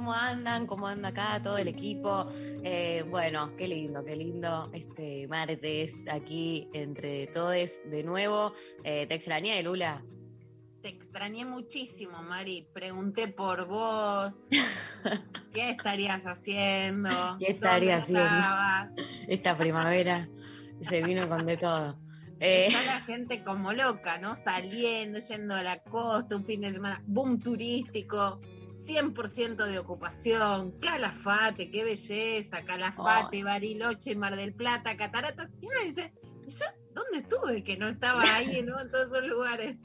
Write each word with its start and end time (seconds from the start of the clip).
¿Cómo 0.00 0.14
andan? 0.14 0.66
¿Cómo 0.66 0.86
anda 0.86 1.10
acá 1.10 1.42
todo 1.42 1.58
el 1.58 1.68
equipo? 1.68 2.26
Eh, 2.64 3.04
bueno, 3.10 3.54
qué 3.58 3.68
lindo, 3.68 4.02
qué 4.02 4.16
lindo 4.16 4.70
este 4.72 5.28
martes 5.28 6.06
aquí 6.10 6.70
entre 6.72 7.26
todos 7.26 7.54
de 7.84 8.02
nuevo. 8.02 8.54
Eh, 8.82 9.04
¿Te 9.06 9.16
extrañé, 9.16 9.62
Lula? 9.62 10.02
Te 10.80 10.88
extrañé 10.88 11.44
muchísimo, 11.44 12.22
Mari. 12.22 12.66
Pregunté 12.72 13.28
por 13.28 13.68
vos. 13.68 14.48
¿Qué 15.52 15.68
estarías 15.68 16.26
haciendo? 16.26 17.36
¿Qué 17.38 17.50
estaría 17.50 18.00
¿Dónde 18.00 18.20
haciendo? 18.20 18.38
estabas? 18.40 18.88
Esta 19.28 19.58
primavera 19.58 20.30
se 20.80 21.02
vino 21.02 21.28
con 21.28 21.44
de 21.44 21.58
todo. 21.58 21.98
Eh, 22.40 22.68
Está 22.68 22.86
la 22.86 23.00
gente 23.02 23.44
como 23.44 23.74
loca, 23.74 24.16
¿no? 24.16 24.34
Saliendo, 24.34 25.18
yendo 25.18 25.54
a 25.54 25.62
la 25.62 25.82
costa, 25.82 26.36
un 26.36 26.46
fin 26.46 26.62
de 26.62 26.72
semana, 26.72 27.02
boom 27.06 27.38
turístico, 27.38 28.40
100% 28.86 29.66
de 29.66 29.78
ocupación, 29.78 30.72
Calafate, 30.80 31.70
qué 31.70 31.84
belleza, 31.84 32.64
Calafate, 32.64 33.44
Bariloche, 33.44 34.16
Mar 34.16 34.36
del 34.36 34.54
Plata, 34.54 34.96
Cataratas. 34.96 35.50
Y 35.60 35.66
uno 35.66 35.80
dice, 35.84 36.12
¿y 36.46 36.50
yo 36.50 36.66
dónde 36.94 37.18
estuve 37.18 37.62
que 37.62 37.76
no 37.76 37.88
estaba 37.88 38.22
ahí, 38.22 38.62
¿no? 38.62 38.80
En 38.80 38.90
todos 38.90 39.08
esos 39.08 39.24
lugares. 39.24 39.76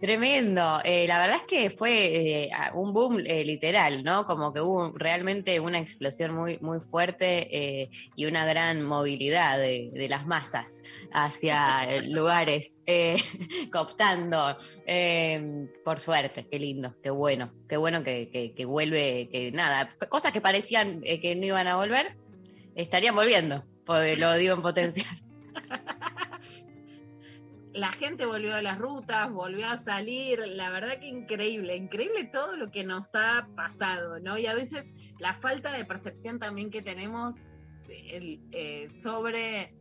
Tremendo. 0.00 0.80
Eh, 0.84 1.06
la 1.06 1.18
verdad 1.18 1.36
es 1.36 1.42
que 1.42 1.70
fue 1.70 2.44
eh, 2.44 2.50
un 2.74 2.92
boom 2.92 3.20
eh, 3.24 3.44
literal, 3.44 4.02
¿no? 4.02 4.26
Como 4.26 4.52
que 4.52 4.60
hubo 4.60 4.92
realmente 4.96 5.60
una 5.60 5.78
explosión 5.78 6.34
muy, 6.34 6.58
muy 6.60 6.80
fuerte 6.80 7.90
y 8.16 8.26
una 8.26 8.46
gran 8.46 8.82
movilidad 8.82 9.58
de, 9.58 9.90
las 10.08 10.26
masas 10.26 10.82
hacia 11.12 12.00
lugares, 12.02 12.78
cooptando. 13.72 14.56
Eh, 14.86 15.66
por 15.84 16.00
suerte, 16.00 16.46
qué 16.50 16.58
lindo, 16.58 16.94
qué 17.02 17.10
bueno, 17.10 17.52
qué 17.68 17.76
bueno 17.76 18.02
que, 18.02 18.52
que- 18.54 18.64
vuelve, 18.64 19.28
que 19.30 19.52
nada, 19.52 19.90
cosas 20.08 20.32
que 20.32 20.40
parecían 20.40 21.02
que 21.02 21.36
no 21.36 21.46
iban 21.46 21.66
a 21.66 21.76
volver, 21.76 22.16
estarían 22.74 23.14
volviendo, 23.14 23.64
lo 23.86 24.34
digo 24.34 24.54
en 24.54 24.62
potencial. 24.62 25.23
La 27.74 27.90
gente 27.90 28.24
volvió 28.24 28.54
a 28.54 28.62
las 28.62 28.78
rutas, 28.78 29.30
volvió 29.32 29.66
a 29.66 29.76
salir, 29.76 30.38
la 30.46 30.70
verdad 30.70 31.00
que 31.00 31.08
increíble, 31.08 31.74
increíble 31.74 32.24
todo 32.24 32.56
lo 32.56 32.70
que 32.70 32.84
nos 32.84 33.12
ha 33.16 33.48
pasado, 33.56 34.20
¿no? 34.20 34.38
Y 34.38 34.46
a 34.46 34.54
veces 34.54 34.92
la 35.18 35.34
falta 35.34 35.72
de 35.72 35.84
percepción 35.84 36.38
también 36.38 36.70
que 36.70 36.82
tenemos 36.82 37.34
eh, 37.88 38.88
sobre, 39.02 39.74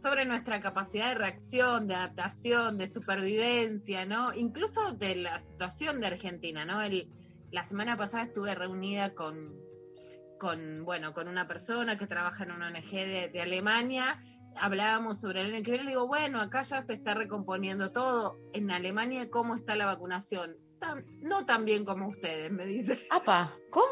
sobre 0.00 0.24
nuestra 0.24 0.62
capacidad 0.62 1.10
de 1.10 1.16
reacción, 1.16 1.86
de 1.86 1.96
adaptación, 1.96 2.78
de 2.78 2.86
supervivencia, 2.86 4.06
¿no? 4.06 4.32
Incluso 4.32 4.92
de 4.92 5.14
la 5.16 5.38
situación 5.38 6.00
de 6.00 6.06
Argentina, 6.06 6.64
¿no? 6.64 6.78
La 7.50 7.62
semana 7.62 7.98
pasada 7.98 8.24
estuve 8.24 8.54
reunida 8.54 9.14
con, 9.14 9.54
con, 10.38 10.82
bueno, 10.86 11.12
con 11.12 11.28
una 11.28 11.46
persona 11.46 11.98
que 11.98 12.06
trabaja 12.06 12.44
en 12.44 12.52
una 12.52 12.68
ONG 12.68 12.90
de, 12.90 13.28
de 13.30 13.40
Alemania 13.42 14.18
hablábamos 14.60 15.20
sobre 15.20 15.40
el 15.40 15.54
año 15.54 15.62
que 15.64 15.72
viene, 15.72 15.88
digo, 15.90 16.06
bueno, 16.06 16.40
acá 16.40 16.62
ya 16.62 16.80
se 16.82 16.92
está 16.94 17.14
recomponiendo 17.14 17.92
todo. 17.92 18.38
En 18.52 18.70
Alemania, 18.70 19.30
¿cómo 19.30 19.54
está 19.54 19.76
la 19.76 19.86
vacunación? 19.86 20.56
Tan- 20.78 21.04
no 21.22 21.46
tan 21.46 21.64
bien 21.64 21.84
como 21.84 22.08
ustedes, 22.08 22.50
me 22.52 22.66
dice. 22.66 22.98
¡Apa! 23.10 23.54
¿Cómo? 23.70 23.86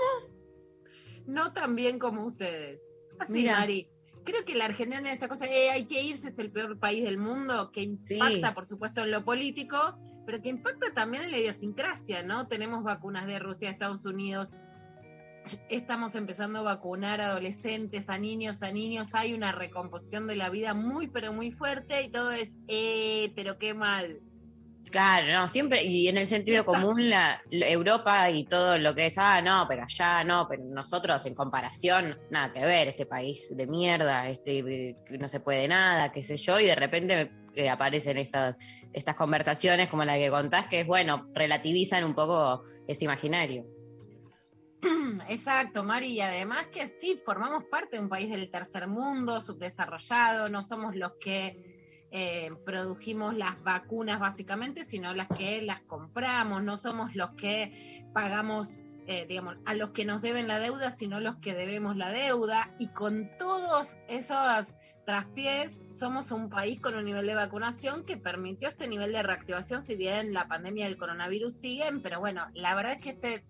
No 1.26 1.52
tan 1.52 1.74
bien 1.76 1.98
como 1.98 2.24
ustedes. 2.26 2.82
Así, 3.18 3.32
Mira. 3.34 3.58
Mari. 3.60 3.88
Creo 4.24 4.44
que 4.44 4.54
la 4.54 4.66
Argentina 4.66 4.98
tiene 5.00 5.14
esta 5.14 5.26
cosa, 5.28 5.46
eh, 5.46 5.70
hay 5.70 5.84
que 5.84 6.00
irse, 6.00 6.28
es 6.28 6.38
el 6.38 6.52
peor 6.52 6.78
país 6.78 7.02
del 7.02 7.18
mundo, 7.18 7.72
que 7.72 7.80
impacta, 7.82 8.48
Sí. 8.48 8.54
por 8.54 8.66
supuesto, 8.66 9.02
en 9.02 9.10
lo 9.10 9.24
político, 9.24 9.98
pero 10.24 10.40
que 10.40 10.48
impacta 10.48 10.94
también 10.94 11.24
en 11.24 11.32
la 11.32 11.38
idiosincrasia, 11.38 12.22
¿no? 12.22 12.46
Tenemos 12.46 12.84
vacunas 12.84 13.26
de 13.26 13.40
Rusia, 13.40 13.68
Estados 13.68 14.04
Unidos, 14.06 14.52
estamos 15.68 16.14
empezando 16.14 16.60
a 16.60 16.62
vacunar 16.62 17.20
a 17.20 17.30
adolescentes, 17.30 18.08
a 18.08 18.18
niños, 18.18 18.62
a 18.62 18.72
niños, 18.72 19.14
hay 19.14 19.34
una 19.34 19.52
recomposición 19.52 20.26
de 20.26 20.36
la 20.36 20.50
vida 20.50 20.74
muy, 20.74 21.08
pero 21.08 21.32
muy 21.32 21.50
fuerte 21.52 22.02
y 22.02 22.10
todo 22.10 22.30
es, 22.30 22.50
eh, 22.68 23.32
pero 23.34 23.58
qué 23.58 23.74
mal. 23.74 24.20
Claro, 24.90 25.32
no, 25.32 25.48
siempre, 25.48 25.82
y 25.84 26.08
en 26.08 26.18
el 26.18 26.26
sentido 26.26 26.66
común, 26.66 27.08
la, 27.08 27.40
Europa 27.50 28.28
y 28.30 28.44
todo 28.44 28.78
lo 28.78 28.94
que 28.94 29.06
es, 29.06 29.16
ah, 29.16 29.40
no, 29.40 29.64
pero 29.66 29.84
allá 29.84 30.22
no, 30.22 30.46
pero 30.48 30.64
nosotros 30.64 31.24
en 31.24 31.34
comparación, 31.34 32.18
nada 32.30 32.52
que 32.52 32.60
ver, 32.60 32.88
este 32.88 33.06
país 33.06 33.48
de 33.56 33.66
mierda, 33.66 34.28
este, 34.28 34.96
no 35.18 35.28
se 35.30 35.40
puede 35.40 35.66
nada, 35.66 36.12
qué 36.12 36.22
sé 36.22 36.36
yo, 36.36 36.60
y 36.60 36.66
de 36.66 36.74
repente 36.74 37.32
eh, 37.54 37.70
aparecen 37.70 38.18
estas, 38.18 38.56
estas 38.92 39.16
conversaciones 39.16 39.88
como 39.88 40.04
la 40.04 40.18
que 40.18 40.28
contás, 40.28 40.66
que 40.66 40.80
es, 40.80 40.86
bueno, 40.86 41.26
relativizan 41.32 42.04
un 42.04 42.14
poco 42.14 42.64
ese 42.86 43.04
imaginario. 43.04 43.64
Exacto, 45.28 45.84
Mari, 45.84 46.08
y 46.08 46.20
además 46.20 46.66
que 46.66 46.88
sí, 46.96 47.20
formamos 47.24 47.64
parte 47.64 47.96
de 47.96 48.02
un 48.02 48.08
país 48.08 48.30
del 48.30 48.50
tercer 48.50 48.88
mundo, 48.88 49.40
subdesarrollado, 49.40 50.48
no 50.48 50.62
somos 50.62 50.96
los 50.96 51.12
que 51.20 52.08
eh, 52.10 52.50
produjimos 52.66 53.36
las 53.36 53.62
vacunas 53.62 54.18
básicamente, 54.18 54.84
sino 54.84 55.14
las 55.14 55.28
que 55.28 55.62
las 55.62 55.82
compramos, 55.82 56.64
no 56.64 56.76
somos 56.76 57.14
los 57.14 57.30
que 57.30 58.04
pagamos, 58.12 58.80
eh, 59.06 59.24
digamos, 59.28 59.56
a 59.66 59.74
los 59.74 59.90
que 59.90 60.04
nos 60.04 60.20
deben 60.20 60.48
la 60.48 60.58
deuda, 60.58 60.90
sino 60.90 61.20
los 61.20 61.36
que 61.36 61.54
debemos 61.54 61.96
la 61.96 62.10
deuda, 62.10 62.74
y 62.80 62.88
con 62.88 63.30
todos 63.38 63.96
esos 64.08 64.74
traspiés, 65.06 65.80
somos 65.90 66.32
un 66.32 66.48
país 66.48 66.80
con 66.80 66.94
un 66.96 67.04
nivel 67.04 67.26
de 67.26 67.34
vacunación 67.34 68.04
que 68.04 68.16
permitió 68.16 68.68
este 68.68 68.88
nivel 68.88 69.12
de 69.12 69.22
reactivación, 69.22 69.82
si 69.82 69.94
bien 69.94 70.32
la 70.32 70.48
pandemia 70.48 70.86
del 70.86 70.96
coronavirus 70.96 71.54
siguen, 71.54 72.02
pero 72.02 72.18
bueno, 72.18 72.48
la 72.54 72.74
verdad 72.74 72.94
es 72.94 72.98
que 72.98 73.10
este 73.10 73.44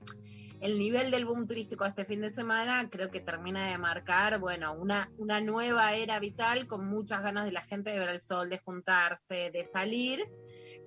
el 0.63 0.79
nivel 0.79 1.11
del 1.11 1.25
boom 1.25 1.47
turístico 1.47 1.85
este 1.85 2.05
fin 2.05 2.21
de 2.21 2.31
semana 2.31 2.89
creo 2.89 3.11
que 3.11 3.21
termina 3.21 3.69
de 3.69 3.79
marcar, 3.79 4.39
bueno, 4.39 4.73
una, 4.75 5.11
una 5.19 5.41
nueva 5.41 5.93
era 5.95 6.21
vital 6.21 6.69
con 6.69 6.87
muchas 6.87 7.21
ganas 7.21 7.45
de 7.45 7.53
la 7.53 7.63
gente 7.63 7.91
de 7.91 7.99
ver 7.99 8.11
el 8.11 8.21
sol, 8.21 8.49
de 8.49 8.59
juntarse, 8.59 9.51
de 9.53 9.65
salir, 9.65 10.21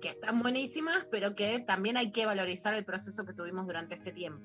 que 0.00 0.08
están 0.08 0.40
buenísimas, 0.40 1.06
pero 1.10 1.34
que 1.34 1.60
también 1.60 1.98
hay 1.98 2.10
que 2.10 2.24
valorizar 2.24 2.72
el 2.72 2.86
proceso 2.86 3.26
que 3.26 3.34
tuvimos 3.34 3.66
durante 3.66 3.94
este 3.94 4.12
tiempo. 4.12 4.42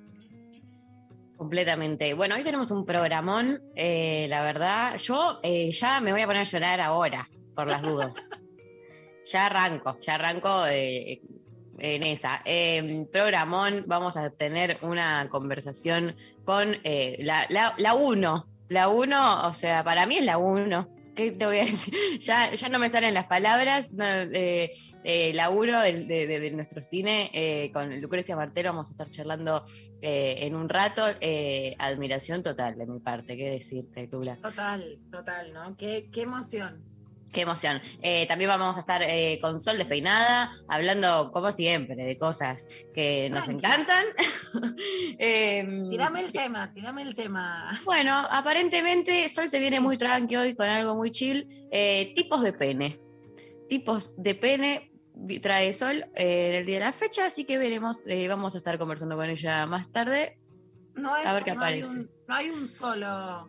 Completamente. 1.38 2.14
Bueno, 2.14 2.36
hoy 2.36 2.44
tenemos 2.44 2.70
un 2.70 2.86
programón, 2.86 3.64
eh, 3.76 4.28
la 4.30 4.44
verdad, 4.44 4.98
yo 4.98 5.40
eh, 5.44 5.72
ya 5.72 6.02
me 6.02 6.12
voy 6.12 6.22
a 6.22 6.28
poner 6.28 6.42
a 6.42 6.46
llorar 6.46 6.82
ahora, 6.82 7.30
por 7.56 7.68
las 7.68 7.82
dudas. 7.82 8.12
ya 9.32 9.46
arranco, 9.46 9.98
ya 10.00 10.16
arranco 10.16 10.68
eh, 10.68 11.22
en 11.82 12.04
esa. 12.04 12.42
Eh, 12.46 13.06
programón, 13.12 13.84
vamos 13.88 14.16
a 14.18 14.30
tener 14.30 14.78
una 14.82 15.28
conversación 15.30 16.16
con 16.46 16.78
eh, 16.84 17.18
la, 17.20 17.46
la, 17.50 17.74
la 17.78 17.94
uno. 17.96 18.48
La 18.70 18.88
uno, 18.88 19.42
o 19.48 19.54
sea, 19.54 19.84
para 19.84 20.06
mí 20.06 20.18
es 20.18 20.26
la 20.26 20.38
uno. 20.38 20.88
¿Qué 21.14 21.34
te 21.34 21.46
voy 21.46 21.60
a 21.60 21.66
decir? 21.66 21.94
Ya, 22.20 22.54
ya 22.54 22.70
no 22.70 22.80
me 22.80 22.88
salen 22.88 23.14
las 23.14 23.26
palabras. 23.26 23.92
no, 23.92 24.06
eh, 24.06 24.72
eh, 25.04 25.34
la 25.34 25.50
uno 25.50 25.82
de, 25.82 25.92
de- 26.06 26.52
nuestro 26.52 26.82
cine 26.82 27.30
eh, 27.34 27.70
con 27.74 28.00
Lucrecia 28.00 28.36
Martero. 28.38 28.70
Vamos 28.70 28.88
a 28.88 28.92
estar 28.92 29.10
charlando 29.10 29.66
eh, 30.02 30.36
en 30.40 30.56
un 30.56 30.70
rato. 30.70 31.04
Eh, 31.20 31.76
admiración 31.80 32.44
total 32.44 32.78
de 32.78 32.86
mi 32.86 33.00
parte. 33.02 33.36
¿Qué 33.36 33.50
decirte, 33.50 34.08
Lula? 34.10 34.38
Total, 34.42 35.00
total, 35.12 35.52
¿no? 35.52 35.76
Qué, 35.76 36.10
qué 36.10 36.22
emoción. 36.22 36.82
Qué 37.32 37.42
emoción. 37.42 37.80
Eh, 38.02 38.26
también 38.28 38.50
vamos 38.50 38.76
a 38.76 38.82
estar 38.82 39.02
eh, 39.04 39.40
con 39.42 39.58
Sol 39.60 39.78
despeinada, 39.78 40.52
hablando 40.68 41.32
como 41.32 41.52
siempre 41.54 41.96
de 41.96 42.18
cosas 42.18 42.68
que 42.94 43.30
nos 43.30 43.48
encantan. 43.48 44.04
Em, 45.18 45.90
Tirame 45.90 46.22
el 46.22 46.32
tema, 46.32 46.74
tirame 46.74 47.04
el 47.04 47.16
tema. 47.16 47.70
Bueno, 47.86 48.14
aparentemente 48.30 49.28
Sol 49.30 49.48
se 49.50 49.60
viene 49.60 49.80
muy 49.80 49.98
tranqui 49.98 50.36
hoy 50.36 50.56
con 50.56 50.68
algo 50.68 50.96
muy 50.96 51.12
chill. 51.12 51.48
Eh, 51.72 52.12
tipos 52.16 52.42
de 52.42 52.54
pene. 52.54 53.00
Tipos 53.70 54.14
de 54.18 54.36
pene 54.36 54.92
trae 55.42 55.72
Sol 55.74 56.06
eh, 56.16 56.50
en 56.50 56.56
el 56.56 56.66
día 56.66 56.80
de 56.80 56.86
la 56.86 56.92
fecha, 56.92 57.26
así 57.26 57.46
que 57.46 57.58
veremos. 57.58 58.04
eh, 58.08 58.28
vamos 58.28 58.56
a 58.56 58.58
estar 58.58 58.78
conversando 58.78 59.16
con 59.16 59.30
ella 59.30 59.66
más 59.68 59.90
tarde. 59.92 60.38
No, 60.96 61.16
A 61.16 61.34
ver 61.34 61.44
qué 61.46 61.54
no 61.54 61.62
hay 61.64 61.80
aparece. 61.82 62.00
un, 62.02 62.12
no 62.28 62.36
hay 62.36 62.50
un 62.50 62.68
solo 62.68 63.48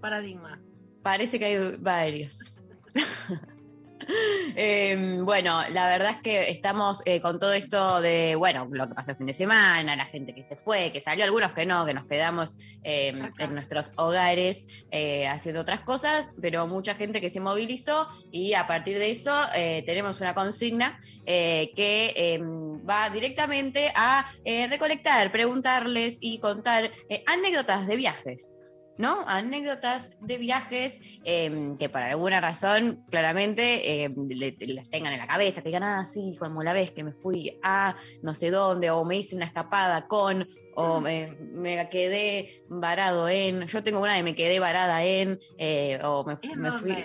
paradigma. 0.00 0.60
Parece 1.02 1.38
que 1.38 1.44
hay 1.46 1.76
varios. 1.78 2.44
Eh, 4.56 5.18
bueno, 5.22 5.62
la 5.70 5.88
verdad 5.88 6.12
es 6.16 6.22
que 6.22 6.50
estamos 6.50 7.02
eh, 7.04 7.20
con 7.20 7.38
todo 7.38 7.52
esto 7.52 8.00
de, 8.00 8.34
bueno, 8.36 8.66
lo 8.70 8.88
que 8.88 8.94
pasó 8.94 9.10
el 9.12 9.16
fin 9.16 9.26
de 9.26 9.34
semana, 9.34 9.94
la 9.96 10.06
gente 10.06 10.34
que 10.34 10.44
se 10.44 10.56
fue, 10.56 10.90
que 10.92 11.00
salió, 11.00 11.24
algunos 11.24 11.52
que 11.52 11.66
no, 11.66 11.84
que 11.84 11.94
nos 11.94 12.06
quedamos 12.06 12.56
eh, 12.82 13.12
Acá. 13.22 13.44
en 13.44 13.54
nuestros 13.54 13.92
hogares 13.96 14.66
eh, 14.90 15.28
haciendo 15.28 15.60
otras 15.60 15.80
cosas, 15.80 16.30
pero 16.40 16.66
mucha 16.66 16.94
gente 16.94 17.20
que 17.20 17.30
se 17.30 17.40
movilizó 17.40 18.08
y 18.32 18.54
a 18.54 18.66
partir 18.66 18.98
de 18.98 19.10
eso 19.10 19.32
eh, 19.54 19.82
tenemos 19.86 20.20
una 20.20 20.34
consigna 20.34 20.98
que 21.26 22.12
eh, 22.16 22.40
va 22.88 23.10
directamente 23.10 23.92
a 23.94 24.32
recolectar, 24.44 25.30
preguntarles 25.30 26.18
y 26.20 26.40
contar 26.40 26.90
anécdotas 27.26 27.86
de 27.86 27.96
viajes. 27.96 28.54
¿No? 28.98 29.24
Anécdotas 29.26 30.10
de 30.20 30.38
viajes 30.38 31.00
eh, 31.24 31.74
que 31.78 31.88
por 31.88 32.02
alguna 32.02 32.40
razón 32.40 33.04
claramente 33.10 34.04
eh, 34.04 34.10
le- 34.28 34.56
le- 34.58 34.74
las 34.74 34.90
tengan 34.90 35.12
en 35.12 35.20
la 35.20 35.26
cabeza, 35.26 35.62
que 35.62 35.68
digan, 35.68 35.84
ah, 35.84 36.04
sí, 36.04 36.36
como 36.38 36.62
la 36.62 36.72
vez 36.72 36.90
que 36.90 37.04
me 37.04 37.12
fui 37.12 37.58
a 37.62 37.96
no 38.22 38.34
sé 38.34 38.50
dónde, 38.50 38.90
o 38.90 39.04
me 39.04 39.16
hice 39.16 39.36
una 39.36 39.44
escapada 39.46 40.06
con, 40.06 40.46
o 40.74 41.00
me, 41.00 41.36
me 41.52 41.88
quedé 41.88 42.64
varado 42.68 43.28
en, 43.28 43.66
yo 43.66 43.82
tengo 43.82 44.00
una 44.00 44.14
de 44.14 44.22
me 44.22 44.34
quedé 44.34 44.60
varada 44.60 45.02
en, 45.04 45.38
eh, 45.58 45.98
o 46.04 46.24
me, 46.24 46.36
¿En 46.42 46.60
me 46.60 46.72
fui, 46.72 47.04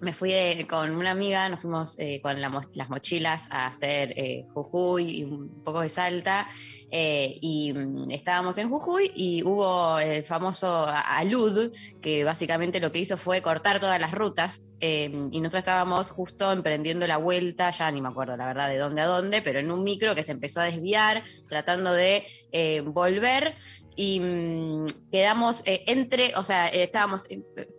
me 0.00 0.12
fui 0.12 0.32
de- 0.32 0.66
con 0.68 0.94
una 0.94 1.10
amiga, 1.10 1.48
nos 1.48 1.60
fuimos 1.60 1.98
eh, 1.98 2.20
con 2.22 2.40
la 2.40 2.50
las 2.74 2.88
mochilas 2.88 3.46
a 3.50 3.66
hacer 3.66 4.12
eh, 4.16 4.44
Jujuy 4.54 5.18
y 5.20 5.24
un 5.24 5.62
poco 5.64 5.80
de 5.80 5.88
Salta. 5.88 6.46
Eh, 6.90 7.38
y 7.40 7.72
mm, 7.72 8.10
estábamos 8.10 8.56
en 8.58 8.68
Jujuy 8.70 9.12
y 9.14 9.42
hubo 9.42 9.98
el 9.98 10.22
famoso 10.24 10.86
alud, 10.88 11.70
que 12.00 12.24
básicamente 12.24 12.80
lo 12.80 12.90
que 12.92 13.00
hizo 13.00 13.16
fue 13.16 13.42
cortar 13.42 13.80
todas 13.80 14.00
las 14.00 14.12
rutas. 14.12 14.64
eh, 14.80 15.10
y 15.32 15.40
nosotros 15.40 15.62
estábamos 15.62 16.10
justo 16.10 16.52
emprendiendo 16.52 17.04
la 17.08 17.16
vuelta, 17.16 17.70
ya 17.70 17.90
ni 17.90 18.00
me 18.00 18.08
acuerdo 18.08 18.36
la 18.36 18.46
verdad 18.46 18.68
de 18.68 18.78
dónde 18.78 19.02
a 19.02 19.06
dónde, 19.06 19.42
pero 19.42 19.58
en 19.58 19.70
un 19.72 19.82
micro 19.82 20.14
que 20.14 20.22
se 20.22 20.30
empezó 20.32 20.60
a 20.60 20.64
desviar, 20.64 21.24
tratando 21.48 21.92
de 21.92 22.24
eh, 22.52 22.82
volver 22.82 23.54
y 23.96 24.20
mm, 24.20 24.86
quedamos 25.10 25.62
eh, 25.66 25.82
entre, 25.88 26.32
o 26.36 26.44
sea, 26.44 26.68
estábamos 26.68 27.26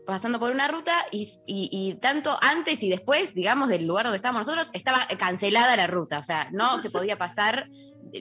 pasando 0.05 0.39
por 0.39 0.51
una 0.51 0.67
ruta 0.67 0.93
y- 1.11 1.29
y 1.47 1.93
tanto 2.01 2.37
antes 2.41 2.83
y 2.83 2.89
después, 2.89 3.33
digamos, 3.33 3.69
del 3.69 3.85
lugar 3.85 4.03
donde 4.05 4.17
estábamos 4.17 4.45
nosotros, 4.45 4.69
estaba 4.73 5.07
cancelada 5.17 5.77
la 5.77 5.87
ruta, 5.87 6.19
o 6.19 6.23
sea, 6.23 6.49
no 6.51 6.79
se 6.79 6.89
podía 6.89 7.17
pasar 7.17 7.69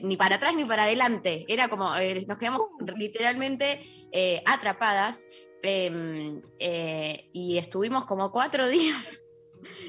ni 0.03 0.17
para 0.17 0.35
atrás 0.35 0.53
ni 0.55 0.65
para 0.65 0.83
adelante, 0.83 1.45
era 1.47 1.67
como, 1.67 1.95
eh, 1.95 2.25
nos 2.27 2.37
quedamos 2.37 2.61
literalmente 2.95 3.79
eh, 4.11 4.41
atrapadas 4.45 5.25
eh, 5.63 6.41
eh, 6.59 7.29
y 7.33 7.57
estuvimos 7.57 8.05
como 8.05 8.31
cuatro 8.31 8.67
días, 8.69 9.19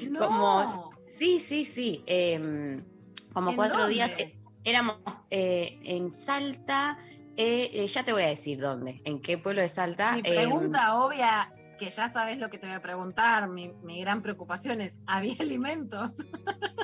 No. 0.09 0.19
como- 0.27 0.91
sí, 1.19 1.39
sí, 1.39 1.65
sí, 1.65 2.03
eh, 2.07 2.81
como 3.33 3.51
¿En 3.51 3.55
cuatro 3.55 3.79
dónde? 3.81 3.93
días, 3.93 4.13
éramos 4.63 4.97
en 5.29 6.09
Salta, 6.09 6.97
ya 7.37 8.03
te 8.03 8.11
voy 8.13 8.23
a 8.23 8.27
decir 8.27 8.59
dónde, 8.59 9.01
en 9.05 9.21
qué 9.21 9.37
pueblo 9.37 9.61
de 9.61 9.69
Salta. 9.69 10.11
Mi 10.13 10.19
eh, 10.19 10.23
pregunta 10.23 10.95
obvia, 10.95 11.53
que 11.79 11.89
ya 11.89 12.09
sabes 12.09 12.37
lo 12.37 12.49
que 12.49 12.59
te 12.59 12.67
voy 12.67 12.75
a 12.75 12.81
preguntar, 12.81 13.49
mi, 13.49 13.69
mi 13.81 14.01
gran 14.01 14.21
preocupación 14.21 14.81
es, 14.81 14.99
¿había 15.07 15.35
alimentos? 15.39 16.11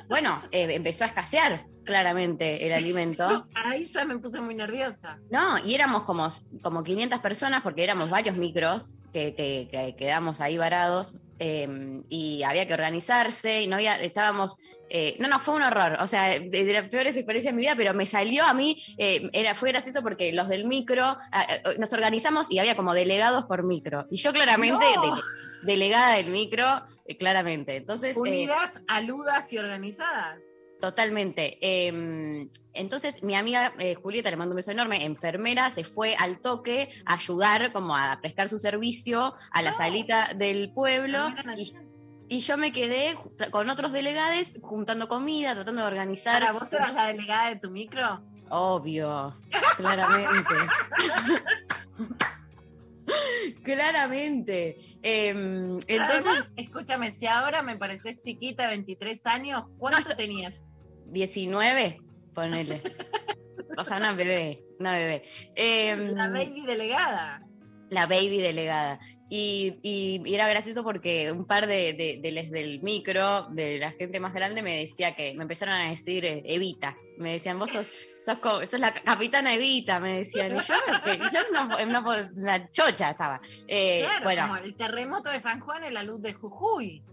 Bueno, 0.08 0.42
eh, 0.52 0.68
empezó 0.74 1.04
a 1.04 1.08
escasear 1.08 1.66
claramente 1.84 2.66
el 2.68 2.74
alimento. 2.74 3.48
Ahí 3.56 3.86
ya 3.86 4.06
me 4.06 4.18
puse 4.20 4.42
muy 4.42 4.56
nerviosa. 4.56 5.20
No, 5.32 5.58
y 5.64 5.74
éramos 5.74 6.04
como, 6.04 6.28
como 6.62 6.84
500 6.84 7.20
personas 7.20 7.62
porque 7.62 7.84
éramos 7.84 8.10
varios 8.10 8.36
micros 8.36 8.96
que, 9.14 9.34
que- 9.36 9.68
que 9.72 9.96
quedamos 9.98 10.42
ahí 10.42 10.58
varados 10.58 11.14
eh, 11.40 12.02
y 12.10 12.44
había 12.44 12.68
que 12.68 12.74
organizarse 12.74 13.62
y 13.62 13.68
no 13.68 13.76
había, 13.76 13.96
estábamos, 14.02 14.58
eh, 14.90 15.18
no, 15.20 15.28
no, 15.28 15.40
fue 15.40 15.56
un 15.56 15.64
horror, 15.64 15.98
o 16.00 16.08
sea, 16.08 16.40
de, 16.40 16.50
de 16.50 16.74
las 16.74 16.90
peores 16.90 17.16
experiencias 17.16 17.54
de 17.54 17.58
mi 17.58 17.64
vida, 17.64 17.76
pero 17.76 17.94
me 17.94 18.06
salió 18.06 18.44
a 18.46 18.54
mí, 18.54 18.82
eh, 18.98 19.30
era, 19.34 19.54
fue 19.54 19.70
gracioso 19.72 20.02
porque 20.02 20.32
los 20.34 20.48
del 20.48 20.66
micro, 20.66 21.04
ah, 21.32 21.46
eh, 21.50 21.62
nos 21.78 21.92
organizamos 21.94 22.50
y 22.50 22.60
había 22.60 22.76
como 22.76 22.94
delegados 22.94 23.46
por 23.46 23.64
micro 23.64 24.06
y 24.10 24.18
yo 24.18 24.32
claramente, 24.34 24.86
No. 24.96 25.18
delegada 25.64 26.16
del 26.16 26.28
micro, 26.28 26.84
eh, 27.06 27.18
claramente, 27.18 27.76
entonces... 27.76 28.16
Unidas, 28.16 28.82
aludas 28.88 29.52
y 29.52 29.58
organizadas. 29.58 30.40
Totalmente. 30.80 31.58
Eh, 31.62 32.48
entonces, 32.74 33.24
mi 33.24 33.36
amiga 33.36 33.74
eh, 33.80 33.96
Julieta, 33.96 34.30
le 34.30 34.38
mando 34.38 34.54
un 34.54 34.58
beso 34.58 34.72
enorme, 34.72 35.04
enfermera, 35.06 35.72
se 35.72 35.84
fue 35.84 36.16
al 36.20 36.40
toque 36.40 36.90
a 37.06 37.16
ayudar, 37.16 37.74
como 37.74 37.96
a 37.98 38.20
prestar 38.22 38.48
su 38.48 38.60
servicio 38.60 39.34
a 39.52 39.62
la 39.64 39.72
No. 39.72 39.78
salita 39.78 40.34
del 40.36 40.72
pueblo. 40.74 41.18
Ah, 41.24 41.56
Y, 42.30 42.40
yo 42.42 42.58
me 42.58 42.72
quedé 42.72 43.18
con 43.52 43.70
otros 43.70 43.92
delegados 43.92 44.52
juntando 44.62 45.08
comida, 45.08 45.56
tratando 45.56 45.82
de 45.82 45.88
organizar. 45.88 46.44
Ahora, 46.44 46.60
¿vos 46.60 46.72
eras 46.74 46.94
la 46.94 47.08
delegada 47.08 47.50
de 47.50 47.56
tu 47.56 47.72
micro? 47.72 48.22
Obvio, 48.50 49.36
claramente. 49.78 50.54
claramente. 53.64 54.78
Eh, 55.02 55.30
entonces, 55.88 56.26
Además, 56.28 56.48
escúchame, 56.56 57.12
si 57.12 57.28
ahora 57.28 57.62
me 57.62 57.78
pareces 57.78 58.20
chiquita, 58.20 58.68
23 58.68 59.26
años, 59.26 59.64
¿cuánto 59.78 60.00
esto- 60.00 60.16
tenías? 60.16 60.64
19, 61.12 62.02
ponele. 62.34 62.82
O 63.78 63.84
sea, 63.84 63.98
una 63.98 64.14
bebé, 64.14 64.64
una 64.80 64.94
bebé. 64.94 65.24
Eh, 65.56 65.96
La 66.14 66.28
baby 66.30 66.64
delegada. 66.66 67.42
la 67.90 68.06
baby 68.06 68.40
delegada. 68.42 69.00
Y, 69.30 69.80
y- 69.84 70.22
y 70.26 70.36
era 70.36 70.48
gracioso 70.48 70.84
porque 70.84 71.32
un 71.34 71.46
par 71.46 71.68
de, 71.68 71.92
de, 71.94 72.20
de 72.22 72.32
les 72.32 72.50
del 72.50 72.82
micro, 72.82 73.48
de 73.50 73.78
la 73.78 73.92
gente 73.92 74.20
más 74.22 74.34
grande, 74.34 74.62
me 74.64 74.78
decía 74.80 75.16
que 75.16 75.34
me 75.36 75.44
empezaron 75.44 75.74
a 75.76 75.90
decir 75.90 76.24
eh, 76.26 76.44
Evita. 76.46 76.96
Me 77.18 77.34
decían, 77.34 77.60
vos 77.60 77.70
sos, 77.70 77.92
sos, 78.26 78.38
co- 78.40 78.66
sos 78.66 78.80
la 78.80 78.94
capitana 78.94 79.54
Evita, 79.54 80.00
me 80.00 80.20
decían. 80.20 80.54
Y 80.54 80.60
yo, 80.62 80.76
yo 81.34 81.40
no, 81.52 81.86
no 82.02 82.16
la 82.38 82.70
chocha 82.72 83.10
estaba. 83.12 83.42
Eh, 83.68 84.00
claro, 84.06 84.24
bueno, 84.24 84.42
como 84.44 84.58
el 84.58 84.76
terremoto 84.76 85.30
de 85.30 85.40
San 85.42 85.60
Juan 85.60 85.84
en 85.84 85.94
la 85.94 86.04
luz 86.04 86.22
de 86.22 86.32
Jujuy. 86.34 87.04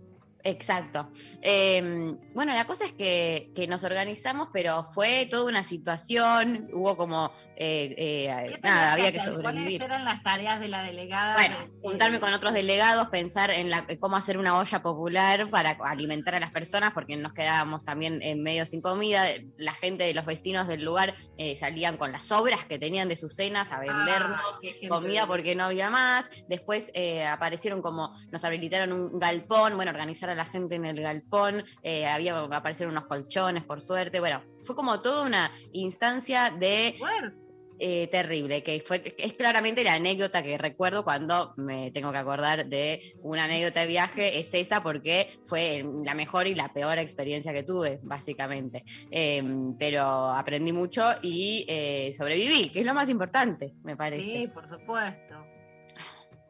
Exacto. 0.45 1.11
Eh, 1.41 2.15
bueno, 2.35 2.53
la 2.53 2.67
cosa 2.67 2.85
es 2.85 2.93
que, 2.93 3.51
que 3.55 3.67
nos 3.67 3.83
organizamos, 3.83 4.49
pero 4.53 4.89
fue 4.93 5.27
toda 5.31 5.47
una 5.47 5.65
situación, 5.65 6.69
hubo 6.73 6.97
como, 6.99 7.33
eh, 7.57 7.95
eh, 7.97 8.45
¿Qué 8.49 8.59
tenías 8.59 8.63
nada, 8.63 8.93
había 8.93 9.13
que 9.13 9.21
sobrevivir. 9.21 9.43
¿Cuáles 9.43 9.81
eran 9.81 10.05
las 10.05 10.23
tareas 10.23 10.61
de 10.61 10.69
la 10.69 10.83
delegada? 10.83 11.35
Bueno, 11.35 11.57
de- 11.59 11.71
juntarme 11.81 12.21
con 12.21 12.33
otros 12.35 12.53
delegados, 12.53 13.09
pensar 13.09 13.51
en 13.51 13.71
la, 13.71 13.87
cómo 14.01 14.17
hacer 14.17 14.37
una 14.37 14.59
olla 14.59 14.83
popular 14.83 15.49
para 15.49 15.79
alimentar 15.85 16.35
a 16.35 16.41
las 16.41 16.51
personas, 16.51 16.91
porque 16.93 17.17
nos 17.17 17.33
quedábamos 17.33 17.85
también 17.85 18.21
en 18.23 18.43
medio 18.43 18.67
sin 18.67 18.83
comida. 18.83 19.27
La 19.57 19.73
gente 19.73 20.05
de 20.05 20.13
los 20.13 20.27
vecinos 20.27 20.69
del 20.69 20.85
lugar 20.85 21.15
eh, 21.39 21.57
salían 21.57 21.97
con 21.97 22.13
las 22.13 22.27
sobras 22.27 22.65
que 22.65 22.79
tenían 22.79 23.09
de 23.09 23.17
sus 23.17 23.35
cenas 23.35 23.73
a 23.73 23.81
vendernos 23.81 24.35
Ah, 24.35 24.89
comida 24.89 25.27
porque 25.27 25.55
no 25.55 25.65
había 25.65 25.91
más. 25.91 26.29
Después 26.49 26.91
eh, 26.95 27.25
aparecieron 27.25 27.83
como, 27.83 28.15
nos 28.31 28.45
habilitaron 28.45 28.93
un 28.93 29.19
galpón, 29.19 29.77
bueno, 29.77 29.91
organizar 29.91 30.31
a 30.31 30.35
la 30.35 30.45
gente 30.45 30.77
en 30.77 30.85
el 30.85 31.01
galpón, 31.01 31.65
eh, 31.83 32.07
había, 32.07 32.39
aparecieron 32.39 32.95
unos 32.97 33.07
colchones, 33.09 33.65
por 33.65 33.81
suerte. 33.81 34.21
Bueno, 34.21 34.43
fue 34.65 34.75
como 34.75 35.01
toda 35.01 35.23
una 35.25 35.51
instancia 35.73 36.51
de 36.51 36.95
Fuerte. 36.99 37.44
Eh, 37.79 38.09
terrible, 38.09 38.63
que 38.63 38.81
fue, 38.87 39.03
es 39.19 39.35
claramente 39.35 39.83
la 39.83 39.95
anécdota 39.95 40.43
que 40.43 40.57
recuerdo 40.59 41.05
cuando 41.05 41.55
me 41.57 41.91
tengo 41.91 42.13
que 42.13 42.19
acordar 42.19 42.67
de 42.67 43.15
una 43.23 43.45
anécdota 43.45 43.81
de 43.81 43.87
viaje, 43.87 44.39
es 44.39 44.55
esa 44.55 44.83
porque 44.83 45.41
fue 45.47 45.85
la 46.05 46.15
mejor 46.15 46.47
y 46.47 46.55
la 46.55 46.73
peor 46.73 46.99
experiencia 46.99 47.53
que 47.53 47.63
tuve, 47.63 48.01
básicamente. 48.03 48.85
Eh, 49.11 49.43
pero 49.79 50.03
aprendí 50.31 50.73
mucho 50.73 51.03
y 51.23 51.65
eh, 51.69 52.15
sobreviví, 52.17 52.71
que 52.71 52.81
es 52.81 52.87
lo 52.87 52.95
más 52.95 53.09
importante, 53.09 53.75
me 53.83 53.97
parece. 53.97 54.23
Sí, 54.23 54.49
por 54.49 54.67
supuesto. 54.67 55.45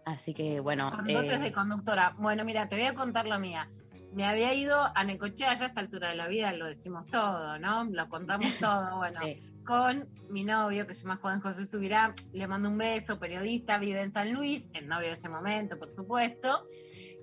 Así 0.04 0.35
que 0.35 0.61
bueno. 0.61 0.90
Con 0.90 1.07
dotes 1.07 1.38
eh, 1.38 1.40
de 1.40 1.52
conductora. 1.52 2.14
Bueno, 2.19 2.45
mira, 2.45 2.69
te 2.69 2.76
voy 2.76 2.85
a 2.85 2.95
contar 2.95 3.26
la 3.26 3.38
mía. 3.38 3.71
Me 4.12 4.26
había 4.26 4.54
ido 4.54 4.78
a 4.95 5.04
Necochea, 5.04 5.54
ya 5.54 5.64
a 5.64 5.69
esta 5.69 5.81
altura 5.81 6.11
de 6.11 6.14
la 6.14 6.28
vida 6.28 6.52
lo 6.52 6.66
decimos 6.66 7.07
todo, 7.07 7.59
¿no? 7.59 7.85
Lo 7.85 8.09
contamos 8.09 8.54
todo. 8.59 8.97
Bueno, 8.99 9.21
Sí. 9.23 9.43
Con 9.64 10.09
mi 10.28 10.44
novio, 10.44 10.87
que 10.87 10.94
se 10.94 11.02
llama 11.02 11.18
Juan 11.21 11.40
José 11.40 11.66
Subirá, 11.66 12.14
le 12.33 12.47
mando 12.47 12.68
un 12.68 12.78
beso, 12.78 13.18
periodista, 13.18 13.78
vive 13.78 14.00
en 14.00 14.12
San 14.12 14.33
Luis, 14.33 14.68
el 14.75 14.87
novio 14.88 15.09
de 15.09 15.14
ese 15.14 15.28
momento, 15.28 15.78
por 15.78 15.90
supuesto. 15.90 16.68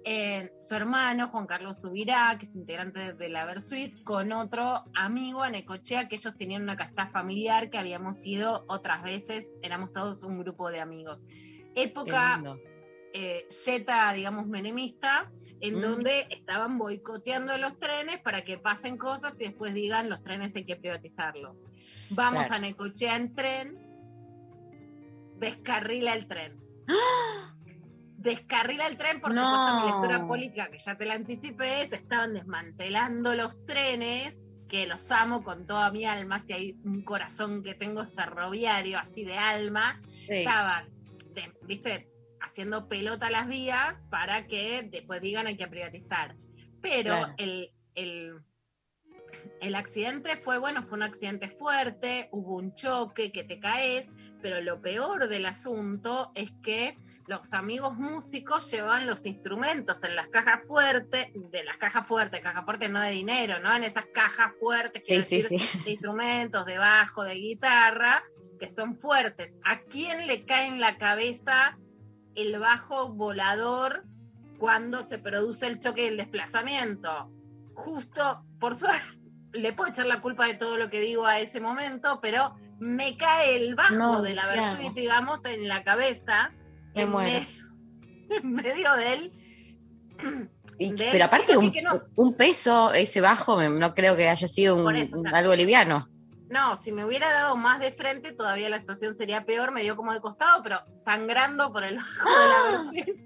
eh, 0.03 0.51
su 0.59 0.73
hermano, 0.75 1.29
Juan 1.29 1.45
Carlos 1.45 1.79
Subirá, 1.79 2.35
que 2.39 2.45
es 2.45 2.55
integrante 2.55 3.13
de 3.13 3.29
la 3.29 3.45
Versuit, 3.45 4.03
con 4.03 4.31
otro 4.31 4.83
amigo 4.95 5.43
a 5.43 5.49
Necochea, 5.49 6.07
que 6.07 6.15
ellos 6.15 6.35
tenían 6.37 6.63
una 6.63 6.75
casta 6.75 7.07
familiar 7.07 7.69
que 7.69 7.77
habíamos 7.77 8.25
ido 8.25 8.65
otras 8.67 9.03
veces, 9.03 9.55
éramos 9.61 9.91
todos 9.91 10.23
un 10.23 10.39
grupo 10.39 10.71
de 10.71 10.79
amigos. 10.79 11.23
Época 11.75 12.41
eh, 13.13 13.45
yeta, 13.65 14.11
digamos, 14.13 14.47
menemista, 14.47 15.31
en 15.61 15.77
Mm. 15.77 15.81
donde 15.81 16.27
estaban 16.29 16.77
boicoteando 16.77 17.57
los 17.57 17.79
trenes 17.79 18.19
para 18.19 18.41
que 18.41 18.57
pasen 18.57 18.97
cosas 18.97 19.33
y 19.39 19.43
después 19.45 19.73
digan 19.73 20.09
los 20.09 20.23
trenes 20.23 20.55
hay 20.55 20.65
que 20.65 20.75
privatizarlos. 20.75 21.65
Vamos 22.09 22.47
Claro. 22.47 22.55
a 22.55 22.59
Necochea 22.59 23.15
en 23.15 23.35
tren, 23.35 23.77
descarrila 25.37 26.13
el 26.13 26.27
tren. 26.27 26.59
Descarrila 28.17 28.85
el 28.85 28.97
tren, 28.97 29.19
por 29.19 29.33
No. 29.33 29.41
supuesto, 29.41 29.79
mi 29.81 29.91
lectura 29.91 30.27
política, 30.27 30.69
que 30.69 30.77
ya 30.77 30.95
te 30.95 31.05
la 31.05 31.15
anticipé, 31.15 31.87
se 31.87 31.95
estaban 31.95 32.35
desmantelando 32.35 33.33
los 33.35 33.65
trenes, 33.65 34.47
que 34.69 34.85
los 34.85 35.11
amo 35.11 35.43
con 35.43 35.65
toda 35.65 35.91
mi 35.91 36.05
alma, 36.05 36.39
si 36.39 36.53
hay 36.53 36.75
un 36.85 37.01
corazón 37.03 37.63
que 37.63 37.73
tengo 37.73 38.05
ferroviario, 38.05 38.99
así 38.99 39.25
de 39.25 39.37
alma, 39.39 39.99
Sí. 40.27 40.33
estaban, 40.33 40.87
de- 41.33 41.51
viste, 41.63 42.10
haciendo 42.41 42.87
pelota 42.87 43.29
las 43.29 43.47
vías 43.47 44.03
para 44.09 44.47
que 44.47 44.87
después 44.89 45.21
digan 45.21 45.47
hay 45.47 45.57
que 45.57 45.67
privatizar. 45.67 46.35
Pero 46.81 47.15
Claro. 47.15 47.33
el, 47.37 47.71
el, 47.95 48.41
el 49.61 49.75
accidente 49.75 50.35
fue, 50.35 50.57
bueno, 50.57 50.83
fue 50.83 50.97
un 50.97 51.03
accidente 51.03 51.47
fuerte, 51.47 52.29
hubo 52.31 52.55
un 52.55 52.73
choque, 52.73 53.31
que 53.31 53.43
te 53.43 53.59
caes, 53.59 54.09
pero 54.41 54.61
lo 54.61 54.81
peor 54.81 55.27
del 55.27 55.45
asunto 55.45 56.31
es 56.33 56.51
que 56.63 56.97
los 57.27 57.53
amigos 57.53 57.95
músicos 57.97 58.69
llevaban 58.71 59.05
los 59.05 59.25
instrumentos 59.25 60.03
en 60.03 60.15
las 60.15 60.27
cajas 60.29 60.65
fuertes, 60.65 61.27
de 61.33 61.63
las 61.63 61.77
cajas 61.77 62.05
fuertes, 62.07 62.41
cajas 62.41 62.65
fuertes 62.65 62.89
no 62.89 62.99
de 62.99 63.11
dinero, 63.11 63.59
¿no? 63.59 63.73
En 63.75 63.83
esas 63.83 64.07
cajas 64.07 64.51
fuertes, 64.59 65.03
quiero 65.05 65.23
sí, 65.23 65.43
decir, 65.43 65.59
sí. 65.59 65.79
de 65.85 65.91
instrumentos, 65.91 66.65
de 66.65 66.77
bajo, 66.79 67.23
de 67.23 67.35
guitarra, 67.35 68.23
que 68.59 68.69
son 68.69 68.97
fuertes. 68.97 69.57
¿A 69.63 69.81
quién 69.81 70.27
le 70.27 70.43
cae 70.43 70.67
en 70.67 70.79
la 70.79 70.97
cabeza 70.97 71.77
el 72.35 72.57
bajo 72.59 73.13
volador 73.13 74.03
cuando 74.57 75.01
se 75.03 75.17
produce 75.17 75.67
el 75.67 75.79
choque 75.79 76.03
y 76.03 76.07
el 76.07 76.17
desplazamiento? 76.17 77.29
Justo, 77.73 78.43
por 78.59 78.75
suerte, 78.75 78.99
le 79.53 79.73
puedo 79.73 79.89
echar 79.89 80.05
la 80.05 80.21
culpa 80.21 80.45
de 80.47 80.53
todo 80.53 80.77
lo 80.77 80.89
que 80.89 80.99
digo 81.01 81.25
a 81.25 81.39
ese 81.39 81.59
momento, 81.59 82.19
pero 82.21 82.55
me 82.79 83.15
cae 83.17 83.55
el 83.57 83.75
bajo 83.75 83.95
No, 83.95 84.21
de 84.21 84.33
la. 84.33 84.47
Versuit, 84.47 84.93
digamos, 84.93 85.43
en 85.45 85.67
la 85.67 85.83
cabeza, 85.83 86.51
Me 86.95 87.01
en, 87.03 87.11
me- 87.15 87.47
en 88.29 88.51
medio 88.53 88.93
del... 88.95 89.33
Y- 90.77 90.93
de- 90.93 91.09
pero 91.11 91.25
aparte, 91.25 91.57
un, 91.57 91.71
que 91.71 91.81
no. 91.81 92.01
un 92.15 92.33
peso, 92.35 92.93
ese 92.93 93.21
bajo, 93.21 93.61
no 93.69 93.93
creo 93.93 94.15
que 94.15 94.27
haya 94.29 94.47
sido 94.47 94.75
un- 94.77 94.83
Por 94.83 94.95
eso, 94.95 95.17
o 95.19 95.21
sea, 95.21 95.31
algo 95.37 95.55
liviano. 95.55 96.07
No, 96.51 96.75
si 96.75 96.91
me 96.91 97.05
hubiera 97.05 97.31
dado 97.31 97.55
más 97.55 97.79
de 97.79 97.91
frente, 97.91 98.33
todavía 98.33 98.69
la 98.69 98.77
situación 98.79 99.15
sería 99.15 99.45
peor. 99.45 99.71
Me 99.71 99.81
dio 99.83 99.95
como 99.95 100.13
de 100.13 100.19
costado, 100.19 100.61
pero 100.61 100.81
sangrando 100.93 101.71
por 101.71 101.83
el 101.83 101.97
ojo 101.97 102.29
de 102.29 102.47
la 102.49 102.91
Versuit. 102.91 103.21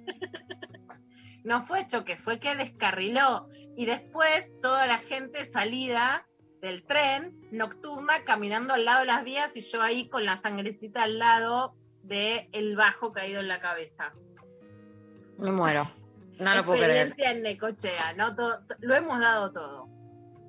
No 1.44 1.64
fue 1.64 1.86
choque, 1.88 2.18
fue 2.18 2.40
que 2.40 2.56
descarriló. 2.56 3.50
Y 3.76 3.86
después 3.86 4.48
toda 4.62 4.88
la 4.88 5.00
gente 5.00 5.44
salida 5.46 6.28
del 6.62 6.84
tren 6.86 7.36
nocturna 7.52 8.24
caminando 8.24 8.74
al 8.76 8.86
lado 8.86 9.00
de 9.02 9.06
las 9.08 9.24
vías 9.24 9.56
y 9.58 9.62
yo 9.62 9.82
ahí 9.82 10.08
con 10.08 10.24
la 10.26 10.38
sangrecita 10.38 11.04
al 11.04 11.20
lado 11.20 11.76
del 12.04 12.48
el 12.52 12.76
bajo 12.76 13.12
caído 13.12 13.40
en 13.42 13.48
la 13.48 13.60
cabeza. 13.60 14.14
Me 15.38 15.52
muero. 15.52 15.88
No 16.40 16.56
lo 16.56 16.66
puedo 16.66 16.80
creer. 16.80 17.08
Experiencia 17.08 17.32
en 17.32 17.44
Necochea, 17.44 18.14
¿no? 18.14 18.36
Todo- 18.36 18.60
to- 18.68 18.76
lo 18.80 18.96
hemos 18.96 19.20
dado 19.20 19.52
todo. 19.52 19.88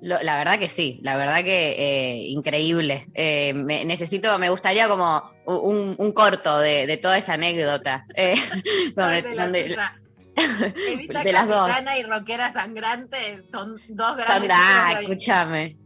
Lo- 0.01 0.21
la 0.21 0.37
verdad 0.37 0.59
que 0.59 0.69
sí, 0.69 0.99
la 1.01 1.17
verdad 1.17 1.43
que 1.43 1.71
eh, 1.77 2.15
increíble. 2.27 3.07
Eh, 3.15 3.53
me, 3.53 3.83
necesito, 3.85 4.37
me 4.37 4.49
gustaría 4.49 4.87
como 4.87 5.31
un, 5.45 5.95
un 5.97 6.11
corto 6.11 6.59
de, 6.59 6.85
de 6.85 6.97
toda 6.97 7.17
esa 7.17 7.33
anécdota. 7.33 8.05
eh, 8.15 8.35
donde- 8.95 9.21
de 9.23 9.35
la 9.35 9.43
donde- 9.45 9.63
de 11.23 11.31
las 11.33 11.47
dos. 11.47 11.71
Y 11.97 12.03
Rockera 12.03 12.53
Sangrante 12.53 13.41
son 13.41 13.77
dos 13.89 14.17
grandes 14.17 14.49
de- 14.49 15.01
escúchame. 15.01 15.77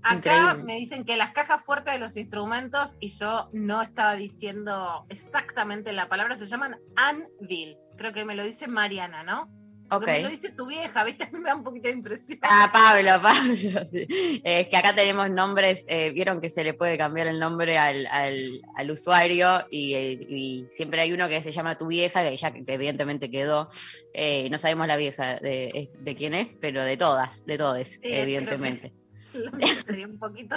Acá 0.00 0.14
increíble. 0.36 0.64
me 0.64 0.76
dicen 0.76 1.04
que 1.04 1.16
las 1.16 1.32
cajas 1.32 1.62
fuertes 1.62 1.92
de 1.92 1.98
los 1.98 2.16
instrumentos, 2.16 2.96
y 3.00 3.08
yo 3.08 3.50
no 3.52 3.82
estaba 3.82 4.14
diciendo 4.16 5.04
exactamente 5.10 5.92
la 5.92 6.08
palabra, 6.08 6.36
se 6.36 6.46
llaman 6.46 6.76
anvil. 6.96 7.76
Creo 7.98 8.12
que 8.12 8.24
me 8.24 8.34
lo 8.36 8.44
dice 8.44 8.68
Mariana, 8.68 9.24
¿no? 9.24 9.50
Porque 9.88 10.12
me 10.12 10.20
lo 10.22 10.28
dice 10.30 10.50
tu 10.50 10.66
vieja, 10.66 11.02
¿viste? 11.04 11.24
A 11.28 11.30
mí 11.30 11.38
me 11.38 11.48
da 11.48 11.54
un 11.56 11.64
poquito 11.64 11.88
de 11.88 11.94
impresión. 11.94 12.38
Ah, 12.42 12.70
Pablo, 12.72 13.10
Pablo. 13.22 13.86
sí. 13.86 14.06
Eh, 14.44 14.60
Es 14.60 14.68
que 14.68 14.76
acá 14.76 14.94
tenemos 14.94 15.30
nombres, 15.30 15.84
eh, 15.88 16.10
vieron 16.12 16.40
que 16.40 16.50
se 16.50 16.62
le 16.64 16.74
puede 16.74 16.98
cambiar 16.98 17.26
el 17.28 17.38
nombre 17.40 17.78
al, 17.78 18.06
al- 18.06 18.60
al 18.76 18.90
usuario 18.90 19.66
y, 19.70 19.94
eh, 19.94 20.12
y 20.28 20.64
siempre 20.68 21.00
hay 21.00 21.12
uno 21.12 21.28
que 21.28 21.42
se 21.42 21.52
llama 21.52 21.78
tu 21.78 21.86
vieja, 21.88 22.22
que 22.28 22.36
ya 22.36 22.52
que 22.52 22.62
evidentemente 22.66 23.30
quedó. 23.30 23.68
Eh, 24.12 24.48
no 24.50 24.58
sabemos 24.58 24.86
la 24.86 24.96
vieja 24.96 25.36
de, 25.36 25.90
de 25.98 26.16
quién 26.16 26.34
es, 26.34 26.54
pero 26.60 26.82
de 26.84 26.96
todas, 26.96 27.46
de 27.46 27.56
todes, 27.58 27.98
que- 27.98 28.22
evidentemente. 28.22 28.92
Sería 29.86 30.06
un 30.06 30.18
poquito. 30.18 30.56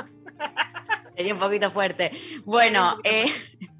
Sería 1.16 1.34
un 1.34 1.40
poquito 1.40 1.72
fuerte. 1.72 2.12
Bueno, 2.46 2.98
eh, 3.04 3.26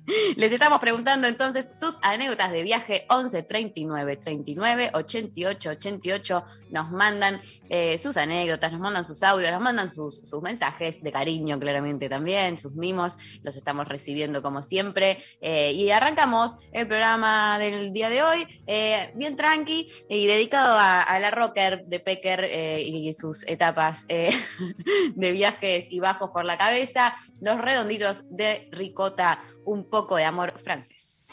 les 0.36 0.52
estamos 0.52 0.80
preguntando 0.80 1.28
entonces 1.28 1.70
sus 1.80 1.98
anécdotas 2.02 2.52
de 2.52 2.64
viaje 2.64 3.06
11 3.10 3.44
39 3.44 4.18
39 4.18 4.92
88 4.94 5.70
88. 5.70 6.44
Nos 6.72 6.90
mandan 6.90 7.42
eh, 7.70 7.98
sus 7.98 8.16
anécdotas, 8.16 8.72
nos 8.72 8.80
mandan 8.80 9.06
sus 9.06 9.22
audios, 9.24 9.52
nos 9.52 9.62
mandan 9.62 9.94
sus, 9.94 10.22
mensajes 10.42 11.04
de 11.04 11.12
cariño, 11.12 11.60
claramente 11.60 12.08
también, 12.08 12.58
sus 12.58 12.74
mimos. 12.74 13.18
Los 13.44 13.58
estamos 13.58 13.88
recibiendo 13.88 14.42
como 14.42 14.64
siempre. 14.64 15.18
Eh, 15.42 15.74
y 15.74 15.92
arrancamos 15.92 16.56
el 16.72 16.88
programa 16.88 17.60
del 17.60 17.92
día 17.92 18.10
de 18.10 18.24
hoy, 18.24 18.48
eh, 18.68 19.12
bien 19.16 19.36
tranqui 19.36 19.88
y 20.10 20.28
dedicado 20.28 20.78
a, 20.80 21.20
la 21.20 21.30
rocker 21.30 21.86
de 21.86 22.00
Pecker 22.00 22.50
y 22.80 23.14
sus 23.14 23.44
etapas 23.44 24.08
de 24.08 25.32
viajes 25.34 25.88
y 25.90 26.00
bajos 26.00 26.32
por 26.32 26.46
la 26.46 26.58
cabeza, 26.58 27.14
los 27.42 27.60
redonditos 27.60 28.24
de 28.30 28.70
ricota, 28.72 29.44
un 29.66 29.84
poco 29.84 30.16
de 30.16 30.26
amor 30.26 30.54
francés. 30.60 31.28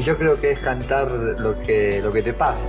Y 0.00 0.02
yo 0.02 0.16
creo 0.16 0.40
que 0.40 0.52
es 0.52 0.58
cantar 0.60 1.10
lo 1.10 1.60
que, 1.60 2.00
lo 2.02 2.10
que 2.10 2.22
te 2.22 2.32
pasa. 2.32 2.64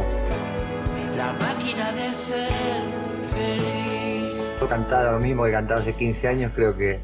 La 1.15 1.31
máquina 1.31 1.89
de 1.93 2.11
ser 2.11 2.81
feliz. 3.21 4.51
Cantar 4.67 5.13
lo 5.13 5.19
mismo 5.19 5.45
que 5.45 5.53
cantaba 5.53 5.79
hace 5.79 5.93
15 5.93 6.27
años 6.27 6.51
creo 6.53 6.75
que 6.75 6.99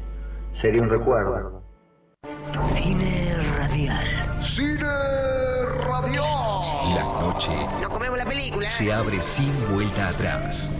sería 0.52 0.82
un 0.82 0.90
recuerdo. 0.90 1.62
Cine 2.74 3.38
radial. 3.58 4.42
Cine 4.42 4.82
radial. 5.86 6.60
La 6.94 7.04
noche 7.22 7.52
No 7.80 7.88
comemos 7.88 8.18
la 8.18 8.26
película. 8.26 8.68
se 8.68 8.92
abre 8.92 9.22
sin 9.22 9.54
vuelta 9.72 10.10
atrás. 10.10 10.70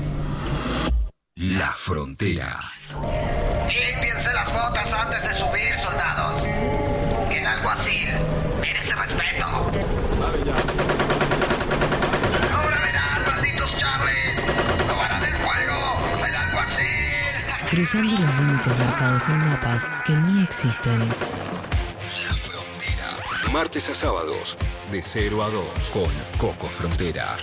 Límites 18.59 18.87
marcados 18.87 19.29
en 19.29 19.39
mapas 19.39 19.91
que 20.05 20.13
ni 20.13 20.43
existen. 20.43 20.99
La 20.99 22.35
frontera. 22.35 23.17
Martes 23.53 23.89
a 23.89 23.95
sábados, 23.95 24.59
de 24.91 25.01
0 25.01 25.45
a 25.45 25.51
2, 25.51 25.65
con 25.93 26.11
Coco 26.39 26.67
Frontera. 26.67 27.37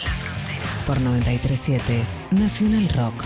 Por 0.86 1.00
937 1.00 2.06
Nacional 2.32 2.90
Rock. 2.90 3.24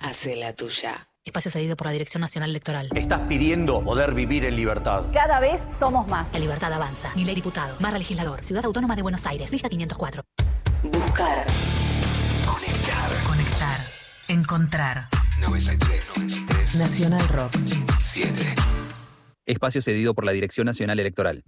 Hace 0.00 0.36
la 0.36 0.52
tuya. 0.52 1.08
Espacio 1.24 1.50
cedido 1.50 1.74
por 1.74 1.86
la 1.86 1.92
Dirección 1.92 2.20
Nacional 2.20 2.50
Electoral. 2.50 2.90
Estás 2.94 3.20
pidiendo 3.28 3.82
poder 3.82 4.12
vivir 4.12 4.44
en 4.44 4.56
libertad. 4.56 5.04
Cada 5.12 5.40
vez 5.40 5.62
somos 5.62 6.06
más. 6.06 6.34
La 6.34 6.38
libertad 6.38 6.70
avanza. 6.70 7.12
Ni 7.14 7.24
ley 7.24 7.34
diputado. 7.34 7.76
Barra 7.80 7.96
legislador. 7.96 8.44
Ciudad 8.44 8.64
Autónoma 8.66 8.94
de 8.94 9.00
Buenos 9.00 9.24
Aires. 9.24 9.50
Lista 9.50 9.70
504. 9.70 10.22
Buscar. 10.82 11.46
Conectar. 12.44 13.10
Conectar. 13.24 13.78
Encontrar. 14.28 15.13
93. 15.46 16.74
Nacional 16.78 17.28
Rock. 17.28 17.52
7. 17.98 18.32
Espacio 19.46 19.82
cedido 19.82 20.14
por 20.14 20.24
la 20.24 20.32
Dirección 20.32 20.64
Nacional 20.64 20.98
Electoral. 20.98 21.44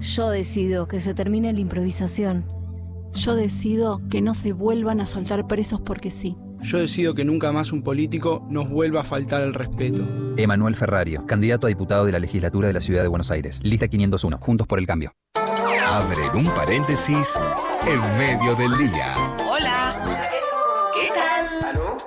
Yo 0.00 0.30
decido 0.30 0.88
que 0.88 0.98
se 0.98 1.12
termine 1.14 1.52
la 1.52 1.60
improvisación. 1.60 2.46
Yo 3.12 3.34
decido 3.34 4.00
que 4.10 4.22
no 4.22 4.32
se 4.34 4.52
vuelvan 4.52 5.00
a 5.00 5.06
soltar 5.06 5.46
presos 5.46 5.80
porque 5.80 6.10
sí. 6.10 6.36
Yo 6.62 6.78
decido 6.78 7.14
que 7.14 7.24
nunca 7.24 7.52
más 7.52 7.72
un 7.72 7.82
político 7.82 8.46
nos 8.48 8.70
vuelva 8.70 9.02
a 9.02 9.04
faltar 9.04 9.42
el 9.42 9.52
respeto. 9.52 10.02
Emanuel 10.36 10.74
Ferrario, 10.74 11.26
candidato 11.26 11.66
a 11.66 11.68
diputado 11.68 12.06
de 12.06 12.12
la 12.12 12.18
legislatura 12.18 12.68
de 12.68 12.74
la 12.74 12.80
Ciudad 12.80 13.02
de 13.02 13.08
Buenos 13.08 13.30
Aires. 13.30 13.60
Lista 13.62 13.88
501. 13.88 14.38
Juntos 14.38 14.66
por 14.66 14.78
el 14.78 14.86
cambio. 14.86 15.12
Abren 15.86 16.34
un 16.34 16.46
paréntesis 16.54 17.38
en 17.86 18.00
medio 18.18 18.54
del 18.54 18.76
día. 18.78 19.31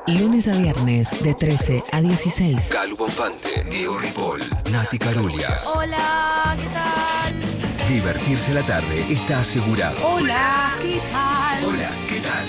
Lunes 0.07 0.47
a 0.47 0.51
viernes 0.51 1.23
de 1.23 1.33
13 1.33 1.83
a 1.91 1.99
16. 1.99 2.69
Calu 2.69 2.95
Bonfante, 2.95 3.63
Diego 3.71 3.97
Ripoll, 3.97 4.39
Nati 4.71 4.99
Carulias. 4.99 5.65
Hola, 5.75 6.55
¿qué 6.61 6.67
tal? 6.69 7.87
Divertirse 7.89 8.53
la 8.53 8.63
tarde 8.63 9.03
está 9.09 9.39
asegurado. 9.39 9.97
Hola, 10.07 10.77
¿qué 10.79 11.01
tal? 11.11 11.65
Hola, 11.65 11.89
¿qué 12.07 12.21
tal? 12.21 12.47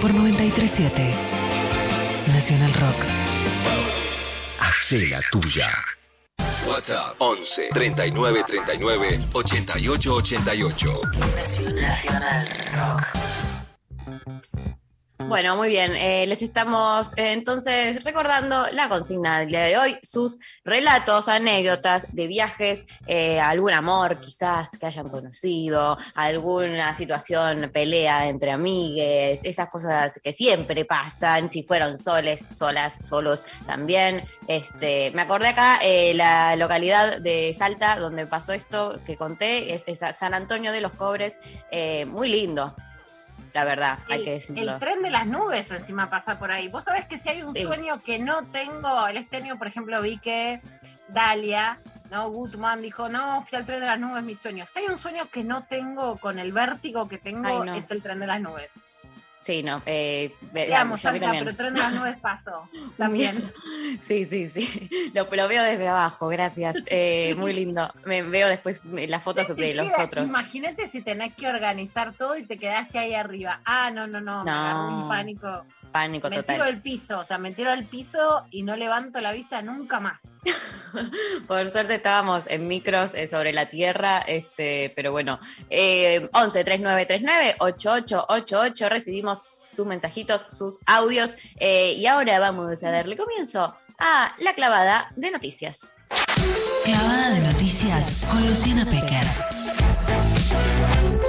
Por 0.00 0.14
937 0.14 1.14
Nacional 2.26 2.72
Rock. 2.74 3.06
Hacé 4.58 5.06
la 5.06 5.20
tuya. 5.30 5.70
WhatsApp 6.66 7.14
11 7.18 7.68
39 7.72 8.44
39 8.48 9.20
88 9.32 10.14
88. 10.14 11.00
Nacional 11.76 12.48
Rock. 12.74 14.63
Bueno, 15.28 15.56
muy 15.56 15.68
bien. 15.68 15.92
Eh, 15.94 16.26
les 16.26 16.42
estamos 16.42 17.08
eh, 17.16 17.32
entonces 17.32 18.02
recordando 18.04 18.66
la 18.72 18.88
consigna 18.88 19.40
del 19.40 19.48
día 19.48 19.62
de 19.62 19.76
hoy, 19.76 19.98
sus 20.02 20.38
relatos, 20.64 21.28
anécdotas 21.28 22.06
de 22.12 22.26
viajes, 22.26 22.86
eh, 23.06 23.40
algún 23.40 23.72
amor 23.72 24.20
quizás 24.20 24.78
que 24.78 24.86
hayan 24.86 25.08
conocido, 25.08 25.98
alguna 26.14 26.94
situación, 26.94 27.70
pelea 27.72 28.28
entre 28.28 28.52
amigues, 28.52 29.40
esas 29.42 29.68
cosas 29.70 30.20
que 30.22 30.32
siempre 30.32 30.84
pasan, 30.84 31.48
si 31.48 31.62
fueron 31.62 31.98
soles, 31.98 32.48
solas, 32.52 32.98
solos 33.04 33.46
también. 33.66 34.24
Este, 34.46 35.10
me 35.12 35.22
acordé 35.22 35.48
acá, 35.48 35.78
eh, 35.82 36.14
la 36.14 36.56
localidad 36.56 37.20
de 37.20 37.54
Salta 37.54 37.96
donde 37.96 38.26
pasó 38.26 38.52
esto 38.52 39.00
que 39.06 39.16
conté, 39.16 39.74
es, 39.74 39.84
es 39.86 40.00
San 40.16 40.34
Antonio 40.34 40.72
de 40.72 40.80
los 40.80 40.92
Cobres, 40.96 41.38
eh, 41.70 42.04
muy 42.04 42.28
lindo. 42.28 42.74
La 43.54 43.64
verdad, 43.64 44.00
hay 44.10 44.24
que 44.24 44.34
El, 44.34 44.40
decirlo. 44.40 44.72
el 44.72 44.78
tren 44.80 45.02
de 45.02 45.10
las 45.10 45.26
nubes 45.26 45.70
encima 45.70 46.10
pasa 46.10 46.38
por 46.38 46.50
ahí. 46.50 46.68
Vos 46.68 46.84
sabés 46.84 47.06
que 47.06 47.16
si 47.18 47.28
hay 47.28 47.42
un 47.42 47.54
Sí. 47.54 47.62
sueño 47.62 48.02
que 48.02 48.18
no 48.18 48.44
tengo, 48.48 49.06
el 49.06 49.16
este 49.16 49.36
año, 49.38 49.56
por 49.58 49.68
ejemplo, 49.68 50.02
vi 50.02 50.18
que 50.18 50.60
Dalia, 51.08 51.78
¿no? 52.10 52.28
Gutman 52.30 52.82
dijo, 52.82 53.08
no, 53.08 53.42
fui 53.42 53.56
al 53.56 53.64
tren 53.64 53.80
de 53.80 53.86
las 53.86 54.00
nubes, 54.00 54.22
mi 54.24 54.34
sueño. 54.34 54.64
Si 54.66 54.80
hay 54.80 54.86
un 54.86 54.98
sueño 54.98 55.28
que 55.30 55.44
no 55.44 55.62
tengo 55.64 56.16
con 56.18 56.38
el 56.38 56.52
vértigo 56.52 57.08
que 57.08 57.18
tengo, 57.18 57.46
Ay, 57.62 57.66
no. 57.70 57.74
es 57.74 57.90
el 57.90 58.02
tren 58.02 58.18
de 58.20 58.26
las 58.26 58.40
nubes. 58.40 58.70
Sí, 59.44 59.62
no. 59.62 59.82
Eh, 59.84 60.34
ve- 60.52 60.66
Te 60.66 60.74
amo, 60.74 60.96
yo 60.96 61.08
a 61.08 61.12
mí 61.12 61.18
Salta, 61.18 61.26
también. 61.26 61.44
pero 61.44 61.50
el 61.50 61.56
tren 61.56 61.74
de 61.74 61.80
las 61.80 61.92
nubes 61.92 62.16
pasó 62.18 62.68
también. 62.96 63.52
Sí, 64.02 64.24
sí, 64.24 64.48
sí. 64.48 65.10
Lo, 65.12 65.24
lo 65.30 65.48
veo 65.48 65.62
desde 65.62 65.86
abajo, 65.86 66.28
gracias. 66.28 66.76
Eh, 66.86 67.34
muy 67.36 67.52
lindo. 67.52 67.92
Me 68.06 68.22
veo 68.22 68.48
después 68.48 68.80
eh, 68.96 69.06
las 69.06 69.22
fotos 69.22 69.54
de 69.54 69.74
los 69.74 69.86
otros. 69.98 70.24
Imagínate 70.26 70.88
si 70.88 71.02
tenés 71.02 71.34
que 71.34 71.46
organizar 71.48 72.14
todo 72.14 72.36
y 72.36 72.44
te 72.44 72.56
quedaste 72.56 72.98
ahí 72.98 73.12
arriba. 73.14 73.60
Ah, 73.66 73.90
no, 73.90 74.06
no, 74.06 74.20
no, 74.20 74.44
me 74.44 74.50
No. 74.50 75.02
un 75.02 75.08
pánico. 75.08 75.64
Pánico 75.94 76.28
me 76.28 76.34
total. 76.34 76.56
tiro 76.56 76.64
al 76.66 76.82
piso, 76.82 77.20
o 77.20 77.24
sea, 77.24 77.38
me 77.38 77.52
tiro 77.52 77.70
al 77.70 77.86
piso 77.86 78.44
y 78.50 78.64
no 78.64 78.74
levanto 78.74 79.20
la 79.20 79.30
vista 79.30 79.62
nunca 79.62 80.00
más. 80.00 80.36
Por 81.46 81.70
suerte 81.70 81.94
estábamos 81.94 82.46
en 82.48 82.66
micros 82.66 83.14
eh, 83.14 83.28
sobre 83.28 83.52
la 83.52 83.68
tierra, 83.68 84.18
este, 84.18 84.92
pero 84.96 85.12
bueno, 85.12 85.38
eh, 85.70 86.28
11 86.32 86.64
3939 86.64 87.56
8888 87.60 88.88
recibimos 88.88 89.42
sus 89.70 89.86
mensajitos, 89.86 90.44
sus 90.50 90.80
audios 90.84 91.36
eh, 91.60 91.92
y 91.92 92.06
ahora 92.06 92.40
vamos 92.40 92.82
a 92.82 92.90
darle 92.90 93.16
comienzo 93.16 93.76
a 93.96 94.34
la 94.38 94.52
clavada 94.54 95.12
de 95.14 95.30
noticias. 95.30 95.88
Clavada 96.84 97.30
de 97.34 97.40
noticias 97.40 98.26
con 98.28 98.44
Luciana 98.48 98.84
Pecker. 98.84 99.26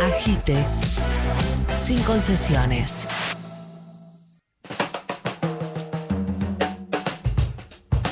Agite 0.01 0.65
sin 1.77 2.01
concesiones. 2.01 3.07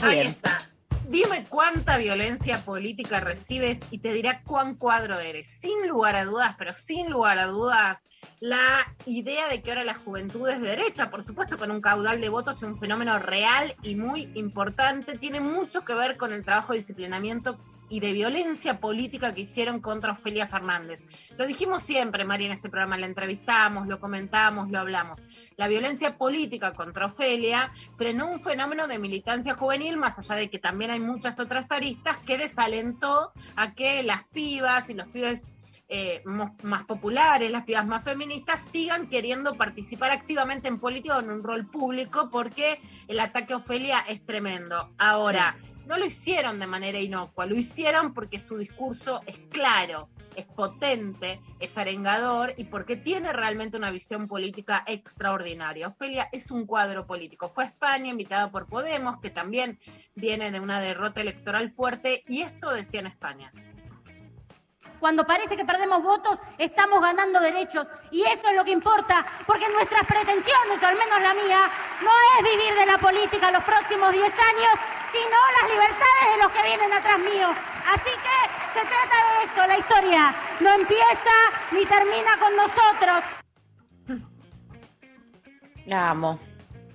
Ahí 0.03 0.19
Bien. 0.19 0.27
está. 0.27 0.59
Dime 1.07 1.45
cuánta 1.47 1.97
violencia 1.97 2.63
política 2.65 3.19
recibes 3.19 3.79
y 3.91 3.99
te 3.99 4.13
dirá 4.13 4.41
cuán 4.43 4.75
cuadro 4.75 5.19
eres. 5.19 5.47
Sin 5.47 5.87
lugar 5.87 6.15
a 6.15 6.25
dudas, 6.25 6.55
pero 6.57 6.73
sin 6.73 7.09
lugar 7.09 7.37
a 7.39 7.45
dudas, 7.45 8.03
la 8.39 8.93
idea 9.05 9.47
de 9.47 9.61
que 9.61 9.71
ahora 9.71 9.83
la 9.83 9.95
juventud 9.95 10.49
es 10.49 10.61
de 10.61 10.69
derecha, 10.69 11.09
por 11.09 11.23
supuesto, 11.23 11.57
con 11.57 11.71
un 11.71 11.81
caudal 11.81 12.19
de 12.19 12.29
votos 12.29 12.61
y 12.61 12.65
un 12.65 12.79
fenómeno 12.79 13.17
real 13.19 13.75
y 13.81 13.95
muy 13.95 14.29
importante, 14.33 15.17
tiene 15.17 15.39
mucho 15.39 15.85
que 15.85 15.93
ver 15.93 16.17
con 16.17 16.33
el 16.33 16.43
trabajo 16.43 16.73
de 16.73 16.79
disciplinamiento 16.79 17.59
y 17.93 17.99
de 17.99 18.11
violencia 18.11 18.79
política 18.79 19.35
que 19.35 19.41
hicieron 19.41 19.79
contra 19.79 20.13
Ofelia 20.13 20.47
Fernández. 20.47 21.03
Lo 21.37 21.45
dijimos 21.45 21.83
siempre, 21.83 22.25
María, 22.25 22.47
en 22.47 22.53
este 22.53 22.67
programa, 22.67 22.97
la 22.97 23.05
entrevistamos, 23.05 23.87
lo 23.87 23.99
comentamos, 23.99 24.71
lo 24.71 24.79
hablamos. 24.79 25.21
La 25.57 25.67
violencia 25.67 26.17
política 26.17 26.73
contra 26.73 27.05
Ofelia 27.05 27.71
frenó 27.95 28.31
un 28.31 28.39
fenómeno 28.39 28.87
de 28.87 28.97
militancia 28.97 29.53
juvenil, 29.53 29.97
más 29.97 30.17
allá 30.17 30.33
de 30.33 30.49
que 30.49 30.57
también 30.57 30.89
hay 30.89 30.99
muchas 30.99 31.39
otras 31.39 31.71
aristas, 31.71 32.17
que 32.25 32.39
desalentó 32.39 33.31
a 33.55 33.75
que 33.75 34.01
las 34.01 34.23
pibas 34.23 34.89
y 34.89 34.95
los 34.95 35.07
pibes 35.09 35.51
eh, 35.87 36.23
más 36.25 36.85
populares, 36.85 37.51
las 37.51 37.65
pibas 37.65 37.85
más 37.85 38.03
feministas, 38.03 38.59
sigan 38.59 39.07
queriendo 39.07 39.53
participar 39.55 40.09
activamente 40.09 40.67
en 40.67 40.79
política 40.79 41.17
o 41.17 41.19
en 41.19 41.29
un 41.29 41.43
rol 41.43 41.67
público, 41.67 42.31
porque 42.31 42.81
el 43.07 43.19
ataque 43.19 43.53
a 43.53 43.57
Ofelia 43.57 43.99
es 44.07 44.25
tremendo. 44.25 44.89
Ahora, 44.97 45.55
no 45.85 45.97
lo 45.97 46.05
hicieron 46.05 46.59
de 46.59 46.67
manera 46.67 46.99
inocua, 46.99 47.45
lo 47.45 47.55
hicieron 47.55 48.13
porque 48.13 48.39
su 48.39 48.57
discurso 48.57 49.21
es 49.25 49.37
claro, 49.49 50.09
es 50.35 50.45
potente, 50.45 51.39
es 51.59 51.77
arengador 51.77 52.53
y 52.57 52.65
porque 52.65 52.95
tiene 52.95 53.33
realmente 53.33 53.77
una 53.77 53.91
visión 53.91 54.27
política 54.27 54.83
extraordinaria. 54.87 55.87
Ofelia 55.87 56.29
es 56.31 56.51
un 56.51 56.65
cuadro 56.65 57.05
político. 57.05 57.49
Fue 57.49 57.65
a 57.65 57.67
España 57.67 58.09
invitada 58.09 58.51
por 58.51 58.67
Podemos, 58.67 59.19
que 59.19 59.29
también 59.29 59.79
viene 60.15 60.51
de 60.51 60.59
una 60.59 60.79
derrota 60.79 61.21
electoral 61.21 61.71
fuerte, 61.71 62.23
y 62.27 62.41
esto 62.41 62.71
decía 62.71 63.01
en 63.01 63.07
España. 63.07 63.51
Cuando 64.99 65.27
parece 65.27 65.57
que 65.57 65.65
perdemos 65.65 66.01
votos, 66.01 66.39
estamos 66.57 67.01
ganando 67.01 67.41
derechos. 67.41 67.89
Y 68.09 68.21
eso 68.21 68.47
es 68.47 68.55
lo 68.55 68.63
que 68.63 68.71
importa, 68.71 69.25
porque 69.45 69.69
nuestras 69.69 70.05
pretensiones, 70.05 70.81
o 70.81 70.87
al 70.87 70.95
menos 70.95 71.21
la 71.21 71.33
mía, 71.33 71.69
no 72.01 72.11
es 72.39 72.51
vivir 72.51 72.73
de 72.73 72.85
la 72.85 72.97
política 72.97 73.51
los 73.51 73.65
próximos 73.65 74.13
10 74.13 74.23
años, 74.23 75.02
sino 75.13 75.37
las 75.61 75.69
libertades 75.71 76.25
de 76.35 76.43
los 76.43 76.51
que 76.51 76.63
vienen 76.63 76.91
atrás 76.93 77.19
mío. 77.19 77.49
Así 77.93 78.11
que 78.25 78.79
se 78.79 78.85
trata 78.85 79.15
de 79.29 79.45
eso, 79.45 79.67
la 79.67 79.77
historia 79.77 80.35
no 80.59 80.73
empieza 80.73 81.35
ni 81.71 81.85
termina 81.85 82.35
con 82.39 82.55
nosotros. 82.55 83.23
La 85.85 86.09
amo. 86.11 86.39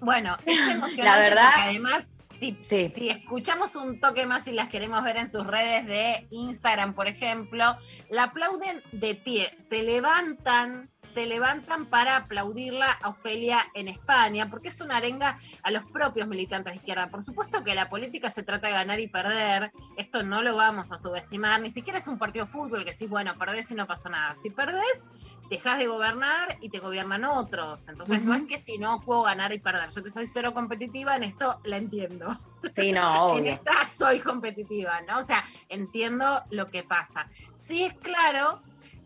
Bueno, 0.01 0.37
es 0.47 0.59
emocionante 0.69 1.03
La 1.05 1.19
verdad- 1.19 1.51
porque 1.55 1.69
además, 1.69 2.05
si, 2.39 2.57
Sí. 2.61 3.09
escuchamos 3.09 3.75
un 3.77 4.01
toque 4.01 4.27
más 4.27 4.47
y 4.49 4.53
las 4.53 4.69
queremos 4.69 5.03
ver 5.03 5.17
en 5.17 5.31
sus 5.31 5.47
redes 5.47 5.87
de 5.87 6.27
Instagram, 6.31 6.95
por 6.95 7.09
ejemplo, 7.09 7.77
la 8.11 8.25
aplauden 8.25 8.83
de 8.93 9.15
pie, 9.15 9.53
se 9.57 9.83
levantan, 9.83 10.91
se 11.05 11.27
levantan 11.27 11.87
para 11.87 12.17
aplaudirla 12.17 12.91
a 13.03 13.09
Ofelia 13.09 13.67
en 13.75 13.89
España, 13.89 14.49
porque 14.51 14.69
es 14.69 14.81
una 14.81 14.99
arenga 14.99 15.39
a 15.63 15.71
los 15.71 15.85
propios 15.87 16.29
militantes 16.29 16.75
de 16.75 16.77
izquierda. 16.79 17.11
Por 17.11 17.23
supuesto 17.23 17.65
que 17.65 17.75
la 17.75 17.89
política 17.89 18.31
se 18.31 18.43
trata 18.43 18.69
de 18.69 18.75
ganar 18.75 19.01
y 19.01 19.09
perder, 19.09 19.73
esto 19.97 20.23
no 20.23 20.43
lo 20.43 20.57
vamos 20.57 20.93
a 20.93 20.99
subestimar, 20.99 21.61
ni 21.61 21.71
siquiera 21.71 21.99
es 21.99 22.09
un 22.09 22.19
partido 22.19 22.45
de 22.47 22.53
fútbol 22.53 22.85
que 22.85 22.93
decís, 22.93 23.09
bueno, 23.09 23.37
perdés 23.39 23.71
y 23.71 23.75
no 23.75 23.87
pasó 23.87 24.09
nada. 24.11 24.35
Si 24.35 24.51
perdés, 24.51 25.03
dejas 25.49 25.79
de 25.79 25.87
gobernar 25.87 26.59
y 26.61 26.69
te 26.69 26.79
gobiernan 26.79 27.25
otros. 27.25 27.89
Entonces 27.89 28.23
no 28.23 28.35
es 28.35 28.43
que 28.43 28.59
si 28.59 28.79
no 28.79 29.01
puedo 29.01 29.23
ganar 29.23 29.53
y 29.53 29.59
perder. 29.59 29.91
Yo 29.91 30.03
que 30.03 30.11
soy 30.11 30.27
cero 30.27 30.55
competitiva, 30.55 31.17
en 31.17 31.25
esto 31.25 31.61
la 31.65 31.77
entiendo. 31.77 32.39
Sí, 32.77 32.93
no, 32.93 33.37
En 33.39 33.47
esta 33.47 33.89
soy 33.89 34.21
competitiva, 34.21 35.01
¿no? 35.03 35.21
O 35.21 35.27
sea, 35.27 35.45
entiendo 35.69 36.43
lo 36.51 36.71
que 36.71 36.83
pasa. 36.83 37.29
Sí 37.53 37.85
es 37.85 37.95
claro 37.95 38.63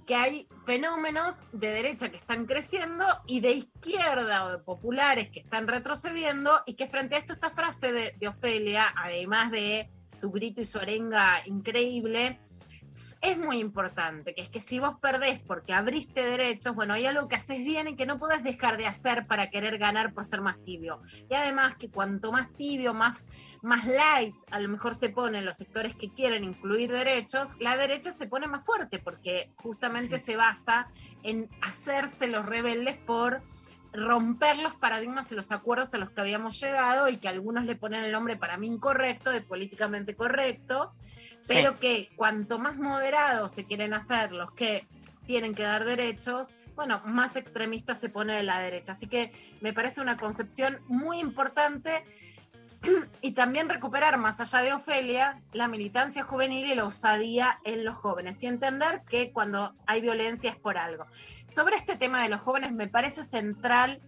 que 0.06 0.16
hay 0.16 0.48
fenómenos 0.64 1.44
de 1.52 1.70
derecha 1.70 2.10
que 2.10 2.16
están 2.16 2.46
creciendo 2.46 3.06
y 3.26 3.40
de 3.40 3.52
izquierda 3.52 4.46
o 4.46 4.50
de 4.50 4.58
populares 4.58 5.28
que 5.30 5.40
están 5.40 5.68
retrocediendo 5.68 6.60
y 6.66 6.74
que 6.74 6.88
frente 6.88 7.14
a 7.14 7.18
esto 7.18 7.32
esta 7.32 7.50
frase 7.50 7.92
de, 7.92 8.14
de 8.18 8.28
Ofelia, 8.28 8.92
además 8.96 9.52
de 9.52 9.88
su 10.16 10.30
grito 10.32 10.60
y 10.60 10.64
su 10.64 10.78
arenga 10.78 11.40
increíble, 11.46 12.40
es 13.22 13.38
muy 13.38 13.58
importante, 13.58 14.34
que 14.34 14.42
es 14.42 14.48
que 14.50 14.60
si 14.60 14.78
vos 14.78 14.96
perdés 15.00 15.40
porque 15.40 15.72
abriste 15.72 16.24
derechos, 16.24 16.74
bueno, 16.74 16.94
hay 16.94 17.06
algo 17.06 17.26
que 17.26 17.36
haces 17.36 17.64
bien 17.64 17.88
y 17.88 17.96
que 17.96 18.04
no 18.04 18.18
podés 18.18 18.44
dejar 18.44 18.76
de 18.76 18.86
hacer 18.86 19.26
para 19.26 19.48
querer 19.48 19.78
ganar 19.78 20.12
por 20.12 20.26
ser 20.26 20.42
más 20.42 20.62
tibio. 20.62 21.00
Y 21.30 21.34
además 21.34 21.74
que 21.76 21.90
cuanto 21.90 22.32
más 22.32 22.52
tibio, 22.52 22.92
más, 22.92 23.24
más 23.62 23.86
light, 23.86 24.34
a 24.50 24.60
lo 24.60 24.68
mejor 24.68 24.94
se 24.94 25.08
ponen 25.08 25.46
los 25.46 25.56
sectores 25.56 25.96
que 25.96 26.12
quieren 26.12 26.44
incluir 26.44 26.92
derechos, 26.92 27.56
la 27.60 27.76
derecha 27.76 28.12
se 28.12 28.26
pone 28.26 28.46
más 28.46 28.64
fuerte 28.64 28.98
porque 28.98 29.52
justamente 29.56 30.18
se 30.18 30.36
basa 30.36 30.90
en 31.22 31.48
hacerse 31.62 32.26
los 32.26 32.44
rebeldes 32.44 32.98
por 32.98 33.42
romper 33.92 34.58
los 34.58 34.74
paradigmas 34.74 35.30
y 35.32 35.34
los 35.34 35.52
acuerdos 35.52 35.92
a 35.94 35.98
los 35.98 36.10
que 36.10 36.20
habíamos 36.20 36.58
llegado 36.60 37.08
y 37.08 37.18
que 37.18 37.28
algunos 37.28 37.64
le 37.64 37.76
ponen 37.76 38.04
el 38.04 38.12
nombre 38.12 38.36
para 38.36 38.56
mí 38.56 38.66
incorrecto, 38.66 39.30
de 39.30 39.42
políticamente 39.42 40.14
correcto, 40.14 40.94
Pero 41.48 41.78
que 41.78 42.10
cuanto 42.16 42.58
más 42.58 42.76
moderados 42.76 43.52
se 43.52 43.64
quieren 43.64 43.94
hacer 43.94 44.32
los 44.32 44.52
que 44.52 44.86
tienen 45.26 45.54
que 45.54 45.64
dar 45.64 45.84
derechos, 45.84 46.54
bueno, 46.74 47.02
más 47.04 47.36
extremistas 47.36 47.98
se 47.98 48.08
pone 48.08 48.34
de 48.34 48.42
la 48.42 48.58
derecha. 48.58 48.92
Así 48.92 49.06
que 49.06 49.32
me 49.60 49.72
parece 49.72 50.00
una 50.00 50.16
concepción 50.16 50.80
muy 50.88 51.18
importante 51.18 52.04
y 53.20 53.32
también 53.32 53.68
recuperar, 53.68 54.18
más 54.18 54.40
allá 54.40 54.62
de 54.62 54.72
Ofelia, 54.72 55.40
la 55.52 55.68
militancia 55.68 56.24
juvenil 56.24 56.66
y 56.70 56.74
la 56.74 56.84
osadía 56.84 57.60
en 57.64 57.84
los 57.84 57.96
jóvenes 57.96 58.42
y 58.42 58.46
entender 58.46 59.02
que 59.08 59.32
cuando 59.32 59.74
hay 59.86 60.00
violencia 60.00 60.50
es 60.50 60.56
por 60.56 60.78
algo. 60.78 61.06
Sobre 61.54 61.76
este 61.76 61.96
tema 61.96 62.22
de 62.22 62.28
los 62.28 62.40
jóvenes 62.40 62.72
me 62.72 62.88
parece 62.88 63.24
central 63.24 64.00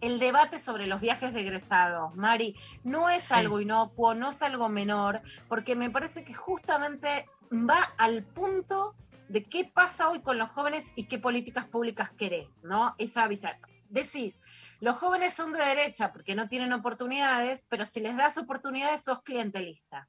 el 0.00 0.18
debate 0.18 0.58
sobre 0.58 0.86
los 0.86 1.00
viajes 1.00 1.32
de 1.32 1.40
egresados, 1.40 2.14
Mari, 2.14 2.56
no 2.84 3.08
es 3.08 3.24
Sí. 3.24 3.34
algo 3.34 3.60
inocuo, 3.60 4.14
no 4.14 4.30
es 4.30 4.42
algo 4.42 4.68
menor, 4.68 5.20
porque 5.48 5.74
me 5.76 5.90
parece 5.90 6.24
que 6.24 6.34
justamente 6.34 7.26
va 7.52 7.82
al 7.96 8.24
punto 8.24 8.94
de 9.28 9.44
qué 9.44 9.64
pasa 9.64 10.08
hoy 10.08 10.20
con 10.22 10.38
los 10.38 10.50
jóvenes 10.50 10.90
y 10.94 11.06
qué 11.06 11.18
políticas 11.18 11.66
públicas 11.66 12.10
querés, 12.12 12.62
¿no? 12.62 12.94
Esa 12.98 13.24
avisar. 13.24 13.58
Decís, 13.88 14.38
los 14.80 14.96
jóvenes 14.96 15.34
son 15.34 15.52
de 15.52 15.64
derecha 15.64 16.12
porque 16.12 16.34
no 16.34 16.48
tienen 16.48 16.72
oportunidades, 16.72 17.64
pero 17.68 17.84
si 17.84 18.00
les 18.00 18.16
das 18.16 18.38
oportunidades 18.38 19.02
sos 19.04 19.22
clientelista. 19.22 20.08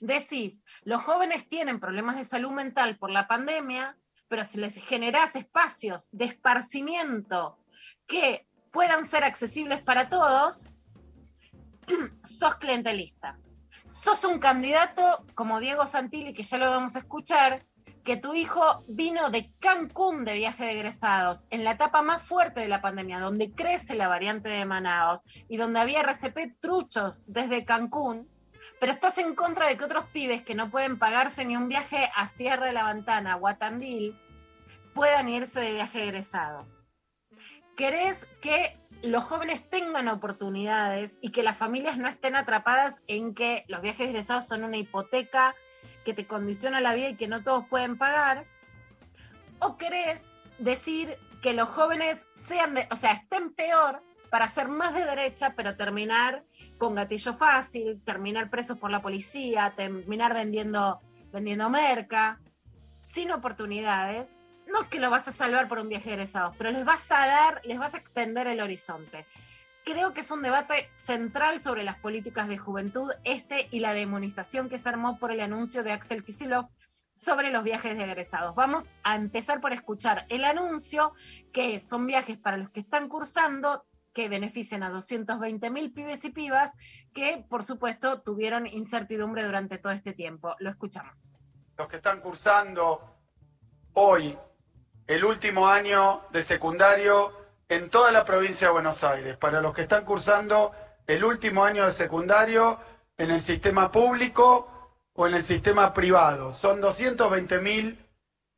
Decís, 0.00 0.62
los 0.82 1.02
jóvenes 1.02 1.48
tienen 1.48 1.80
problemas 1.80 2.16
de 2.16 2.24
salud 2.24 2.50
mental 2.50 2.96
por 2.98 3.10
la 3.10 3.26
pandemia, 3.28 3.96
pero 4.28 4.44
si 4.44 4.58
les 4.58 4.76
generás 4.76 5.34
espacios 5.36 6.08
de 6.12 6.26
esparcimiento 6.26 7.58
que 8.06 8.46
puedan 8.70 9.06
ser 9.06 9.24
accesibles 9.24 9.82
para 9.82 10.08
todos, 10.08 10.68
sos 12.22 12.54
clientelista. 12.56 13.38
Sos 13.84 14.24
un 14.24 14.38
candidato 14.38 15.24
como 15.34 15.60
Diego 15.60 15.86
Santilli, 15.86 16.32
que 16.32 16.42
ya 16.42 16.58
lo 16.58 16.70
vamos 16.70 16.94
a 16.96 17.00
escuchar, 17.00 17.64
que 18.04 18.16
tu 18.16 18.34
hijo 18.34 18.84
vino 18.88 19.30
de 19.30 19.52
Cancún 19.58 20.24
de 20.24 20.34
viaje 20.34 20.64
de 20.64 20.72
egresados, 20.72 21.46
en 21.50 21.64
la 21.64 21.72
etapa 21.72 22.02
más 22.02 22.24
fuerte 22.24 22.60
de 22.60 22.68
la 22.68 22.80
pandemia, 22.80 23.20
donde 23.20 23.52
crece 23.52 23.94
la 23.94 24.08
variante 24.08 24.48
de 24.48 24.64
Manaos 24.64 25.22
y 25.48 25.56
donde 25.56 25.80
había 25.80 26.00
RCP 26.00 26.60
truchos 26.60 27.24
desde 27.26 27.64
Cancún, 27.64 28.28
pero 28.80 28.92
estás 28.92 29.18
en 29.18 29.34
contra 29.34 29.66
de 29.66 29.76
que 29.76 29.84
otros 29.84 30.06
pibes 30.12 30.42
que 30.42 30.54
no 30.54 30.70
pueden 30.70 30.98
pagarse 30.98 31.44
ni 31.44 31.56
un 31.56 31.68
viaje 31.68 32.10
a 32.16 32.26
Sierra 32.26 32.66
de 32.66 32.72
la 32.72 32.92
Ventana 32.92 33.36
o 33.36 33.46
a 33.46 33.58
puedan 34.94 35.28
irse 35.28 35.60
de 35.60 35.72
viaje 35.72 35.98
de 35.98 36.04
egresados. 36.04 36.82
¿Querés 37.80 38.26
que 38.42 38.78
los 39.00 39.24
jóvenes 39.24 39.66
tengan 39.70 40.08
oportunidades 40.08 41.18
y 41.22 41.30
que 41.30 41.42
las 41.42 41.56
familias 41.56 41.96
no 41.96 42.08
estén 42.08 42.36
atrapadas 42.36 43.00
en 43.06 43.32
que 43.32 43.64
los 43.68 43.80
viajes 43.80 44.10
egresados 44.10 44.46
son 44.46 44.64
una 44.64 44.76
hipoteca 44.76 45.54
que 46.04 46.12
te 46.12 46.26
condiciona 46.26 46.82
la 46.82 46.92
vida 46.92 47.08
y 47.08 47.16
que 47.16 47.26
no 47.26 47.42
todos 47.42 47.64
pueden 47.68 47.96
pagar? 47.96 48.44
¿O 49.60 49.78
querés 49.78 50.20
decir 50.58 51.16
que 51.40 51.54
los 51.54 51.70
jóvenes 51.70 52.28
sean, 52.34 52.74
de- 52.74 52.86
o 52.90 52.96
sea, 52.96 53.12
estén 53.12 53.54
peor 53.54 54.02
para 54.28 54.46
ser 54.46 54.68
más 54.68 54.92
de 54.92 55.06
derecha, 55.06 55.54
pero 55.56 55.74
terminar 55.78 56.44
con 56.76 56.94
gatillo 56.94 57.32
fácil, 57.32 58.02
terminar 58.04 58.50
presos 58.50 58.76
por 58.76 58.90
la 58.90 59.00
policía, 59.00 59.72
terminar 59.74 60.34
vendiendo, 60.34 61.00
vendiendo 61.32 61.70
merca, 61.70 62.40
sin 63.02 63.32
oportunidades. 63.32 64.28
No 64.70 64.82
es 64.82 64.88
que 64.88 65.00
lo 65.00 65.10
vas 65.10 65.26
a 65.26 65.32
salvar 65.32 65.66
por 65.66 65.78
un 65.80 65.88
viaje 65.88 66.10
de 66.10 66.14
egresados, 66.14 66.54
pero 66.56 66.70
les 66.70 66.84
vas 66.84 67.10
a 67.10 67.26
dar, 67.26 67.60
les 67.64 67.78
vas 67.78 67.94
a 67.94 67.98
extender 67.98 68.46
el 68.46 68.60
horizonte. 68.60 69.26
Creo 69.84 70.12
que 70.12 70.20
es 70.20 70.30
un 70.30 70.42
debate 70.42 70.90
central 70.94 71.60
sobre 71.60 71.82
las 71.82 71.98
políticas 71.98 72.46
de 72.46 72.58
juventud, 72.58 73.10
este 73.24 73.66
y 73.72 73.80
la 73.80 73.94
demonización 73.94 74.68
que 74.68 74.78
se 74.78 74.88
armó 74.88 75.18
por 75.18 75.32
el 75.32 75.40
anuncio 75.40 75.82
de 75.82 75.92
Axel 75.92 76.22
Kisilov 76.22 76.68
sobre 77.12 77.50
los 77.50 77.64
viajes 77.64 77.96
de 77.96 78.04
egresados. 78.04 78.54
Vamos 78.54 78.92
a 79.02 79.16
empezar 79.16 79.60
por 79.60 79.72
escuchar 79.72 80.24
el 80.28 80.44
anuncio, 80.44 81.14
que 81.52 81.80
son 81.80 82.06
viajes 82.06 82.38
para 82.38 82.56
los 82.56 82.70
que 82.70 82.80
están 82.80 83.08
cursando, 83.08 83.84
que 84.12 84.28
benefician 84.28 84.82
a 84.82 84.90
220 84.90 85.70
mil 85.70 85.92
pibes 85.92 86.24
y 86.24 86.30
pibas, 86.30 86.72
que 87.12 87.44
por 87.48 87.64
supuesto 87.64 88.20
tuvieron 88.20 88.66
incertidumbre 88.66 89.44
durante 89.44 89.78
todo 89.78 89.92
este 89.92 90.12
tiempo. 90.12 90.54
Lo 90.60 90.70
escuchamos. 90.70 91.30
Los 91.76 91.88
que 91.88 91.96
están 91.96 92.20
cursando 92.20 93.16
hoy 93.94 94.36
el 95.10 95.24
último 95.24 95.66
año 95.66 96.22
de 96.30 96.40
secundario 96.40 97.32
en 97.68 97.90
toda 97.90 98.12
la 98.12 98.24
provincia 98.24 98.68
de 98.68 98.72
Buenos 98.72 99.02
Aires, 99.02 99.36
para 99.36 99.60
los 99.60 99.74
que 99.74 99.82
están 99.82 100.04
cursando 100.04 100.70
el 101.04 101.24
último 101.24 101.64
año 101.64 101.84
de 101.84 101.90
secundario 101.90 102.78
en 103.18 103.32
el 103.32 103.42
sistema 103.42 103.90
público 103.90 105.00
o 105.14 105.26
en 105.26 105.34
el 105.34 105.42
sistema 105.42 105.92
privado. 105.92 106.52
Son 106.52 106.80
220 106.80 107.58
mil 107.58 108.06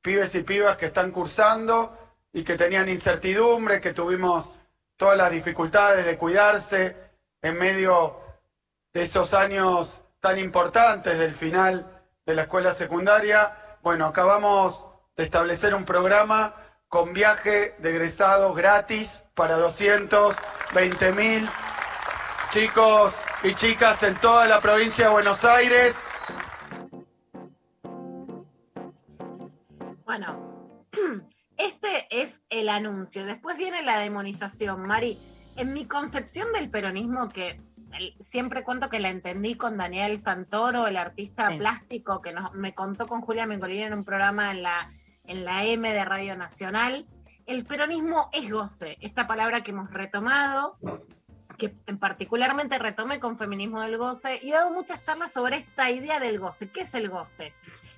pibes 0.02 0.34
y 0.34 0.42
pibas 0.42 0.76
que 0.76 0.86
están 0.86 1.10
cursando 1.10 1.96
y 2.34 2.44
que 2.44 2.58
tenían 2.58 2.90
incertidumbre, 2.90 3.80
que 3.80 3.94
tuvimos 3.94 4.52
todas 4.98 5.16
las 5.16 5.30
dificultades 5.30 6.04
de 6.04 6.18
cuidarse 6.18 6.94
en 7.40 7.58
medio 7.58 8.20
de 8.92 9.04
esos 9.04 9.32
años 9.32 10.04
tan 10.20 10.36
importantes 10.36 11.18
del 11.18 11.34
final 11.34 12.04
de 12.26 12.34
la 12.34 12.42
escuela 12.42 12.74
secundaria. 12.74 13.78
Bueno, 13.80 14.04
acabamos 14.04 14.91
de 15.16 15.24
establecer 15.24 15.74
un 15.74 15.84
programa 15.84 16.54
con 16.88 17.12
viaje 17.12 17.74
de 17.78 17.90
egresados 17.90 18.56
gratis 18.56 19.24
para 19.34 19.56
220 19.56 21.12
mil 21.12 21.48
chicos 22.50 23.14
y 23.42 23.54
chicas 23.54 24.02
en 24.02 24.14
toda 24.16 24.46
la 24.46 24.60
provincia 24.60 25.06
de 25.06 25.10
Buenos 25.12 25.44
Aires. 25.44 25.96
Bueno, 30.04 30.86
este 31.56 32.06
es 32.10 32.42
el 32.50 32.68
anuncio. 32.68 33.24
Después 33.24 33.56
viene 33.56 33.82
la 33.82 33.98
demonización. 33.98 34.86
Mari, 34.86 35.18
en 35.56 35.72
mi 35.72 35.86
concepción 35.86 36.52
del 36.52 36.70
peronismo, 36.70 37.28
que 37.30 37.60
siempre 38.20 38.64
cuento 38.64 38.88
que 38.90 39.00
la 39.00 39.08
entendí 39.10 39.54
con 39.56 39.76
Daniel 39.78 40.18
Santoro, 40.18 40.86
el 40.86 40.96
artista 40.96 41.50
Sí. 41.50 41.58
plástico 41.58 42.20
que 42.20 42.32
nos, 42.32 42.52
me 42.52 42.74
contó 42.74 43.06
con 43.06 43.20
Julia 43.22 43.46
Mengolini 43.46 43.82
en 43.84 43.94
un 43.94 44.04
programa 44.04 44.50
en 44.50 44.62
la, 44.62 44.90
en 45.32 45.46
la 45.46 45.64
M 45.64 45.90
de 45.90 46.04
Radio 46.04 46.36
Nacional. 46.36 47.06
El 47.46 47.64
peronismo 47.64 48.28
es 48.34 48.52
goce, 48.52 48.98
esta 49.00 49.26
palabra 49.26 49.62
que 49.62 49.70
hemos 49.70 49.90
retomado, 49.90 50.76
que 51.56 51.74
en 51.86 51.98
particularmente 51.98 52.78
retomé 52.78 53.18
con 53.18 53.38
Feminismo 53.38 53.80
del 53.80 53.96
Goce, 53.96 54.38
y 54.42 54.50
he 54.50 54.52
dado 54.52 54.70
muchas 54.70 55.02
charlas 55.02 55.32
sobre 55.32 55.56
esta 55.56 55.90
idea 55.90 56.20
del 56.20 56.38
goce. 56.38 56.70
¿Qué 56.70 56.82
es 56.82 56.94
el 56.94 57.08
goce? 57.08 57.54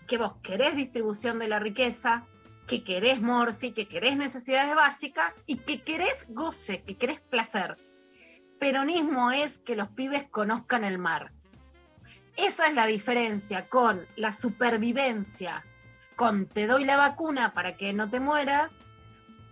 Que 0.07 0.17
vos 0.17 0.37
querés 0.45 0.77
distribución 0.77 1.41
de 1.41 1.49
la 1.49 1.59
riqueza, 1.59 2.25
que 2.69 2.85
querés 2.85 3.21
morfi, 3.21 3.73
que 3.73 3.89
querés 3.89 4.17
necesidades 4.17 4.75
básicas 4.77 5.41
y 5.45 5.57
que 5.57 5.83
querés 5.83 6.27
goce, 6.29 6.83
que 6.85 6.97
querés 6.97 7.21
placer. 7.21 7.77
Peronismo 8.61 9.33
es 9.33 9.59
que 9.59 9.75
los 9.75 9.89
pibes 9.89 10.23
conozcan 10.31 10.85
el 10.85 10.99
mar. 10.99 11.33
Esa 12.37 12.69
es 12.69 12.75
la 12.75 12.87
diferencia 12.87 13.69
con 13.69 14.07
la 14.15 14.33
supervivencia, 14.33 15.65
con 16.17 16.47
te 16.47 16.67
doy 16.67 16.85
la 16.85 16.97
vacuna 16.97 17.55
para 17.55 17.77
que 17.77 17.93
no 17.93 18.09
te 18.09 18.21
mueras, 18.21 18.73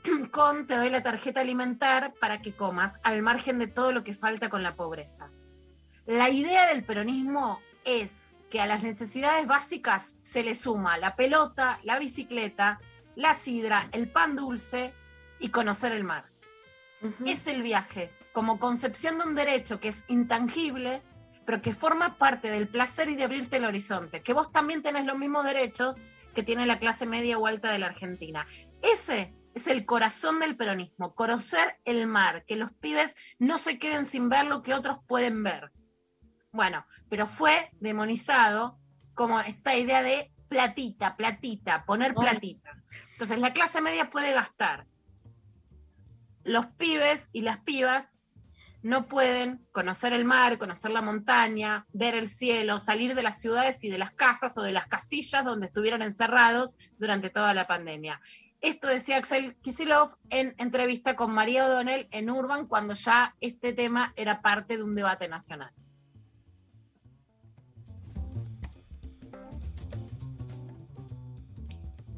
con 0.30 0.66
te 0.66 0.76
doy 0.76 0.90
la 0.90 1.02
tarjeta 1.02 1.40
alimentar 1.40 2.14
para 2.20 2.42
que 2.42 2.54
comas, 2.54 2.98
al 3.02 3.22
margen 3.22 3.58
de 3.58 3.66
todo 3.66 3.92
lo 3.92 4.04
que 4.04 4.14
falta 4.14 4.48
con 4.48 4.62
la 4.62 4.76
pobreza. 4.76 5.30
La 6.06 6.30
idea 6.30 6.66
del 6.66 6.84
peronismo 6.84 7.60
es 7.84 8.10
que 8.50 8.60
a 8.60 8.66
las 8.66 8.82
necesidades 8.82 9.46
básicas 9.46 10.16
se 10.20 10.42
le 10.42 10.54
suma 10.54 10.98
la 10.98 11.16
pelota, 11.16 11.80
la 11.84 11.98
bicicleta, 11.98 12.80
la 13.14 13.34
sidra, 13.34 13.88
el 13.92 14.10
pan 14.10 14.36
dulce 14.36 14.92
y 15.38 15.48
conocer 15.48 15.92
el 15.92 16.04
mar. 16.04 16.26
Es 17.24 17.46
el 17.46 17.62
viaje, 17.62 18.12
como 18.32 18.58
concepción 18.58 19.18
de 19.18 19.24
un 19.24 19.34
derecho 19.34 19.80
que 19.80 19.88
es 19.88 20.04
intangible, 20.08 21.02
pero 21.44 21.60
que 21.60 21.74
forma 21.74 22.18
parte 22.18 22.50
del 22.50 22.68
placer 22.68 23.08
y 23.08 23.16
de 23.16 23.24
abrirte 23.24 23.56
el 23.56 23.64
horizonte, 23.64 24.22
que 24.22 24.32
vos 24.32 24.52
también 24.52 24.82
tenés 24.82 25.06
los 25.06 25.18
mismos 25.18 25.44
derechos 25.44 26.02
que 26.34 26.42
tiene 26.42 26.66
la 26.66 26.78
clase 26.78 27.06
media 27.06 27.38
o 27.38 27.46
alta 27.46 27.70
de 27.70 27.78
la 27.78 27.86
Argentina. 27.86 28.46
Ese 28.82 29.34
es 29.54 29.66
el 29.66 29.84
corazón 29.84 30.40
del 30.40 30.56
peronismo, 30.56 31.14
conocer 31.14 31.78
el 31.84 32.06
mar, 32.06 32.44
que 32.46 32.56
los 32.56 32.72
pibes 32.72 33.14
no 33.38 33.58
se 33.58 33.78
queden 33.78 34.06
sin 34.06 34.28
ver 34.28 34.46
lo 34.46 34.62
que 34.62 34.74
otros 34.74 34.98
pueden 35.06 35.42
ver. 35.42 35.72
Bueno, 36.52 36.86
pero 37.08 37.26
fue 37.26 37.70
demonizado 37.80 38.78
como 39.14 39.40
esta 39.40 39.76
idea 39.76 40.02
de 40.02 40.32
platita, 40.48 41.16
platita, 41.16 41.84
poner 41.84 42.14
platita. 42.14 42.70
Entonces 43.12 43.38
la 43.38 43.52
clase 43.52 43.80
media 43.80 44.10
puede 44.10 44.32
gastar. 44.32 44.86
Los 46.44 46.66
pibes 46.66 47.28
y 47.32 47.42
las 47.42 47.58
pibas 47.58 48.18
no 48.82 49.06
pueden 49.06 49.66
conocer 49.70 50.12
el 50.12 50.24
mar, 50.24 50.58
conocer 50.58 50.90
la 50.90 51.02
montaña, 51.02 51.86
ver 51.92 52.16
el 52.16 52.26
cielo, 52.26 52.78
salir 52.78 53.14
de 53.14 53.22
las 53.22 53.40
ciudades 53.40 53.82
y 53.84 53.90
de 53.90 53.98
las 53.98 54.12
casas 54.12 54.58
o 54.58 54.62
de 54.62 54.72
las 54.72 54.86
casillas 54.86 55.44
donde 55.44 55.66
estuvieron 55.66 56.02
encerrados 56.02 56.76
durante 56.98 57.30
toda 57.30 57.54
la 57.54 57.66
pandemia. 57.66 58.20
Esto 58.60 58.88
decía 58.88 59.16
Axel 59.16 59.56
Kisilov 59.56 60.16
en 60.30 60.54
entrevista 60.58 61.16
con 61.16 61.32
María 61.32 61.66
O'Donnell 61.66 62.08
en 62.10 62.30
Urban 62.30 62.66
cuando 62.66 62.94
ya 62.94 63.34
este 63.40 63.72
tema 63.72 64.12
era 64.16 64.40
parte 64.40 64.76
de 64.76 64.82
un 64.82 64.94
debate 64.94 65.28
nacional. 65.28 65.72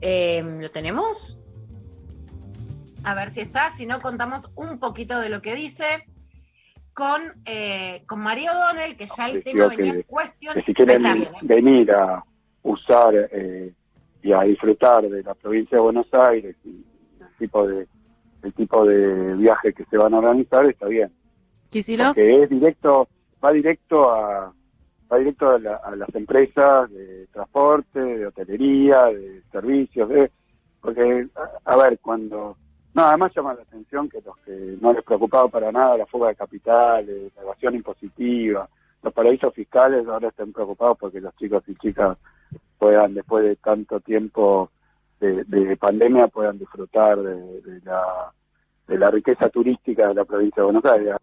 Eh, 0.00 0.42
¿Lo 0.60 0.68
tenemos? 0.68 1.38
A 3.04 3.14
ver 3.14 3.30
si 3.30 3.40
está, 3.40 3.74
si 3.74 3.86
no 3.86 4.00
contamos 4.00 4.50
un 4.54 4.78
poquito 4.78 5.18
de 5.18 5.30
lo 5.30 5.40
que 5.40 5.54
dice 5.54 6.04
con, 6.94 7.20
eh, 7.44 8.02
con 8.06 8.20
María 8.20 8.52
O'Donnell, 8.52 8.96
que 8.96 9.06
ya 9.06 9.26
el 9.28 9.42
tema 9.42 9.66
venía 9.68 9.90
en 9.90 9.96
que, 9.98 10.04
cuestión. 10.04 10.54
que 10.54 10.62
si 10.62 10.72
quieren 10.74 10.96
Está 10.96 11.14
bien, 11.14 11.34
¿eh? 11.34 11.38
venir 11.42 11.92
a 11.92 12.24
usar 12.62 13.14
eh, 13.32 13.72
y 14.22 14.32
a 14.32 14.42
disfrutar 14.42 15.02
de 15.08 15.22
la 15.22 15.34
provincia 15.34 15.76
de 15.76 15.82
Buenos 15.82 16.06
Aires 16.12 16.56
y 16.64 16.84
el 17.20 17.36
tipo 17.38 17.66
de 17.66 17.86
el 18.42 18.52
tipo 18.54 18.84
de 18.86 19.34
viaje 19.36 19.72
que 19.72 19.84
se 19.86 19.96
van 19.96 20.12
a 20.14 20.18
organizar 20.18 20.64
está 20.66 20.86
bien 20.86 21.10
porque 22.08 22.42
es 22.42 22.50
directo 22.50 23.08
va 23.42 23.52
directo 23.52 24.10
a 24.10 24.52
va 25.12 25.18
directo 25.18 25.50
a, 25.50 25.58
la- 25.58 25.76
a 25.76 25.96
las 25.96 26.14
empresas 26.14 26.90
de 26.90 27.26
transporte 27.32 27.98
de 28.00 28.26
hotelería 28.26 29.06
de 29.06 29.42
servicios 29.50 30.08
de 30.10 30.30
porque 30.80 31.26
a, 31.34 31.72
a 31.72 31.76
ver 31.76 31.98
cuando 32.00 32.56
no 32.94 33.04
además 33.04 33.32
llama 33.34 33.54
la 33.54 33.62
atención 33.62 34.08
que 34.08 34.20
los 34.20 34.36
que 34.38 34.76
no 34.80 34.92
les 34.92 35.04
preocupaba 35.04 35.48
para 35.48 35.70
nada 35.70 35.98
la 35.98 36.06
fuga 36.06 36.28
de 36.28 36.36
capitales 36.36 37.32
la 37.36 37.42
evasión 37.42 37.74
impositiva 37.74 38.68
los 39.02 39.12
paraísos 39.12 39.52
fiscales 39.52 40.06
ahora 40.06 40.28
están 40.28 40.52
preocupados 40.52 40.96
porque 40.98 41.20
los 41.20 41.34
chicos 41.36 41.62
y 41.66 41.74
chicas 41.76 42.16
puedan 42.78 43.14
después 43.14 43.44
de 43.44 43.56
tanto 43.56 44.00
tiempo 44.00 44.70
de, 45.20 45.44
de 45.44 45.76
pandemia 45.76 46.28
puedan 46.28 46.58
disfrutar 46.58 47.18
de, 47.18 47.60
de 47.62 47.80
la 47.84 48.32
de 48.86 48.98
la 48.98 49.10
riqueza 49.10 49.48
turística 49.48 50.08
de 50.08 50.14
la 50.14 50.24
provincia 50.24 50.62
de 50.62 50.64
Buenos 50.64 50.84
Aires 50.84 51.16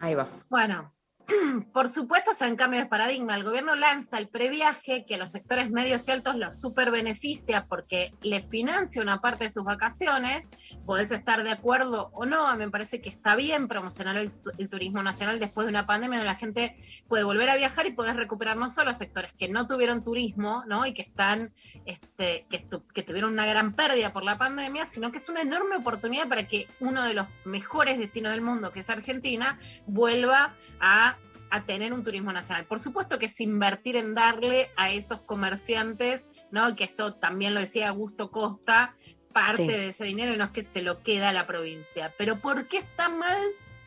Ahí 0.00 0.14
va. 0.14 0.28
Bueno, 0.48 0.92
por 1.72 1.90
supuesto 1.90 2.30
es 2.30 2.40
un 2.40 2.56
cambio 2.56 2.80
de 2.80 2.86
paradigma. 2.86 3.34
El 3.34 3.44
gobierno 3.44 3.74
lanza 3.74 4.18
el 4.18 4.28
previaje 4.28 5.04
que 5.06 5.16
a 5.16 5.18
los 5.18 5.30
sectores 5.30 5.70
medios 5.70 6.08
y 6.08 6.10
altos 6.10 6.36
los 6.36 6.58
super 6.60 6.90
beneficia 6.90 7.66
porque 7.66 8.14
le 8.22 8.40
financia 8.40 9.02
una 9.02 9.20
parte 9.20 9.44
de 9.44 9.50
sus 9.50 9.64
vacaciones. 9.64 10.48
Podés 10.86 11.10
estar 11.10 11.42
de 11.44 11.50
acuerdo 11.50 12.10
o 12.14 12.24
no. 12.24 12.56
Me 12.56 12.70
parece 12.70 13.00
que 13.00 13.10
está 13.10 13.36
bien 13.36 13.68
promocionar 13.68 14.16
el, 14.16 14.30
tu- 14.30 14.52
el 14.56 14.68
turismo 14.70 15.02
nacional 15.02 15.38
después 15.38 15.66
de 15.66 15.70
una 15.70 15.86
pandemia 15.86 16.18
donde 16.18 16.32
la 16.32 16.38
gente 16.38 16.76
puede 17.08 17.24
volver 17.24 17.50
a 17.50 17.56
viajar 17.56 17.86
y 17.86 17.92
podés 17.92 18.16
recuperar 18.16 18.56
no 18.56 18.70
solo 18.70 18.92
sectores 18.94 19.32
que 19.34 19.48
no 19.48 19.66
tuvieron 19.68 20.02
turismo, 20.02 20.64
¿no? 20.66 20.86
Y 20.86 20.94
que 20.94 21.02
están, 21.02 21.52
este, 21.84 22.46
que 22.48 23.02
tuvieron 23.02 23.32
una 23.34 23.44
gran 23.46 23.74
pérdida 23.74 24.12
por 24.12 24.24
la 24.24 24.38
pandemia, 24.38 24.86
sino 24.86 25.12
que 25.12 25.18
es 25.18 25.28
una 25.28 25.42
enorme 25.42 25.76
oportunidad 25.76 26.26
para 26.28 26.46
que 26.46 26.68
uno 26.80 27.02
de 27.04 27.12
los 27.14 27.26
mejores 27.44 27.98
destinos 27.98 28.32
del 28.32 28.40
mundo, 28.40 28.70
que 28.72 28.80
es 28.80 28.88
Argentina, 28.88 29.58
vuelva 29.86 30.54
a, 30.80 31.17
a 31.50 31.64
tener 31.64 31.92
un 31.92 32.02
turismo 32.02 32.32
nacional. 32.32 32.66
Por 32.66 32.80
supuesto 32.80 33.18
que 33.18 33.26
es 33.26 33.40
invertir 33.40 33.96
en 33.96 34.14
darle 34.14 34.70
a 34.76 34.90
esos 34.90 35.20
comerciantes, 35.22 36.28
¿no? 36.50 36.76
Que 36.76 36.84
esto 36.84 37.14
también 37.14 37.54
lo 37.54 37.60
decía 37.60 37.88
Augusto 37.88 38.30
Costa, 38.30 38.96
parte 39.32 39.62
Sí. 39.62 39.68
de 39.68 39.88
ese 39.88 40.04
dinero 40.04 40.34
y 40.34 40.36
no 40.36 40.44
es 40.44 40.50
que 40.50 40.62
se 40.62 40.82
lo 40.82 41.02
queda 41.02 41.30
a 41.30 41.32
la 41.32 41.46
provincia. 41.46 42.14
Pero 42.18 42.40
¿por 42.40 42.68
qué 42.68 42.78
está 42.78 43.08
mal 43.08 43.40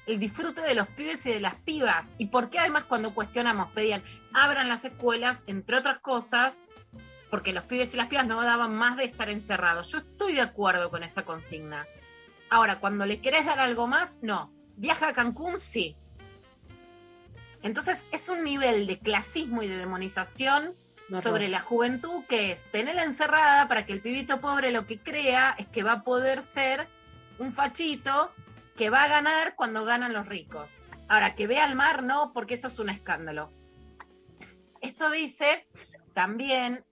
el 0.08 0.20
disfrute 0.20 0.62
de 0.62 0.76
los 0.76 0.88
pibes 0.88 1.26
y 1.26 1.32
de 1.32 1.40
las 1.40 1.56
pibas? 1.56 2.16
¿Y 2.18 2.28
por 2.28 2.50
qué 2.50 2.60
además 2.60 2.86
cuando 2.86 3.14
cuestionamos 3.14 3.72
pedían 3.74 4.04
abran 4.34 4.70
las 4.70 4.86
escuelas, 4.86 5.44
entre 5.48 5.78
otras 5.78 6.00
cosas, 6.00 6.64
porque 7.30 7.54
los 7.54 7.64
pibes 7.66 7.94
y 7.94 7.98
las 7.98 8.08
pibas 8.08 8.28
no 8.28 8.42
daban 8.42 8.74
más 8.74 8.98
de 8.98 9.04
estar 9.04 9.30
encerrados? 9.30 9.92
Yo 9.92 10.00
estoy 10.00 10.34
de 10.34 10.42
acuerdo 10.42 10.90
con 10.90 11.04
esa 11.04 11.26
consigna. 11.26 11.86
Ahora, 12.50 12.80
cuando 12.80 13.06
le 13.06 13.22
querés 13.22 13.46
dar 13.46 13.60
algo 13.60 13.88
más, 13.88 14.20
no. 14.22 14.52
Viaja 14.76 15.10
a 15.10 15.14
Cancún, 15.14 15.60
sí. 15.60 15.96
Entonces 17.64 18.06
es 18.12 18.30
un 18.30 18.44
nivel 18.44 18.88
de 18.88 19.00
clasismo 19.00 19.62
y 19.64 19.68
de 19.68 19.78
demonización 19.78 20.76
No, 21.10 21.22
sobre 21.22 21.46
no. 21.46 21.52
la 21.52 21.60
juventud 21.60 22.24
que 22.28 22.52
es 22.52 22.64
tenerla 22.72 23.04
encerrada 23.04 23.68
para 23.68 23.86
que 23.86 23.94
el 23.94 24.02
pibito 24.02 24.42
pobre 24.42 24.72
lo 24.72 24.88
que 24.88 25.00
crea 25.00 25.56
es 25.58 25.68
que 25.68 25.84
va 25.84 25.94
a 25.94 26.04
poder 26.04 26.42
ser 26.42 26.88
un 27.38 27.54
fachito 27.54 28.34
que 28.76 28.90
va 28.90 29.04
a 29.04 29.08
ganar 29.08 29.56
cuando 29.56 29.86
ganan 29.86 30.14
los 30.14 30.28
ricos. 30.28 30.82
Ahora, 31.08 31.36
que 31.36 31.46
vea 31.46 31.66
el 31.66 31.76
mar, 31.76 32.04
no, 32.04 32.32
porque 32.34 32.54
eso 32.54 32.68
es 32.68 32.80
un 32.80 32.90
escándalo. 32.90 33.52
Esto 34.82 35.12
dice 35.12 35.68
también 36.14 36.84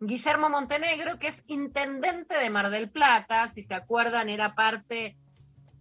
Guillermo 0.00 0.50
Montenegro, 0.50 1.18
que 1.18 1.28
es 1.28 1.42
intendente 1.46 2.36
de 2.36 2.50
Mar 2.50 2.70
del 2.70 2.90
Plata, 2.90 3.48
si 3.48 3.62
se 3.62 3.74
acuerdan, 3.74 4.28
era 4.28 4.54
parte 4.54 5.16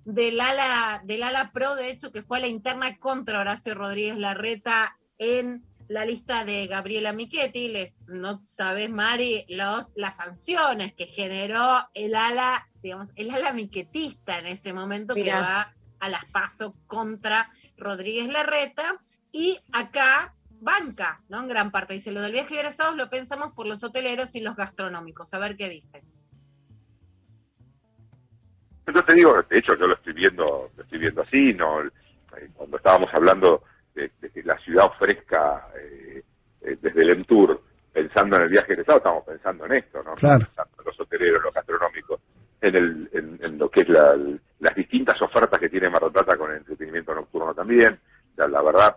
del 0.05 0.39
ala, 0.41 1.01
del 1.05 1.23
ala 1.23 1.51
pro, 1.51 1.75
de 1.75 1.89
hecho, 1.89 2.11
que 2.11 2.21
fue 2.21 2.37
a 2.37 2.41
la 2.41 2.47
interna 2.47 2.97
contra 2.97 3.39
Horacio 3.39 3.75
Rodríguez 3.75 4.17
Larreta 4.17 4.97
en 5.17 5.63
la 5.87 6.05
lista 6.05 6.45
de 6.45 6.67
Gabriela 6.67 7.13
Michetti. 7.13 7.67
Les, 7.67 7.97
no 8.07 8.41
sabes, 8.45 8.89
Mari, 8.89 9.45
los, 9.49 9.93
las 9.95 10.17
sanciones 10.17 10.93
que 10.93 11.05
generó 11.05 11.87
el 11.93 12.15
ala, 12.15 12.67
digamos, 12.81 13.09
el 13.15 13.29
ala 13.29 13.53
miquetista 13.53 14.39
en 14.39 14.47
ese 14.47 14.73
momento 14.73 15.15
Mirá. 15.15 15.33
que 15.33 15.39
va 15.39 15.75
a 15.99 16.09
las 16.09 16.25
pasos 16.25 16.73
contra 16.87 17.51
Rodríguez 17.77 18.27
Larreta. 18.27 19.01
Y 19.33 19.59
acá 19.71 20.35
banca, 20.61 21.21
¿no? 21.29 21.41
En 21.41 21.47
gran 21.47 21.71
parte. 21.71 21.93
Dice, 21.93 22.11
lo 22.11 22.21
del 22.21 22.31
viaje 22.31 22.55
de 22.55 22.61
egresados 22.61 22.95
lo 22.95 23.09
pensamos 23.09 23.53
por 23.53 23.67
los 23.67 23.83
hoteleros 23.83 24.35
y 24.35 24.41
los 24.41 24.55
gastronómicos. 24.55 25.33
A 25.33 25.39
ver 25.39 25.57
qué 25.57 25.69
dice. 25.69 26.03
Yo 28.93 29.03
te 29.05 29.13
digo, 29.13 29.41
de 29.49 29.57
hecho 29.59 29.75
yo 29.75 29.87
lo 29.87 29.93
estoy 29.95 30.13
viendo, 30.13 30.69
lo 30.75 30.83
estoy 30.83 30.99
viendo 30.99 31.21
así, 31.21 31.53
no, 31.53 31.81
eh, 31.81 32.49
cuando 32.55 32.77
estábamos 32.77 33.09
hablando 33.13 33.63
de, 33.95 34.11
de 34.19 34.29
que 34.29 34.43
la 34.43 34.57
ciudad 34.59 34.85
ofrezca 34.85 35.67
eh, 35.77 36.23
eh, 36.61 36.77
desde 36.81 37.01
el 37.01 37.11
Entour, 37.11 37.61
pensando 37.93 38.35
en 38.37 38.43
el 38.43 38.49
viaje 38.49 38.73
egresado, 38.73 38.97
estamos 38.97 39.23
pensando 39.25 39.65
en 39.65 39.73
esto, 39.73 40.01
¿no? 40.03 40.15
Claro. 40.15 40.45
Pensando 40.45 40.71
en 40.79 40.85
los 40.85 40.99
hoteleros, 40.99 41.43
los 41.43 41.53
gastronómicos, 41.53 42.19
en, 42.61 42.75
el, 42.75 43.09
en, 43.13 43.39
en 43.41 43.57
lo 43.57 43.69
que 43.69 43.81
es 43.81 43.89
la- 43.89 44.17
las 44.59 44.75
distintas 44.75 45.21
ofertas 45.21 45.59
que 45.59 45.69
tiene 45.69 45.89
Mar 45.89 46.11
Plata 46.11 46.37
con 46.37 46.51
el 46.51 46.57
entretenimiento 46.57 47.13
nocturno 47.15 47.53
también. 47.53 47.99
La, 48.35 48.47
la 48.47 48.61
verdad, 48.61 48.95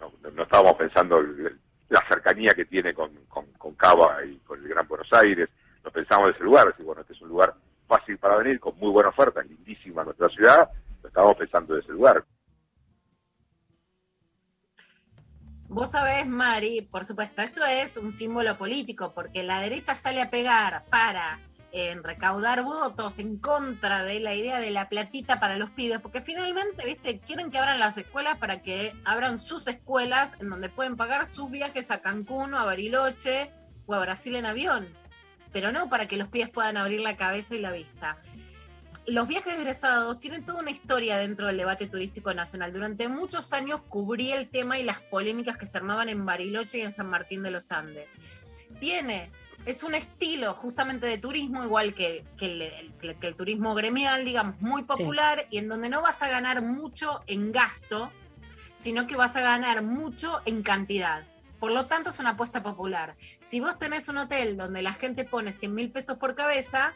no, 0.00 0.12
no 0.30 0.42
estábamos 0.42 0.74
pensando 0.74 1.18
el- 1.18 1.58
la 1.88 2.02
cercanía 2.08 2.52
que 2.54 2.64
tiene 2.64 2.92
con, 2.94 3.10
con, 3.28 3.46
con 3.52 3.74
Cava 3.74 4.24
y 4.24 4.36
con 4.38 4.60
el 4.62 4.68
Gran 4.68 4.86
Buenos 4.88 5.12
Aires, 5.12 5.48
no 5.84 5.90
pensamos 5.90 6.28
en 6.30 6.34
ese 6.34 6.44
lugar, 6.44 6.66
decir, 6.68 6.84
bueno, 6.84 7.02
este 7.02 7.12
es 7.12 7.20
un 7.22 7.28
lugar 7.28 7.54
fácil 7.86 8.18
para 8.18 8.36
venir, 8.36 8.60
con 8.60 8.76
muy 8.78 8.90
buena 8.90 9.10
oferta, 9.10 9.42
lindísima 9.42 10.04
nuestra 10.04 10.28
ciudad, 10.28 10.70
lo 11.02 11.08
estábamos 11.08 11.36
pensando 11.36 11.74
en 11.74 11.82
ese 11.82 11.92
lugar. 11.92 12.24
Vos 15.68 15.90
sabés, 15.90 16.26
Mari, 16.26 16.82
por 16.82 17.04
supuesto, 17.04 17.42
esto 17.42 17.64
es 17.64 17.96
un 17.96 18.12
símbolo 18.12 18.56
político, 18.56 19.12
porque 19.14 19.42
la 19.42 19.60
derecha 19.60 19.94
sale 19.94 20.22
a 20.22 20.30
pegar 20.30 20.84
para 20.90 21.40
eh, 21.72 21.98
recaudar 22.00 22.62
votos 22.62 23.18
en 23.18 23.38
contra 23.38 24.04
de 24.04 24.20
la 24.20 24.34
idea 24.34 24.60
de 24.60 24.70
la 24.70 24.88
platita 24.88 25.40
para 25.40 25.56
los 25.56 25.70
pibes, 25.70 26.00
porque 26.00 26.20
finalmente, 26.20 26.86
viste, 26.86 27.18
quieren 27.18 27.50
que 27.50 27.58
abran 27.58 27.80
las 27.80 27.98
escuelas 27.98 28.38
para 28.38 28.62
que 28.62 28.94
abran 29.04 29.40
sus 29.40 29.66
escuelas 29.66 30.34
en 30.38 30.50
donde 30.50 30.68
pueden 30.68 30.96
pagar 30.96 31.26
sus 31.26 31.50
viajes 31.50 31.90
a 31.90 32.00
Cancún 32.00 32.54
o 32.54 32.58
a 32.58 32.64
Bariloche 32.64 33.50
o 33.86 33.94
a 33.94 33.98
Brasil 33.98 34.36
en 34.36 34.46
avión, 34.46 34.88
pero 35.54 35.72
no 35.72 35.88
para 35.88 36.06
que 36.06 36.18
los 36.18 36.28
pibes 36.28 36.50
puedan 36.50 36.76
abrir 36.76 37.00
la 37.00 37.16
cabeza 37.16 37.54
y 37.54 37.60
la 37.60 37.72
vista 37.72 38.18
los 39.06 39.28
viajes 39.28 39.58
egresados 39.58 40.18
tienen 40.18 40.46
toda 40.46 40.60
una 40.60 40.70
historia 40.70 41.18
dentro 41.18 41.46
del 41.46 41.58
debate 41.58 41.86
turístico 41.86 42.32
nacional. 42.32 42.72
Durante 42.72 43.06
muchos 43.06 43.52
años 43.52 43.82
cubrí 43.90 44.32
el 44.32 44.48
tema 44.48 44.78
y 44.78 44.82
las 44.82 44.98
polémicas 44.98 45.58
que 45.58 45.66
se 45.66 45.76
armaban 45.76 46.08
en 46.08 46.24
Bariloche 46.24 46.78
y 46.78 46.80
en 46.80 46.90
San 46.92 47.10
Martín 47.10 47.42
de 47.42 47.50
los 47.50 47.70
Andes. 47.70 48.08
Tiene, 48.80 49.30
es 49.66 49.82
un 49.82 49.94
estilo 49.94 50.54
justamente 50.54 51.06
de 51.06 51.18
turismo, 51.18 51.62
igual 51.64 51.92
que, 51.92 52.24
que 52.38 52.46
el, 52.46 52.92
que- 52.98 53.14
que 53.16 53.26
el 53.26 53.36
turismo 53.36 53.74
gremial, 53.74 54.24
digamos, 54.24 54.58
muy 54.62 54.84
popular, 54.84 55.48
y 55.50 55.58
en 55.58 55.68
donde 55.68 55.90
no 55.90 56.00
vas 56.00 56.22
a 56.22 56.28
ganar 56.28 56.62
mucho 56.62 57.20
en 57.26 57.52
gasto, 57.52 58.10
sino 58.74 59.06
que 59.06 59.16
vas 59.16 59.36
a 59.36 59.42
ganar 59.42 59.82
mucho 59.82 60.40
en 60.46 60.62
cantidad. 60.62 61.24
Por 61.64 61.72
lo 61.72 61.86
tanto, 61.86 62.10
es 62.10 62.18
una 62.18 62.32
apuesta 62.32 62.62
popular. 62.62 63.16
Si 63.40 63.58
vos 63.58 63.78
tenés 63.78 64.10
un 64.10 64.18
hotel 64.18 64.58
donde 64.58 64.82
la 64.82 64.92
gente 64.92 65.24
pone 65.24 65.50
100 65.50 65.74
mil 65.74 65.90
pesos 65.90 66.18
por 66.18 66.34
cabeza, 66.34 66.92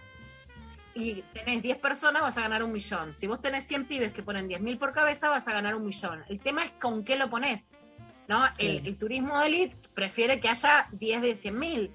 y 0.95 1.23
tenés 1.33 1.63
10 1.63 1.79
personas, 1.79 2.21
vas 2.21 2.37
a 2.37 2.43
ganar 2.43 2.63
un 2.63 2.73
millón. 2.73 3.15
Si 3.15 3.27
vos 3.27 3.41
tenés 3.41 3.65
100 3.67 3.87
pibes 3.87 4.13
que 4.13 4.23
ponen 4.23 4.47
10 4.47 4.61
mil 4.61 4.77
por 4.77 4.93
cabeza, 4.93 5.31
vas 5.31 5.49
a 5.49 5.55
ganar 5.55 5.75
un 5.75 5.87
millón. 5.87 6.23
El 6.29 6.39
tema 6.39 6.65
es 6.65 6.71
con 6.73 7.03
qué 7.03 7.17
lo 7.17 7.31
pones. 7.31 7.63
¿no? 8.27 8.45
El, 8.59 8.87
el 8.87 8.99
turismo 8.99 9.41
de 9.41 9.47
elite 9.47 9.77
prefiere 9.95 10.39
que 10.39 10.51
haya 10.51 10.87
10 10.93 11.23
de 11.23 11.35
100 11.35 11.59
mil. 11.59 11.91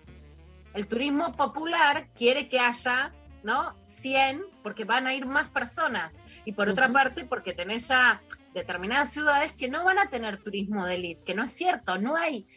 El 0.73 0.87
turismo 0.87 1.35
popular 1.35 2.07
quiere 2.15 2.49
que 2.49 2.59
haya 2.59 3.13
¿no? 3.43 3.75
100 3.85 4.45
porque 4.63 4.85
van 4.85 5.05
a 5.05 5.13
ir 5.13 5.25
más 5.25 5.49
personas. 5.49 6.19
Y 6.45 6.53
por 6.53 6.69
otra 6.69 6.91
parte, 6.91 7.25
porque 7.25 7.53
tenés 7.53 7.89
ya 7.89 8.21
determinadas 8.53 9.11
ciudades 9.11 9.51
que 9.51 9.67
no 9.67 9.83
van 9.83 9.99
a 9.99 10.09
tener 10.09 10.41
turismo 10.41 10.85
de 10.85 10.95
elite, 10.95 11.23
que 11.23 11.35
no 11.35 11.43
es 11.43 11.51
cierto, 11.51 11.97
no 11.97 12.15
hay, 12.15 12.47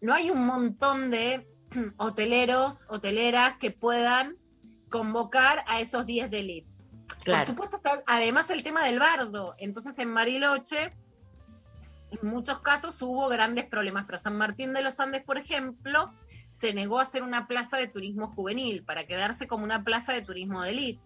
no 0.00 0.14
hay 0.14 0.30
un 0.30 0.46
montón 0.46 1.10
de 1.10 1.46
hoteleros, 1.96 2.86
hoteleras 2.88 3.56
que 3.58 3.70
puedan 3.70 4.36
convocar 4.88 5.64
a 5.66 5.80
esos 5.80 6.06
10 6.06 6.30
de 6.30 6.38
elite. 6.38 6.68
Claro. 7.24 7.40
Por 7.40 7.46
supuesto 7.46 7.76
está 7.76 8.02
además 8.06 8.50
el 8.50 8.62
tema 8.62 8.84
del 8.84 8.98
bardo. 8.98 9.54
Entonces 9.58 9.98
en 9.98 10.14
Bariloche, 10.14 10.92
en 12.10 12.28
muchos 12.28 12.60
casos 12.60 13.00
hubo 13.02 13.28
grandes 13.28 13.66
problemas, 13.66 14.04
pero 14.06 14.18
San 14.18 14.36
Martín 14.36 14.72
de 14.72 14.82
los 14.82 15.00
Andes, 15.00 15.24
por 15.24 15.38
ejemplo, 15.38 16.12
se 16.48 16.72
negó 16.72 16.98
a 16.98 17.02
hacer 17.02 17.22
una 17.22 17.46
plaza 17.46 17.76
de 17.76 17.88
turismo 17.88 18.28
juvenil 18.28 18.84
para 18.84 19.06
quedarse 19.06 19.46
como 19.46 19.64
una 19.64 19.84
plaza 19.84 20.12
de 20.12 20.22
turismo 20.22 20.62
de 20.62 20.70
elite. 20.70 21.02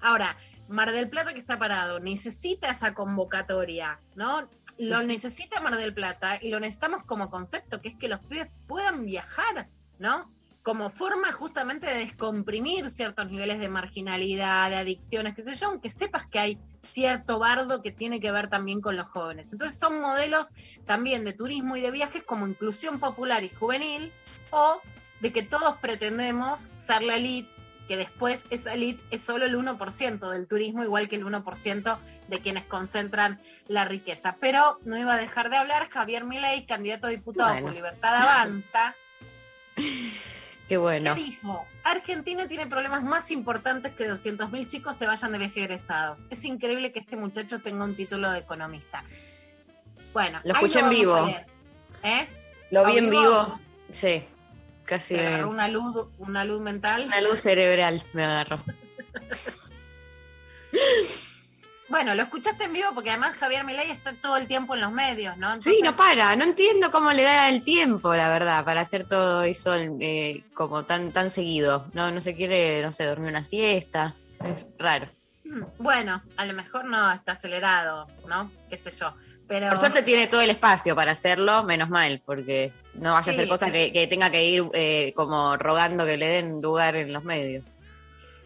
Ahora, 0.00 0.36
Mar 0.68 0.92
del 0.92 1.10
Plata 1.10 1.32
que 1.32 1.40
está 1.40 1.58
parado 1.58 1.98
necesita 1.98 2.70
esa 2.70 2.94
convocatoria, 2.94 4.00
¿no? 4.14 4.48
Lo 4.80 5.02
necesita 5.02 5.60
Mar 5.60 5.76
del 5.76 5.92
Plata 5.92 6.38
y 6.40 6.48
lo 6.48 6.58
necesitamos 6.58 7.04
como 7.04 7.30
concepto, 7.30 7.82
que 7.82 7.88
es 7.88 7.96
que 7.96 8.08
los 8.08 8.20
pibes 8.20 8.48
puedan 8.66 9.04
viajar, 9.04 9.68
¿no? 9.98 10.32
Como 10.62 10.88
forma 10.88 11.32
justamente 11.32 11.86
de 11.86 11.96
descomprimir 11.96 12.88
ciertos 12.88 13.30
niveles 13.30 13.60
de 13.60 13.68
marginalidad, 13.68 14.70
de 14.70 14.76
adicciones, 14.76 15.34
qué 15.34 15.42
sé 15.42 15.54
yo, 15.54 15.68
aunque 15.68 15.90
sepas 15.90 16.26
que 16.26 16.38
hay 16.38 16.58
cierto 16.82 17.38
bardo 17.38 17.82
que 17.82 17.92
tiene 17.92 18.20
que 18.20 18.32
ver 18.32 18.48
también 18.48 18.80
con 18.80 18.96
los 18.96 19.06
jóvenes. 19.06 19.52
Entonces 19.52 19.78
son 19.78 20.00
modelos 20.00 20.54
también 20.86 21.24
de 21.24 21.34
turismo 21.34 21.76
y 21.76 21.82
de 21.82 21.90
viajes 21.90 22.22
como 22.22 22.46
inclusión 22.46 23.00
popular 23.00 23.44
y 23.44 23.50
juvenil, 23.50 24.12
o 24.50 24.80
de 25.20 25.30
que 25.32 25.42
todos 25.42 25.76
pretendemos 25.78 26.72
ser 26.74 27.02
la 27.02 27.16
elite 27.16 27.59
que 27.90 27.96
después 27.96 28.44
esa 28.50 28.72
elite 28.74 29.02
es 29.10 29.20
solo 29.20 29.46
el 29.46 29.56
1% 29.56 30.30
del 30.30 30.46
turismo, 30.46 30.84
igual 30.84 31.08
que 31.08 31.16
el 31.16 31.26
1% 31.26 31.98
de 32.28 32.38
quienes 32.38 32.62
concentran 32.62 33.40
la 33.66 33.84
riqueza. 33.84 34.36
Pero 34.38 34.78
no 34.84 34.96
iba 34.96 35.14
a 35.14 35.16
dejar 35.16 35.50
de 35.50 35.56
hablar 35.56 35.90
Javier 35.90 36.22
Milei, 36.22 36.66
candidato 36.66 37.08
a 37.08 37.10
diputado 37.10 37.50
Bueno. 37.50 37.66
por 37.66 37.74
Libertad 37.74 38.14
Avanza, 38.14 38.94
Qué 40.68 40.76
bueno. 40.76 41.16
que 41.16 41.20
dijo, 41.20 41.66
Argentina 41.82 42.46
tiene 42.46 42.68
problemas 42.68 43.02
más 43.02 43.32
importantes 43.32 43.90
que 43.94 44.08
200.000 44.08 44.66
chicos 44.68 44.94
se 44.94 45.08
vayan 45.08 45.32
de 45.32 45.38
viaje 45.38 45.64
egresados. 45.64 46.26
Es 46.30 46.44
increíble 46.44 46.92
que 46.92 47.00
este 47.00 47.16
muchacho 47.16 47.58
tenga 47.58 47.82
un 47.84 47.96
título 47.96 48.30
de 48.30 48.38
economista. 48.38 49.02
Bueno, 50.12 50.38
Lo 50.44 50.52
escuché 50.52 50.78
en 50.78 50.90
vivo. 50.90 51.26
¿Eh? 52.04 52.28
Lo 52.70 52.86
¿A 52.86 52.88
vi 52.88 52.98
en 52.98 53.10
vivo? 53.10 53.22
vivo. 53.22 53.60
Sí. 53.90 54.22
Casi. 54.90 55.14
¿Te 55.14 55.22
me- 55.22 55.26
agarró 55.28 55.48
una 55.50 55.68
luz, 55.68 56.08
una 56.18 56.44
luz 56.44 56.60
mental? 56.60 57.04
Una 57.06 57.20
luz 57.20 57.40
cerebral 57.40 58.02
me 58.12 58.24
agarró. 58.24 58.62
Bueno, 61.88 62.14
lo 62.14 62.22
escuchaste 62.22 62.64
en 62.64 62.72
vivo 62.72 62.88
porque 62.94 63.10
además 63.10 63.34
Javier 63.34 63.64
Milei 63.64 63.90
está 63.90 64.12
todo 64.12 64.36
el 64.36 64.46
tiempo 64.46 64.74
en 64.76 64.80
los 64.80 64.92
medios, 64.92 65.36
¿no? 65.36 65.60
Sí, 65.60 65.80
no 65.82 65.92
para. 65.96 66.36
No 66.36 66.44
entiendo 66.44 66.92
cómo 66.92 67.12
le 67.12 67.24
da 67.24 67.48
el 67.48 67.62
tiempo, 67.64 68.14
la 68.14 68.28
verdad, 68.28 68.64
para 68.64 68.80
hacer 68.82 69.08
todo 69.08 69.42
eso 69.42 69.74
eh, 69.74 70.44
como 70.54 70.84
tan, 70.84 71.12
tan 71.12 71.30
seguido. 71.32 71.86
No, 71.92 72.12
no 72.12 72.20
se 72.20 72.36
quiere, 72.36 72.80
no 72.82 72.92
sé, 72.92 73.04
dormir 73.04 73.30
una 73.30 73.44
siesta. 73.44 74.14
Es 74.44 74.64
raro. 74.78 75.08
mm, 75.44 75.62
Bueno, 75.78 76.22
a 76.36 76.44
lo 76.44 76.52
mejor 76.54 76.84
no 76.84 77.10
está 77.12 77.32
acelerado, 77.32 78.06
¿no? 78.28 78.52
Qué 78.68 78.78
sé 78.78 78.90
yo. 78.92 79.12
Pero 79.48 79.68
Por 79.70 79.78
suerte 79.78 80.02
tiene 80.04 80.28
todo 80.28 80.42
el 80.42 80.50
espacio 80.50 80.94
para 80.94 81.10
hacerlo, 81.10 81.64
menos 81.64 81.88
mal, 81.90 82.22
porque 82.24 82.72
no 82.94 83.12
vaya 83.12 83.32
a 83.32 83.34
hacer 83.34 83.48
cosas 83.48 83.68
sí. 83.68 83.72
que, 83.72 83.92
que 83.92 84.06
tenga 84.06 84.30
que 84.30 84.44
ir 84.44 84.64
eh, 84.72 85.12
como 85.14 85.56
rogando 85.56 86.04
que 86.04 86.16
le 86.16 86.26
den 86.26 86.60
lugar 86.60 86.96
en 86.96 87.12
los 87.12 87.24
medios. 87.24 87.64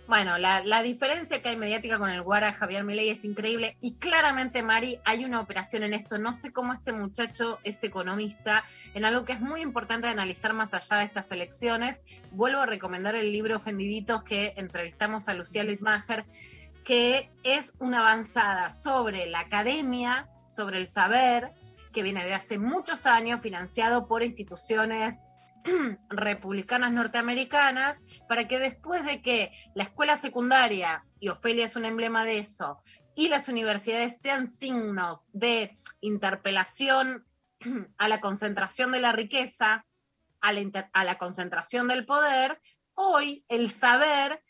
Bueno, 0.07 0.36
la, 0.36 0.62
la, 0.62 0.82
diferencia 0.82 1.40
que 1.40 1.49
hay 1.49 1.57
mediática 1.57 1.99
con 1.99 2.11
el 2.11 2.20
Guara 2.20 2.53
Javier 2.53 2.84
Milei 2.84 3.09
es 3.09 3.24
increíble 3.24 3.78
y 3.80 3.95
claramente, 3.95 4.62
Mari, 4.62 4.99
hay 5.03 5.24
una 5.24 5.40
operación 5.40 5.82
en 5.82 5.95
esto. 5.95 6.18
No 6.18 6.34
sé 6.34 6.53
cómo 6.53 6.74
este 6.74 6.92
muchacho 6.92 7.59
es 7.64 7.82
economista, 7.82 8.64
en 8.92 9.07
algo 9.07 9.24
que 9.24 9.32
es 9.32 9.40
muy 9.40 9.62
importante 9.62 10.07
analizar 10.07 10.53
más 10.53 10.74
allá 10.74 10.99
de 10.99 11.05
estas 11.05 11.30
elecciones. 11.32 12.03
Vuelvo 12.32 12.61
a 12.61 12.66
recomendar 12.66 13.14
el 13.14 13.32
libro 13.32 13.57
Ofendiditos 13.57 14.22
que 14.24 14.53
entrevistamos 14.57 15.30
a 15.30 15.34
Lucía 15.34 15.64
Littmacher, 15.64 16.26
que 16.84 17.30
es 17.42 17.72
una 17.78 18.01
avanzada 18.01 18.68
sobre 18.68 19.24
la 19.24 19.40
academia, 19.40 20.28
sobre 20.49 20.76
el 20.76 20.86
saber, 20.86 21.53
que 21.95 22.03
viene 22.03 22.24
de 22.24 22.34
hace 22.34 22.59
muchos 22.59 23.07
años, 23.07 23.40
financiado 23.40 24.07
por 24.07 24.22
instituciones 24.22 25.22
republicanas 26.11 26.92
norteamericanas 26.92 28.03
para 28.28 28.47
que 28.47 28.59
después 28.59 29.07
de 29.07 29.22
que 29.22 29.53
la 29.74 29.84
escuela 29.84 30.16
secundaria, 30.16 31.07
y 31.20 31.28
Ofelia 31.30 31.64
es 31.64 31.76
un 31.76 31.86
emblema 31.86 32.26
de 32.26 32.38
eso, 32.38 32.82
y 33.14 33.28
las 33.28 33.49
universidades 33.49 34.20
sean 34.20 34.49
signos 34.49 35.28
de 35.32 35.78
interpelación 36.01 37.24
a 37.97 38.09
la 38.09 38.20
concentración 38.20 38.92
de 38.92 39.01
la 39.01 39.12
riqueza, 39.12 39.86
a 40.40 40.53
la, 40.53 40.90
a 40.92 41.05
la 41.05 41.16
concentración 41.16 41.88
del 41.88 42.05
poder, 42.05 42.61
hoy 42.95 43.47
el 43.49 43.70
saber 43.70 44.42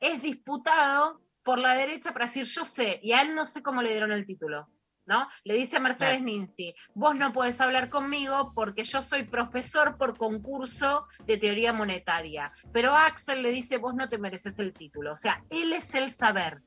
es 0.00 0.22
disputado 0.22 1.22
por 1.42 1.58
la 1.58 1.74
derecha 1.74 2.12
para 2.12 2.26
decir 2.26 2.44
yo 2.44 2.64
sé, 2.64 3.00
y 3.02 3.12
a 3.12 3.22
él 3.22 3.34
no 3.34 3.44
sé 3.44 3.62
cómo 3.62 3.82
le 3.82 3.90
dieron 3.90 4.12
el 4.12 4.26
título. 4.26 4.68
¿No? 5.06 5.28
Le 5.44 5.54
dice 5.54 5.76
a 5.76 5.80
Mercedes 5.80 6.22
Ninzi, 6.22 6.74
vos 6.94 7.14
no 7.16 7.32
podés 7.32 7.60
hablar 7.60 7.88
conmigo 7.88 8.52
porque 8.54 8.84
yo 8.84 9.02
soy 9.02 9.24
profesor 9.24 9.96
por 9.96 10.16
concurso 10.16 11.06
de 11.26 11.36
teoría 11.38 11.72
monetaria. 11.72 12.52
Pero 12.72 12.94
Axel 12.94 13.42
le 13.42 13.50
dice, 13.50 13.78
vos 13.78 13.94
no 13.94 14.08
te 14.08 14.18
mereces 14.18 14.58
el 14.58 14.72
título. 14.72 15.12
O 15.12 15.16
sea, 15.16 15.44
él 15.50 15.72
es 15.72 15.94
el 15.94 16.10
saber. 16.10 16.62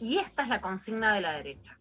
Y 0.00 0.18
esta 0.18 0.42
es 0.42 0.48
la 0.48 0.60
consigna 0.60 1.14
de 1.14 1.20
la 1.20 1.32
derecha. 1.32 1.78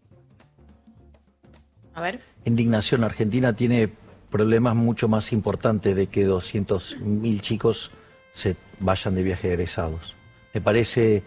A 1.93 2.01
ver. 2.01 2.21
Indignación 2.43 3.03
Argentina 3.03 3.55
tiene 3.55 3.91
problemas 4.29 4.75
mucho 4.75 5.07
más 5.07 5.31
importantes 5.31 5.95
de 5.95 6.07
que 6.07 6.27
200.000 6.27 7.41
chicos 7.41 7.91
se 8.33 8.57
vayan 8.79 9.15
de 9.15 9.23
viaje 9.23 9.47
egresados. 9.47 10.15
Me 10.53 10.61
parece 10.61 11.23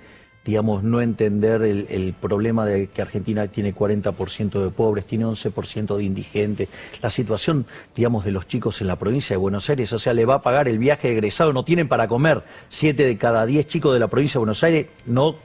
digamos, 0.48 0.82
no 0.82 1.02
entender 1.02 1.60
el, 1.60 2.14
problema 2.18 2.64
de 2.64 2.86
que 2.86 3.02
Argentina 3.02 3.46
tiene 3.48 3.74
40% 3.74 4.64
de 4.64 4.70
pobres, 4.70 5.04
tiene 5.04 5.26
11% 5.26 5.94
de 5.94 6.02
indigentes, 6.02 6.70
la 7.02 7.10
situación, 7.10 7.66
digamos, 7.94 8.24
de 8.24 8.30
los 8.30 8.46
chicos 8.46 8.80
en 8.80 8.86
la 8.86 8.96
provincia 8.96 9.34
de 9.34 9.36
Buenos 9.36 9.68
Aires, 9.68 9.92
o 9.92 9.98
sea, 9.98 10.14
le 10.14 10.24
va 10.24 10.36
a 10.36 10.42
pagar 10.42 10.66
el 10.66 10.78
viaje 10.78 11.12
egresado, 11.12 11.52
no 11.52 11.66
tienen 11.66 11.86
para 11.86 12.08
comer, 12.08 12.44
siete 12.70 13.04
de 13.04 13.18
cada 13.18 13.44
diez 13.44 13.66
chicos 13.66 13.92
de 13.92 14.00
la 14.00 14.08
provincia 14.08 14.38
de 14.38 14.38
Buenos 14.38 14.64
Aires 14.64 14.86
no 15.04 15.36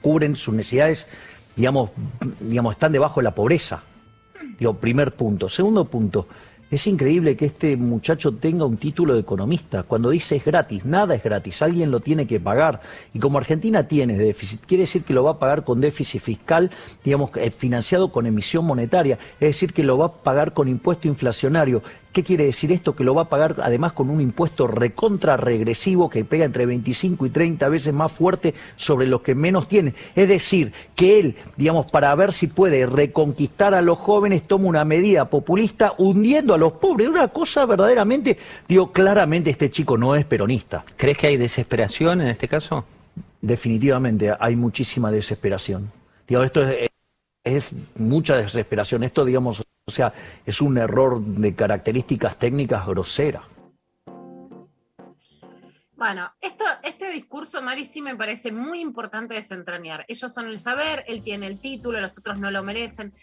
cubren 0.00 0.36
sus 0.36 0.54
necesidades, 0.54 1.06
digamos, 1.54 1.90
digamos 2.40 2.72
están 2.72 2.92
debajo 2.92 3.20
de 3.20 3.24
la 3.24 3.34
pobreza. 3.34 3.82
Digo, 4.58 4.78
primer 4.78 5.12
punto. 5.16 5.50
Segundo 5.50 5.84
punto, 5.84 6.28
es 6.70 6.86
increíble 6.88 7.36
que 7.36 7.46
este 7.46 7.76
muchacho 7.76 8.32
tenga 8.32 8.64
un 8.64 8.76
título 8.76 9.14
de 9.14 9.20
economista. 9.20 9.84
Cuando 9.84 10.10
dice 10.10 10.36
es 10.36 10.44
gratis, 10.44 10.84
nada 10.84 11.14
es 11.14 11.22
gratis, 11.22 11.62
alguien 11.62 11.90
lo 11.90 12.00
tiene 12.00 12.26
que 12.26 12.40
pagar. 12.40 12.80
Y 13.14 13.20
como 13.20 13.38
Argentina 13.38 13.84
tiene 13.84 14.16
déficit, 14.16 14.66
quiere 14.66 14.82
decir 14.82 15.04
que 15.04 15.14
lo 15.14 15.22
va 15.22 15.32
a 15.32 15.38
pagar 15.38 15.64
con 15.64 15.80
déficit 15.80 16.20
fiscal, 16.20 16.70
digamos, 17.04 17.30
eh, 17.36 17.50
financiado 17.52 18.10
con 18.10 18.26
emisión 18.26 18.64
monetaria, 18.64 19.18
es 19.34 19.48
decir, 19.48 19.72
que 19.72 19.84
lo 19.84 19.96
va 19.96 20.06
a 20.06 20.12
pagar 20.12 20.54
con 20.54 20.68
impuesto 20.68 21.06
inflacionario. 21.06 21.82
¿Qué 22.16 22.24
quiere 22.24 22.46
decir 22.46 22.72
esto? 22.72 22.96
Que 22.96 23.04
lo 23.04 23.14
va 23.14 23.24
a 23.24 23.28
pagar 23.28 23.56
además 23.62 23.92
con 23.92 24.08
un 24.08 24.22
impuesto 24.22 24.66
recontra 24.66 25.36
regresivo 25.36 26.08
que 26.08 26.24
pega 26.24 26.46
entre 26.46 26.64
25 26.64 27.26
y 27.26 27.28
30 27.28 27.68
veces 27.68 27.92
más 27.92 28.10
fuerte 28.10 28.54
sobre 28.74 29.06
los 29.06 29.20
que 29.20 29.34
menos 29.34 29.68
tienen. 29.68 29.94
Es 30.14 30.26
decir, 30.26 30.72
que 30.94 31.18
él, 31.18 31.36
digamos, 31.58 31.90
para 31.90 32.14
ver 32.14 32.32
si 32.32 32.46
puede 32.46 32.86
reconquistar 32.86 33.74
a 33.74 33.82
los 33.82 33.98
jóvenes, 33.98 34.48
toma 34.48 34.64
una 34.64 34.82
medida 34.86 35.28
populista 35.28 35.92
hundiendo 35.98 36.54
a 36.54 36.56
los 36.56 36.72
pobres. 36.72 37.10
Una 37.10 37.28
cosa 37.28 37.66
verdaderamente, 37.66 38.38
digo, 38.66 38.92
claramente 38.92 39.50
este 39.50 39.70
chico 39.70 39.98
no 39.98 40.16
es 40.16 40.24
peronista. 40.24 40.86
¿Crees 40.96 41.18
que 41.18 41.26
hay 41.26 41.36
desesperación 41.36 42.22
en 42.22 42.28
este 42.28 42.48
caso? 42.48 42.86
Definitivamente 43.42 44.32
hay 44.40 44.56
muchísima 44.56 45.10
desesperación. 45.10 45.92
Digo, 46.26 46.42
esto 46.42 46.66
es, 46.66 46.88
es 47.44 47.72
mucha 47.94 48.36
desesperación. 48.38 49.02
Esto, 49.02 49.22
digamos, 49.22 49.62
o 49.88 49.92
sea, 49.92 50.12
es 50.44 50.60
un 50.60 50.78
error 50.78 51.20
de 51.20 51.54
características 51.54 52.36
técnicas 52.40 52.84
grosera. 52.88 53.44
Bueno, 55.94 56.28
esto, 56.40 56.64
este 56.82 57.08
discurso, 57.12 57.62
Mari, 57.62 57.84
sí 57.84 58.02
me 58.02 58.16
parece 58.16 58.50
muy 58.50 58.80
importante 58.80 59.34
desentrañar. 59.34 60.04
Ellos 60.08 60.34
son 60.34 60.46
el 60.46 60.58
saber, 60.58 61.04
él 61.06 61.22
tiene 61.22 61.46
el 61.46 61.60
título, 61.60 62.00
los 62.00 62.18
otros 62.18 62.36
no 62.36 62.50
lo 62.50 62.64
merecen 62.64 63.14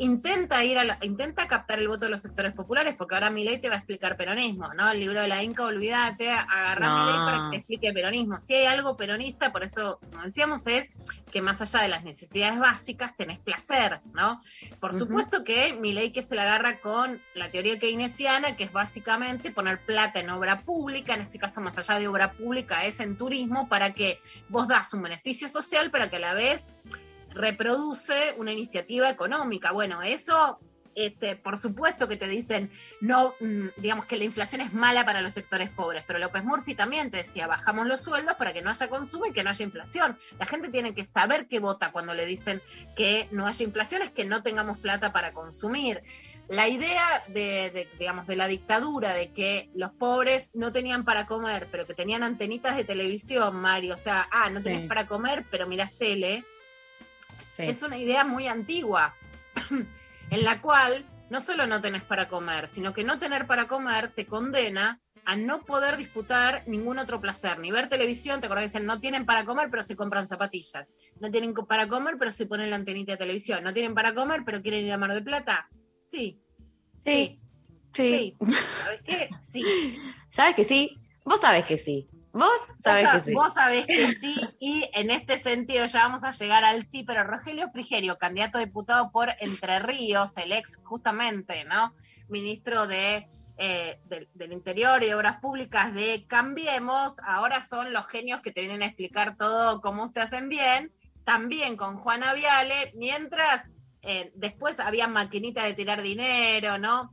intenta 0.00 0.64
ir 0.64 0.78
a 0.78 0.98
intenta 1.02 1.46
captar 1.46 1.78
el 1.78 1.86
voto 1.86 2.06
de 2.06 2.10
los 2.10 2.22
sectores 2.22 2.54
populares, 2.54 2.94
porque 2.96 3.14
ahora 3.14 3.30
Milei 3.30 3.58
te 3.58 3.68
va 3.68 3.74
a 3.74 3.78
explicar 3.78 4.16
peronismo, 4.16 4.72
¿no? 4.74 4.90
El 4.90 4.98
libro 4.98 5.20
de 5.20 5.28
la 5.28 5.42
Inca, 5.42 5.64
olvídate, 5.64 6.30
agarra 6.30 6.86
a 6.86 7.04
Milei 7.04 7.18
para 7.18 7.36
que 7.36 7.50
te 7.50 7.56
explique 7.58 7.92
peronismo. 7.92 8.40
Si 8.40 8.54
hay 8.54 8.64
algo 8.64 8.96
peronista, 8.96 9.52
por 9.52 9.62
eso, 9.62 10.00
como 10.10 10.24
decíamos, 10.24 10.66
es 10.66 10.88
que 11.30 11.42
más 11.42 11.60
allá 11.60 11.82
de 11.82 11.88
las 11.88 12.02
necesidades 12.02 12.58
básicas, 12.58 13.14
tenés 13.14 13.38
placer, 13.40 14.00
¿no? 14.14 14.42
Por 14.80 14.94
supuesto 14.94 15.44
que 15.44 15.74
Milei 15.74 16.12
que 16.12 16.22
se 16.22 16.34
la 16.34 16.44
agarra 16.44 16.80
con 16.80 17.20
la 17.34 17.50
teoría 17.50 17.78
keynesiana, 17.78 18.56
que 18.56 18.64
es 18.64 18.72
básicamente 18.72 19.50
poner 19.50 19.84
plata 19.84 20.18
en 20.18 20.30
obra 20.30 20.62
pública, 20.62 21.12
en 21.12 21.20
este 21.20 21.38
caso 21.38 21.60
más 21.60 21.76
allá 21.76 22.00
de 22.00 22.08
obra 22.08 22.32
pública 22.32 22.86
es 22.86 23.00
en 23.00 23.18
turismo, 23.18 23.68
para 23.68 23.92
que 23.92 24.18
vos 24.48 24.66
das 24.66 24.94
un 24.94 25.02
beneficio 25.02 25.46
social, 25.46 25.90
pero 25.90 26.08
que 26.08 26.16
a 26.16 26.20
la 26.20 26.32
vez 26.32 26.64
reproduce 27.34 28.34
una 28.38 28.52
iniciativa 28.52 29.08
económica. 29.08 29.72
Bueno, 29.72 30.02
eso, 30.02 30.58
este, 30.94 31.36
por 31.36 31.56
supuesto 31.56 32.08
que 32.08 32.16
te 32.16 32.26
dicen, 32.26 32.70
no, 33.00 33.34
mm, 33.40 33.68
digamos 33.76 34.06
que 34.06 34.16
la 34.16 34.24
inflación 34.24 34.60
es 34.60 34.72
mala 34.72 35.04
para 35.04 35.22
los 35.22 35.32
sectores 35.32 35.70
pobres, 35.70 36.04
pero 36.06 36.18
López 36.18 36.44
Murphy 36.44 36.74
también 36.74 37.10
te 37.10 37.18
decía, 37.18 37.46
bajamos 37.46 37.86
los 37.86 38.00
sueldos 38.00 38.34
para 38.34 38.52
que 38.52 38.62
no 38.62 38.70
haya 38.70 38.88
consumo 38.88 39.26
y 39.26 39.32
que 39.32 39.44
no 39.44 39.50
haya 39.50 39.64
inflación. 39.64 40.18
La 40.38 40.46
gente 40.46 40.68
tiene 40.68 40.94
que 40.94 41.04
saber 41.04 41.46
que 41.46 41.60
vota 41.60 41.92
cuando 41.92 42.14
le 42.14 42.26
dicen 42.26 42.60
que 42.96 43.28
no 43.30 43.46
haya 43.46 43.64
inflación, 43.64 44.02
es 44.02 44.10
que 44.10 44.24
no 44.24 44.42
tengamos 44.42 44.78
plata 44.78 45.12
para 45.12 45.32
consumir. 45.32 46.02
La 46.48 46.66
idea 46.66 47.22
de, 47.28 47.88
digamos, 48.00 48.26
de 48.26 48.34
la 48.34 48.48
dictadura, 48.48 49.14
de 49.14 49.30
que 49.30 49.70
los 49.72 49.92
pobres 49.92 50.50
no 50.52 50.72
tenían 50.72 51.04
para 51.04 51.26
comer, 51.26 51.68
pero 51.70 51.86
que 51.86 51.94
tenían 51.94 52.24
antenitas 52.24 52.76
de 52.76 52.82
televisión, 52.82 53.54
Mario, 53.54 53.94
o 53.94 53.96
sea, 53.96 54.28
ah, 54.32 54.50
no 54.50 54.60
tenés 54.60 54.88
para 54.88 55.06
comer, 55.06 55.46
pero 55.48 55.68
mirás 55.68 55.92
tele, 55.92 56.44
es 57.68 57.82
una 57.82 57.98
idea 57.98 58.24
muy 58.24 58.46
antigua, 58.46 59.14
en 60.30 60.44
la 60.44 60.60
cual 60.60 61.04
no 61.30 61.40
solo 61.40 61.66
no 61.66 61.80
tenés 61.80 62.02
para 62.02 62.28
comer, 62.28 62.66
sino 62.66 62.92
que 62.92 63.04
no 63.04 63.18
tener 63.18 63.46
para 63.46 63.68
comer 63.68 64.12
te 64.12 64.26
condena 64.26 65.00
a 65.24 65.36
no 65.36 65.64
poder 65.64 65.96
disputar 65.96 66.64
ningún 66.66 66.98
otro 66.98 67.20
placer, 67.20 67.58
ni 67.58 67.70
ver 67.70 67.88
televisión, 67.88 68.40
te 68.40 68.46
acuerdas 68.46 68.64
que 68.64 68.68
dicen, 68.70 68.86
no 68.86 69.00
tienen 69.00 69.26
para 69.26 69.44
comer, 69.44 69.68
pero 69.70 69.82
se 69.82 69.94
compran 69.94 70.26
zapatillas, 70.26 70.90
no 71.20 71.30
tienen 71.30 71.54
para 71.54 71.88
comer, 71.88 72.16
pero 72.18 72.30
se 72.30 72.46
ponen 72.46 72.70
la 72.70 72.76
antenita 72.76 73.12
de 73.12 73.18
televisión, 73.18 73.62
no 73.62 73.72
tienen 73.72 73.94
para 73.94 74.14
comer, 74.14 74.42
pero 74.44 74.62
quieren 74.62 74.84
ir 74.84 74.92
a 74.92 74.98
Mar 74.98 75.14
de 75.14 75.22
Plata. 75.22 75.68
Sí. 76.00 76.40
Sí. 77.04 77.38
Sí. 77.92 78.36
¿Sabes 78.82 79.00
qué? 79.02 79.28
Sí. 79.38 79.64
¿Sabes 80.28 80.54
que 80.54 80.64
sí? 80.64 80.96
Vos 81.24 81.40
sabés 81.40 81.64
que 81.64 81.76
sí. 81.76 82.08
Vos 82.32 82.60
sabés 82.78 83.08
que 83.10 83.20
sí. 83.22 83.34
Vos 83.34 83.54
sabés 83.54 83.86
que 83.86 84.12
sí, 84.12 84.36
y 84.60 84.88
en 84.94 85.10
este 85.10 85.38
sentido 85.38 85.86
ya 85.86 86.02
vamos 86.02 86.22
a 86.22 86.30
llegar 86.30 86.64
al 86.64 86.86
sí, 86.86 87.02
pero 87.02 87.24
Rogelio 87.24 87.70
Frigerio, 87.70 88.18
candidato 88.18 88.58
a 88.58 88.60
diputado 88.60 89.10
por 89.10 89.30
Entre 89.40 89.80
Ríos, 89.80 90.36
el 90.36 90.52
ex 90.52 90.78
justamente, 90.84 91.64
¿no? 91.64 91.92
Ministro 92.28 92.86
de, 92.86 93.28
eh, 93.58 94.00
del, 94.06 94.52
Interior 94.52 95.02
y 95.02 95.06
de 95.06 95.14
Obras 95.14 95.40
Públicas 95.40 95.92
de 95.92 96.24
Cambiemos, 96.28 97.14
ahora 97.26 97.66
son 97.66 97.92
los 97.92 98.06
genios 98.06 98.40
que 98.40 98.52
te 98.52 98.60
vienen 98.60 98.82
a 98.82 98.86
explicar 98.86 99.36
todo 99.36 99.80
cómo 99.80 100.06
se 100.06 100.20
hacen 100.20 100.48
bien, 100.48 100.92
también 101.24 101.76
con 101.76 101.98
Juana 101.98 102.32
Viale, 102.32 102.92
mientras 102.94 103.68
eh, 104.02 104.30
después 104.36 104.78
había 104.78 105.08
maquinita 105.08 105.64
de 105.64 105.74
tirar 105.74 106.00
dinero, 106.00 106.78
¿no? 106.78 107.12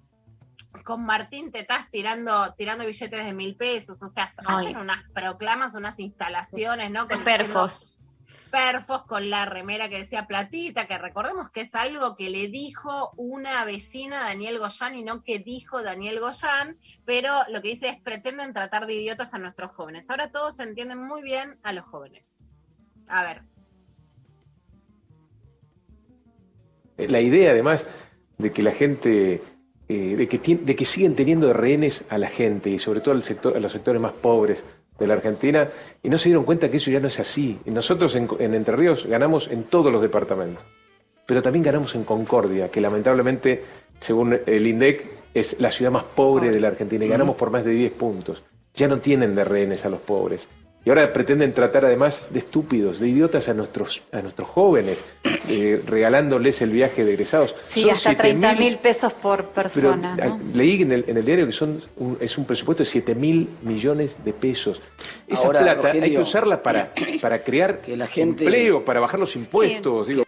Con 0.83 1.05
Martín 1.05 1.51
te 1.51 1.59
estás 1.59 1.89
tirando, 1.91 2.53
tirando 2.57 2.85
billetes 2.85 3.25
de 3.25 3.33
mil 3.33 3.55
pesos, 3.55 4.01
o 4.01 4.07
sea, 4.07 4.29
hacen 4.45 4.77
unas 4.77 5.03
proclamas, 5.11 5.75
unas 5.75 5.99
instalaciones, 5.99 6.91
¿no? 6.91 7.07
Con 7.07 7.23
perfos. 7.23 7.93
Perfos 8.49 9.03
con 9.03 9.29
la 9.29 9.45
remera 9.45 9.89
que 9.89 9.97
decía 9.97 10.25
platita, 10.25 10.87
que 10.87 10.97
recordemos 10.97 11.49
que 11.49 11.61
es 11.61 11.75
algo 11.75 12.15
que 12.15 12.29
le 12.29 12.47
dijo 12.47 13.11
una 13.17 13.65
vecina 13.65 14.21
Daniel 14.21 14.59
Goyán 14.59 14.95
y 14.95 15.03
no 15.03 15.21
que 15.21 15.39
dijo 15.39 15.83
Daniel 15.83 16.21
Goyán, 16.21 16.77
pero 17.03 17.33
lo 17.49 17.61
que 17.61 17.69
dice 17.69 17.89
es 17.89 17.99
pretenden 17.99 18.53
tratar 18.53 18.87
de 18.87 18.93
idiotas 18.93 19.33
a 19.33 19.37
nuestros 19.37 19.71
jóvenes. 19.71 20.09
Ahora 20.09 20.31
todos 20.31 20.61
entienden 20.61 21.05
muy 21.05 21.21
bien 21.21 21.59
a 21.63 21.73
los 21.73 21.85
jóvenes. 21.85 22.37
A 23.07 23.23
ver. 23.23 23.43
La 26.97 27.19
idea 27.19 27.51
además 27.51 27.85
de 28.37 28.53
que 28.53 28.63
la 28.63 28.71
gente 28.71 29.43
eh, 29.89 30.15
de, 30.17 30.27
que 30.27 30.55
de 30.55 30.75
que 30.75 30.85
siguen 30.85 31.15
teniendo 31.15 31.51
rehenes 31.53 32.05
a 32.09 32.17
la 32.17 32.27
gente 32.27 32.69
y 32.69 32.79
sobre 32.79 32.99
todo 32.99 33.13
al 33.13 33.23
sector, 33.23 33.55
a 33.55 33.59
los 33.59 33.71
sectores 33.71 34.01
más 34.01 34.13
pobres 34.13 34.63
de 34.99 35.07
la 35.07 35.13
Argentina 35.13 35.69
y 36.03 36.09
no 36.09 36.17
se 36.17 36.29
dieron 36.29 36.43
cuenta 36.43 36.69
que 36.69 36.77
eso 36.77 36.91
ya 36.91 36.99
no 36.99 37.07
es 37.07 37.19
así. 37.19 37.59
Y 37.65 37.71
nosotros 37.71 38.15
en, 38.15 38.27
en 38.39 38.53
Entre 38.53 38.75
Ríos 38.75 39.05
ganamos 39.05 39.47
en 39.47 39.63
todos 39.63 39.91
los 39.91 40.01
departamentos, 40.01 40.63
pero 41.25 41.41
también 41.41 41.63
ganamos 41.63 41.95
en 41.95 42.03
Concordia, 42.03 42.69
que 42.69 42.81
lamentablemente, 42.81 43.63
según 43.99 44.39
el 44.45 44.67
INDEC, 44.67 45.07
es 45.33 45.59
la 45.59 45.71
ciudad 45.71 45.91
más 45.91 46.03
pobre 46.03 46.49
de 46.49 46.59
la 46.59 46.69
Argentina 46.69 47.05
y 47.05 47.09
ganamos 47.09 47.35
por 47.35 47.51
más 47.51 47.63
de 47.63 47.71
10 47.71 47.91
puntos. 47.93 48.43
Ya 48.73 48.87
no 48.87 48.99
tienen 48.99 49.35
de 49.35 49.43
rehenes 49.43 49.85
a 49.85 49.89
los 49.89 50.01
pobres. 50.01 50.49
Y 50.87 50.89
ahora 50.89 51.11
pretenden 51.11 51.53
tratar 51.53 51.83
además 51.83 52.23
de 52.29 52.39
estúpidos, 52.39 53.01
de 53.01 53.09
idiotas 53.09 53.49
a 53.49 53.53
nuestros, 53.53 54.03
a 54.13 54.21
nuestros 54.21 54.47
jóvenes, 54.47 55.03
eh, 55.49 55.83
regalándoles 55.85 56.61
el 56.61 56.69
viaje 56.69 57.03
de 57.03 57.11
egresados. 57.11 57.53
Sí, 57.59 57.81
Son 57.81 57.89
hasta 57.91 58.11
7.000 58.11 58.17
30 58.17 58.53
mil 58.55 58.77
pesos 58.77 59.11
por 59.11 59.49
persona. 59.49 60.15
ah, 60.17 60.27
¿no? 60.27 60.39
leí 60.53 60.81
en 60.83 60.93
el, 60.93 61.03
en 61.09 61.17
el 61.17 61.25
diario 61.25 61.45
que 61.45 61.51
son 61.51 61.83
un- 61.97 62.17
es 62.21 62.37
un 62.37 62.45
presupuesto 62.45 62.83
de 62.83 62.89
7 62.89 63.15
mil 63.15 63.49
millones 63.63 64.23
de 64.23 64.31
pesos. 64.31 64.81
Esa 65.27 65.47
Ahora, 65.47 65.59
plata 65.59 65.91
hay 65.91 66.09
que 66.09 66.19
usarla 66.19 66.63
para, 66.63 66.93
para 67.21 67.43
crear 67.43 67.81
gente- 68.07 68.45
empleo, 68.45 68.85
para 68.85 69.01
bajar 69.01 69.19
los 69.19 69.35
impuestos. 69.35 70.07
Digo, 70.07 70.23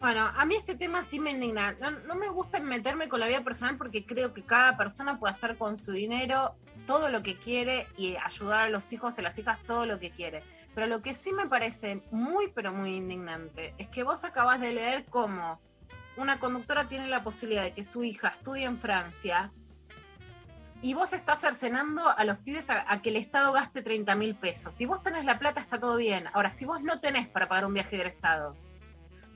Bueno, 0.00 0.30
a 0.36 0.44
mí 0.44 0.54
este 0.54 0.74
tema 0.74 1.02
sí 1.02 1.18
me 1.18 1.30
indigna. 1.30 1.74
No, 1.80 1.90
no 1.92 2.14
me 2.14 2.28
gusta 2.28 2.60
meterme 2.60 3.08
con 3.08 3.20
la 3.20 3.26
vida 3.26 3.42
personal 3.42 3.78
porque 3.78 4.04
creo 4.04 4.34
que 4.34 4.42
cada 4.42 4.76
persona 4.76 5.18
puede 5.18 5.32
hacer 5.32 5.56
con 5.56 5.78
su 5.78 5.92
dinero 5.92 6.56
todo 6.86 7.10
lo 7.10 7.22
que 7.22 7.36
quiere 7.36 7.86
y 7.96 8.16
ayudar 8.16 8.62
a 8.62 8.68
los 8.68 8.92
hijos 8.92 9.18
y 9.18 9.22
las 9.22 9.38
hijas 9.38 9.58
todo 9.66 9.86
lo 9.86 9.98
que 9.98 10.10
quiere. 10.10 10.42
Pero 10.74 10.86
lo 10.86 11.02
que 11.02 11.14
sí 11.14 11.32
me 11.32 11.46
parece 11.46 12.02
muy, 12.10 12.48
pero 12.54 12.72
muy 12.72 12.96
indignante 12.96 13.74
es 13.78 13.88
que 13.88 14.02
vos 14.02 14.24
acabas 14.24 14.60
de 14.60 14.72
leer 14.72 15.04
cómo 15.06 15.60
una 16.16 16.38
conductora 16.38 16.88
tiene 16.88 17.08
la 17.08 17.22
posibilidad 17.22 17.62
de 17.62 17.72
que 17.72 17.84
su 17.84 18.04
hija 18.04 18.28
estudie 18.28 18.64
en 18.64 18.78
Francia 18.78 19.52
y 20.82 20.94
vos 20.94 21.12
estás 21.12 21.40
cercenando 21.40 22.08
a 22.08 22.24
los 22.24 22.38
pibes 22.38 22.68
a, 22.70 23.00
que 23.02 23.08
el 23.08 23.16
Estado 23.16 23.52
gaste 23.52 23.82
30 23.82 24.14
mil 24.14 24.34
pesos. 24.36 24.74
Si 24.74 24.86
vos 24.86 25.02
tenés 25.02 25.24
la 25.24 25.38
plata, 25.38 25.60
está 25.60 25.80
todo 25.80 25.96
bien. 25.96 26.26
Ahora, 26.32 26.50
si 26.50 26.64
vos 26.64 26.82
no 26.82 27.00
tenés 27.00 27.28
para 27.28 27.48
pagar 27.48 27.64
un 27.66 27.74
viaje 27.74 27.96
de 27.96 28.02
egresados, 28.02 28.64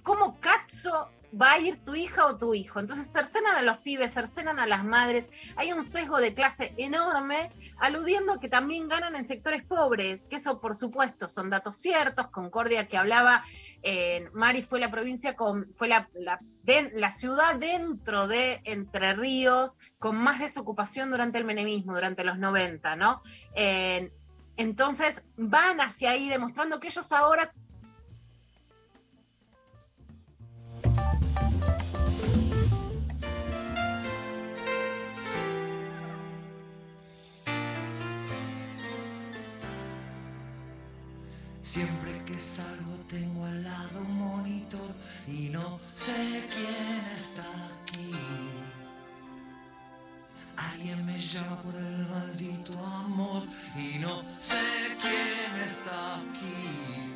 ¿cómo 0.03 0.39
cazzo 0.41 1.11
va 1.39 1.53
a 1.53 1.59
ir 1.59 1.83
tu 1.85 1.95
hija 1.95 2.27
o 2.27 2.37
tu 2.37 2.55
hijo? 2.55 2.81
Entonces 2.81 3.11
cercenan 3.13 3.57
a 3.57 3.63
los 3.63 3.79
pibes, 3.79 4.13
cercenan 4.13 4.59
a 4.59 4.67
las 4.67 4.85
madres. 4.85 5.29
Hay 5.57 5.73
un 5.73 5.85
sesgo 5.85 6.19
de 6.19 6.35
clase 6.35 6.75
enorme, 6.77 7.51
aludiendo 7.79 8.41
que 8.41 8.49
también 8.49 8.89
ganan 8.89 9.17
en 9.17 9.27
sectores 9.27 9.63
pobres, 9.63 10.25
que 10.25 10.37
eso 10.37 10.61
por 10.61 10.77
supuesto 10.77 11.29
son 11.29 11.51
datos 11.51 11.77
ciertos. 11.77 12.29
Concordia 12.29 12.89
que 12.89 12.97
hablaba, 12.97 13.45
eh, 13.83 14.29
Mari 14.33 14.63
fue 14.63 14.81
la 14.81 14.91
provincia 14.91 15.37
con, 15.37 15.73
fue 15.75 15.89
la, 15.89 16.09
la, 16.65 17.11
ciudad 17.11 17.57
dentro 17.57 18.29
de 18.29 18.61
Entre 18.65 19.15
Ríos 19.15 19.79
con 19.99 20.17
más 20.17 20.39
desocupación 20.39 21.11
durante 21.11 21.39
el 21.39 21.45
menemismo, 21.45 21.95
durante 21.95 22.25
los 22.25 22.39
90, 22.39 22.97
¿no? 22.97 23.23
Entonces 24.61 25.23
van 25.39 25.81
hacia 25.81 26.11
ahí 26.11 26.29
demostrando 26.29 26.81
que 26.81 26.89
ellos 26.89 27.13
ahora 27.13 27.55
Siempre 41.73 42.25
que 42.25 42.37
salgo 42.37 42.97
tengo 43.09 43.45
al 43.45 43.63
lado 43.63 44.01
un 44.01 44.13
monitor 44.19 44.93
y 45.29 45.51
no 45.51 45.79
sé 45.95 46.49
quién 46.53 47.15
está 47.15 47.45
aquí. 47.45 48.11
Alguien 50.57 51.07
me 51.07 51.17
llama 51.17 51.63
por 51.63 51.77
el 51.77 52.09
maldito 52.09 52.73
amor 52.85 53.45
y 53.77 54.01
no 54.01 54.21
sé 54.41 54.97
quién 55.01 55.63
está 55.65 56.17
aquí. 56.17 57.15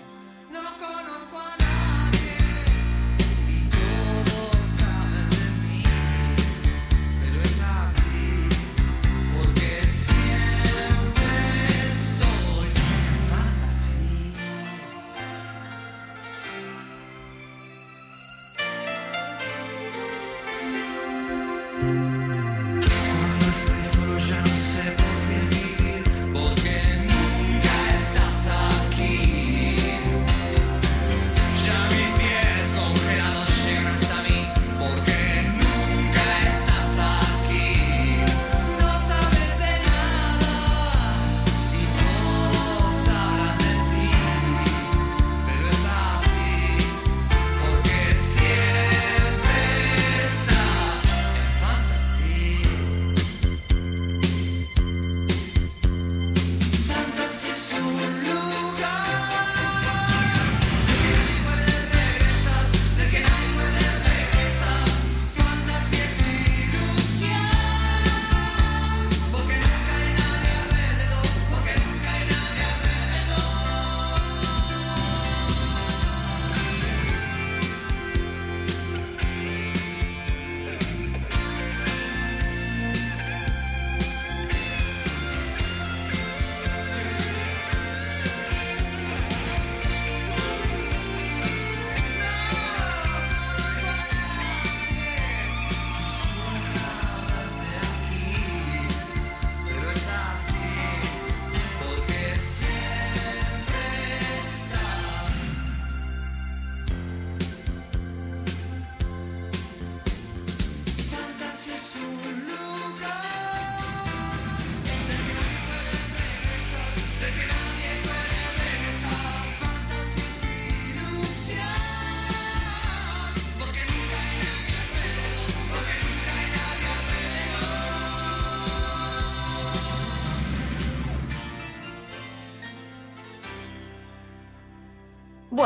No 0.53 0.61
conozco 0.79 1.37
a 1.37 1.57
nadie 1.59 1.94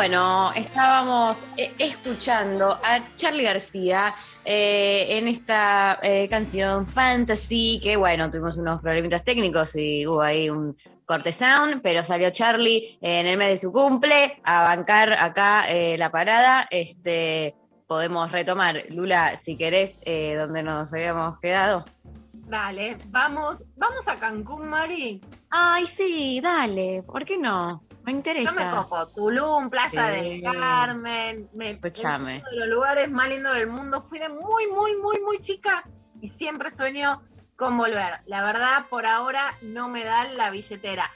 Bueno, 0.08 0.52
estábamos 0.56 1.44
eh, 1.58 1.74
escuchando 1.78 2.70
a 2.82 3.14
Charlie 3.14 3.42
García 3.42 4.14
eh, 4.42 5.18
en 5.18 5.28
esta 5.28 5.98
eh, 6.02 6.26
canción 6.30 6.86
Fantasy, 6.86 7.78
que 7.82 7.98
bueno, 7.98 8.30
tuvimos 8.30 8.56
unos 8.56 8.80
problemitas 8.80 9.22
técnicos 9.22 9.76
y 9.76 10.06
hubo 10.06 10.22
ahí 10.22 10.48
un 10.48 10.74
corte 11.04 11.30
sound, 11.30 11.82
pero 11.82 12.02
salió 12.02 12.30
Charlie 12.30 12.96
en 13.02 13.26
el 13.26 13.36
mes 13.36 13.48
de 13.50 13.56
su 13.58 13.70
cumple 13.70 14.40
a 14.44 14.62
bancar 14.62 15.12
acá 15.12 15.66
la 15.98 16.10
parada. 16.10 16.66
Este, 16.70 17.54
podemos 17.86 18.32
retomar, 18.32 18.84
Lula, 18.88 19.36
si 19.36 19.58
querés, 19.58 20.00
donde 20.06 20.62
nos 20.62 20.90
habíamos 20.90 21.38
quedado. 21.38 21.84
Dale, 22.32 22.96
vamos, 23.08 23.66
vamos 23.76 24.08
a 24.08 24.18
Cancún, 24.18 24.70
Mari. 24.70 25.20
Ay, 25.50 25.86
sí, 25.86 26.40
dale, 26.42 27.02
¿por 27.02 27.26
qué 27.26 27.36
no? 27.36 27.82
Me 28.08 28.12
interesa. 28.12 28.48
Yo 28.48 28.56
me 28.56 28.70
copo 28.74 29.06
Tulum, 29.08 29.68
Playa 29.68 30.14
Sí. 30.14 30.40
del 30.40 30.42
Carmen, 30.42 31.50
me, 31.52 31.72
Escuchame. 31.72 32.36
es 32.36 32.42
uno 32.42 32.50
de 32.52 32.56
los 32.60 32.68
lugares 32.68 33.10
más 33.10 33.28
lindos 33.28 33.54
del 33.54 33.66
mundo. 33.66 34.06
Fui 34.08 34.18
de 34.18 34.30
muy, 34.30 34.66
muy, 34.66 34.96
muy, 34.96 35.20
muy 35.20 35.38
chica 35.40 35.84
y 36.18 36.28
siempre 36.28 36.70
sueño 36.70 37.22
con 37.54 37.76
volver. 37.76 38.22
La 38.24 38.42
verdad, 38.42 38.86
por 38.88 39.04
ahora 39.04 39.42
no 39.60 39.90
me 39.90 40.04
dan 40.04 40.38
la 40.38 40.48
billetera. 40.48 41.10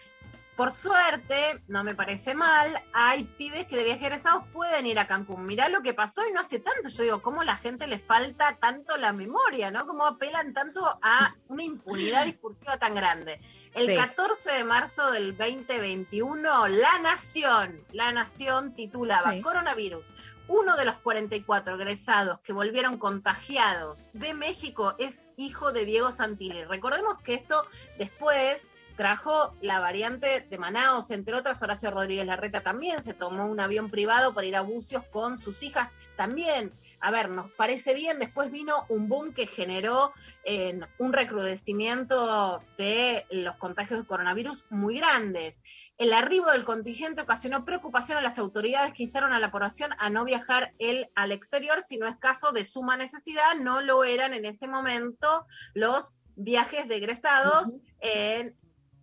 Por 0.54 0.70
suerte, 0.74 1.62
no 1.66 1.82
me 1.82 1.94
parece 1.94 2.34
mal, 2.34 2.78
hay 2.92 3.24
pibes 3.24 3.64
que 3.64 3.76
de 3.76 3.84
viaje 3.84 4.04
egresados 4.08 4.44
pueden 4.52 4.84
ir 4.84 4.98
a 4.98 5.06
Cancún. 5.06 5.46
Mirá 5.46 5.70
lo 5.70 5.80
que 5.80 5.94
pasó 5.94 6.28
y 6.28 6.32
no 6.32 6.40
hace 6.40 6.58
tanto. 6.58 6.90
Yo 6.90 7.04
digo, 7.04 7.22
¿cómo 7.22 7.42
la 7.42 7.56
gente 7.56 7.86
le 7.86 8.00
falta 8.00 8.58
tanto 8.60 8.98
la 8.98 9.14
memoria, 9.14 9.70
no? 9.70 9.86
¿Cómo 9.86 10.04
apelan 10.04 10.52
tanto 10.52 10.86
a 11.00 11.34
una 11.48 11.62
impunidad 11.64 12.26
discursiva 12.26 12.76
tan 12.76 12.94
grande? 12.94 13.40
El 13.74 13.86
Sí. 13.86 13.96
14 13.96 14.52
de 14.52 14.64
marzo 14.64 15.10
del 15.12 15.36
2021, 15.36 16.68
La 16.68 16.98
Nación, 16.98 17.84
La 17.92 18.12
Nación 18.12 18.74
titulaba 18.74 19.32
Sí. 19.32 19.40
Coronavirus. 19.40 20.12
Uno 20.48 20.76
de 20.76 20.84
los 20.84 20.96
44 20.96 21.76
egresados 21.76 22.40
que 22.40 22.52
volvieron 22.52 22.98
contagiados 22.98 24.10
de 24.12 24.34
México 24.34 24.94
es 24.98 25.30
hijo 25.36 25.72
de 25.72 25.86
Diego 25.86 26.10
Santilli. 26.10 26.64
Recordemos 26.64 27.18
que 27.22 27.34
esto 27.34 27.66
después 27.96 28.68
trajo 28.96 29.54
la 29.62 29.80
variante 29.80 30.40
de 30.42 30.58
Manaus, 30.58 31.10
entre 31.10 31.34
otras, 31.34 31.62
Horacio 31.62 31.90
Rodríguez 31.90 32.26
Larreta 32.26 32.60
también 32.60 33.02
se 33.02 33.14
tomó 33.14 33.46
un 33.46 33.58
avión 33.60 33.90
privado 33.90 34.34
para 34.34 34.46
ir 34.46 34.56
a 34.56 34.60
Bucios 34.60 35.04
con 35.10 35.38
sus 35.38 35.62
hijas 35.62 35.92
también. 36.16 36.72
A 37.04 37.10
ver, 37.10 37.30
nos 37.30 37.50
parece 37.50 37.94
bien, 37.94 38.20
después 38.20 38.52
vino 38.52 38.86
un 38.88 39.08
boom 39.08 39.34
que 39.34 39.48
generó 39.48 40.12
eh, 40.44 40.78
un 40.98 41.12
recrudecimiento 41.12 42.62
de 42.78 43.26
los 43.30 43.56
contagios 43.56 43.98
de 44.00 44.06
coronavirus 44.06 44.66
muy 44.70 44.98
grandes. 44.98 45.60
El 45.98 46.12
arribo 46.12 46.52
del 46.52 46.64
contingente 46.64 47.22
ocasionó 47.22 47.64
preocupación 47.64 48.18
a 48.18 48.22
las 48.22 48.38
autoridades 48.38 48.92
que 48.92 49.02
instaron 49.02 49.32
a 49.32 49.40
la 49.40 49.50
población 49.50 49.90
a 49.98 50.10
no 50.10 50.24
viajar 50.24 50.74
él 50.78 51.10
al 51.16 51.32
exterior, 51.32 51.82
si 51.82 51.98
no 51.98 52.06
es 52.06 52.16
caso 52.18 52.52
de 52.52 52.64
suma 52.64 52.96
necesidad, 52.96 53.56
no 53.60 53.80
lo 53.80 54.04
eran 54.04 54.32
en 54.32 54.44
ese 54.44 54.68
momento 54.68 55.44
los 55.74 56.12
viajes 56.36 56.86
de 56.86 56.96
egresados. 56.96 57.74
en- 57.98 58.56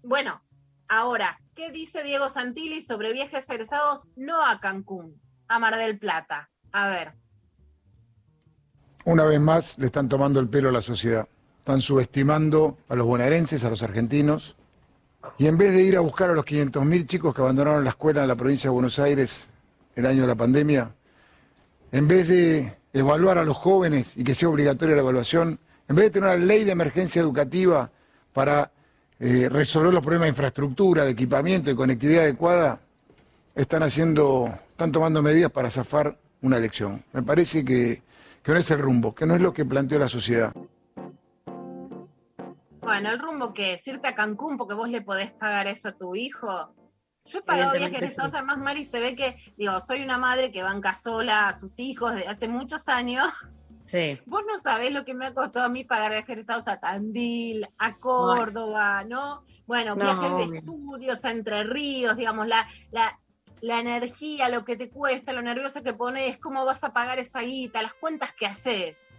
bueno, 0.03 0.41
ahora, 0.87 1.37
¿qué 1.53 1.71
dice 1.71 2.01
Diego 2.03 2.29
Santilli 2.29 2.79
sobre 2.81 3.11
viajes 3.11 3.49
egresados 3.49 4.07
no 4.15 4.45
a 4.45 4.61
Cancún, 4.61 5.21
a 5.49 5.59
Mar 5.59 5.75
del 5.75 5.99
Plata? 5.99 6.49
A 6.71 6.87
ver. 6.87 7.18
Una 9.05 9.23
vez 9.23 9.39
más 9.39 9.77
le 9.79 9.87
están 9.87 10.09
tomando 10.09 10.39
el 10.39 10.49
pelo 10.49 10.69
a 10.69 10.71
la 10.71 10.81
sociedad. 10.81 11.27
Están 11.59 11.81
subestimando 11.81 12.77
a 12.89 12.95
los 12.95 13.05
bonaerenses, 13.05 13.63
a 13.63 13.69
los 13.69 13.81
argentinos. 13.83 14.55
Y 15.37 15.47
en 15.47 15.57
vez 15.57 15.71
de 15.71 15.83
ir 15.83 15.97
a 15.97 16.01
buscar 16.01 16.29
a 16.29 16.33
los 16.33 16.45
500.000 16.45 17.07
chicos 17.07 17.33
que 17.33 17.41
abandonaron 17.41 17.83
la 17.83 17.91
escuela 17.91 18.21
en 18.21 18.27
la 18.27 18.35
provincia 18.35 18.69
de 18.69 18.73
Buenos 18.73 18.99
Aires 18.99 19.47
el 19.95 20.05
año 20.05 20.21
de 20.21 20.27
la 20.27 20.35
pandemia, 20.35 20.91
en 21.91 22.07
vez 22.07 22.27
de 22.27 22.77
evaluar 22.93 23.37
a 23.37 23.43
los 23.43 23.57
jóvenes 23.57 24.15
y 24.15 24.23
que 24.23 24.35
sea 24.35 24.49
obligatoria 24.49 24.95
la 24.95 25.01
evaluación, 25.01 25.59
en 25.87 25.95
vez 25.95 26.05
de 26.05 26.11
tener 26.11 26.29
una 26.29 26.45
ley 26.45 26.63
de 26.63 26.71
emergencia 26.71 27.21
educativa 27.21 27.89
para 28.33 28.71
eh, 29.19 29.49
resolver 29.49 29.93
los 29.93 30.01
problemas 30.01 30.27
de 30.27 30.29
infraestructura, 30.29 31.03
de 31.03 31.11
equipamiento, 31.11 31.69
de 31.69 31.75
conectividad 31.75 32.23
adecuada, 32.23 32.79
están 33.55 33.83
haciendo, 33.83 34.53
están 34.71 34.91
tomando 34.91 35.21
medidas 35.21 35.51
para 35.51 35.69
zafar 35.69 36.17
una 36.41 36.57
elección. 36.57 37.03
Me 37.11 37.21
parece 37.23 37.65
que, 37.65 38.01
que 38.43 38.51
no 38.51 38.57
es 38.57 38.71
el 38.71 38.79
rumbo, 38.79 39.13
que 39.13 39.25
no 39.25 39.35
es 39.35 39.41
lo 39.41 39.53
que 39.53 39.65
planteó 39.65 39.99
la 39.99 40.07
sociedad. 40.07 40.53
Bueno, 42.81 43.11
el 43.11 43.19
rumbo 43.19 43.53
que 43.53 43.73
es 43.73 43.87
irte 43.87 44.07
a 44.07 44.15
Cancún 44.15 44.57
porque 44.57 44.73
vos 44.73 44.89
le 44.89 45.01
podés 45.01 45.31
pagar 45.31 45.67
eso 45.67 45.89
a 45.89 45.91
tu 45.91 46.15
hijo. 46.15 46.73
Yo 47.25 47.39
he 47.39 47.41
pagado 47.43 47.73
viajes 47.73 47.97
egresados, 47.97 48.33
además, 48.33 48.57
Mari, 48.57 48.83
se 48.83 48.99
ve 48.99 49.15
que, 49.15 49.37
digo, 49.57 49.79
soy 49.79 50.01
una 50.01 50.17
madre 50.17 50.51
que 50.51 50.63
banca 50.63 50.93
sola 50.93 51.47
a 51.47 51.57
sus 51.57 51.79
hijos 51.79 52.15
desde 52.15 52.27
hace 52.27 52.47
muchos 52.47 52.87
años. 52.89 53.27
Sí. 53.85 54.19
Vos 54.25 54.41
no 54.47 54.57
sabés 54.57 54.91
lo 54.91 55.05
que 55.05 55.13
me 55.13 55.27
ha 55.27 55.33
costado 55.33 55.65
a 55.65 55.69
mí 55.69 55.83
pagar 55.83 56.11
viajes 56.11 56.29
egresados 56.29 56.67
a 56.67 56.79
Tandil, 56.79 57.67
a 57.77 57.97
Córdoba, 57.97 59.03
¿no? 59.03 59.43
Bueno, 59.67 59.95
No, 59.95 60.03
viajes 60.03 60.49
de 60.49 60.57
estudios 60.57 61.23
a 61.23 61.29
Entre 61.29 61.63
Ríos, 61.65 62.17
digamos, 62.17 62.47
la, 62.47 62.67
la, 62.89 63.19
la 63.61 63.79
energía, 63.79 64.49
lo 64.49 64.65
que 64.65 64.75
te 64.75 64.89
cuesta, 64.89 65.33
lo 65.33 65.41
nerviosa 65.41 65.83
que 65.83 65.93
pones, 65.93 66.37
cómo 66.37 66.65
vas 66.65 66.83
a 66.83 66.93
pagar 66.93 67.19
esa 67.19 67.41
guita, 67.41 67.81
las 67.81 67.93
cuentas 67.93 68.33
que 68.33 68.45
haces 68.45 69.09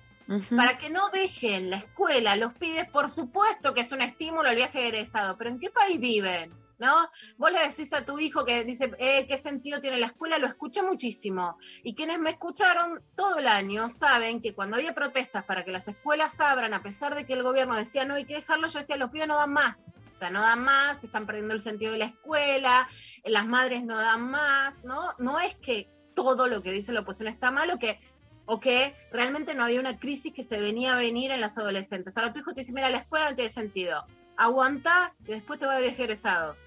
para 0.56 0.78
que 0.78 0.90
no 0.90 1.08
dejen 1.10 1.70
la 1.70 1.76
escuela, 1.76 2.36
los 2.36 2.54
pibes, 2.54 2.88
por 2.88 3.10
supuesto 3.10 3.74
que 3.74 3.80
es 3.80 3.90
un 3.90 4.00
estímulo 4.00 4.48
el 4.48 4.56
viaje 4.56 4.86
egresado, 4.86 5.36
pero 5.36 5.50
¿en 5.50 5.58
qué 5.58 5.70
país 5.70 5.98
viven? 5.98 6.52
¿No? 6.78 6.94
Vos 7.36 7.52
le 7.52 7.66
decís 7.66 7.92
a 7.92 8.06
tu 8.06 8.18
hijo 8.18 8.46
que 8.46 8.64
dice, 8.64 8.90
eh, 8.98 9.26
¿qué 9.26 9.36
sentido 9.36 9.82
tiene 9.82 9.98
la 9.98 10.06
escuela? 10.06 10.38
Lo 10.38 10.46
escuché 10.46 10.82
muchísimo. 10.82 11.58
Y 11.82 11.94
quienes 11.94 12.18
me 12.18 12.30
escucharon 12.30 13.02
todo 13.16 13.38
el 13.38 13.48
año 13.48 13.90
saben 13.90 14.40
que 14.40 14.54
cuando 14.54 14.76
había 14.76 14.94
protestas 14.94 15.44
para 15.44 15.62
que 15.62 15.72
las 15.72 15.88
escuelas 15.88 16.40
abran, 16.40 16.72
a 16.72 16.82
pesar 16.82 17.14
de 17.14 17.26
que 17.26 17.34
el 17.34 17.42
gobierno 17.42 17.76
decía 17.76 18.06
no 18.06 18.14
hay 18.14 18.24
que 18.24 18.36
dejarlo, 18.36 18.66
yo 18.68 18.78
decía, 18.78 18.96
los 18.96 19.10
pibes 19.10 19.28
no 19.28 19.36
dan 19.36 19.52
más. 19.52 19.92
Sea, 20.20 20.28
no 20.30 20.42
dan 20.42 20.62
más, 20.62 21.02
están 21.02 21.24
perdiendo 21.26 21.54
el 21.54 21.60
sentido 21.60 21.92
de 21.92 21.98
la 21.98 22.04
escuela, 22.04 22.86
las 23.24 23.46
madres 23.46 23.82
no 23.84 23.96
dan 23.96 24.30
más, 24.30 24.84
¿no? 24.84 25.14
No 25.18 25.40
es 25.40 25.54
que 25.54 25.88
todo 26.14 26.46
lo 26.46 26.62
que 26.62 26.72
dice 26.72 26.92
la 26.92 27.00
oposición 27.00 27.28
está 27.28 27.50
mal 27.50 27.70
o 27.70 27.78
que 27.78 27.98
o 28.44 28.60
que 28.60 28.94
realmente 29.12 29.54
no 29.54 29.64
había 29.64 29.80
una 29.80 29.98
crisis 29.98 30.32
que 30.34 30.42
se 30.42 30.58
venía 30.60 30.92
a 30.92 30.98
venir 30.98 31.30
en 31.30 31.40
las 31.40 31.56
adolescentes. 31.56 32.18
Ahora 32.18 32.32
tu 32.34 32.40
hijo 32.40 32.52
te 32.52 32.60
dice, 32.60 32.72
mira, 32.74 32.90
la 32.90 32.98
escuela 32.98 33.30
no 33.30 33.34
tiene 33.36 33.48
sentido. 33.48 34.04
Aguanta, 34.36 35.14
que 35.24 35.32
después 35.32 35.58
te 35.58 35.66
va 35.66 35.76
de 35.76 35.82
viaje 35.82 36.02
egresados. 36.02 36.66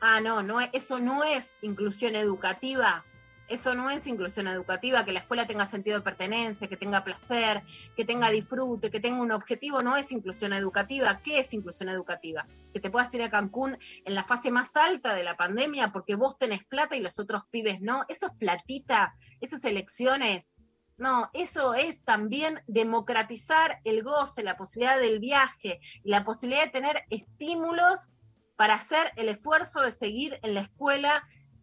Ah, 0.00 0.20
no, 0.20 0.42
no, 0.42 0.60
es- 0.60 0.70
eso 0.72 1.00
no 1.00 1.24
es 1.24 1.56
inclusión 1.62 2.14
educativa. 2.14 3.04
Eso 3.52 3.74
no 3.74 3.90
es 3.90 4.06
inclusión 4.06 4.48
educativa, 4.48 5.04
que 5.04 5.12
la 5.12 5.18
escuela 5.18 5.46
tenga 5.46 5.66
sentido 5.66 5.98
de 5.98 6.02
pertenencia, 6.02 6.68
que 6.68 6.78
tenga 6.78 7.04
placer, 7.04 7.62
que 7.94 8.06
tenga 8.06 8.30
disfrute, 8.30 8.90
que 8.90 8.98
tenga 8.98 9.20
un 9.20 9.30
objetivo, 9.30 9.82
no 9.82 9.94
es 9.94 10.10
inclusión 10.10 10.54
educativa. 10.54 11.20
¿Qué 11.22 11.38
es 11.38 11.52
inclusión 11.52 11.90
educativa? 11.90 12.46
Que 12.72 12.80
te 12.80 12.90
puedas 12.90 13.12
ir 13.14 13.22
a 13.22 13.28
Cancún 13.28 13.76
en 14.06 14.14
la 14.14 14.24
fase 14.24 14.50
más 14.50 14.74
alta 14.74 15.12
de 15.12 15.22
la 15.22 15.36
pandemia 15.36 15.92
porque 15.92 16.14
vos 16.14 16.38
tenés 16.38 16.64
plata 16.64 16.96
y 16.96 17.00
los 17.00 17.18
otros 17.18 17.42
pibes 17.50 17.82
no. 17.82 18.06
Eso 18.08 18.28
es 18.28 18.32
platita, 18.38 19.14
eso 19.42 19.56
es 19.56 19.64
elecciones. 19.66 20.54
No, 20.96 21.28
eso 21.34 21.74
es 21.74 22.02
también 22.04 22.62
democratizar 22.68 23.80
el 23.84 24.02
goce, 24.02 24.42
la 24.42 24.56
posibilidad 24.56 24.98
del 24.98 25.18
viaje 25.18 25.78
la 26.04 26.24
posibilidad 26.24 26.64
de 26.64 26.70
tener 26.70 27.04
estímulos 27.10 28.08
para 28.56 28.74
hacer 28.74 29.12
el 29.16 29.28
esfuerzo 29.28 29.82
de 29.82 29.92
seguir 29.92 30.38
en 30.42 30.54
la 30.54 30.62
escuela 30.62 31.22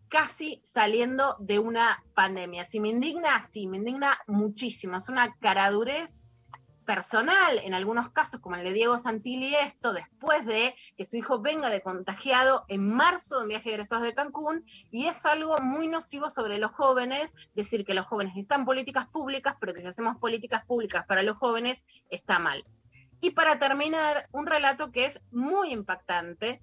casi 0.09 0.61
saliendo 0.63 1.37
de 1.39 1.59
una 1.59 2.03
pandemia. 2.15 2.65
Si 2.65 2.79
me 2.79 2.89
indigna, 2.89 3.41
sí, 3.47 3.67
me 3.67 3.77
indigna 3.77 4.17
muchísimo. 4.27 4.97
Es 4.97 5.07
una 5.07 5.33
caradurez 5.35 6.25
personal, 6.89 7.59
en 7.63 7.75
algunos 7.75 8.09
casos, 8.09 8.39
como 8.39 8.55
el 8.55 8.63
de 8.63 8.73
Diego 8.73 8.97
Santilli, 8.97 9.53
esto 9.53 9.93
después 9.93 10.43
de 10.47 10.73
que 10.97 11.05
su 11.05 11.17
hijo 11.17 11.39
venga 11.39 11.69
de 11.69 11.83
contagiado 11.83 12.65
en 12.67 12.89
marzo 12.91 13.35
de 13.35 13.43
un 13.43 13.49
viaje 13.49 13.69
de 13.69 13.75
egresados 13.75 14.03
de 14.03 14.15
Cancún, 14.15 14.65
y 14.89 15.05
es 15.05 15.23
algo 15.27 15.55
muy 15.59 15.87
nocivo 15.87 16.29
sobre 16.29 16.57
los 16.57 16.71
jóvenes, 16.71 17.35
decir 17.53 17.85
que 17.85 17.93
los 17.93 18.07
jóvenes 18.07 18.33
necesitan 18.33 18.65
políticas 18.65 19.05
públicas, 19.05 19.55
pero 19.59 19.75
que 19.75 19.81
si 19.81 19.87
hacemos 19.87 20.17
políticas 20.17 20.65
públicas 20.65 21.05
para 21.05 21.21
los 21.21 21.37
jóvenes, 21.37 21.85
está 22.09 22.39
mal. 22.39 22.65
Y 23.21 23.31
para 23.31 23.59
terminar, 23.59 24.27
un 24.31 24.47
relato 24.47 24.91
que 24.91 25.05
es 25.05 25.21
muy 25.31 25.71
impactante, 25.71 26.59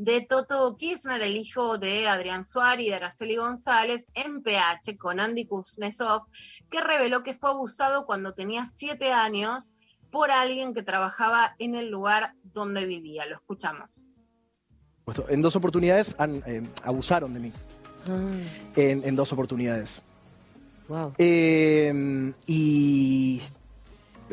de 0.00 0.22
Toto 0.22 0.78
Kirchner, 0.78 1.20
el 1.20 1.36
hijo 1.36 1.76
de 1.76 2.08
Adrián 2.08 2.42
Suárez 2.42 2.86
y 2.86 2.88
de 2.88 2.94
Araceli 2.94 3.36
González, 3.36 4.06
en 4.14 4.42
PH 4.42 4.96
con 4.96 5.20
Andy 5.20 5.44
Kuznetsov, 5.44 6.22
que 6.70 6.80
reveló 6.80 7.22
que 7.22 7.34
fue 7.34 7.50
abusado 7.50 8.06
cuando 8.06 8.32
tenía 8.32 8.64
siete 8.64 9.12
años 9.12 9.72
por 10.10 10.30
alguien 10.30 10.72
que 10.72 10.82
trabajaba 10.82 11.54
en 11.58 11.74
el 11.74 11.90
lugar 11.90 12.32
donde 12.42 12.86
vivía. 12.86 13.26
Lo 13.26 13.36
escuchamos. 13.36 14.02
Puesto, 15.04 15.28
En 15.28 15.42
dos 15.42 15.54
oportunidades 15.54 16.14
han, 16.16 16.42
eh, 16.46 16.66
abusaron 16.82 17.34
de 17.34 17.40
mí. 17.40 17.52
En, 18.76 19.04
en 19.04 19.14
dos 19.14 19.30
oportunidades. 19.34 20.00
Eh, 21.18 22.32
y 22.46 23.42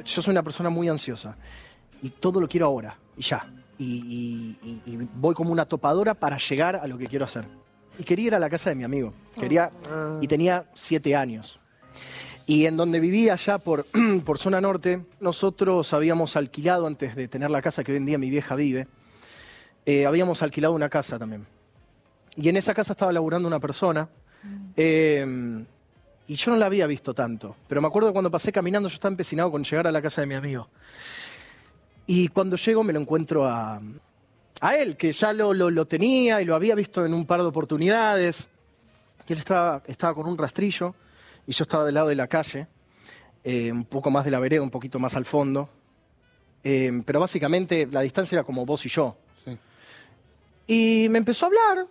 yo 0.06 0.22
soy 0.22 0.32
una 0.32 0.44
persona 0.44 0.70
muy 0.70 0.88
ansiosa. 0.88 1.36
Y 2.02 2.10
todo 2.10 2.40
lo 2.40 2.48
quiero 2.48 2.68
ahora, 2.68 2.98
y 3.18 3.22
ya. 3.22 3.46
Y, 3.80 3.86
y- 4.64 4.82
y- 4.86 4.92
y 4.94 5.08
voy 5.16 5.36
como 5.36 5.52
una 5.52 5.66
topadora 5.66 6.14
para 6.14 6.38
llegar 6.38 6.76
a 6.78 6.88
lo 6.88 6.98
que 6.98 7.06
quiero 7.06 7.26
hacer. 7.26 7.46
Y 8.00 8.04
quería 8.04 8.28
ir 8.28 8.36
a 8.36 8.40
la 8.40 8.50
casa 8.50 8.70
de 8.70 8.76
mi 8.76 8.84
amigo. 8.84 9.14
Quería, 9.40 9.70
y 10.22 10.28
tenía 10.28 10.66
siete 10.74 11.16
años. 11.16 11.60
Y 12.46 12.66
en 12.66 12.78
donde 12.78 13.00
vivía 13.00 13.34
allá 13.34 13.58
por, 13.58 13.86
por 14.26 14.38
zona 14.40 14.62
norte, 14.62 15.04
nosotros 15.20 15.94
habíamos 15.94 16.36
alquilado, 16.36 16.88
antes 16.88 17.16
de 17.16 17.28
tener 17.28 17.52
la 17.52 17.62
casa 17.62 17.84
que 17.84 17.92
hoy 17.92 17.98
en 17.98 18.06
día 18.06 18.18
mi 18.18 18.30
vieja 18.30 18.56
vive, 18.56 18.88
eh, 19.86 20.06
habíamos 20.06 20.42
alquilado 20.42 20.74
una 20.74 20.90
casa 20.90 21.20
también. 21.20 21.46
Y 22.36 22.50
en 22.50 22.58
esa 22.58 22.74
casa 22.74 22.94
estaba 22.94 23.12
laburando 23.12 23.48
una 23.48 23.60
persona. 23.60 24.08
eh, 24.76 25.66
y 26.30 26.36
yo 26.36 26.52
no 26.52 26.58
la 26.58 26.66
había 26.66 26.86
visto 26.88 27.14
tanto. 27.14 27.56
Pero 27.70 27.80
me 27.82 27.88
acuerdo 27.88 28.12
cuando 28.12 28.30
pasé 28.30 28.52
caminando, 28.52 28.90
yo 28.90 28.96
estaba 28.96 29.12
empecinado 29.12 29.50
con 29.50 29.64
llegar 29.64 29.88
a 29.88 29.92
la 29.92 30.02
casa 30.02 30.22
de 30.22 30.28
mi 30.28 30.36
amigo. 30.36 30.68
Y 32.08 32.30
cuando 32.30 32.56
llego 32.56 32.84
me 32.84 32.94
lo 32.94 33.00
encuentro 33.02 33.46
a, 33.46 33.82
a 34.62 34.76
él, 34.78 34.96
que 34.98 35.12
ya 35.12 35.34
lo, 35.34 35.54
lo- 35.54 35.70
lo 35.70 35.86
tenía 35.86 36.42
y 36.42 36.46
lo 36.46 36.56
había 36.56 36.74
visto 36.74 37.06
en 37.06 37.14
un 37.14 37.26
par 37.26 37.42
de 37.42 37.48
oportunidades. 37.48 38.48
Y 39.28 39.34
él 39.34 39.40
estaba, 39.40 39.84
estaba 39.88 40.14
con 40.16 40.26
un 40.26 40.38
rastrillo 40.38 40.96
y 41.46 41.52
yo 41.52 41.64
estaba 41.64 41.84
del 41.86 41.96
lado 41.96 42.08
de 42.08 42.16
la 42.16 42.28
calle, 42.28 42.68
eh, 43.44 43.72
un 43.72 43.84
poco 43.86 44.10
más 44.10 44.24
de 44.26 44.32
la 44.32 44.40
vereda, 44.40 44.62
un 44.62 44.70
poquito 44.70 45.00
más 45.00 45.16
al 45.16 45.26
fondo. 45.26 45.70
Eh, 46.64 47.02
pero 47.06 47.20
básicamente 47.20 47.88
la 47.92 48.02
distancia 48.02 48.38
era 48.38 48.44
como 48.44 48.66
vos 48.66 48.86
y 48.86 48.90
yo. 48.90 49.16
Y 50.66 51.08
me 51.10 51.18
empezó 51.20 51.46
a 51.46 51.48
hablar. 51.48 51.88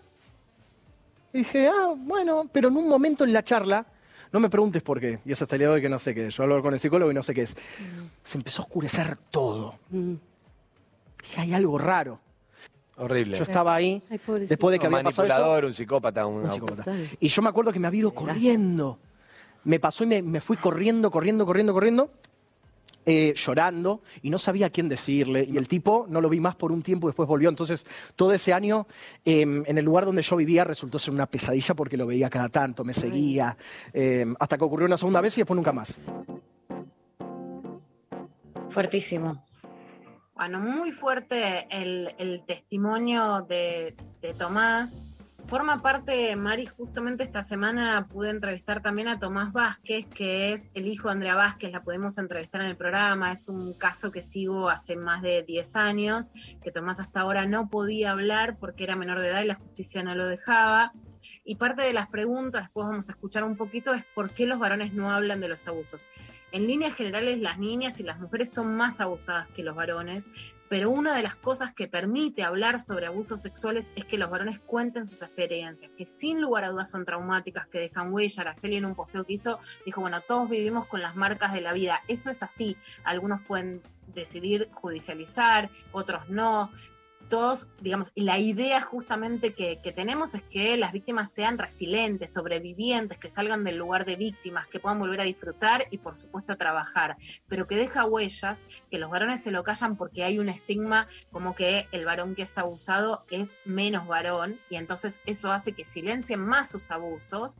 Y 1.33 1.39
dije, 1.39 1.69
ah, 1.69 1.95
bueno, 1.97 2.49
pero 2.53 2.69
en 2.69 2.77
un 2.77 2.89
momento 2.89 3.25
en 3.25 3.33
la 3.33 3.43
charla, 3.45 3.87
no 4.33 4.41
me 4.41 4.49
preguntes 4.51 4.83
por 4.83 5.01
qué, 5.01 5.20
y 5.24 5.33
es 5.33 5.41
hasta 5.41 5.55
el 5.57 5.61
día 5.61 5.68
de 5.68 5.74
hoy 5.74 5.83
que 5.83 5.89
no 5.89 5.99
sé 5.99 6.14
qué 6.14 6.27
es. 6.27 6.37
Yo 6.37 6.43
hablo 6.43 6.62
con 6.62 6.74
el 6.74 6.81
psicólogo 6.81 7.11
y 7.11 7.14
no 7.14 7.22
sé 7.22 7.35
qué 7.35 7.43
es. 7.43 7.57
Se 8.22 8.39
empezó 8.39 8.62
a 8.62 8.64
oscurecer 8.64 9.16
todo. 9.31 9.79
Dije, 9.91 11.41
hay 11.41 11.55
algo 11.55 11.79
raro. 11.79 12.20
Horrible. 12.99 13.37
Yo 13.37 13.43
estaba 13.43 13.74
ahí, 13.74 14.03
después 14.09 14.72
de 14.72 14.79
que 14.79 14.87
un 14.89 14.95
había 14.95 15.05
pasado 15.05 15.27
eso. 15.27 15.35
manipulador, 15.35 15.64
un 15.66 15.74
psicópata, 15.74 16.27
un, 16.27 16.45
Un 16.45 16.53
psicópata. 16.53 16.93
Y 17.20 17.29
yo 17.29 17.43
me 17.43 17.49
acuerdo 17.51 17.72
que 17.72 17.79
me 17.79 17.87
había 17.87 18.01
ido 18.01 18.14
corriendo. 18.14 18.99
Me 19.64 19.79
pasó 19.79 20.05
y 20.05 20.07
me, 20.07 20.22
me 20.22 20.41
fui 20.41 20.57
corriendo, 20.57 21.11
corriendo, 21.11 21.45
corriendo, 21.45 21.72
corriendo, 21.74 22.11
eh, 23.07 23.34
llorando, 23.36 24.02
y 24.20 24.30
no 24.30 24.38
sabía 24.38 24.66
a 24.66 24.70
quién 24.70 24.88
decirle. 24.88 25.48
Y 25.48 25.57
el 25.57 25.68
tipo 25.68 26.07
no 26.09 26.20
lo 26.20 26.28
vi 26.28 26.40
más 26.40 26.57
por 26.57 26.72
un 26.72 26.82
tiempo, 26.82 27.07
después 27.07 27.28
volvió. 27.28 27.48
Entonces, 27.48 27.86
todo 28.16 28.32
ese 28.32 28.52
año, 28.52 28.86
eh, 29.24 29.42
en 29.42 29.78
el 29.78 29.84
lugar 29.84 30.04
donde 30.04 30.22
yo 30.22 30.36
vivía, 30.36 30.64
resultó 30.64 30.98
ser 30.98 31.14
una 31.14 31.26
pesadilla 31.26 31.74
porque 31.74 31.96
lo 31.96 32.07
veía 32.07 32.28
cada 32.28 32.48
tanto, 32.48 32.84
me 32.84 32.92
seguía, 32.92 33.57
eh, 33.92 34.26
hasta 34.38 34.59
que 34.59 34.64
ocurrió 34.64 34.86
una 34.86 34.96
segunda 34.96 35.20
vez 35.20 35.38
y 35.38 35.40
después 35.40 35.57
nunca 35.57 35.72
más. 35.72 35.96
Fuertísimo. 38.70 39.44
Bueno, 40.34 40.61
muy 40.61 40.92
fuerte 40.92 41.66
el, 41.70 42.14
el 42.18 42.42
testimonio 42.44 43.42
de, 43.48 43.96
de 44.20 44.34
Tomás. 44.34 44.98
Forma 45.49 45.80
parte, 45.80 46.34
Mari, 46.34 46.66
justamente 46.66 47.22
esta 47.22 47.40
semana 47.40 48.09
pude 48.09 48.30
entrevistar 48.30 48.82
también 48.82 49.07
a 49.07 49.20
Tomás 49.20 49.53
Vázquez, 49.53 50.05
que 50.07 50.53
es 50.53 50.68
el 50.74 50.88
hijo 50.88 51.07
de 51.07 51.12
Andrea 51.12 51.36
Vázquez, 51.36 51.70
la 51.70 51.84
pudimos 51.84 52.18
entrevistar 52.18 52.62
en 52.62 52.66
el 52.66 52.76
programa, 52.76 53.30
es 53.30 53.49
un 53.49 53.72
caso 53.72 54.11
que 54.11 54.22
sigo 54.22 54.68
hace 54.68 54.97
más 54.97 55.22
de 55.22 55.44
10 55.44 55.76
años, 55.76 56.32
que 56.64 56.72
Tomás 56.72 56.99
hasta 56.99 57.20
ahora 57.20 57.47
no 57.47 57.70
podía 57.70 58.11
hablar 58.11 58.59
porque 58.59 58.82
era 58.82 58.97
menor 58.97 59.20
de 59.20 59.28
edad 59.28 59.42
y 59.42 59.47
la 59.47 59.55
justicia 59.55 60.03
no 60.03 60.16
lo 60.16 60.26
dejaba. 60.26 60.92
Y 61.44 61.55
parte 61.55 61.82
de 61.82 61.92
las 61.92 62.09
preguntas, 62.09 62.64
después 62.64 62.88
vamos 62.88 63.09
a 63.09 63.12
escuchar 63.12 63.44
un 63.44 63.57
poquito, 63.57 63.94
es 63.94 64.05
por 64.16 64.30
qué 64.30 64.47
los 64.47 64.59
varones 64.59 64.94
no 64.94 65.12
hablan 65.12 65.40
de 65.40 65.47
los 65.47 65.68
abusos. 65.68 66.09
En 66.51 66.66
líneas 66.66 66.94
generales, 66.94 67.38
las 67.38 67.59
niñas 67.59 68.01
y 68.01 68.03
las 68.03 68.18
mujeres 68.18 68.53
son 68.53 68.74
más 68.76 69.01
abusadas 69.01 69.49
que 69.51 69.62
los 69.62 69.76
varones, 69.76 70.28
pero 70.69 70.91
una 70.91 71.14
de 71.14 71.23
las 71.23 71.37
cosas 71.37 71.73
que 71.73 71.89
permite 71.89 72.43
hablar 72.43 72.81
sobre 72.81 73.07
abusos 73.07 73.41
sexuales 73.41 73.93
es 73.97 74.05
que 74.05 74.19
los 74.19 74.31
varones 74.31 74.59
cuenten 74.59 75.07
sus 75.07 75.23
experiencias, 75.23 75.91
que 75.97 76.07
sin 76.07 76.41
lugar 76.41 76.64
a 76.64 76.71
dudas 76.71 76.91
son 76.91 77.05
traumáticas, 77.05 77.67
que 77.69 77.81
dejan 77.81 78.12
huella. 78.12 78.43
Araceli 78.43 78.77
en 78.77 78.85
un 78.85 78.95
posteo 78.95 79.25
que 79.25 79.35
hizo 79.35 79.61
dijo, 79.85 80.01
bueno, 80.01 80.21
todos 80.21 80.49
vivimos 80.49 80.87
con 80.87 81.03
las 81.03 81.17
marcas 81.17 81.53
de 81.53 81.61
la 81.61 81.73
vida. 81.73 82.03
Eso 82.09 82.31
es 82.31 82.43
así. 82.43 82.77
Algunos 83.05 83.41
pueden 83.43 83.83
decidir 84.14 84.69
judicializar, 84.73 85.71
otros 85.93 86.29
no. 86.29 86.71
Todos, 87.29 87.68
digamos, 87.81 88.12
la 88.14 88.39
idea 88.39 88.81
justamente 88.81 89.53
que, 89.53 89.81
que 89.83 89.93
tenemos 89.93 90.35
es 90.35 90.43
que 90.43 90.77
las 90.77 90.93
víctimas 90.93 91.31
sean 91.31 91.59
resilientes, 91.59 92.33
sobrevivientes, 92.33 93.18
que 93.18 93.29
salgan 93.29 93.64
del 93.64 93.77
lugar 93.77 94.05
de 94.05 94.16
víctimas, 94.16 94.68
que 94.68 94.79
puedan 94.79 94.99
volver 94.99 95.20
a 95.20 95.24
disfrutar 95.24 95.87
y 95.91 95.99
por 95.99 96.16
supuesto 96.16 96.53
a 96.53 96.57
trabajar, 96.57 97.16
pero 97.49 97.66
que 97.66 97.77
deja 97.77 98.05
huellas, 98.05 98.64
que 98.91 98.99
los 98.99 99.11
varones 99.11 99.43
se 99.43 99.51
lo 99.51 99.64
callan 99.64 99.97
porque 99.97 100.22
hay 100.22 100.39
un 100.39 100.49
estigma 100.49 101.09
como 101.33 101.55
que 101.55 101.89
el 101.93 102.05
varón 102.05 102.35
que 102.35 102.43
es 102.43 102.59
abusado 102.59 103.24
es 103.31 103.57
menos 103.64 104.07
varón 104.07 104.61
y 104.70 104.77
entonces 104.77 105.20
eso 105.27 105.51
hace 105.51 105.72
que 105.72 105.85
silencien 105.85 106.41
más 106.41 106.70
sus 106.70 106.91
abusos. 106.91 107.59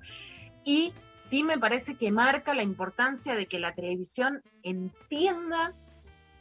Y 0.64 0.93
sí 1.17 1.43
me 1.43 1.59
parece 1.59 1.97
que 1.97 2.12
marca 2.12 2.55
la 2.55 2.62
importancia 2.62 3.35
de 3.35 3.47
que 3.47 3.59
la 3.59 3.75
televisión 3.75 4.43
entienda 4.62 5.75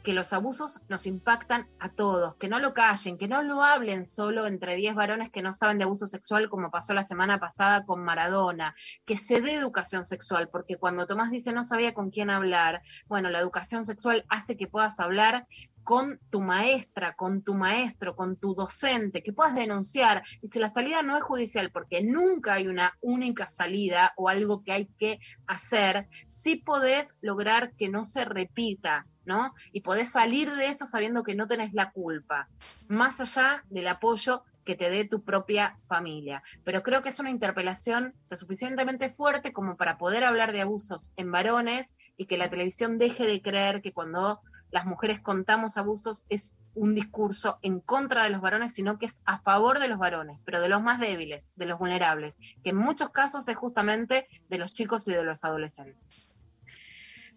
que 0.06 0.12
los 0.12 0.32
abusos 0.32 0.82
nos 0.88 1.04
impactan 1.04 1.68
a 1.80 1.88
todos, 1.88 2.36
que 2.36 2.46
no 2.46 2.60
lo 2.60 2.74
callen, 2.74 3.18
que 3.18 3.26
no 3.26 3.42
lo 3.42 3.64
hablen 3.64 4.04
solo 4.04 4.46
entre 4.46 4.76
10 4.76 4.94
varones 4.94 5.32
que 5.32 5.42
no 5.42 5.52
saben 5.52 5.78
de 5.78 5.84
abuso 5.84 6.06
sexual 6.06 6.48
como 6.48 6.70
pasó 6.70 6.94
la 6.94 7.02
semana 7.02 7.40
pasada 7.40 7.84
con 7.84 8.04
Maradona, 8.04 8.76
que 9.04 9.16
se 9.16 9.40
dé 9.40 9.54
educación 9.54 10.04
sexual, 10.04 10.48
porque 10.48 10.76
cuando 10.76 11.06
Tomás 11.06 11.32
dice 11.32 11.52
no 11.52 11.64
sabía 11.64 11.92
con 11.92 12.10
quién 12.10 12.30
hablar, 12.30 12.82
bueno, 13.08 13.30
la 13.30 13.40
educación 13.40 13.84
sexual 13.84 14.24
hace 14.28 14.56
que 14.56 14.68
puedas 14.68 15.00
hablar 15.00 15.48
con 15.82 16.20
tu 16.30 16.40
maestra, 16.40 17.14
con 17.14 17.42
tu 17.42 17.56
maestro, 17.56 18.14
con 18.14 18.36
tu 18.36 18.54
docente, 18.54 19.24
que 19.24 19.32
puedas 19.32 19.56
denunciar. 19.56 20.22
Y 20.40 20.48
si 20.48 20.58
la 20.58 20.68
salida 20.68 21.02
no 21.02 21.16
es 21.16 21.22
judicial, 21.24 21.70
porque 21.72 22.02
nunca 22.02 22.54
hay 22.54 22.66
una 22.68 22.96
única 23.00 23.48
salida 23.48 24.12
o 24.16 24.28
algo 24.28 24.62
que 24.62 24.72
hay 24.72 24.86
que 24.86 25.18
hacer, 25.46 26.08
sí 26.26 26.56
podés 26.56 27.16
lograr 27.20 27.72
que 27.74 27.88
no 27.88 28.02
se 28.02 28.24
repita, 28.24 29.06
¿no? 29.26 29.54
Y 29.72 29.82
podés 29.82 30.10
salir 30.10 30.54
de 30.54 30.68
eso 30.68 30.86
sabiendo 30.86 31.22
que 31.22 31.34
no 31.34 31.46
tenés 31.46 31.74
la 31.74 31.90
culpa, 31.90 32.48
más 32.88 33.20
allá 33.20 33.64
del 33.68 33.88
apoyo 33.88 34.44
que 34.64 34.74
te 34.74 34.90
dé 34.90 35.04
tu 35.04 35.22
propia 35.22 35.78
familia. 35.86 36.42
Pero 36.64 36.82
creo 36.82 37.02
que 37.02 37.08
es 37.08 37.20
una 37.20 37.30
interpelación 37.30 38.14
lo 38.28 38.36
suficientemente 38.36 39.10
fuerte 39.10 39.52
como 39.52 39.76
para 39.76 39.96
poder 39.98 40.24
hablar 40.24 40.52
de 40.52 40.62
abusos 40.62 41.12
en 41.16 41.30
varones 41.30 41.94
y 42.16 42.26
que 42.26 42.38
la 42.38 42.50
televisión 42.50 42.98
deje 42.98 43.26
de 43.26 43.40
creer 43.40 43.80
que 43.80 43.92
cuando 43.92 44.40
las 44.70 44.84
mujeres 44.84 45.20
contamos 45.20 45.76
abusos 45.76 46.24
es 46.28 46.54
un 46.74 46.94
discurso 46.94 47.58
en 47.62 47.80
contra 47.80 48.24
de 48.24 48.30
los 48.30 48.42
varones, 48.42 48.74
sino 48.74 48.98
que 48.98 49.06
es 49.06 49.22
a 49.24 49.38
favor 49.38 49.78
de 49.78 49.88
los 49.88 49.98
varones, 49.98 50.38
pero 50.44 50.60
de 50.60 50.68
los 50.68 50.82
más 50.82 51.00
débiles, 51.00 51.52
de 51.56 51.66
los 51.66 51.78
vulnerables, 51.78 52.38
que 52.62 52.70
en 52.70 52.76
muchos 52.76 53.10
casos 53.10 53.48
es 53.48 53.56
justamente 53.56 54.28
de 54.50 54.58
los 54.58 54.72
chicos 54.72 55.08
y 55.08 55.12
de 55.12 55.24
los 55.24 55.44
adolescentes. 55.44 56.28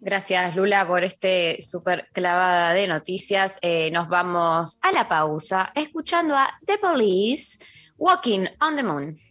Gracias, 0.01 0.55
Lula, 0.55 0.87
por 0.87 1.03
este 1.03 1.61
súper 1.61 2.07
clavada 2.13 2.71
de 2.71 2.87
noticias. 2.87 3.57
Eh, 3.61 3.91
nos 3.91 4.07
vamos 4.07 4.79
a 4.81 4.93
la 4.93 5.09
pausa 5.09 5.73
escuchando 5.75 6.37
a 6.37 6.49
The 6.65 6.77
Police, 6.77 7.59
Walking 7.97 8.45
on 8.61 8.77
the 8.77 8.83
Moon. 8.83 9.28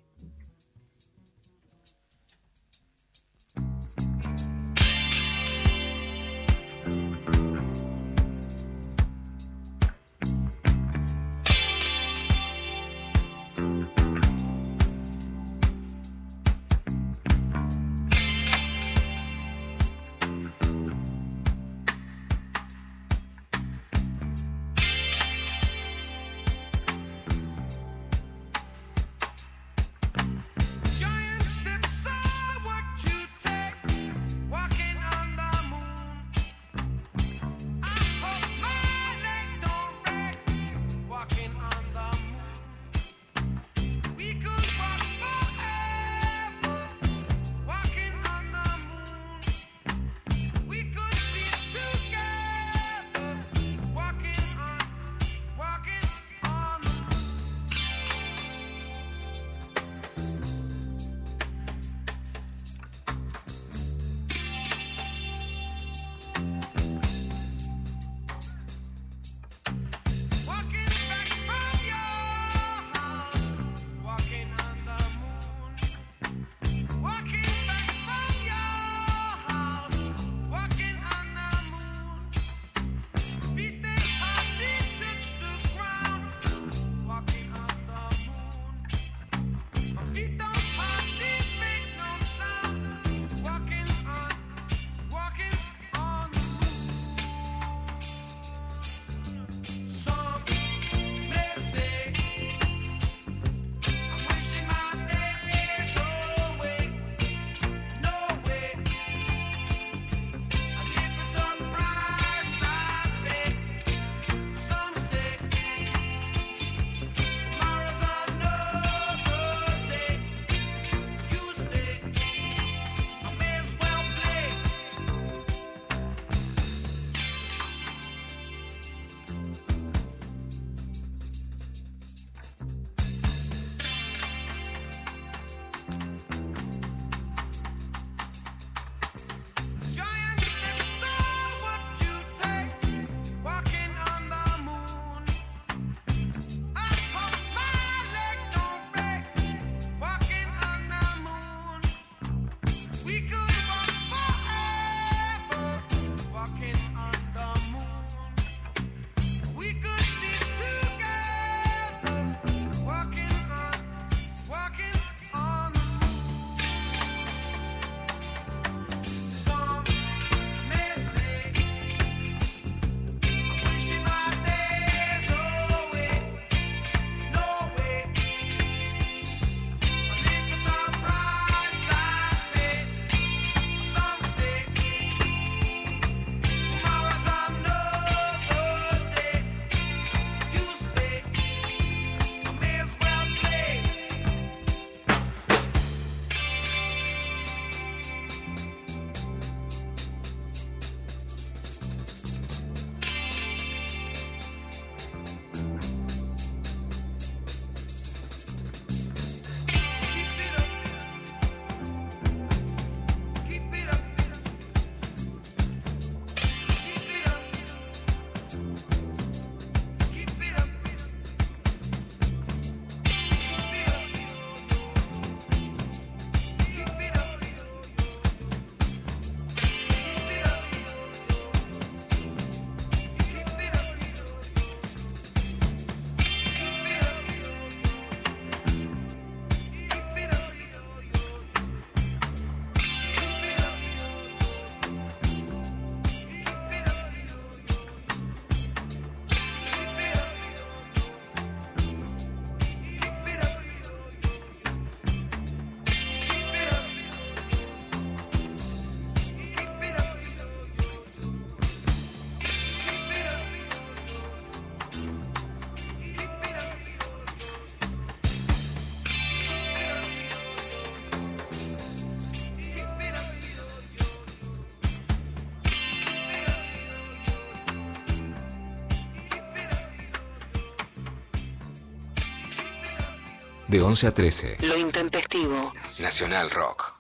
De 283.69 283.83
11 283.83 284.07
a 284.07 284.15
13. 284.15 284.57
Lo 284.61 284.77
intempestivo. 284.77 285.73
Nacional 286.01 286.51
Rock. 286.51 286.95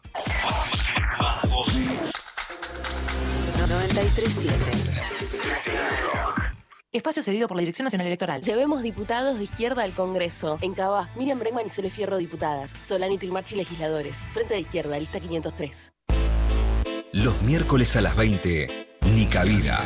937. 3.57 4.55
Nacional 5.49 5.97
Rock. 6.13 6.53
Espacio 6.93 7.23
cedido 7.23 7.49
por 7.49 7.57
la 7.57 7.61
Dirección 7.61 7.85
Nacional 7.85 8.07
Electoral. 8.07 8.43
Llevemos 8.43 8.83
diputados 8.83 9.39
de 9.39 9.45
izquierda 9.45 9.83
al 9.83 9.93
Congreso. 9.93 10.59
En 10.61 10.75
Cava, 10.75 11.11
Miriam 11.17 11.39
Bregman 11.39 11.67
y 11.67 11.69
Cele 11.69 11.91
Fierro, 11.91 12.17
diputadas. 12.17 12.75
Solano 12.83 13.15
y 13.15 13.19
Trimarchi, 13.19 13.57
legisladores. 13.57 14.17
Frente 14.33 14.55
de 14.55 14.61
izquierda, 14.61 14.99
lista 14.99 15.21
503. 15.21 15.93
Los 17.13 17.41
miércoles 17.43 17.97
a 17.97 18.03
las 18.03 18.17
20, 18.17 18.88
Nica 19.03 19.45
Vida. 19.45 19.81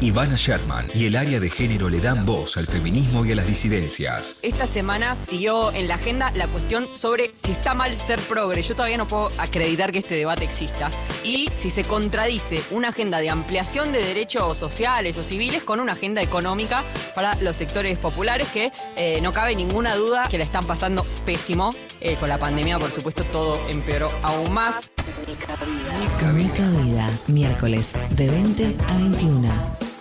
Ivana 0.00 0.34
Sherman 0.36 0.90
y 0.94 1.06
el 1.06 1.16
área 1.16 1.38
de 1.38 1.48
género 1.48 1.88
le 1.88 2.00
dan 2.00 2.24
voz 2.24 2.56
al 2.56 2.66
feminismo 2.66 3.24
y 3.24 3.32
a 3.32 3.36
las 3.36 3.46
disidencias. 3.46 4.40
Esta 4.42 4.66
semana 4.66 5.16
siguió 5.28 5.72
en 5.72 5.86
la 5.86 5.94
agenda 5.94 6.32
la 6.34 6.48
cuestión 6.48 6.88
sobre 6.96 7.32
si 7.36 7.52
está 7.52 7.74
mal 7.74 7.96
ser 7.96 8.18
progre. 8.20 8.62
Yo 8.62 8.74
todavía 8.74 8.96
no 8.96 9.06
puedo 9.06 9.30
acreditar 9.38 9.92
que 9.92 9.98
este 9.98 10.16
debate 10.16 10.44
exista. 10.44 10.90
Y 11.22 11.50
si 11.54 11.70
se 11.70 11.84
contradice 11.84 12.62
una 12.70 12.88
agenda 12.88 13.18
de 13.18 13.30
ampliación 13.30 13.92
de 13.92 14.04
derechos 14.04 14.58
sociales 14.58 15.16
o 15.18 15.22
civiles 15.22 15.62
con 15.62 15.78
una 15.78 15.92
agenda 15.92 16.20
económica 16.20 16.84
para 17.14 17.36
los 17.36 17.56
sectores 17.56 17.98
populares 17.98 18.48
que 18.48 18.72
eh, 18.96 19.20
no 19.22 19.32
cabe 19.32 19.54
ninguna 19.54 19.94
duda 19.94 20.26
que 20.28 20.38
la 20.38 20.44
están 20.44 20.66
pasando 20.66 21.04
pésimo. 21.24 21.74
Eh, 22.00 22.16
con 22.18 22.28
la 22.28 22.38
pandemia, 22.38 22.78
por 22.78 22.90
supuesto, 22.90 23.22
todo 23.24 23.68
empeoró 23.68 24.10
aún 24.22 24.52
más. 24.52 24.90
Nica 25.26 26.68
Vida. 26.70 27.10
Miércoles 27.26 27.94
de 28.10 28.28
20 28.28 28.51
a 28.52 28.98
21 28.98 29.48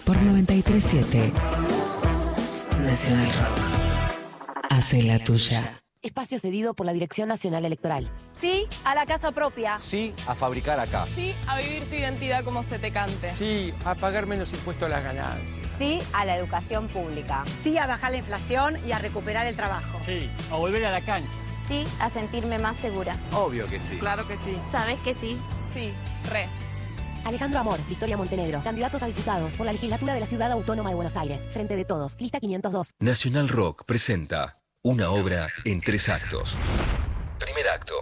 por 0.04 0.22
937 0.22 1.32
Nacional 2.82 3.26
Rock. 3.26 4.66
Hace 4.70 5.04
la 5.04 5.20
tuya. 5.20 5.80
Espacio 6.02 6.38
cedido 6.38 6.74
por 6.74 6.86
la 6.86 6.92
Dirección 6.92 7.30
Nacional 7.30 7.64
Electoral. 7.64 8.12
Sí 8.34 8.68
a 8.84 8.94
la 8.94 9.06
casa 9.06 9.32
propia. 9.32 9.80
Sí 9.80 10.14
a 10.28 10.36
fabricar 10.36 10.82
acá. 10.82 11.06
Sí 11.16 11.34
a 11.48 11.60
vivir 11.60 11.86
tu 11.86 11.96
identidad 11.96 12.44
como 12.44 12.62
se 12.64 12.78
te 12.78 12.92
cante. 12.92 13.32
Sí 13.32 13.74
a 13.86 13.96
pagar 13.96 14.26
menos 14.26 14.52
impuestos 14.52 14.88
a 14.88 14.90
las 14.90 15.04
ganancias. 15.06 15.66
Sí 15.78 16.00
a 16.12 16.26
la 16.26 16.36
educación 16.36 16.90
pública. 16.90 17.46
Sí 17.64 17.78
a 17.78 17.88
bajar 17.88 18.12
la 18.12 18.18
inflación 18.18 18.76
y 18.86 18.92
a 18.92 19.00
recuperar 19.00 19.48
el 19.48 19.56
trabajo. 19.56 19.98
Sí 20.06 20.30
a 20.52 20.56
volver 20.58 20.84
a 20.84 20.92
la 20.92 21.00
cancha. 21.00 21.32
Sí 21.70 21.86
a 22.02 22.10
sentirme 22.10 22.60
más 22.60 22.76
segura. 22.76 23.16
Obvio 23.32 23.66
que 23.68 23.80
sí. 23.80 23.98
Claro 23.98 24.28
que 24.28 24.34
sí. 24.34 24.58
¿Sabes 24.74 25.00
que 25.06 25.14
sí? 25.14 25.38
Sí, 25.74 25.94
re. 26.30 26.50
Alejandro 27.26 27.60
Amor, 27.60 27.80
Victoria 27.88 28.18
Montenegro, 28.18 28.62
candidatos 28.64 29.02
a 29.04 29.08
diputados 29.08 29.54
por 29.54 29.66
la 29.66 29.74
legislatura 29.74 30.14
de 30.14 30.20
la 30.20 30.26
Ciudad 30.26 30.52
Autónoma 30.52 30.90
de 30.90 30.96
Buenos 30.96 31.16
Aires. 31.16 31.42
Frente 31.52 31.76
de 31.76 31.86
todos, 31.86 32.16
lista 32.20 32.40
502. 32.40 32.96
Nacional 33.00 33.50
Rock 33.50 33.86
presenta 33.86 34.60
una 34.84 35.12
obra 35.12 35.48
en 35.66 35.82
tres 35.82 36.10
actos. 36.10 36.58
Primer 37.40 37.68
acto. 37.70 37.94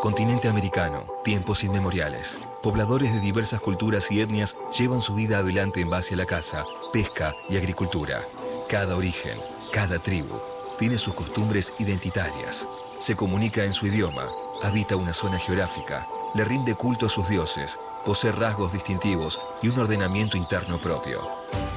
Continente 0.00 0.48
americano, 0.48 1.06
tiempos 1.24 1.64
inmemoriales. 1.64 2.38
Pobladores 2.62 3.12
de 3.12 3.20
diversas 3.20 3.60
culturas 3.60 4.10
y 4.10 4.20
etnias 4.20 4.56
llevan 4.78 5.00
su 5.00 5.14
vida 5.14 5.38
adelante 5.38 5.80
en 5.80 5.90
base 5.90 6.14
a 6.14 6.16
la 6.18 6.26
caza, 6.26 6.64
pesca 6.92 7.34
y 7.48 7.56
agricultura. 7.56 8.22
Cada 8.68 8.96
origen, 8.96 9.38
cada 9.72 9.98
tribu, 9.98 10.40
tiene 10.78 10.98
sus 10.98 11.14
costumbres 11.14 11.74
identitarias. 11.78 12.68
Se 12.98 13.14
comunica 13.14 13.64
en 13.64 13.72
su 13.72 13.86
idioma, 13.86 14.28
habita 14.62 14.96
una 14.96 15.12
zona 15.12 15.38
geográfica, 15.38 16.06
le 16.36 16.44
rinde 16.44 16.74
culto 16.74 17.06
a 17.06 17.08
sus 17.08 17.30
dioses, 17.30 17.80
posee 18.04 18.30
rasgos 18.30 18.72
distintivos 18.72 19.40
y 19.62 19.68
un 19.68 19.80
ordenamiento 19.80 20.36
interno 20.36 20.78
propio. 20.78 21.26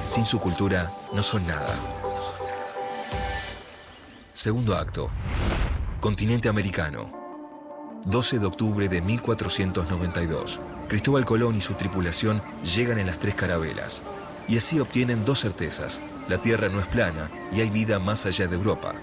Sin 0.04 0.26
su 0.26 0.38
cultura, 0.38 0.92
no 1.14 1.22
son 1.22 1.46
nada. 1.46 1.74
Segundo 4.34 4.76
acto. 4.76 5.08
Continente 6.00 6.48
americano. 6.50 7.10
12 8.04 8.38
de 8.38 8.46
octubre 8.46 8.88
de 8.88 9.00
1492. 9.00 10.60
Cristóbal 10.88 11.24
Colón 11.24 11.56
y 11.56 11.62
su 11.62 11.74
tripulación 11.74 12.42
llegan 12.62 12.98
en 12.98 13.06
las 13.06 13.18
tres 13.18 13.34
carabelas. 13.34 14.02
Y 14.46 14.58
así 14.58 14.78
obtienen 14.78 15.24
dos 15.24 15.40
certezas. 15.40 16.00
La 16.28 16.38
Tierra 16.38 16.68
no 16.68 16.80
es 16.80 16.86
plana 16.86 17.30
y 17.50 17.62
hay 17.62 17.70
vida 17.70 17.98
más 17.98 18.26
allá 18.26 18.46
de 18.46 18.56
Europa. 18.56 18.94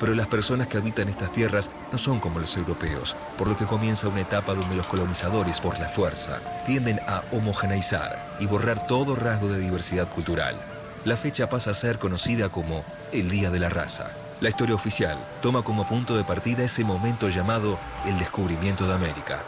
Pero 0.00 0.14
las 0.14 0.26
personas 0.26 0.66
que 0.66 0.78
habitan 0.78 1.08
estas 1.08 1.30
tierras 1.30 1.70
no 1.92 1.98
son 1.98 2.18
como 2.18 2.40
los 2.40 2.56
europeos, 2.56 3.14
por 3.36 3.46
lo 3.46 3.56
que 3.56 3.66
comienza 3.66 4.08
una 4.08 4.22
etapa 4.22 4.54
donde 4.54 4.74
los 4.74 4.86
colonizadores, 4.86 5.60
por 5.60 5.78
la 5.78 5.90
fuerza, 5.90 6.40
tienden 6.66 6.98
a 7.06 7.22
homogeneizar 7.30 8.36
y 8.40 8.46
borrar 8.46 8.86
todo 8.86 9.14
rasgo 9.14 9.48
de 9.48 9.60
diversidad 9.60 10.08
cultural. 10.08 10.56
La 11.04 11.16
fecha 11.16 11.48
pasa 11.48 11.70
a 11.70 11.74
ser 11.74 11.98
conocida 11.98 12.48
como 12.48 12.84
el 13.12 13.30
Día 13.30 13.50
de 13.50 13.60
la 13.60 13.68
Raza. 13.68 14.10
La 14.40 14.48
historia 14.48 14.74
oficial 14.74 15.18
toma 15.42 15.62
como 15.62 15.86
punto 15.86 16.16
de 16.16 16.24
partida 16.24 16.64
ese 16.64 16.82
momento 16.82 17.28
llamado 17.28 17.78
el 18.06 18.18
descubrimiento 18.18 18.86
de 18.86 18.94
América. 18.94 19.42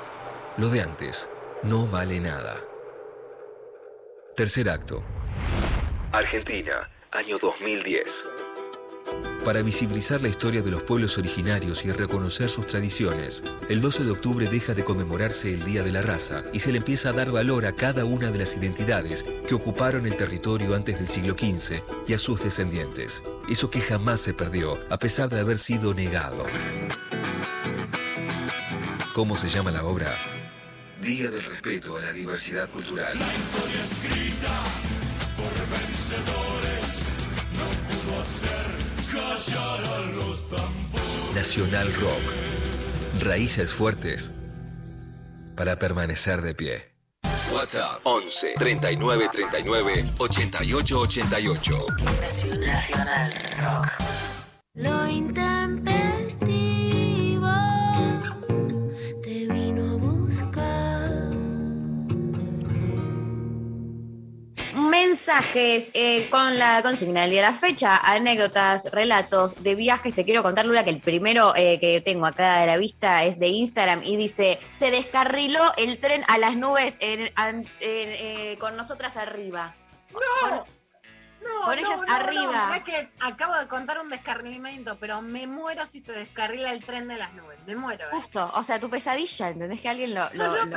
Lo 0.58 0.68
de 0.68 0.82
antes 0.82 1.30
no 1.62 1.86
vale 1.86 2.20
nada. 2.20 2.56
Tercer 4.36 4.68
acto. 4.68 5.02
Argentina, 6.12 6.90
año 7.12 7.38
2010. 7.38 8.26
Para 9.44 9.62
visibilizar 9.62 10.22
la 10.22 10.28
historia 10.28 10.62
de 10.62 10.70
los 10.70 10.82
pueblos 10.82 11.18
originarios 11.18 11.84
y 11.84 11.90
reconocer 11.90 12.48
sus 12.48 12.66
tradiciones, 12.66 13.42
el 13.68 13.80
12 13.80 14.04
de 14.04 14.12
octubre 14.12 14.46
deja 14.46 14.72
de 14.72 14.84
conmemorarse 14.84 15.52
el 15.52 15.64
Día 15.64 15.82
de 15.82 15.90
la 15.90 16.00
Raza 16.00 16.44
y 16.52 16.60
se 16.60 16.70
le 16.70 16.78
empieza 16.78 17.08
a 17.08 17.12
dar 17.12 17.32
valor 17.32 17.66
a 17.66 17.72
cada 17.72 18.04
una 18.04 18.30
de 18.30 18.38
las 18.38 18.56
identidades 18.56 19.24
que 19.48 19.54
ocuparon 19.56 20.06
el 20.06 20.16
territorio 20.16 20.76
antes 20.76 20.98
del 20.98 21.08
siglo 21.08 21.34
XV 21.34 21.82
y 22.06 22.12
a 22.12 22.18
sus 22.18 22.44
descendientes. 22.44 23.24
Eso 23.48 23.68
que 23.68 23.80
jamás 23.80 24.20
se 24.20 24.32
perdió, 24.32 24.78
a 24.90 24.98
pesar 24.98 25.28
de 25.28 25.40
haber 25.40 25.58
sido 25.58 25.92
negado. 25.92 26.46
¿Cómo 29.14 29.36
se 29.36 29.48
llama 29.48 29.72
la 29.72 29.84
obra? 29.84 30.16
Día 31.00 31.30
del 31.30 31.42
respeto 31.42 31.96
a 31.96 32.00
la 32.00 32.12
diversidad 32.12 32.70
cultural. 32.70 33.18
La 33.18 33.26
Nacional 41.42 41.92
Rock. 41.94 43.24
Raíces 43.24 43.74
fuertes 43.74 44.30
para 45.56 45.74
permanecer 45.76 46.40
de 46.40 46.54
pie. 46.54 46.92
WhatsApp 47.52 47.98
11 48.04 48.54
39 48.56 49.28
39 49.32 50.04
88 50.18 51.00
88. 51.00 51.86
Nacional 52.60 53.34
Rock. 53.60 53.88
Lo 54.74 55.08
intempestivo 55.08 55.91
Mensajes 65.24 65.92
eh, 65.94 66.28
con 66.30 66.58
la 66.58 66.82
consigna 66.82 67.20
del 67.20 67.30
día 67.30 67.42
de 67.44 67.52
la 67.52 67.56
fecha, 67.56 67.96
anécdotas, 67.96 68.90
relatos 68.90 69.62
de 69.62 69.76
viajes. 69.76 70.16
Te 70.16 70.24
quiero 70.24 70.42
contar, 70.42 70.66
Lula, 70.66 70.82
que 70.82 70.90
el 70.90 70.98
primero 70.98 71.52
eh, 71.54 71.78
que 71.78 72.00
tengo 72.00 72.26
acá 72.26 72.58
de 72.58 72.66
la 72.66 72.76
vista 72.76 73.22
es 73.22 73.38
de 73.38 73.46
Instagram 73.46 74.02
y 74.02 74.16
dice: 74.16 74.58
Se 74.72 74.90
descarriló 74.90 75.60
el 75.76 75.98
tren 75.98 76.24
a 76.26 76.38
las 76.38 76.56
nubes 76.56 76.96
en- 76.98 77.30
an- 77.36 77.60
en- 77.60 77.68
eh, 77.78 78.56
con 78.58 78.76
nosotras 78.76 79.16
arriba. 79.16 79.76
No, 80.12 80.56
no, 80.56 80.64
con 81.66 81.66
no, 81.66 81.72
ellas 81.72 82.00
no, 82.04 82.14
arriba. 82.16 82.66
No, 82.70 82.74
es 82.74 82.82
que 82.82 83.08
acabo 83.20 83.54
de 83.54 83.68
contar 83.68 84.00
un 84.00 84.10
descarrilamiento, 84.10 84.98
pero 84.98 85.22
me 85.22 85.46
muero 85.46 85.86
si 85.86 86.00
se 86.00 86.10
descarrila 86.10 86.72
el 86.72 86.84
tren 86.84 87.06
de 87.06 87.16
las 87.18 87.32
nubes. 87.34 87.60
Me 87.64 87.76
muero. 87.76 88.06
¿eh? 88.06 88.10
Justo, 88.10 88.50
o 88.56 88.64
sea, 88.64 88.80
tu 88.80 88.90
pesadilla, 88.90 89.50
¿entendés 89.50 89.80
que 89.80 89.88
alguien 89.88 90.14
lo, 90.14 90.28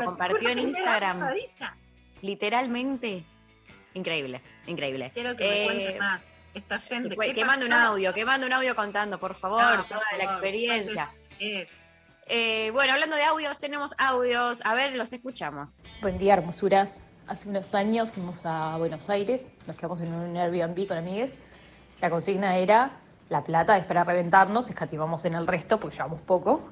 compartió 0.06 0.50
en 0.50 0.60
Instagram? 0.60 1.20
pesadilla. 1.22 1.76
Literalmente. 2.22 3.24
Increíble, 3.96 4.42
increíble. 4.68 5.10
Quiero 5.14 5.36
que 5.36 5.44
me 5.44 5.62
Eh, 5.64 5.66
cuentes 5.66 6.00
más. 6.00 6.22
Esta 6.54 6.80
gente. 6.80 7.18
Que, 7.18 7.28
¿qué 7.28 7.34
que 7.34 7.46
mande 7.46 7.66
un 7.66 7.74
audio, 7.74 8.14
que 8.14 8.24
mande 8.24 8.46
un 8.46 8.54
audio 8.54 8.76
contando, 8.76 9.18
por 9.20 9.36
favor, 9.36 9.62
Ah, 9.62 9.76
por 9.78 9.86
toda 9.88 10.04
la 10.18 10.24
experiencia. 10.24 11.10
Es. 11.40 11.70
Eh, 12.28 12.70
bueno, 12.72 12.94
hablando 12.94 13.16
de 13.16 13.24
audios, 13.24 13.58
tenemos 13.60 13.94
audios. 13.98 14.62
A 14.64 14.74
ver, 14.76 14.96
los 14.96 15.12
escuchamos. 15.12 15.82
Buen 16.02 16.18
día, 16.18 16.34
hermosuras. 16.36 17.02
Hace 17.28 17.50
unos 17.50 17.74
años 17.74 18.12
fuimos 18.12 18.46
a 18.46 18.78
Buenos 18.78 19.10
Aires, 19.10 19.54
nos 19.66 19.76
quedamos 19.76 20.00
en 20.02 20.14
un 20.14 20.38
Airbnb 20.38 20.88
con 20.88 20.98
amigues. 20.98 21.40
La 22.00 22.10
consigna 22.12 22.56
era, 22.58 22.92
la 23.30 23.44
plata 23.44 23.78
es 23.78 23.86
para 23.86 24.04
reventarnos, 24.04 24.70
escatimamos 24.70 25.26
en 25.26 25.34
el 25.34 25.48
resto 25.48 25.80
porque 25.80 25.96
llevamos 25.98 26.22
poco. 26.22 26.70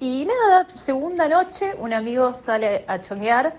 Y 0.00 0.24
nada, 0.24 0.66
segunda 0.74 1.28
noche, 1.28 1.74
un 1.78 1.92
amigo 1.92 2.32
sale 2.34 2.84
a 2.88 3.00
chonguear 3.02 3.54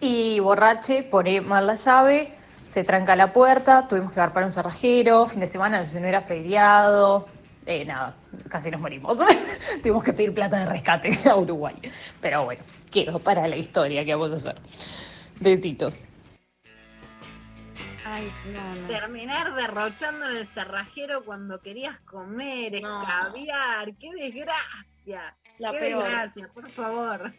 y 0.00 0.38
borrache 0.40 1.02
pone 1.04 1.40
mal 1.40 1.66
la 1.66 1.76
llave, 1.76 2.34
se 2.70 2.84
tranca 2.84 3.16
la 3.16 3.32
puerta, 3.32 3.88
tuvimos 3.88 4.12
que 4.12 4.20
para 4.20 4.44
un 4.44 4.52
cerrajero, 4.52 5.26
fin 5.26 5.40
de 5.40 5.46
semana, 5.46 5.84
si 5.86 5.98
no 6.00 6.06
era 6.06 6.20
feriado, 6.20 7.26
eh, 7.66 7.84
nada, 7.84 8.14
casi 8.48 8.70
nos 8.70 8.80
morimos. 8.80 9.16
tuvimos 9.82 10.04
que 10.04 10.12
pedir 10.12 10.34
plata 10.34 10.58
de 10.60 10.66
rescate 10.66 11.18
a 11.28 11.36
Uruguay. 11.36 11.76
Pero 12.20 12.44
bueno, 12.44 12.62
quedó 12.90 13.18
para 13.18 13.46
la 13.48 13.56
historia 13.56 14.04
que 14.04 14.14
vamos 14.14 14.32
a 14.32 14.36
hacer. 14.36 14.60
Besitos. 15.40 16.04
Ay, 18.04 18.32
Terminar 18.86 19.54
derrochando 19.54 20.30
en 20.30 20.36
el 20.38 20.46
cerrajero 20.46 21.24
cuando 21.24 21.60
querías 21.60 21.98
comer, 22.00 22.74
escabiar. 22.76 23.94
¡Qué 23.98 24.10
desgracia! 24.12 25.36
La 25.58 25.72
¡Qué 25.72 25.78
peor. 25.78 26.04
desgracia, 26.04 26.48
por 26.48 26.70
favor! 26.70 27.32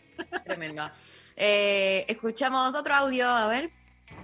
Tremendo. 0.45 0.89
Eh, 1.35 2.05
escuchamos 2.07 2.75
otro 2.75 2.93
audio, 2.93 3.27
a 3.27 3.47
ver. 3.47 3.78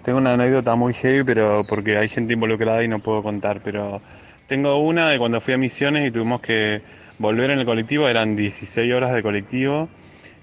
Tengo 0.06 0.20
una 0.20 0.36
anécdota 0.36 0.76
muy 0.76 0.94
heavy, 0.94 1.24
pero 1.24 1.64
porque 1.68 1.98
hay 1.98 2.08
gente 2.10 2.34
involucrada 2.34 2.84
y 2.84 2.88
no 2.88 3.00
puedo 3.00 3.24
contar, 3.24 3.62
pero 3.64 4.02
tengo 4.48 4.78
una 4.78 5.10
de 5.10 5.18
cuando 5.18 5.42
fui 5.42 5.56
a 5.56 5.58
Misiones 5.58 6.08
y 6.08 6.12
tuvimos 6.12 6.42
que 6.42 6.84
volver 7.18 7.50
en 7.50 7.58
el 7.58 7.66
colectivo, 7.66 8.08
eran 8.08 8.36
16 8.36 8.94
horas 8.94 9.16
de 9.16 9.24
colectivo, 9.24 9.90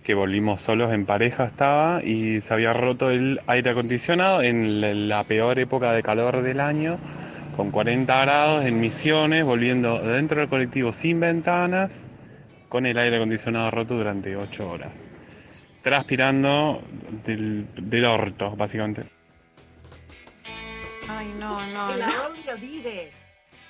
que 0.02 0.14
volvimos 0.14 0.60
solos 0.60 0.92
en 0.92 1.06
pareja 1.06 1.44
estaba 1.44 2.02
y 2.02 2.40
se 2.40 2.52
había 2.52 2.72
roto 2.72 3.10
el 3.10 3.38
aire 3.46 3.70
acondicionado 3.70 4.42
en 4.42 5.08
la- 5.08 5.22
peor 5.22 5.60
época 5.60 5.92
de 5.92 6.02
calor 6.02 6.42
del 6.42 6.58
año, 6.58 6.98
con 7.56 7.70
40 7.70 8.20
grados 8.22 8.64
en 8.64 8.80
Misiones, 8.80 9.44
volviendo 9.44 10.00
dentro 10.00 10.40
del 10.40 10.48
colectivo 10.48 10.92
sin 10.92 11.20
ventanas, 11.20 12.04
con 12.68 12.84
el 12.84 12.98
aire 12.98 13.14
acondicionado 13.16 13.70
roto 13.70 13.94
durante 13.94 14.34
8 14.36 14.68
horas, 14.68 14.90
transpirando 15.82 16.82
del, 17.24 17.66
del 17.76 18.04
orto, 18.06 18.56
básicamente. 18.56 19.21
Ay, 21.08 21.32
no, 21.38 21.64
no, 21.68 21.88
doble 21.88 22.54
vire. 22.60 23.12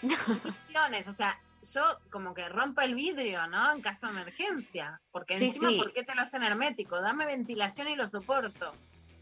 Misiones, 0.03 1.09
o 1.09 1.12
sea, 1.12 1.39
yo 1.72 1.83
como 2.11 2.35
que 2.35 2.49
rompa 2.49 2.85
el 2.85 2.95
vidrio, 2.95 3.47
¿no? 3.47 3.72
En 3.72 3.80
caso 3.80 4.07
de 4.09 4.12
emergencia. 4.14 5.01
Porque 5.11 5.39
Sí, 5.39 5.47
encima, 5.47 5.68
sí. 5.70 5.78
¿por 5.78 5.93
qué 5.93 6.03
te 6.03 6.14
lo 6.14 6.22
hacen 6.22 6.43
hermético? 6.43 7.01
Dame 7.01 7.26
ventilación 7.26 7.89
y 7.89 7.97
lo 7.97 8.07
soporto. 8.09 8.72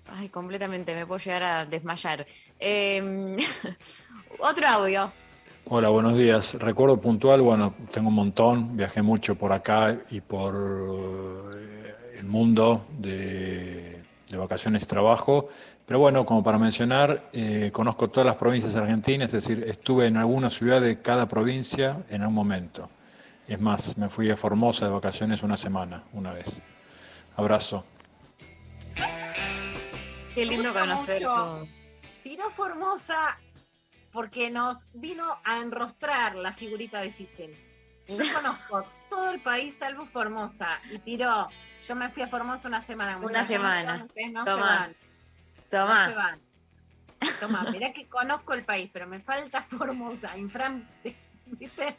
Ay, 0.09 0.29
completamente, 0.29 0.95
me 0.95 1.07
puedo 1.07 1.21
llegar 1.21 1.43
a 1.43 1.67
desmayar. 1.67 2.27
Eh, 2.59 3.37
otro 4.39 4.67
audio. 4.67 5.13
Hola, 5.67 5.91
buenos 5.91 6.17
días. 6.17 6.55
Recuerdo 6.55 7.01
puntual, 7.01 7.43
bueno, 7.43 7.75
tengo 7.93 8.09
un 8.09 8.15
montón, 8.15 8.77
viajé 8.77 9.03
mucho 9.03 9.37
por 9.37 9.53
acá 9.53 9.97
y 10.11 10.21
por 10.21 10.55
eh, 11.55 11.95
el 12.17 12.25
mundo 12.25 12.87
de, 12.99 14.03
de 14.29 14.37
vacaciones 14.37 14.83
y 14.83 14.87
trabajo, 14.87 15.49
pero 15.91 15.99
bueno, 15.99 16.25
como 16.25 16.45
para 16.45 16.57
mencionar, 16.57 17.31
eh, 17.33 17.71
conozco 17.73 18.09
todas 18.11 18.25
las 18.25 18.37
provincias 18.37 18.77
argentinas, 18.77 19.35
es 19.35 19.45
decir, 19.45 19.65
estuve 19.67 20.07
en 20.07 20.19
alguna 20.19 20.49
ciudad 20.49 20.81
de 20.81 21.03
cada 21.03 21.27
provincia 21.27 22.05
en 22.11 22.21
algún 22.21 22.37
momento. 22.37 22.89
Es 23.49 23.61
más, 23.61 23.99
me 23.99 24.09
fui 24.09 24.31
a 24.31 24.37
Formosa 24.37 24.85
de 24.85 24.93
vacaciones 24.93 25.43
una 25.43 25.57
semana, 25.57 26.05
una 26.13 26.33
vez. 26.33 26.63
Abrazo. 27.35 27.85
Qué 30.33 30.45
lindo 30.45 30.69
gusta 30.69 30.81
conocer 30.81 31.15
mucho. 31.23 31.35
todo. 31.35 31.69
Tiró 32.23 32.51
Formosa 32.51 33.41
porque 34.13 34.49
nos 34.49 34.87
vino 34.95 35.41
a 35.43 35.59
enrostrar 35.59 36.37
la 36.37 36.53
figurita 36.53 37.01
difícil. 37.01 37.51
Yo 38.07 38.17
conozco 38.33 38.85
todo 39.09 39.33
el 39.33 39.41
país 39.41 39.75
salvo 39.77 40.07
Formosa 40.07 40.79
y 40.89 41.01
tiró. 41.01 41.49
Yo 41.85 41.97
me 41.97 42.09
fui 42.11 42.23
a 42.23 42.29
Formosa 42.29 42.69
una 42.69 42.81
semana. 42.81 43.17
Una 43.17 43.27
muchachos, 43.27 43.49
semana. 43.49 44.05
Ustedes 44.07 44.31
no 44.31 44.45
Tomá. 44.45 44.55
se 44.55 44.63
van. 44.63 45.10
Tomá. 45.71 46.07
No 46.07 46.11
se 46.11 46.17
van. 46.17 46.41
Tomá, 47.39 47.71
mirá 47.71 47.93
que 47.93 48.09
conozco 48.09 48.55
el 48.55 48.65
país, 48.65 48.91
pero 48.93 49.07
me 49.07 49.21
falta 49.21 49.63
Formosa. 49.63 50.37
Infran, 50.37 50.89
¿viste? 51.47 51.97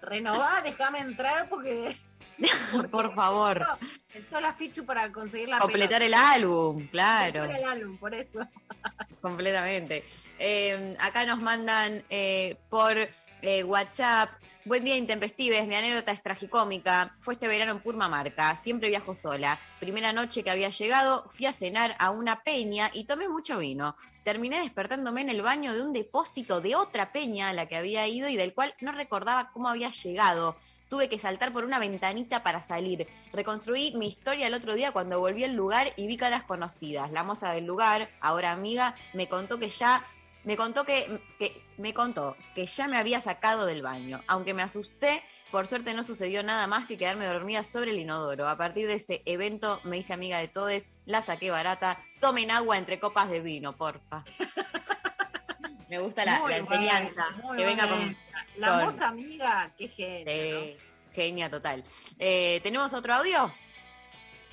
Renová, 0.00 0.60
déjame 0.62 0.98
entrar 0.98 1.48
porque. 1.48 1.96
Por 2.90 3.14
favor. 3.14 3.64
Necesito 4.08 4.40
la 4.40 4.52
fichu 4.52 4.84
para 4.84 5.12
conseguir 5.12 5.48
la 5.48 5.58
Completar 5.58 6.02
el 6.02 6.14
álbum, 6.14 6.86
claro. 6.88 7.40
Completar 7.40 7.60
el 7.60 7.82
álbum, 7.82 7.98
por 7.98 8.14
eso. 8.14 8.40
Completamente. 9.20 10.02
Eh, 10.38 10.96
acá 10.98 11.24
nos 11.24 11.40
mandan 11.40 12.02
eh, 12.10 12.56
por 12.68 12.96
eh, 13.42 13.62
WhatsApp. 13.64 14.30
Buen 14.64 14.84
día, 14.84 14.96
intempestives. 14.96 15.66
Mi 15.66 15.74
anécdota 15.74 16.12
es 16.12 16.22
tragicómica. 16.22 17.16
Fue 17.18 17.34
este 17.34 17.48
verano 17.48 17.72
en 17.72 17.80
Purmamarca. 17.80 18.54
Siempre 18.54 18.90
viajo 18.90 19.12
sola. 19.12 19.58
Primera 19.80 20.12
noche 20.12 20.44
que 20.44 20.52
había 20.52 20.68
llegado, 20.68 21.28
fui 21.30 21.46
a 21.46 21.52
cenar 21.52 21.96
a 21.98 22.10
una 22.10 22.44
peña 22.44 22.88
y 22.92 23.02
tomé 23.02 23.28
mucho 23.28 23.58
vino. 23.58 23.96
Terminé 24.22 24.60
despertándome 24.60 25.22
en 25.22 25.30
el 25.30 25.42
baño 25.42 25.74
de 25.74 25.82
un 25.82 25.92
depósito 25.92 26.60
de 26.60 26.76
otra 26.76 27.10
peña 27.10 27.48
a 27.48 27.52
la 27.52 27.66
que 27.66 27.74
había 27.74 28.06
ido 28.06 28.28
y 28.28 28.36
del 28.36 28.54
cual 28.54 28.72
no 28.80 28.92
recordaba 28.92 29.50
cómo 29.50 29.68
había 29.68 29.90
llegado. 29.90 30.54
Tuve 30.88 31.08
que 31.08 31.18
saltar 31.18 31.52
por 31.52 31.64
una 31.64 31.80
ventanita 31.80 32.44
para 32.44 32.62
salir. 32.62 33.08
Reconstruí 33.32 33.92
mi 33.96 34.06
historia 34.06 34.46
el 34.46 34.54
otro 34.54 34.74
día 34.74 34.92
cuando 34.92 35.18
volví 35.18 35.42
al 35.42 35.54
lugar 35.54 35.92
y 35.96 36.06
vi 36.06 36.16
caras 36.16 36.44
conocidas. 36.44 37.10
La 37.10 37.24
moza 37.24 37.50
del 37.50 37.66
lugar, 37.66 38.10
ahora 38.20 38.52
amiga, 38.52 38.94
me 39.12 39.26
contó 39.26 39.58
que 39.58 39.70
ya 39.70 40.04
me 40.44 40.56
contó 40.56 40.84
que, 40.84 41.20
que 41.38 41.62
me 41.78 41.94
contó 41.94 42.36
que 42.54 42.66
ya 42.66 42.88
me 42.88 42.98
había 42.98 43.20
sacado 43.20 43.66
del 43.66 43.82
baño. 43.82 44.22
Aunque 44.26 44.54
me 44.54 44.62
asusté, 44.62 45.22
por 45.50 45.66
suerte 45.66 45.94
no 45.94 46.02
sucedió 46.02 46.42
nada 46.42 46.66
más 46.66 46.86
que 46.86 46.96
quedarme 46.98 47.26
dormida 47.26 47.62
sobre 47.62 47.90
el 47.92 47.98
inodoro. 47.98 48.48
A 48.48 48.56
partir 48.56 48.86
de 48.88 48.94
ese 48.94 49.22
evento 49.26 49.80
me 49.84 49.98
hice 49.98 50.12
amiga 50.14 50.38
de 50.38 50.48
todos, 50.48 50.82
la 51.06 51.22
saqué 51.22 51.50
barata. 51.50 51.98
Tomen 52.20 52.50
agua 52.50 52.78
entre 52.78 52.98
copas 52.98 53.28
de 53.30 53.40
vino, 53.40 53.76
porfa. 53.76 54.24
Me 55.88 55.98
gusta 55.98 56.24
la, 56.24 56.40
la 56.48 56.56
enseñanza. 56.56 57.26
que 57.54 57.64
venga 57.66 57.86
con. 57.86 58.16
La 58.56 58.70
con- 58.70 58.84
moza 58.84 59.08
amiga, 59.08 59.70
qué 59.76 59.88
genio. 59.88 60.60
Sí, 60.62 60.76
genia 61.14 61.50
total. 61.50 61.84
Eh, 62.18 62.60
¿Tenemos 62.62 62.94
otro 62.94 63.12
audio? 63.12 63.52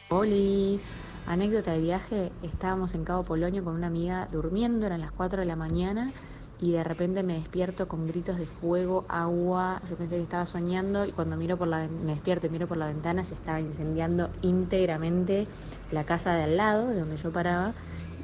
Oli, 0.10 0.82
anécdota 1.30 1.74
de 1.74 1.80
viaje, 1.80 2.32
estábamos 2.42 2.96
en 2.96 3.04
Cabo 3.04 3.24
Polonio 3.24 3.64
con 3.64 3.76
una 3.76 3.86
amiga 3.86 4.28
durmiendo, 4.32 4.88
eran 4.88 5.00
las 5.00 5.12
4 5.12 5.42
de 5.42 5.46
la 5.46 5.56
mañana 5.56 6.12
y 6.60 6.72
de 6.72 6.84
repente 6.84 7.22
me 7.22 7.36
despierto 7.36 7.88
con 7.88 8.08
gritos 8.08 8.40
de 8.40 8.48
fuego, 8.48 9.06
agua, 9.08 9.80
yo 9.88 9.96
pensé 9.96 10.16
que 10.16 10.24
estaba 10.24 10.48
soñando 10.48 11.06
y 11.06 11.12
cuando 11.12 11.38
miro 11.38 11.56
por 11.56 11.68
la 11.68 11.88
me 11.88 12.14
despierto 12.14 12.48
y 12.48 12.50
miro 12.50 12.68
por 12.68 12.78
la 12.78 12.88
ventana 12.88 13.24
se 13.24 13.36
estaba 13.36 13.62
incendiando 13.62 14.32
íntegramente 14.42 15.48
la 15.92 16.04
casa 16.04 16.34
de 16.34 16.44
al 16.44 16.58
lado, 16.58 16.88
de 16.88 17.00
donde 17.00 17.18
yo 17.18 17.32
paraba 17.32 17.74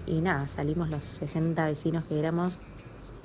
y 0.07 0.21
nada, 0.21 0.47
salimos 0.47 0.89
los 0.89 1.05
60 1.05 1.63
vecinos 1.63 2.05
que 2.05 2.17
éramos 2.17 2.57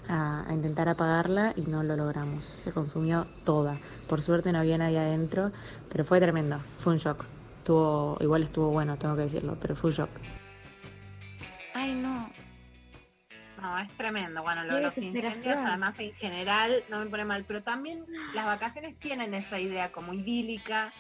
a 0.09 0.45
intentar 0.53 0.91
apagarla 0.91 1.55
y 1.57 1.62
no 1.62 1.83
lo 1.85 1.97
logramos. 1.97 2.45
Se 2.45 2.72
consumió 2.72 3.26
toda. 3.45 3.78
Por 4.09 4.22
suerte 4.22 4.51
no 4.51 4.59
había 4.59 4.76
nadie 4.76 4.99
adentro, 4.99 5.53
pero 5.89 6.05
fue 6.05 6.20
tremendo. 6.20 6.59
Fue 6.78 6.93
un 6.93 6.99
shock. 6.99 7.24
Estuvo, 7.61 8.17
igual 8.21 8.43
estuvo 8.45 8.71
bueno, 8.71 8.97
tengo 8.97 9.15
que 9.17 9.23
decirlo, 9.23 9.55
pero 9.61 9.77
fue 9.77 9.91
un 9.91 9.97
shock. 9.97 10.11
Ay, 11.75 11.93
no. 11.93 12.31
No, 13.61 13.79
es 13.79 13.91
tremendo. 13.99 14.43
Bueno, 14.43 14.65
lo 14.65 14.77
de 14.77 14.81
los 14.81 14.97
incendios, 14.97 15.59
además, 15.59 15.95
en 15.99 16.15
general, 16.15 16.83
no 16.89 17.01
me 17.01 17.07
pone 17.07 17.27
mal. 17.27 17.45
Pero 17.47 17.63
también 17.63 18.07
las 18.35 18.47
vacaciones 18.47 18.99
tienen 18.99 19.35
esa 19.35 19.61
idea 19.61 19.93
como 19.93 20.15
idílica 20.15 20.91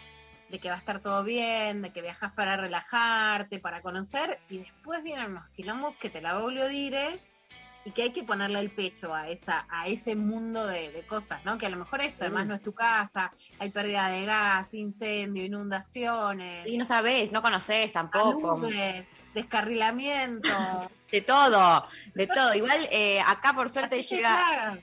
de 0.50 0.58
que 0.58 0.68
va 0.68 0.74
a 0.74 0.78
estar 0.78 1.00
todo 1.00 1.24
bien, 1.24 1.80
de 1.80 1.92
que 1.92 2.02
viajas 2.02 2.32
para 2.32 2.58
relajarte, 2.58 3.58
para 3.58 3.80
conocer, 3.80 4.38
y 4.50 4.58
después 4.58 5.02
vienen 5.02 5.30
unos 5.30 5.48
quilombos 5.50 5.96
que 5.96 6.10
te 6.10 6.20
la 6.20 6.38
voglio 6.38 6.68
dire 6.68 7.18
y 7.84 7.92
que 7.92 8.02
hay 8.02 8.10
que 8.10 8.22
ponerle 8.24 8.58
el 8.60 8.70
pecho 8.70 9.14
a 9.14 9.28
esa 9.28 9.66
a 9.70 9.86
ese 9.86 10.14
mundo 10.14 10.66
de, 10.66 10.92
de 10.92 11.02
cosas, 11.06 11.42
¿no? 11.44 11.56
Que 11.58 11.66
a 11.66 11.70
lo 11.70 11.76
mejor 11.78 12.02
esto 12.02 12.24
además 12.24 12.44
Mm. 12.44 12.48
no 12.48 12.54
es 12.54 12.62
tu 12.62 12.72
casa, 12.74 13.32
hay 13.58 13.70
pérdida 13.70 14.08
de 14.08 14.26
gas, 14.26 14.74
incendio, 14.74 15.44
inundaciones, 15.44 16.66
Y 16.66 16.76
no 16.76 16.84
sabés, 16.84 17.32
no 17.32 17.40
conocés 17.42 17.90
tampoco. 17.92 18.52
aludes, 18.56 19.06
descarrilamiento. 19.34 20.48
De 21.10 21.22
todo, 21.22 21.86
de 22.14 22.26
todo. 22.28 22.54
Igual 22.54 22.86
eh, 22.92 23.18
acá 23.26 23.52
por 23.52 23.68
suerte 23.68 23.96
Las 23.96 24.06
siete 24.06 24.22
llega. 24.22 24.36
plagas. 24.46 24.78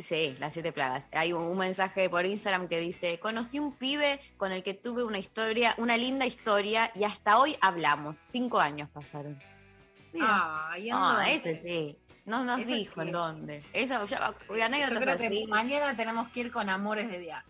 Sí, 0.00 0.36
las 0.40 0.52
siete 0.52 0.72
plagas. 0.72 1.06
Hay 1.12 1.32
un, 1.32 1.42
un 1.44 1.58
mensaje 1.58 2.10
por 2.10 2.26
Instagram 2.26 2.66
que 2.66 2.80
dice: 2.80 3.20
Conocí 3.20 3.60
un 3.60 3.72
pibe 3.76 4.20
con 4.36 4.50
el 4.50 4.64
que 4.64 4.74
tuve 4.74 5.04
una 5.04 5.18
historia, 5.18 5.74
una 5.78 5.96
linda 5.96 6.26
historia, 6.26 6.90
y 6.94 7.04
hasta 7.04 7.38
hoy 7.38 7.56
hablamos. 7.60 8.18
Cinco 8.24 8.58
años 8.58 8.88
pasaron. 8.90 9.38
Ay, 10.20 10.88
¿en 10.90 10.96
Ah, 10.96 11.14
dónde? 11.14 11.34
ese 11.36 11.62
sí. 11.62 11.96
No 12.26 12.44
nos 12.44 12.64
dijo 12.66 13.02
en 13.02 13.12
dónde. 13.12 13.64
Eso 13.72 14.04
ya 14.06 14.34
uy, 14.48 14.58
Yo 14.58 14.64
anécdotas 14.64 14.98
creo 15.00 15.16
que 15.16 15.26
así. 15.26 15.46
mañana 15.46 15.96
tenemos 15.96 16.28
que 16.30 16.40
ir 16.40 16.52
con 16.52 16.68
amores 16.70 17.10
de 17.10 17.18
viaje. 17.18 17.46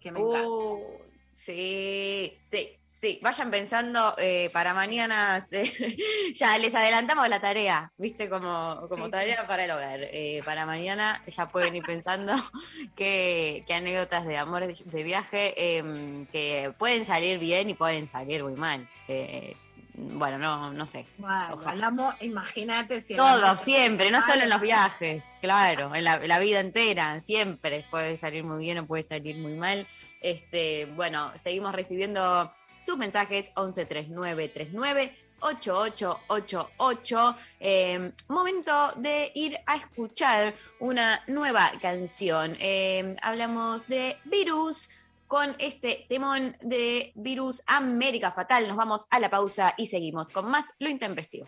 Que 0.00 0.12
me 0.12 0.20
Uh, 0.20 0.78
encanta. 0.78 1.04
sí, 1.36 2.38
sí, 2.42 2.70
sí. 2.86 3.18
Vayan 3.22 3.50
pensando 3.50 4.14
eh, 4.18 4.50
para 4.52 4.74
mañana. 4.74 5.44
ya 6.34 6.58
les 6.58 6.74
adelantamos 6.74 7.28
la 7.28 7.40
tarea, 7.40 7.92
¿viste? 7.98 8.28
Como, 8.28 8.86
como 8.88 9.06
Sí, 9.06 9.10
tarea 9.12 9.46
para 9.46 9.64
el 9.64 9.70
hogar. 9.70 10.00
Eh, 10.02 10.42
para 10.44 10.66
mañana 10.66 11.22
ya 11.26 11.48
pueden 11.48 11.76
ir 11.76 11.84
pensando 11.84 12.32
qué, 12.96 13.64
anécdotas 13.72 14.26
de 14.26 14.36
amores 14.36 14.84
de 14.84 15.02
viaje 15.02 15.54
eh, 15.56 16.26
que 16.30 16.72
pueden 16.78 17.04
salir 17.04 17.38
bien 17.38 17.70
y 17.70 17.74
pueden 17.74 18.08
salir 18.08 18.42
muy 18.44 18.54
mal. 18.54 18.88
Bueno, 19.94 20.38
no, 20.38 20.72
no 20.72 20.86
sé. 20.86 21.06
Bueno, 21.18 21.86
amor, 21.86 22.14
imagínate 22.20 23.02
si 23.02 23.14
Todo, 23.14 23.56
siempre, 23.56 24.10
no 24.10 24.22
solo 24.22 24.42
en 24.42 24.50
los 24.50 24.60
viajes, 24.60 25.24
claro, 25.40 25.94
en 25.94 26.04
la, 26.04 26.18
la 26.18 26.38
vida 26.38 26.60
entera, 26.60 27.20
siempre 27.20 27.84
puede 27.90 28.16
salir 28.16 28.42
muy 28.42 28.64
bien 28.64 28.78
o 28.78 28.86
puede 28.86 29.02
salir 29.02 29.36
muy 29.36 29.54
mal. 29.54 29.86
Este, 30.22 30.86
bueno, 30.96 31.32
seguimos 31.36 31.72
recibiendo 31.72 32.50
sus 32.80 32.96
mensajes 32.96 33.52
113939 33.54 35.22
8888. 35.42 37.36
Eh, 37.60 38.12
momento 38.28 38.92
de 38.96 39.32
ir 39.34 39.58
a 39.66 39.76
escuchar 39.76 40.54
una 40.80 41.22
nueva 41.26 41.72
canción. 41.80 42.56
Eh, 42.60 43.16
hablamos 43.22 43.86
de 43.88 44.16
Virus 44.24 44.88
con 45.32 45.56
este 45.58 46.04
temón 46.10 46.58
de 46.60 47.10
Virus 47.14 47.62
América 47.66 48.32
Fatal. 48.32 48.68
Nos 48.68 48.76
vamos 48.76 49.06
a 49.08 49.18
la 49.18 49.30
pausa 49.30 49.72
y 49.78 49.86
seguimos 49.86 50.28
con 50.28 50.50
más 50.50 50.74
Lo 50.78 50.90
Intempestivo. 50.90 51.46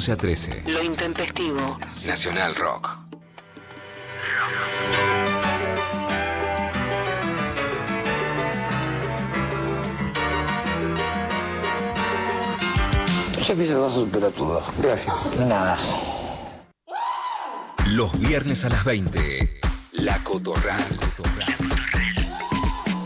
11 0.00 0.12
a 0.12 0.16
13. 0.16 0.62
Lo 0.66 0.82
intempestivo. 0.82 1.78
Nacional 2.06 2.54
Rock. 2.54 2.96
Ya 13.46 13.54
pienso 13.54 13.74
que 13.74 13.74
vas 13.74 13.92
a 13.92 13.94
superar 13.94 14.32
todo. 14.32 14.64
Gracias. 14.78 15.14
Nada. 15.36 15.76
Los 17.88 18.18
viernes 18.18 18.64
a 18.64 18.70
las 18.70 18.82
20. 18.86 19.60
La 19.92 20.24
Cotorral. 20.24 20.98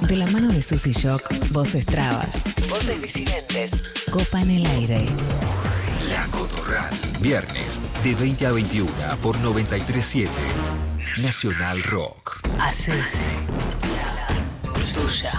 De 0.02 0.14
la 0.14 0.26
mano 0.28 0.52
de 0.52 0.62
Susy 0.62 0.92
Shock, 0.92 1.50
voces 1.50 1.86
trabas, 1.86 2.44
voces 2.68 3.02
disidentes, 3.02 3.82
copan 4.12 4.48
el 4.48 4.64
aire. 4.64 5.08
La. 6.70 6.90
Viernes 7.20 7.80
de 8.02 8.14
20 8.14 8.46
a 8.46 8.52
21 8.52 8.90
por 9.20 9.38
937. 9.38 10.30
Nacional 11.22 11.82
Rock. 11.82 12.40
Hace 12.58 12.92
tuya. 14.92 15.32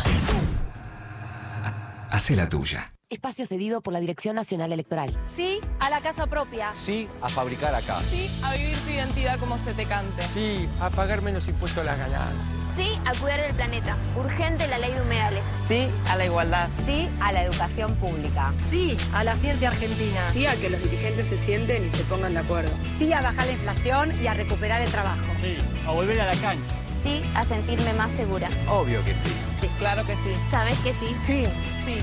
Hace 2.12 2.36
la 2.36 2.48
tuya. 2.48 2.94
Espacio 3.10 3.46
cedido 3.46 3.82
por 3.82 3.94
la 3.94 4.00
Dirección 4.00 4.36
Nacional 4.36 4.72
Electoral. 4.72 5.16
Sí 5.32 5.60
a 5.80 5.90
la 5.90 6.02
casa 6.02 6.28
propia. 6.28 6.74
Sí 6.74 7.08
a 7.22 7.30
fabricar 7.30 7.74
acá. 7.74 8.02
Sí 8.10 8.30
a 8.44 8.54
vivir 8.54 8.78
tu 8.80 8.90
identidad 8.90 9.40
como 9.40 9.58
se 9.58 9.74
te 9.74 9.86
cante. 9.86 10.22
Sí, 10.34 10.68
a 10.80 10.90
pagar 10.90 11.22
menos 11.22 11.48
impuestos 11.48 11.82
a 11.82 11.86
las 11.86 11.98
ganancias. 11.98 12.65
Sí 12.76 13.00
a 13.06 13.14
cuidar 13.14 13.40
el 13.40 13.56
planeta. 13.56 13.96
Urgente 14.18 14.68
la 14.68 14.78
ley 14.78 14.92
de 14.92 15.02
humedales. 15.02 15.48
Sí 15.70 15.88
a 16.10 16.18
la 16.18 16.26
igualdad. 16.26 16.70
Sí 16.86 17.10
a 17.22 17.32
la 17.32 17.44
educación 17.44 17.96
pública. 17.96 18.54
Sí 18.70 18.98
a 19.14 19.24
la 19.24 19.36
ciencia 19.38 19.70
argentina. 19.70 20.20
Sí 20.34 20.46
a 20.46 20.56
que 20.56 20.70
los 20.70 20.82
dirigentes 20.84 21.28
se 21.28 21.38
sienten 21.38 21.88
y 21.88 21.92
se 21.96 22.04
pongan 22.04 22.34
de 22.34 22.40
acuerdo. 22.40 22.72
Sí 23.00 23.14
a 23.14 23.22
bajar 23.22 23.46
la 23.46 23.54
inflación 23.54 24.12
y 24.22 24.28
a 24.28 24.34
recuperar 24.34 24.82
el 24.82 24.90
trabajo. 24.90 25.24
Sí, 25.42 25.58
a 25.88 25.92
volver 25.92 26.20
a 26.20 26.26
la 26.26 26.36
cancha. 26.36 26.76
Sí 27.04 27.22
a 27.34 27.44
sentirme 27.44 27.94
más 27.94 28.12
segura. 28.12 28.50
Obvio 28.68 29.04
que 29.06 29.14
sí. 29.14 29.32
Sí, 29.62 29.70
claro 29.80 30.06
que 30.06 30.14
sí. 30.16 30.36
¿Sabes 30.52 30.78
que 30.80 30.92
sí? 30.94 31.16
Sí. 31.26 31.46
Sí. 31.86 32.02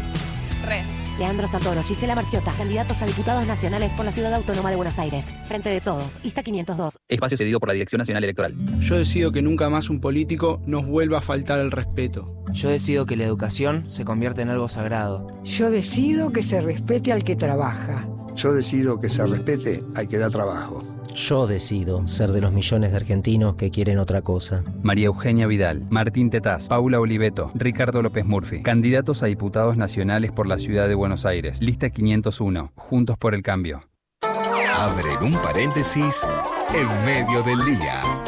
Re. 0.64 1.01
Leandro 1.18 1.47
Santoro, 1.47 1.82
Gisela 1.82 2.14
Marciota, 2.14 2.52
candidatos 2.56 3.02
a 3.02 3.06
diputados 3.06 3.47
nacionales 3.47 3.93
por 3.93 4.05
la 4.05 4.12
Ciudad 4.12 4.32
Autónoma 4.34 4.70
de 4.70 4.76
Buenos 4.76 4.98
Aires. 4.98 5.26
Frente 5.44 5.68
de 5.68 5.80
todos, 5.80 6.18
Ista 6.22 6.43
502. 6.43 6.98
Espacio 7.09 7.39
cedido 7.39 7.60
por 7.60 7.68
la 7.68 7.74
Dirección 7.74 7.98
Nacional 7.98 8.24
Electoral. 8.24 8.55
Yo 8.80 8.97
decido 8.97 9.32
que 9.32 9.43
nunca 9.43 9.68
más 9.68 9.90
un 9.90 10.01
político 10.01 10.60
nos 10.66 10.86
vuelva 10.86 11.18
a 11.18 11.20
faltar 11.20 11.60
el 11.60 11.70
respeto. 11.70 12.43
Yo 12.52 12.70
decido 12.70 13.06
que 13.06 13.16
la 13.16 13.24
educación 13.24 13.90
se 13.90 14.05
convierta 14.05 14.43
en 14.43 14.48
algo 14.48 14.68
sagrado. 14.68 15.26
Yo 15.44 15.70
decido 15.70 16.32
que 16.32 16.43
se 16.43 16.60
respete 16.60 17.12
al 17.12 17.24
que 17.24 17.36
trabaja. 17.36 18.06
Yo 18.34 18.52
decido 18.52 19.01
que 19.01 19.09
se 19.09 19.26
respete 19.26 19.82
al 19.94 20.09
que 20.09 20.18
da 20.18 20.30
trabajo. 20.30 20.82
Yo 21.14 21.47
decido 21.47 22.06
ser 22.09 22.32
de 22.32 22.40
los 22.40 22.52
millones 22.52 22.90
de 22.90 22.97
argentinos 22.97 23.56
que 23.56 23.70
quieren 23.70 23.98
otra 23.98 24.22
cosa. 24.22 24.64
María 24.82 25.06
Eugenia 25.06 25.47
Vidal, 25.47 25.84
Martín 25.90 26.30
Tetaz, 26.30 26.68
Paula 26.68 27.01
Oliveto, 27.01 27.51
Ricardo 27.55 28.02
López 28.02 28.24
Murphy, 28.24 28.62
candidatos 28.62 29.22
a 29.22 29.26
diputados 29.26 29.76
nacionales 29.76 30.32
por 30.32 30.47
la 30.47 30.59
ciudad 30.59 30.89
de 30.89 30.94
Buenos 30.94 31.26
Aires. 31.26 31.60
Lista 31.60 31.90
501, 31.90 32.72
Juntos 32.74 33.18
por 33.18 33.34
el 33.34 33.43
Cambio. 33.43 33.82
Abren 34.74 35.22
un 35.22 35.32
paréntesis 35.40 36.26
en 36.74 36.89
medio 37.05 37.43
del 37.43 37.64
día. 37.64 38.21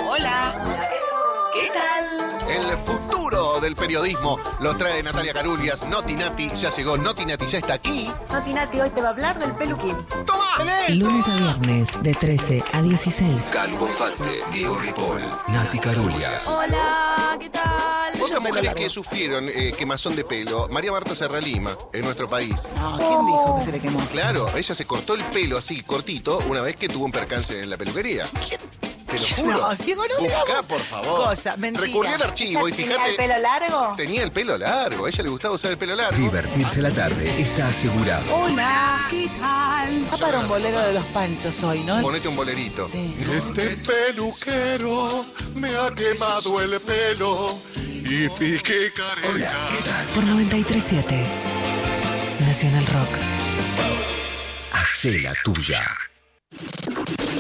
Del 3.65 3.77
periodismo 3.77 4.39
lo 4.61 4.77
trae 4.77 5.03
Natalia 5.03 5.33
Carulias. 5.33 5.85
Noti 5.87 6.15
Nati 6.15 6.51
ya 6.55 6.71
llegó. 6.71 6.99
Noti 6.99 7.25
Nati 7.25 7.47
ya 7.47 7.59
está 7.59 7.75
aquí. 7.75 8.11
Noti 8.31 8.53
Nati 8.53 8.81
hoy 8.81 8.91
te 8.91 9.01
va 9.01 9.09
a 9.09 9.11
hablar 9.13 9.39
del 9.39 9.53
peluquín. 9.53 9.97
¡Toma! 10.27 10.45
Lunes 10.91 11.27
a 11.27 11.37
viernes, 11.39 12.03
de 12.03 12.15
13 12.15 12.63
a 12.73 12.83
16. 12.83 13.51
Calu 13.53 13.79
Bonfante, 13.79 14.41
Diego 14.53 14.79
Ripoll, 14.79 15.23
Nati 15.49 15.79
Carulias. 15.79 16.47
Hola, 16.47 17.37
¿qué 17.41 17.49
tal? 17.49 18.13
Otras 18.23 18.43
mujeres 18.43 18.75
que 18.75 18.89
sufrieron 18.91 19.49
eh, 19.49 19.73
quemazón 19.77 20.15
de 20.15 20.25
pelo, 20.25 20.69
María 20.71 20.93
Marta 20.93 21.15
Serralima, 21.15 21.75
en 21.93 22.05
nuestro 22.05 22.29
país. 22.29 22.69
No, 22.77 22.99
¿quién 22.99 23.27
dijo 23.27 23.57
que 23.59 23.65
se 23.65 23.73
le 23.73 23.81
quemó? 23.81 24.01
Claro, 24.13 24.51
ella 24.55 24.75
se 24.75 24.85
cortó 24.87 25.15
el 25.15 25.25
pelo 25.25 25.57
así, 25.57 25.83
cortito, 25.83 26.39
una 26.49 26.61
vez 26.61 26.77
que 26.77 26.89
tuvo 26.89 27.07
un 27.07 27.13
percance 27.13 27.63
en 27.63 27.71
la 27.71 27.79
peluquería. 27.79 28.27
¿Quién? 28.47 28.94
Te 29.15 29.21
lo 29.21 29.27
juro. 29.37 29.59
No, 29.59 29.75
Diego, 29.77 30.03
no 30.07 30.15
Buscá, 30.21 30.45
digamos 30.45 30.67
por 30.67 30.81
favor. 30.81 31.25
cosa, 31.27 31.57
mentira. 31.57 31.87
Recurrí 31.87 32.09
al 32.09 32.23
archivo 32.23 32.69
y 32.69 32.73
¿Tenía 32.73 32.93
fíjate. 32.93 33.11
el 33.11 33.17
pelo 33.17 33.39
largo? 33.39 33.93
Tenía 33.97 34.23
el 34.23 34.33
pelo 34.33 34.59
largo, 34.59 35.07
a 35.07 35.09
ella 35.09 35.23
le 35.23 35.29
gustaba 35.31 35.55
usar 35.55 35.71
el 35.73 35.79
pelo 35.79 35.95
largo. 35.97 36.17
Divertirse 36.19 36.83
la 36.83 36.91
tarde 36.91 37.41
está 37.41 37.69
asegurado. 37.69 38.35
Hola, 38.35 39.07
¿qué 39.11 39.29
tal? 39.41 40.07
Va 40.13 40.17
para 40.17 40.39
un 40.41 40.49
bolero 40.49 40.79
de 40.81 40.93
los 40.95 41.05
panchos 41.07 41.63
hoy, 41.63 41.81
¿no? 41.81 42.01
Ponete 42.03 42.29
un 42.29 42.37
bolerito. 42.37 42.89
Este 43.37 43.77
peluquero 43.79 45.25
me 45.55 45.69
ha 45.77 45.91
quemado 45.95 46.61
el 46.61 46.81
pelo 46.81 47.59
y 47.77 48.29
pique 48.31 48.93
careca. 48.93 49.53
Por 50.15 50.25
937. 50.25 51.25
Nacional 52.41 52.87
Rock. 52.87 53.19
Hacé 54.73 55.21
la 55.21 55.33
tuya. 55.45 55.83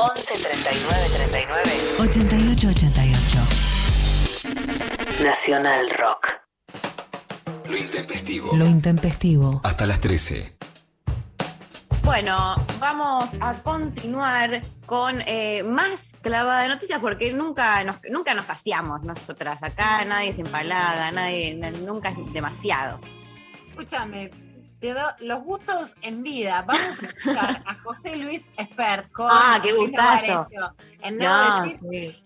11 0.07 0.35
39 0.43 1.09
39 1.17 1.97
88 2.01 2.69
88. 2.69 3.39
Nacional 5.23 5.89
Rock. 5.91 6.27
Lo 7.69 7.77
intempestivo. 7.77 8.55
Lo 8.55 8.67
intempestivo. 8.67 9.61
Hasta 9.65 9.87
las 9.87 10.01
13. 10.01 10.53
Bueno, 12.03 12.55
vamos 12.79 13.31
a 13.41 13.55
continuar 13.63 14.61
con 14.85 15.23
eh, 15.23 15.63
más 15.63 16.11
clavada 16.21 16.63
de 16.63 16.69
noticias 16.69 17.01
porque 17.01 17.33
nunca 17.33 17.83
nos, 17.85 17.97
nunca 18.11 18.35
nos 18.35 18.51
hacíamos 18.51 19.03
nosotras. 19.05 19.63
Acá 19.63 20.05
nadie 20.05 20.35
se 20.35 20.43
empalaga, 20.43 21.11
nadie, 21.13 21.55
na- 21.55 21.71
nunca 21.71 22.11
es 22.11 22.17
demasiado. 22.35 23.01
Escúchame, 23.69 24.31
te 24.85 24.93
doy 24.93 25.13
los 25.21 25.43
gustos 25.45 25.97
en 26.03 26.23
vida. 26.23 26.63
Vamos 26.67 27.03
a 27.03 27.07
escuchar 27.07 27.63
a 27.65 27.75
José 27.77 28.17
Luis 28.17 28.51
Espert 28.59 29.11
con 29.13 29.29
Ah, 29.31 29.59
qué 29.63 29.69
¿qué 29.69 29.75
te 29.75 29.81
gustazo. 29.81 30.49
En 31.01 31.17
No, 31.17 31.63
decir 31.63 31.81
sí. 31.91 32.25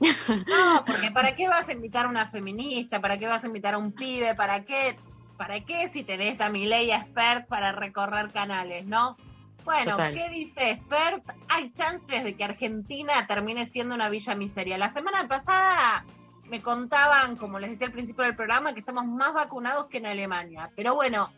No, 0.28 0.84
porque 0.84 1.12
¿para 1.12 1.36
qué 1.36 1.46
vas 1.46 1.68
a 1.68 1.72
invitar 1.72 2.06
a 2.06 2.08
una 2.08 2.26
feminista? 2.26 3.00
¿Para 3.00 3.16
qué 3.16 3.28
vas 3.28 3.44
a 3.44 3.46
invitar 3.46 3.74
a 3.74 3.78
un 3.78 3.92
pibe? 3.92 4.34
¿Para 4.34 4.64
qué? 4.64 4.98
¿Para 5.36 5.60
qué 5.60 5.88
si 5.88 6.02
tenés 6.02 6.40
a 6.40 6.50
Milei 6.50 6.90
Expert 6.90 7.46
para 7.46 7.70
recorrer 7.70 8.32
canales, 8.32 8.84
no? 8.86 9.16
Bueno, 9.64 9.92
Total. 9.92 10.12
¿qué 10.12 10.28
dice 10.30 10.70
Expert? 10.70 11.22
Hay 11.48 11.70
chances 11.70 12.24
de 12.24 12.34
que 12.34 12.42
Argentina 12.42 13.24
termine 13.28 13.66
siendo 13.66 13.94
una 13.94 14.08
villa 14.08 14.34
miseria. 14.34 14.78
La 14.78 14.90
semana 14.90 15.28
pasada 15.28 16.04
me 16.44 16.60
contaban, 16.60 17.36
como 17.36 17.60
les 17.60 17.70
decía 17.70 17.86
al 17.86 17.92
principio 17.92 18.24
del 18.24 18.34
programa, 18.34 18.72
que 18.72 18.80
estamos 18.80 19.06
más 19.06 19.32
vacunados 19.32 19.86
que 19.86 19.98
en 19.98 20.06
Alemania. 20.06 20.72
Pero 20.74 20.96
bueno, 20.96 21.30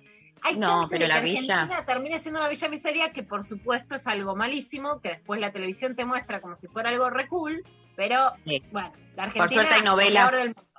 hay 0.44 0.56
No, 0.56 0.68
chances 0.80 0.90
pero 0.98 1.00
de 1.00 1.08
que 1.08 1.08
la 1.08 1.20
villa- 1.20 1.54
Argentina 1.62 1.84
termine 1.86 2.18
siendo 2.18 2.40
una 2.40 2.48
villa 2.48 2.68
miseria, 2.68 3.12
que 3.12 3.22
por 3.22 3.44
supuesto 3.44 3.94
es 3.94 4.06
algo 4.06 4.34
malísimo, 4.36 5.00
que 5.00 5.10
después 5.10 5.40
la 5.40 5.50
televisión 5.52 5.94
te 5.96 6.04
muestra 6.04 6.40
como 6.40 6.56
si 6.56 6.68
fuera 6.68 6.90
algo 6.90 7.08
re 7.10 7.28
cool, 7.28 7.62
pero 7.96 8.32
Sí. 8.46 8.62
bueno, 8.72 8.92
la 9.14 9.14
Por 9.14 9.24
Argentina 9.24 9.48
suerte 9.48 9.74
hay 9.74 9.78
es 9.80 9.84
la 9.84 9.90
novelas. 9.90 10.30
peor 10.30 10.40
del 10.42 10.54
mundo. 10.54 10.70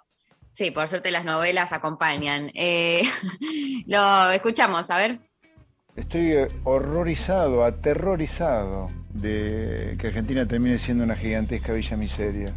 Sí, 0.51 0.69
por 0.71 0.87
suerte 0.87 1.09
las 1.11 1.25
novelas 1.25 1.71
acompañan. 1.73 2.51
Eh, 2.53 3.01
lo 3.87 4.29
escuchamos, 4.31 4.89
a 4.91 4.97
ver. 4.97 5.19
Estoy 5.95 6.31
eh, 6.31 6.47
horrorizado, 6.63 7.63
aterrorizado 7.63 8.87
de 9.09 9.95
que 9.99 10.07
Argentina 10.07 10.47
termine 10.47 10.77
siendo 10.79 11.03
una 11.03 11.15
gigantesca 11.15 11.73
villa 11.73 11.97
miseria. 11.97 12.53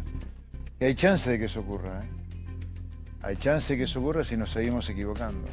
Y 0.79 0.85
hay 0.85 0.95
chance 0.95 1.29
de 1.29 1.39
que 1.39 1.45
eso 1.45 1.59
ocurra, 1.61 2.03
¿eh? 2.03 2.09
Hay 3.23 3.35
chance 3.37 3.73
de 3.73 3.77
que 3.77 3.83
eso 3.85 3.99
ocurra 3.99 4.23
si 4.23 4.37
nos 4.37 4.51
seguimos 4.51 4.87
equivocando. 4.89 5.47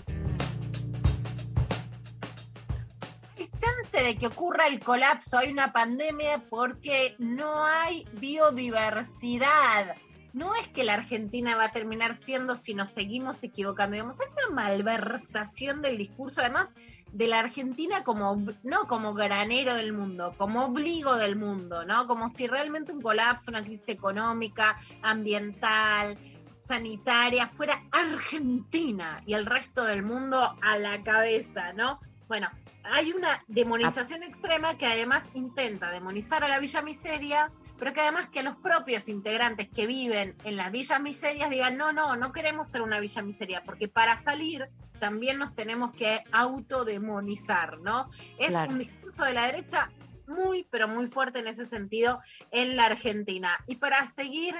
De 4.02 4.16
que 4.16 4.26
ocurra 4.26 4.66
el 4.66 4.80
colapso, 4.80 5.38
hay 5.38 5.50
una 5.50 5.72
pandemia 5.72 6.44
porque 6.50 7.14
no 7.18 7.64
hay 7.64 8.06
biodiversidad. 8.14 9.96
No 10.32 10.54
es 10.56 10.66
que 10.68 10.84
la 10.84 10.94
Argentina 10.94 11.54
va 11.54 11.66
a 11.66 11.72
terminar 11.72 12.16
siendo 12.16 12.56
si 12.56 12.74
nos 12.74 12.90
seguimos 12.90 13.42
equivocando. 13.44 13.94
Digamos, 13.94 14.18
hay 14.20 14.26
una 14.46 14.62
malversación 14.62 15.80
del 15.80 15.96
discurso, 15.96 16.40
además 16.40 16.70
de 17.12 17.28
la 17.28 17.38
Argentina 17.38 18.02
como, 18.02 18.44
no 18.64 18.88
como 18.88 19.14
granero 19.14 19.74
del 19.74 19.92
mundo, 19.92 20.34
como 20.36 20.64
obligo 20.64 21.14
del 21.16 21.36
mundo, 21.36 21.84
¿no? 21.84 22.08
Como 22.08 22.28
si 22.28 22.48
realmente 22.48 22.92
un 22.92 23.00
colapso, 23.00 23.52
una 23.52 23.62
crisis 23.62 23.88
económica, 23.88 24.80
ambiental, 25.02 26.18
sanitaria, 26.62 27.46
fuera 27.46 27.84
Argentina 27.92 29.22
y 29.26 29.34
el 29.34 29.46
resto 29.46 29.84
del 29.84 30.02
mundo 30.02 30.56
a 30.60 30.78
la 30.78 31.04
cabeza, 31.04 31.72
¿no? 31.74 32.00
Bueno, 32.28 32.48
hay 32.84 33.12
una 33.12 33.42
demonización 33.48 34.22
extrema 34.22 34.76
que 34.76 34.86
además 34.86 35.24
intenta 35.34 35.90
demonizar 35.90 36.42
a 36.44 36.48
la 36.48 36.58
Villa 36.58 36.82
Miseria, 36.82 37.52
pero 37.78 37.92
que 37.92 38.00
además 38.00 38.28
que 38.28 38.42
los 38.42 38.56
propios 38.56 39.08
integrantes 39.08 39.68
que 39.68 39.86
viven 39.86 40.36
en 40.44 40.56
las 40.56 40.70
villas 40.70 41.00
miserias 41.00 41.50
digan, 41.50 41.76
no, 41.76 41.92
no, 41.92 42.16
no 42.16 42.32
queremos 42.32 42.68
ser 42.68 42.82
una 42.82 43.00
villa 43.00 43.20
miseria, 43.22 43.62
porque 43.64 43.88
para 43.88 44.16
salir 44.16 44.68
también 45.00 45.38
nos 45.38 45.54
tenemos 45.54 45.92
que 45.92 46.22
autodemonizar, 46.32 47.78
¿no? 47.80 48.10
Es 48.38 48.48
Claro. 48.48 48.72
un 48.72 48.78
discurso 48.78 49.24
de 49.24 49.34
la 49.34 49.46
derecha 49.46 49.90
muy, 50.26 50.66
pero 50.70 50.88
muy 50.88 51.06
fuerte 51.08 51.40
en 51.40 51.48
ese 51.48 51.66
sentido 51.66 52.22
en 52.50 52.76
la 52.76 52.86
Argentina. 52.86 53.58
Y 53.66 53.76
para 53.76 54.04
seguir 54.06 54.54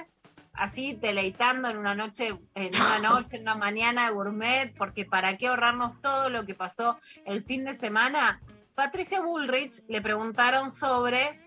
así 0.57 0.93
deleitando 0.93 1.69
en 1.69 1.77
una 1.77 1.95
noche, 1.95 2.37
en 2.55 2.75
una 2.75 2.99
noche, 2.99 3.37
en 3.37 3.43
una 3.43 3.55
mañana 3.55 4.09
gourmet, 4.09 4.73
porque 4.77 5.05
para 5.05 5.37
qué 5.37 5.47
ahorrarnos 5.47 5.99
todo 6.01 6.29
lo 6.29 6.45
que 6.45 6.55
pasó 6.55 6.97
el 7.25 7.43
fin 7.43 7.65
de 7.65 7.77
semana, 7.77 8.41
Patricia 8.75 9.21
Bullrich 9.21 9.83
le 9.87 10.01
preguntaron 10.01 10.71
sobre 10.71 11.39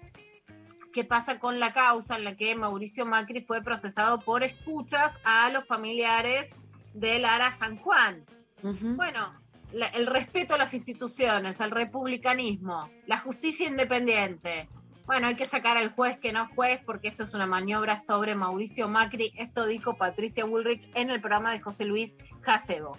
qué 0.93 1.05
pasa 1.05 1.39
con 1.39 1.60
la 1.60 1.72
causa 1.72 2.16
en 2.16 2.24
la 2.24 2.36
que 2.36 2.56
Mauricio 2.56 3.06
Macri 3.06 3.43
fue 3.43 3.62
procesado 3.62 4.20
por 4.20 4.43
escuchas 4.43 5.18
a 5.24 5.51
los 5.51 5.66
familiares 5.66 6.51
de 6.94 7.18
Lara 7.18 7.52
San 7.52 7.76
Juan. 7.76 8.24
Bueno, 8.62 9.35
el 9.72 10.06
respeto 10.06 10.55
a 10.55 10.59
las 10.59 10.74
instituciones, 10.74 11.60
al 11.60 11.70
republicanismo, 11.70 12.90
la 13.06 13.18
justicia 13.18 13.68
independiente. 13.68 14.68
Bueno, 15.09 15.26
hay 15.26 15.36
que 15.36 15.47
sacar 15.47 15.78
al 15.78 15.94
juez 15.94 16.18
que 16.18 16.35
no 16.35 16.43
es 16.43 16.48
juez 16.55 16.80
porque 16.85 17.09
esto 17.09 17.22
es 17.22 17.32
una 17.32 17.47
maniobra 17.47 17.97
sobre 17.97 18.35
Mauricio 18.35 18.89
Macri. 18.89 19.32
Esto 19.39 19.64
dijo 19.64 19.97
Patricia 19.97 20.44
Bullrich 20.44 20.90
en 20.94 21.09
el 21.09 21.18
programa 21.22 21.51
de 21.51 21.60
José 21.60 21.86
Luis 21.86 22.18
Jacebo. 22.43 22.98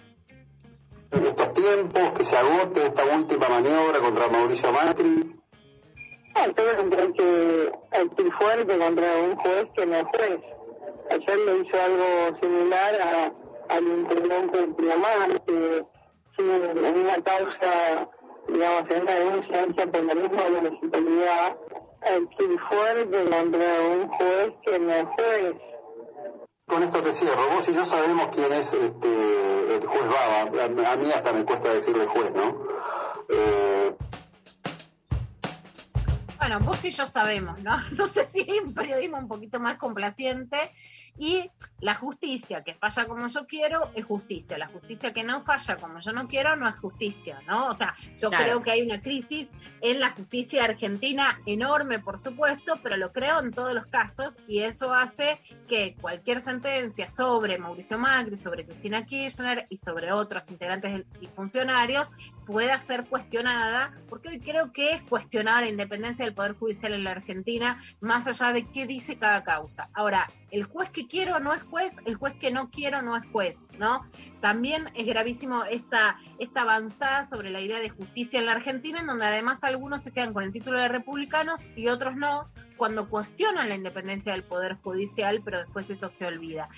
En 1.12 1.24
estos 1.24 1.54
tiempos, 1.54 2.10
que 2.16 2.24
se 2.24 2.36
agote 2.36 2.88
esta 2.88 3.04
última 3.16 3.48
maniobra 3.48 4.00
contra 4.00 4.26
Mauricio 4.26 4.72
Macri. 4.72 5.36
Todo 6.56 6.76
tendrá 6.78 7.12
que 7.12 7.72
actir 7.92 8.32
fuerte 8.32 8.76
contra 8.76 9.16
un 9.18 9.36
juez 9.36 9.68
que 9.76 9.86
no 9.86 9.96
es 9.98 10.06
juez. 10.08 10.40
Ayer 11.12 11.38
le 11.38 11.58
hizo 11.58 11.80
algo 11.80 12.38
similar 12.40 13.00
a, 13.02 13.32
al 13.68 13.84
intendente 13.86 14.66
Priamar, 14.76 15.40
que 15.44 15.84
en 16.38 16.98
una 17.04 17.22
causa, 17.22 18.10
digamos, 18.48 18.90
en 18.90 19.02
una 19.02 19.14
denuncia 19.14 19.62
hecha 19.62 19.86
por 19.86 20.04
la 20.04 20.14
misma 20.16 20.48
municipalidad, 20.60 21.56
actir 22.02 22.58
fuerte 22.68 23.30
contra 23.30 23.80
un 23.80 24.08
juez 24.08 24.52
que 24.64 24.78
no 24.78 24.92
es 24.92 25.06
juez. 25.08 25.56
Con 26.66 26.82
esto 26.82 27.02
te 27.02 27.12
cierro. 27.12 27.50
Vos 27.54 27.68
y 27.68 27.74
yo 27.74 27.84
sabemos 27.84 28.28
quién 28.34 28.52
es 28.52 28.72
este, 28.72 29.74
el 29.74 29.86
juez 29.86 30.08
Baba. 30.08 30.92
A 30.92 30.96
mí 30.96 31.12
hasta 31.12 31.32
me 31.32 31.44
cuesta 31.44 31.74
decirle 31.74 32.06
juez, 32.06 32.32
¿no? 32.32 32.66
Eh, 33.28 33.96
bueno, 36.38 36.58
vos 36.60 36.84
y 36.84 36.90
yo 36.90 37.06
sabemos, 37.06 37.60
¿no? 37.62 37.76
No 37.96 38.06
sé 38.06 38.26
si 38.26 38.40
hay 38.40 38.58
un 38.58 38.74
periodismo 38.74 39.18
un 39.18 39.28
poquito 39.28 39.60
más 39.60 39.78
complaciente 39.78 40.72
y 41.20 41.50
la 41.80 41.94
justicia 41.94 42.64
que 42.64 42.74
falla 42.74 43.06
como 43.06 43.26
yo 43.28 43.46
quiero 43.46 43.90
es 43.94 44.06
justicia. 44.06 44.56
La 44.56 44.68
justicia 44.68 45.12
que 45.12 45.22
no 45.22 45.44
falla 45.44 45.76
como 45.76 46.00
yo 46.00 46.12
no 46.12 46.26
quiero 46.28 46.56
no 46.56 46.66
es 46.66 46.76
justicia, 46.76 47.42
¿no? 47.46 47.68
O 47.68 47.74
sea, 47.74 47.94
yo 48.16 48.30
creo 48.30 48.62
que 48.62 48.70
hay 48.70 48.80
una 48.80 49.02
crisis 49.02 49.50
en 49.82 50.00
la 50.00 50.10
justicia 50.10 50.64
argentina 50.64 51.38
enorme, 51.44 51.98
por 51.98 52.18
supuesto, 52.18 52.80
pero 52.82 52.96
lo 52.96 53.12
creo 53.12 53.40
en 53.40 53.52
todos 53.52 53.74
los 53.74 53.84
casos 53.86 54.38
y 54.48 54.60
eso 54.60 54.94
hace 54.94 55.40
que 55.68 55.94
cualquier 56.00 56.40
sentencia 56.40 57.06
sobre 57.06 57.58
Mauricio 57.58 57.98
Macri, 57.98 58.38
sobre 58.38 58.64
Cristina 58.64 59.04
Kirchner 59.04 59.66
y 59.68 59.76
sobre 59.76 60.12
otros 60.12 60.50
integrantes 60.50 61.04
y 61.20 61.26
funcionarios 61.26 62.12
pueda 62.46 62.78
ser 62.78 63.04
cuestionada, 63.04 63.94
porque 64.08 64.30
hoy 64.30 64.40
creo 64.40 64.72
que 64.72 64.92
es 64.92 65.02
cuestionada 65.02 65.60
la 65.60 65.68
independencia 65.68 66.24
del 66.24 66.34
Poder 66.34 66.54
Judicial 66.54 66.94
en 66.94 67.04
la 67.04 67.12
Argentina, 67.12 67.82
más 68.00 68.26
allá 68.26 68.52
de 68.52 68.66
qué 68.68 68.86
dice 68.86 69.18
cada 69.18 69.44
causa. 69.44 69.90
Ahora, 69.92 70.30
el 70.50 70.64
juez 70.64 70.90
que 70.90 71.06
quiero 71.10 71.40
no 71.40 71.52
es 71.52 71.62
juez, 71.64 71.96
el 72.06 72.14
juez 72.14 72.34
que 72.34 72.50
no 72.50 72.70
quiero 72.70 73.02
no 73.02 73.16
es 73.16 73.24
juez, 73.32 73.58
¿no? 73.78 74.06
También 74.40 74.90
es 74.94 75.04
gravísimo 75.04 75.64
esta, 75.64 76.16
esta 76.38 76.62
avanzada 76.62 77.24
sobre 77.24 77.50
la 77.50 77.60
idea 77.60 77.80
de 77.80 77.90
justicia 77.90 78.38
en 78.38 78.46
la 78.46 78.52
Argentina, 78.52 79.00
en 79.00 79.06
donde 79.06 79.26
además 79.26 79.64
algunos 79.64 80.02
se 80.02 80.12
quedan 80.12 80.32
con 80.32 80.44
el 80.44 80.52
título 80.52 80.80
de 80.80 80.88
republicanos 80.88 81.70
y 81.76 81.88
otros 81.88 82.16
no, 82.16 82.48
cuando 82.76 83.10
cuestionan 83.10 83.68
la 83.68 83.74
independencia 83.74 84.32
del 84.32 84.44
Poder 84.44 84.76
Judicial, 84.76 85.42
pero 85.44 85.58
después 85.58 85.90
eso 85.90 86.08
se 86.08 86.24
olvida. 86.24 86.68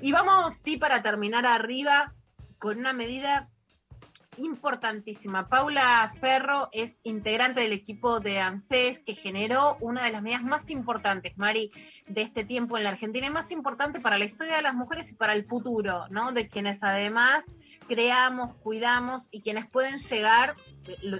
Y 0.00 0.12
vamos, 0.12 0.54
sí, 0.54 0.76
para 0.76 1.02
terminar 1.02 1.46
arriba, 1.46 2.14
con 2.58 2.78
una 2.78 2.92
medida 2.92 3.48
importantísima. 4.36 5.48
Paula 5.48 6.12
Ferro 6.20 6.68
es 6.72 7.00
integrante 7.02 7.60
del 7.60 7.72
equipo 7.72 8.20
de 8.20 8.40
ANSES 8.40 9.00
que 9.00 9.14
generó 9.14 9.76
una 9.80 10.04
de 10.04 10.10
las 10.10 10.22
medidas 10.22 10.42
más 10.42 10.70
importantes, 10.70 11.36
Mari, 11.36 11.72
de 12.06 12.22
este 12.22 12.44
tiempo 12.44 12.76
en 12.76 12.84
la 12.84 12.90
Argentina 12.90 13.26
y 13.26 13.30
más 13.30 13.50
importante 13.52 14.00
para 14.00 14.18
la 14.18 14.24
historia 14.24 14.56
de 14.56 14.62
las 14.62 14.74
mujeres 14.74 15.10
y 15.10 15.14
para 15.14 15.34
el 15.34 15.44
futuro, 15.44 16.06
¿no? 16.10 16.32
De 16.32 16.48
quienes 16.48 16.82
además 16.82 17.44
creamos, 17.88 18.54
cuidamos 18.54 19.28
y 19.30 19.42
quienes 19.42 19.68
pueden 19.68 19.98
llegar, 19.98 20.56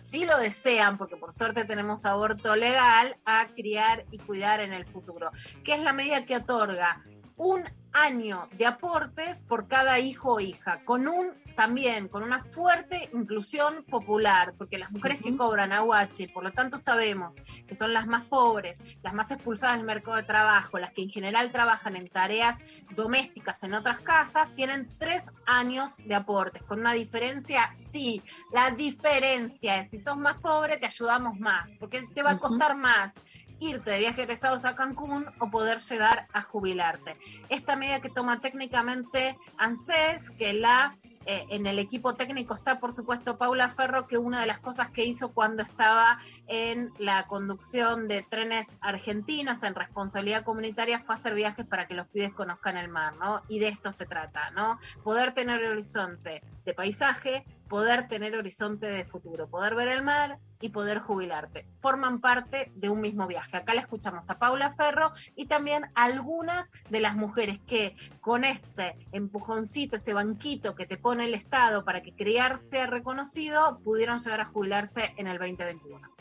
si 0.01 0.24
lo 0.24 0.39
desean, 0.39 0.99
porque 0.99 1.16
por 1.16 1.32
suerte 1.32 1.65
tenemos 1.65 2.07
aborto 2.07 2.55
legal, 2.57 3.16
a 3.24 3.49
criar 3.55 4.07
y 4.11 4.19
cuidar 4.19 4.61
en 4.61 4.73
el 4.73 4.87
futuro, 4.87 5.31
que 5.65 5.74
es 5.74 5.81
la 5.81 5.93
medida 5.93 6.24
que 6.24 6.37
otorga 6.37 7.05
un 7.41 7.65
año 7.93 8.49
de 8.53 8.67
aportes 8.67 9.41
por 9.41 9.67
cada 9.67 9.99
hijo 9.99 10.35
o 10.35 10.41
hija, 10.41 10.85
con 10.85 11.09
un 11.09 11.33
también 11.57 12.09
con 12.09 12.23
una 12.23 12.45
fuerte 12.45 13.11
inclusión 13.12 13.85
popular, 13.85 14.55
porque 14.57 14.79
las 14.79 14.91
mujeres 14.93 15.21
que 15.21 15.37
cobran 15.37 15.73
aguache, 15.73 16.29
por 16.29 16.45
lo 16.45 16.53
tanto 16.53 16.79
sabemos 16.79 17.37
que 17.67 17.75
son 17.75 17.93
las 17.93 18.07
más 18.07 18.25
pobres, 18.25 18.81
las 19.03 19.12
más 19.12 19.31
expulsadas 19.31 19.77
del 19.77 19.87
mercado 19.87 20.17
de 20.17 20.23
trabajo, 20.23 20.79
las 20.79 20.93
que 20.93 21.03
en 21.03 21.11
general 21.11 21.51
trabajan 21.51 21.97
en 21.97 22.09
tareas 22.09 22.59
domésticas 22.95 23.62
en 23.62 23.75
otras 23.75 24.01
casas, 24.01 24.55
tienen 24.55 24.89
tres 24.99 25.33
años 25.45 25.99
de 26.05 26.15
aportes, 26.15 26.62
con 26.62 26.81
una 26.81 26.93
diferencia, 26.93 27.73
sí, 27.75 28.23
la 28.53 28.71
diferencia 28.71 29.79
es 29.79 29.91
si 29.91 29.99
sos 29.99 30.17
más 30.17 30.41
pobre 30.41 30.77
te 30.77 30.87
ayudamos 30.87 31.39
más, 31.39 31.71
porque 31.79 32.07
te 32.15 32.23
va 32.23 32.33
a 32.33 32.39
costar 32.39 32.77
más 32.77 33.15
irte 33.61 33.91
de 33.91 33.99
viaje 33.99 34.23
egresados 34.23 34.65
a 34.65 34.74
Cancún 34.74 35.27
o 35.39 35.51
poder 35.51 35.78
llegar 35.78 36.27
a 36.32 36.43
jubilarte. 36.43 37.16
Esta 37.49 37.77
medida 37.77 38.01
que 38.01 38.09
toma 38.09 38.41
técnicamente 38.41 39.39
ANSES, 39.59 40.31
que 40.32 40.53
la 40.53 40.97
eh, 41.27 41.45
en 41.51 41.66
el 41.66 41.78
equipo 41.78 42.15
técnico 42.15 42.55
está, 42.55 42.81
por 42.81 42.93
supuesto, 42.95 43.37
Paula 43.37 43.69
Ferro, 43.69 44.07
que 44.07 44.16
una 44.16 44.41
de 44.41 44.47
las 44.47 44.59
cosas 44.59 44.89
que 44.89 45.05
hizo 45.05 45.35
cuando 45.35 45.62
estaba 45.62 46.19
en 46.47 46.93
la 46.99 47.27
conducción 47.27 48.09
de 48.09 48.23
trenes 48.23 48.66
argentinos 48.81 49.62
en 49.62 49.74
responsabilidad 49.74 50.45
comunitaria 50.45 51.01
fue 51.01 51.15
hacer 51.15 51.35
viajes 51.35 51.66
para 51.66 51.87
que 51.87 51.95
los 51.95 52.09
pibes 52.09 52.32
conozcan 52.32 52.78
el 52.78 52.89
mar, 52.89 53.16
¿no? 53.16 53.43
Y 53.49 53.59
de 53.59 53.69
esto 53.69 53.93
se 53.93 54.07
trata, 54.07 54.51
¿no? 54.53 54.81
Poder 55.05 55.32
tener 55.32 55.61
el 55.61 55.73
horizonte 55.73 56.43
de 56.65 56.74
paisaje, 56.74 57.45
poder 57.71 58.09
tener 58.09 58.37
horizonte 58.37 58.87
de 58.87 59.05
futuro, 59.05 59.49
poder 59.49 59.77
ver 59.77 59.89
el 59.89 60.03
mar 60.03 60.41
y 60.61 60.71
poder 60.71 60.99
jubilarte. 60.99 61.67
Forman 61.81 62.21
parte 62.21 62.71
de 62.75 62.91
un 62.91 63.01
mismo 63.01 63.29
viaje. 63.29 63.57
Acá 63.57 63.75
le 63.75 63.81
escuchamos 63.81 64.29
a 64.29 64.41
Paula 64.41 64.73
Ferro 64.73 65.13
y 65.37 65.47
también 65.47 65.85
algunas 65.95 66.69
de 66.91 67.01
las 67.01 67.15
mujeres 67.15 67.61
que 67.69 67.95
con 68.21 68.45
este 68.45 68.97
empujoncito, 69.13 69.95
este 69.95 70.13
banquito 70.13 70.75
que 70.75 70.85
te 70.85 70.99
pone 70.99 71.25
el 71.27 71.35
Estado 71.35 71.85
para 71.85 72.03
que 72.03 72.13
criar 72.13 72.59
sea 72.59 72.89
reconocido, 72.89 73.79
pudieron 73.85 74.19
llegar 74.19 74.41
a 74.41 74.47
jubilarse 74.47 75.15
en 75.17 75.29
el 75.29 75.39
2021. 75.39 76.20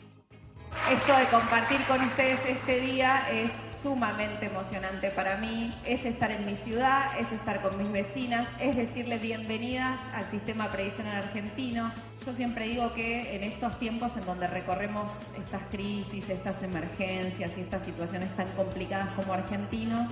Esto 0.90 1.16
de 1.16 1.24
compartir 1.26 1.84
con 1.86 2.00
ustedes 2.00 2.40
este 2.46 2.80
día 2.80 3.24
es 3.30 3.50
sumamente 3.80 4.46
emocionante 4.46 5.10
para 5.10 5.36
mí. 5.36 5.74
Es 5.84 6.04
estar 6.04 6.30
en 6.30 6.46
mi 6.46 6.54
ciudad, 6.54 7.18
es 7.18 7.30
estar 7.32 7.62
con 7.62 7.76
mis 7.78 7.90
vecinas, 7.90 8.48
es 8.60 8.76
decirle 8.76 9.18
bienvenidas 9.18 9.98
al 10.14 10.30
sistema 10.30 10.70
previsional 10.70 11.24
argentino. 11.24 11.92
Yo 12.24 12.32
siempre 12.32 12.68
digo 12.68 12.92
que 12.94 13.36
en 13.36 13.44
estos 13.44 13.78
tiempos 13.78 14.16
en 14.16 14.24
donde 14.26 14.46
recorremos 14.46 15.10
estas 15.38 15.62
crisis, 15.70 16.28
estas 16.28 16.62
emergencias 16.62 17.52
y 17.56 17.60
estas 17.60 17.82
situaciones 17.82 18.34
tan 18.36 18.48
complicadas 18.52 19.10
como 19.14 19.32
argentinos, 19.32 20.10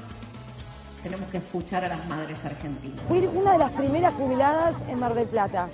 tenemos 1.03 1.29
que 1.31 1.39
escuchar 1.39 1.85
a 1.85 1.89
las 1.89 2.07
madres 2.07 2.39
argentinas. 2.45 3.01
Fui 3.07 3.27
una 3.27 3.53
de 3.53 3.59
las 3.59 3.73
primeras 3.73 4.15
jubiladas 4.15 4.77
en 4.89 4.99
Mar 4.99 5.15
del 5.15 5.29
Plata. 5.29 5.69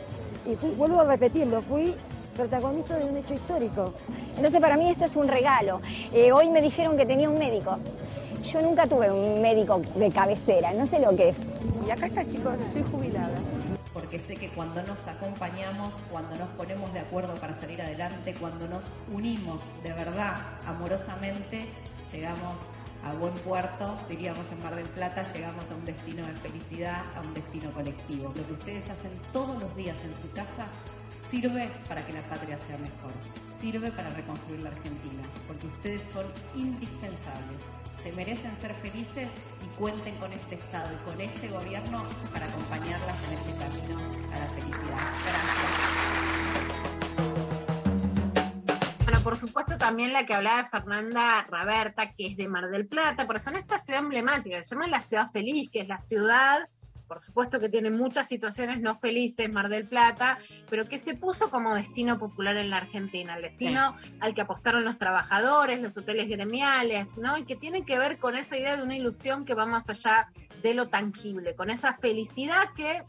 Y 0.46 0.54
vuelvo 0.74 1.00
a 1.00 1.04
repetirlo, 1.04 1.62
fui 1.62 1.94
protagonista 2.34 2.96
de 2.98 3.04
un 3.04 3.16
hecho 3.16 3.34
histórico. 3.34 3.94
Entonces 4.36 4.60
para 4.60 4.76
mí 4.76 4.90
esto 4.90 5.04
es 5.04 5.16
un 5.16 5.28
regalo. 5.28 5.80
Eh, 6.12 6.32
hoy 6.32 6.50
me 6.50 6.60
dijeron 6.60 6.96
que 6.96 7.06
tenía 7.06 7.30
un 7.30 7.38
médico. 7.38 7.78
Yo 8.42 8.60
nunca 8.60 8.86
tuve 8.86 9.10
un 9.10 9.40
médico 9.40 9.80
de 9.94 10.10
cabecera, 10.10 10.72
no 10.74 10.86
sé 10.86 10.98
lo 10.98 11.16
que 11.16 11.30
es. 11.30 11.36
Y 11.86 11.90
acá 11.90 12.06
está, 12.06 12.26
chicos, 12.26 12.54
estoy 12.66 12.82
jubilada. 12.90 13.38
Porque 13.94 14.18
sé 14.18 14.36
que 14.36 14.50
cuando 14.50 14.82
nos 14.82 15.06
acompañamos, 15.06 15.94
cuando 16.10 16.36
nos 16.36 16.48
ponemos 16.50 16.92
de 16.92 17.00
acuerdo 17.00 17.34
para 17.36 17.58
salir 17.58 17.80
adelante, 17.80 18.34
cuando 18.38 18.68
nos 18.68 18.84
unimos 19.12 19.60
de 19.82 19.92
verdad, 19.92 20.34
amorosamente, 20.66 21.66
llegamos 22.12 22.60
a 23.04 23.14
buen 23.14 23.34
puerto, 23.34 23.96
diríamos 24.08 24.50
en 24.50 24.62
Mar 24.62 24.74
del 24.74 24.88
Plata, 24.88 25.22
llegamos 25.32 25.70
a 25.70 25.74
un 25.74 25.84
destino 25.84 26.26
de 26.26 26.32
felicidad, 26.34 27.02
a 27.16 27.20
un 27.20 27.34
destino 27.34 27.70
colectivo. 27.72 28.32
Lo 28.34 28.46
que 28.46 28.52
ustedes 28.52 28.90
hacen 28.90 29.12
todos 29.32 29.60
los 29.60 29.74
días 29.76 29.96
en 30.04 30.14
su 30.14 30.30
casa 30.32 30.66
sirve 31.34 31.68
para 31.88 32.06
que 32.06 32.12
la 32.12 32.22
patria 32.22 32.56
sea 32.58 32.78
mejor, 32.78 33.10
sirve 33.60 33.90
para 33.90 34.08
reconstruir 34.10 34.60
la 34.60 34.70
Argentina, 34.70 35.24
porque 35.48 35.66
ustedes 35.66 36.02
son 36.04 36.24
indispensables, 36.54 37.60
se 38.04 38.12
merecen 38.12 38.56
ser 38.60 38.72
felices 38.74 39.28
y 39.60 39.66
cuenten 39.76 40.14
con 40.18 40.32
este 40.32 40.54
Estado 40.54 40.90
y 40.94 40.96
con 41.04 41.20
este 41.20 41.48
gobierno 41.48 42.04
para 42.32 42.46
acompañarlas 42.46 43.16
en 43.24 43.32
ese 43.36 43.58
camino 43.58 43.98
a 44.32 44.38
la 44.38 44.46
felicidad. 44.46 44.96
Gracias. 45.24 45.72
Bueno, 49.02 49.20
por 49.24 49.36
supuesto 49.36 49.76
también 49.76 50.12
la 50.12 50.26
que 50.26 50.34
hablaba 50.34 50.62
de 50.62 50.68
Fernanda 50.68 51.48
Raberta, 51.50 52.12
que 52.12 52.28
es 52.28 52.36
de 52.36 52.46
Mar 52.46 52.70
del 52.70 52.86
Plata, 52.86 53.26
por 53.26 53.34
eso 53.36 53.50
en 53.50 53.56
esta 53.56 53.78
ciudad 53.78 54.02
emblemática, 54.02 54.62
se 54.62 54.76
llama 54.76 54.86
la 54.86 55.00
ciudad 55.00 55.28
feliz, 55.32 55.68
que 55.68 55.80
es 55.80 55.88
la 55.88 55.98
ciudad 55.98 56.68
por 57.06 57.20
supuesto 57.20 57.60
que 57.60 57.68
tiene 57.68 57.90
muchas 57.90 58.28
situaciones 58.28 58.80
no 58.80 58.98
felices, 58.98 59.50
Mar 59.50 59.68
del 59.68 59.86
Plata, 59.86 60.38
pero 60.70 60.88
que 60.88 60.98
se 60.98 61.14
puso 61.14 61.50
como 61.50 61.74
destino 61.74 62.18
popular 62.18 62.56
en 62.56 62.70
la 62.70 62.78
Argentina, 62.78 63.36
el 63.36 63.42
destino 63.42 63.96
al 64.20 64.34
que 64.34 64.42
apostaron 64.42 64.84
los 64.84 64.98
trabajadores, 64.98 65.80
los 65.80 65.96
hoteles 65.96 66.28
gremiales, 66.28 67.16
¿no? 67.18 67.36
Y 67.36 67.44
que 67.44 67.56
tiene 67.56 67.84
que 67.84 67.98
ver 67.98 68.18
con 68.18 68.36
esa 68.36 68.56
idea 68.56 68.76
de 68.76 68.82
una 68.82 68.96
ilusión 68.96 69.44
que 69.44 69.54
va 69.54 69.66
más 69.66 69.88
allá 69.90 70.28
de 70.62 70.74
lo 70.74 70.88
tangible, 70.88 71.54
con 71.54 71.70
esa 71.70 71.94
felicidad 71.94 72.70
que 72.74 73.04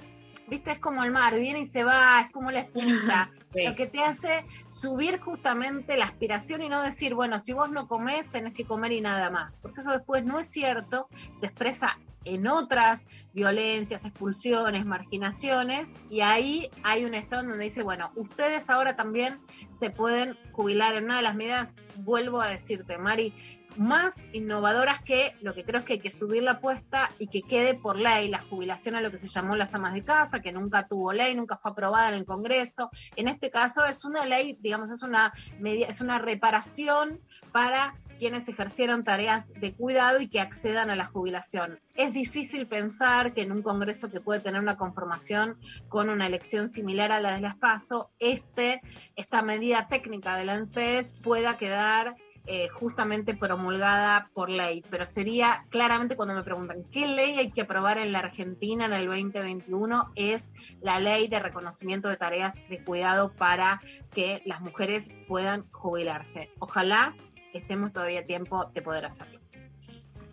viste, 0.47 0.72
es 0.72 0.80
como 0.80 1.03
el 1.03 1.11
mar, 1.11 1.39
viene 1.39 1.59
y 1.59 1.65
se 1.65 1.84
va, 1.84 2.22
es 2.22 2.31
como 2.31 2.51
la 2.51 2.59
espumita, 2.59 3.31
lo 3.53 3.76
que 3.76 3.88
te 3.88 4.03
hace 4.03 4.45
subir 4.67 5.19
justamente 5.19 5.97
la 5.97 6.05
aspiración 6.05 6.61
y 6.61 6.69
no 6.69 6.81
decir, 6.81 7.15
bueno, 7.15 7.39
si 7.39 7.53
vos 7.53 7.72
no 7.72 7.88
comés, 7.88 8.30
tenés 8.30 8.53
que 8.53 8.65
comer 8.65 8.91
y 8.91 9.01
nada 9.01 9.30
más, 9.30 9.57
porque 9.57 9.81
eso 9.81 9.91
después 9.91 10.23
no 10.26 10.39
es 10.39 10.47
cierto, 10.47 11.09
se 11.39 11.47
expresa 11.47 11.97
en 12.26 12.47
otras 12.47 13.06
violencias, 13.34 14.06
expulsiones, 14.06 14.85
marginaciones, 14.85 15.93
y 16.10 16.22
ahí 16.22 16.69
hay 16.84 17.06
un 17.06 17.15
estado 17.15 17.43
donde 17.43 17.64
dice, 17.64 17.84
bueno, 17.84 18.11
ustedes 18.15 18.69
ahora 18.69 18.95
también 18.95 19.39
se 19.77 19.89
pueden 19.89 20.38
jubilar 20.52 20.95
en 20.95 21.06
una 21.06 21.18
de 21.18 21.23
las 21.23 21.35
medidas, 21.35 21.72
vuelvo 21.97 22.41
a 22.41 22.49
decirte, 22.49 22.97
Mari, 22.97 23.34
más 23.77 24.23
innovadoras 24.34 25.02
que 25.02 25.35
lo 25.41 25.53
que 25.53 25.64
creo 25.64 25.80
es 25.80 25.85
que 25.85 25.93
hay 25.93 25.99
que 25.99 26.10
subir 26.10 26.43
la 26.43 26.52
apuesta 26.52 27.11
y 27.19 27.27
que 27.27 27.41
quede 27.41 27.76
por 27.76 27.97
ley 27.97 28.30
la 28.30 28.39
jubilación 28.39 28.95
a 28.95 29.02
lo 29.02 29.11
que 29.11 29.18
se 29.18 29.27
llamó 29.27 29.56
las 29.56 29.73
amas 29.76 29.93
de 29.93 30.03
casa, 30.03 30.41
que 30.41 30.52
nunca 30.52 30.88
tuvo 30.88 31.14
ley, 31.14 31.35
nunca 31.35 31.57
fue 31.57 31.72
aprobada 31.72 32.10
en 32.10 32.15
el 32.15 32.26
Congreso. 32.26 32.89
En 33.15 33.27
este 33.27 33.49
caso 33.49 33.85
es 33.85 34.06
una 34.06 34.26
ley, 34.26 34.57
digamos, 34.61 34.91
es 34.91 35.03
una, 35.03 35.34
es 35.64 36.02
una 36.02 36.19
reparación 36.19 37.19
para 37.52 37.95
quienes 38.17 38.47
ejercieron 38.47 39.03
tareas 39.03 39.53
de 39.53 39.73
cuidado 39.73 40.19
y 40.19 40.27
que 40.27 40.39
accedan 40.39 40.89
a 40.89 40.95
la 40.95 41.05
jubilación. 41.05 41.79
Es 41.95 42.13
difícil 42.13 42.67
pensar 42.67 43.33
que 43.33 43.41
en 43.41 43.51
un 43.51 43.61
Congreso 43.61 44.09
que 44.09 44.21
puede 44.21 44.39
tener 44.39 44.61
una 44.61 44.77
conformación 44.77 45.57
con 45.89 46.09
una 46.09 46.27
elección 46.27 46.67
similar 46.67 47.11
a 47.11 47.19
la 47.19 47.35
de 47.35 47.41
las 47.41 47.55
PASO, 47.55 48.11
este, 48.19 48.81
esta 49.15 49.41
medida 49.41 49.87
técnica 49.87 50.35
del 50.35 50.49
ANSES 50.49 51.13
pueda 51.13 51.57
quedar 51.57 52.15
eh, 52.47 52.67
justamente 52.69 53.35
promulgada 53.35 54.29
por 54.35 54.51
ley, 54.51 54.83
pero 54.91 55.07
sería 55.07 55.65
claramente 55.71 56.15
cuando 56.15 56.35
me 56.35 56.43
preguntan 56.43 56.83
qué 56.91 57.07
ley 57.07 57.39
hay 57.39 57.49
que 57.49 57.61
aprobar 57.61 57.97
en 57.97 58.11
la 58.11 58.19
Argentina 58.19 58.85
en 58.85 58.93
el 58.93 59.07
2021, 59.07 60.11
es 60.13 60.51
la 60.79 60.99
ley 60.99 61.27
de 61.27 61.39
reconocimiento 61.39 62.07
de 62.07 62.17
tareas 62.17 62.61
de 62.69 62.83
cuidado 62.83 63.33
para 63.33 63.81
que 64.11 64.43
las 64.45 64.61
mujeres 64.61 65.09
puedan 65.27 65.67
jubilarse. 65.71 66.51
Ojalá 66.59 67.15
estemos 67.57 67.94
todavía 67.94 68.22
a 68.22 68.26
tiempo 68.26 68.65
de 68.73 68.82
poder 68.82 69.06
hacerlo. 69.06 69.40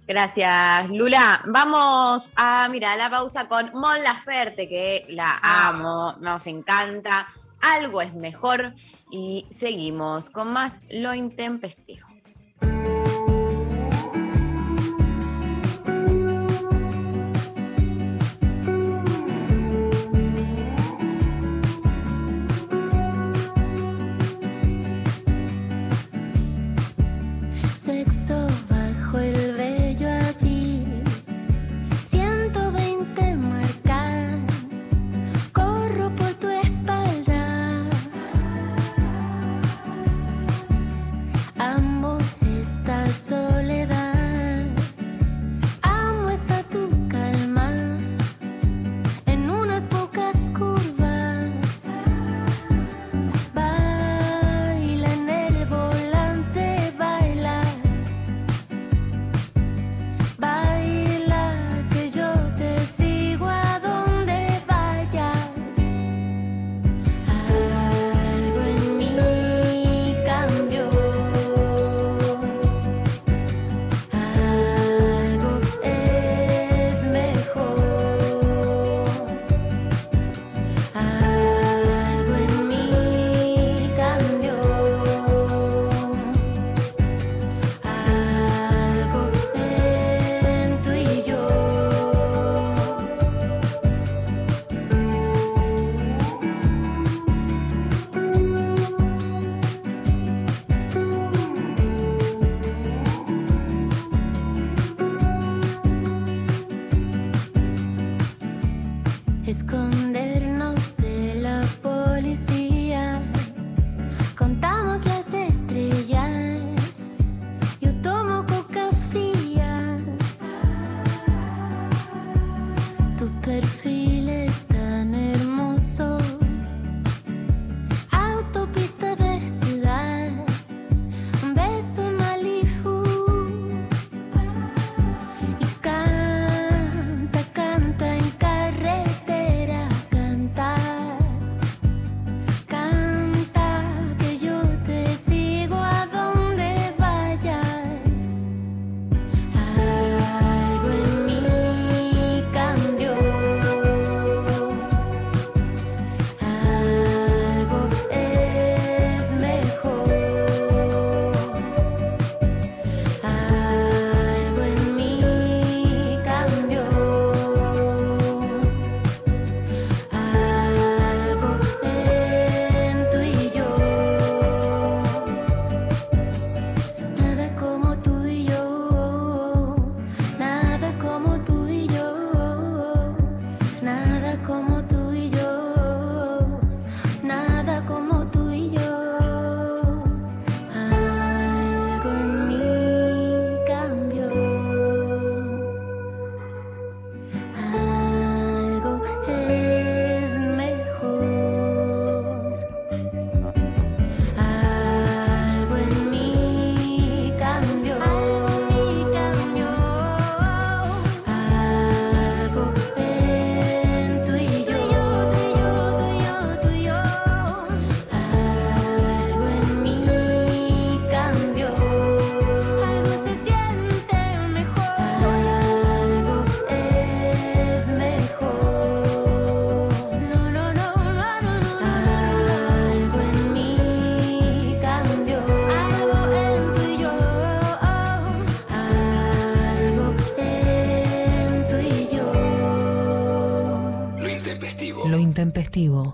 Gracias, 0.07 0.91
Lula. 0.91 1.43
Vamos 1.47 2.33
a, 2.35 2.69
mira, 2.69 2.97
la 2.97 3.09
pausa 3.09 3.49
con 3.49 3.71
Mon 3.73 4.03
Laferte, 4.03 4.69
que 4.69 5.07
la 5.09 5.39
ah. 5.43 5.69
amo, 5.69 6.15
nos 6.19 6.47
encanta. 6.47 7.29
Algo 7.61 8.03
es 8.03 8.13
mejor 8.13 8.75
y 9.11 9.47
seguimos 9.51 10.29
con 10.29 10.53
más 10.53 10.81
Lo 10.91 11.15
Intempestivo. 11.15 12.12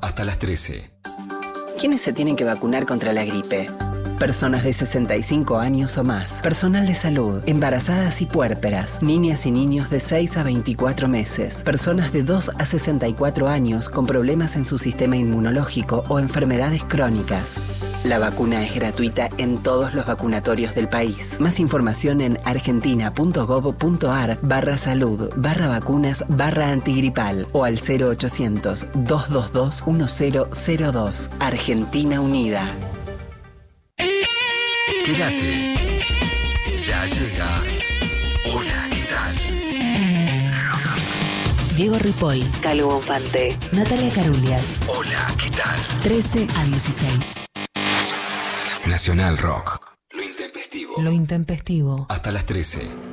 Hasta 0.03 0.25
las 0.25 0.39
13. 0.39 0.89
¿Quiénes 1.81 2.01
se 2.01 2.13
tienen 2.13 2.37
que 2.37 2.45
vacunar 2.45 2.87
contra 2.87 3.13
la 3.13 3.25
gripe? 3.25 3.67
Personas 4.19 4.63
de 4.63 4.73
65 4.73 5.59
años 5.59 5.99
o 5.99 6.05
más, 6.05 6.41
personal 6.43 6.87
de 6.87 6.95
salud, 6.95 7.43
embarazadas 7.47 8.23
y 8.23 8.27
puérperas, 8.27 9.03
niñas 9.03 9.47
y 9.47 9.51
niños 9.51 9.91
de 9.91 10.01
6 10.01 10.37
a 10.37 10.43
24 10.45 11.09
meses, 11.09 11.63
personas 11.65 12.13
de 12.13 12.23
2 12.23 12.53
a 12.57 12.65
64 12.65 13.49
años 13.49 13.89
con 13.89 14.07
problemas 14.07 14.55
en 14.57 14.65
su 14.65 14.79
sistema 14.79 15.17
inmunológico 15.17 16.05
o 16.09 16.19
enfermedades 16.19 16.85
crónicas. 16.85 17.61
La 18.05 18.19
vacuna 18.19 18.65
es 18.65 18.75
gratuita 18.75 19.29
en 19.39 19.59
todos 19.59 19.93
los 19.93 20.07
vacunatorios 20.07 20.75
del 20.75 20.89
país. 20.89 21.37
Más 21.41 21.59
información 21.59 22.21
en 22.21 22.39
argentina.gov.ar 22.45 24.39
barra 24.41 24.77
salud 24.77 25.31
barra 25.37 25.69
vacunas 25.69 26.25
barra 26.29 26.69
antigripal 26.69 27.49
o 27.53 27.65
al 27.65 27.75
0800 27.75 28.87
222 28.95 29.87
1002. 29.87 31.31
Argentina 31.41 32.21
Unida. 32.21 32.73
Quédate. 35.05 35.75
Ya 36.77 37.05
llega. 37.07 37.63
Hola, 38.55 38.89
¿qué 38.91 39.05
tal? 39.09 39.37
Diego 41.77 41.99
Ripoll, 41.99 42.45
Calvo 42.61 42.95
Bonfante, 42.95 43.57
Natalia 43.73 44.11
Carulias. 44.13 44.83
Hola, 44.87 45.33
¿qué 45.37 45.51
tal? 45.51 45.79
13 46.03 46.47
a 46.57 46.65
16. 46.65 47.48
Nacional 48.89 49.37
Rock. 49.37 49.81
Lo 50.13 50.23
intempestivo. 50.23 50.95
Lo 50.99 51.13
intempestivo. 51.13 52.07
Hasta 52.09 52.33
las 52.33 52.47
13. 52.47 53.08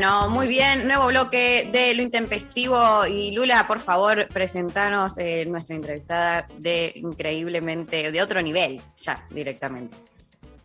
Bueno, 0.00 0.30
muy 0.30 0.48
bien. 0.48 0.86
Nuevo 0.86 1.08
bloque 1.08 1.68
de 1.70 1.92
Lo 1.92 2.00
Intempestivo. 2.00 3.04
Y 3.06 3.32
Lula, 3.32 3.66
por 3.66 3.80
favor, 3.80 4.28
presentanos 4.28 5.18
eh, 5.18 5.44
nuestra 5.44 5.76
entrevistada 5.76 6.48
de 6.56 6.90
increíblemente, 6.94 8.10
de 8.10 8.22
otro 8.22 8.40
nivel, 8.40 8.80
ya 9.02 9.26
directamente. 9.28 9.94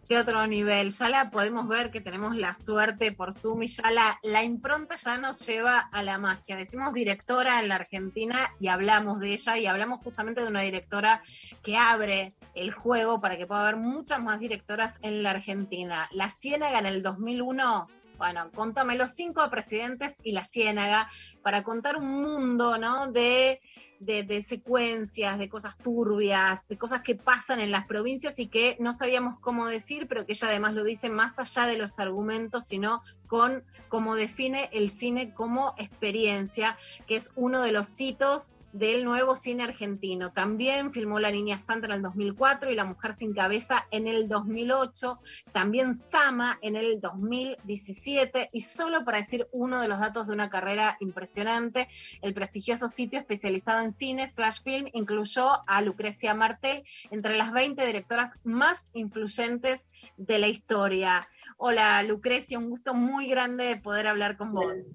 de 0.07 0.17
otro 0.19 0.47
nivel. 0.47 0.89
Ya 0.91 1.09
la 1.09 1.31
podemos 1.31 1.67
ver 1.67 1.91
que 1.91 1.99
tenemos 1.99 2.37
la 2.37 2.53
suerte 2.53 3.11
por 3.11 3.33
Zoom 3.33 3.63
y 3.63 3.67
ya 3.67 3.91
la, 4.23 4.41
impronta 4.41 4.95
ya 4.95 5.17
nos 5.17 5.45
lleva 5.45 5.79
a 5.79 6.01
la 6.01 6.17
magia. 6.17 6.55
Decimos 6.55 6.93
directora 6.93 7.59
en 7.59 7.67
la 7.67 7.75
Argentina 7.75 8.53
y 8.61 8.69
hablamos 8.69 9.19
de 9.19 9.33
ella 9.33 9.57
y 9.57 9.65
hablamos 9.65 9.99
justamente 10.01 10.43
de 10.43 10.47
una 10.47 10.61
directora 10.61 11.21
que 11.61 11.75
abre 11.75 12.35
el 12.53 12.71
juego 12.71 13.19
para 13.19 13.35
que 13.35 13.47
pueda 13.47 13.63
haber 13.63 13.75
muchas 13.75 14.23
más 14.23 14.39
directoras 14.39 14.97
en 15.01 15.23
la 15.23 15.31
Argentina. 15.31 16.07
La 16.11 16.29
Ciénaga 16.29 16.79
en 16.79 16.85
el 16.85 17.03
2001 17.03 17.89
bueno, 18.17 18.51
contame 18.51 18.95
los 18.95 19.11
cinco 19.11 19.49
presidentes 19.49 20.17
y 20.23 20.31
la 20.31 20.43
ciénaga 20.43 21.09
para 21.41 21.63
contar 21.63 21.97
un 21.97 22.07
mundo, 22.21 22.77
¿no? 22.77 23.07
De, 23.07 23.61
de, 23.99 24.23
de, 24.23 24.43
secuencias, 24.43 25.37
de 25.37 25.49
cosas 25.49 25.77
turbias, 25.77 26.67
de 26.67 26.77
cosas 26.77 27.01
que 27.01 27.15
pasan 27.15 27.59
en 27.59 27.71
las 27.71 27.85
provincias 27.85 28.39
y 28.39 28.47
que 28.47 28.77
no 28.79 28.93
sabíamos 28.93 29.39
cómo 29.39 29.67
decir, 29.67 30.07
pero 30.07 30.25
que 30.25 30.33
ella 30.33 30.47
además 30.47 30.73
lo 30.73 30.83
dice 30.83 31.09
más 31.09 31.39
allá 31.39 31.65
de 31.67 31.77
los 31.77 31.99
argumentos, 31.99 32.65
sino 32.65 33.03
con 33.27 33.63
cómo 33.89 34.15
define 34.15 34.69
el 34.73 34.89
cine 34.89 35.33
como 35.33 35.73
experiencia, 35.77 36.77
que 37.07 37.15
es 37.15 37.31
uno 37.35 37.61
de 37.61 37.71
los 37.71 37.99
hitos 37.99 38.53
del 38.75 39.05
nuevo 39.05 39.37
cine 39.37 39.63
argentino. 39.63 40.33
También 40.33 40.91
filmó 40.91 41.17
La 41.19 41.31
Niña 41.31 41.57
Santa 41.57 41.87
en 41.87 41.93
el 41.93 42.01
2004 42.01 42.71
y 42.71 42.75
La 42.75 42.83
Mujer 42.83 43.15
sin 43.15 43.33
Cabeza 43.33 43.87
en 43.89 44.05
el 44.05 44.27
2008. 44.27 45.21
También 45.53 45.95
Sama 45.95 46.59
en 46.61 46.75
el 46.75 46.99
2017. 46.99 48.49
Y 48.51 48.61
solo 48.61 49.05
para 49.05 49.19
decir 49.19 49.47
uno 49.53 49.79
de 49.79 49.87
los 49.87 50.01
datos 50.01 50.27
de 50.27 50.33
una 50.33 50.49
carrera 50.49 50.97
impresionante, 50.99 51.87
el 52.21 52.33
prestigioso 52.33 52.89
sitio 52.89 53.17
especializado 53.17 53.81
en 53.81 53.93
cine, 53.93 54.27
Slash 54.27 54.61
Film, 54.61 54.89
incluyó 54.91 55.51
a 55.67 55.81
Lucrecia 55.81 56.33
Martel 56.33 56.83
entre 57.11 57.37
las 57.37 57.53
20 57.53 57.85
directoras 57.85 58.33
más 58.43 58.89
influyentes 58.93 59.89
de 60.17 60.37
la 60.37 60.49
historia. 60.49 61.29
Hola 61.55 62.03
Lucrecia, 62.03 62.59
un 62.59 62.69
gusto 62.69 62.93
muy 62.93 63.29
grande 63.29 63.63
de 63.63 63.77
poder 63.77 64.07
hablar 64.07 64.35
con 64.35 64.51
vos. 64.51 64.89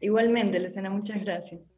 Igualmente, 0.00 0.58
Lucena, 0.58 0.88
muchas 0.88 1.22
gracias. 1.22 1.69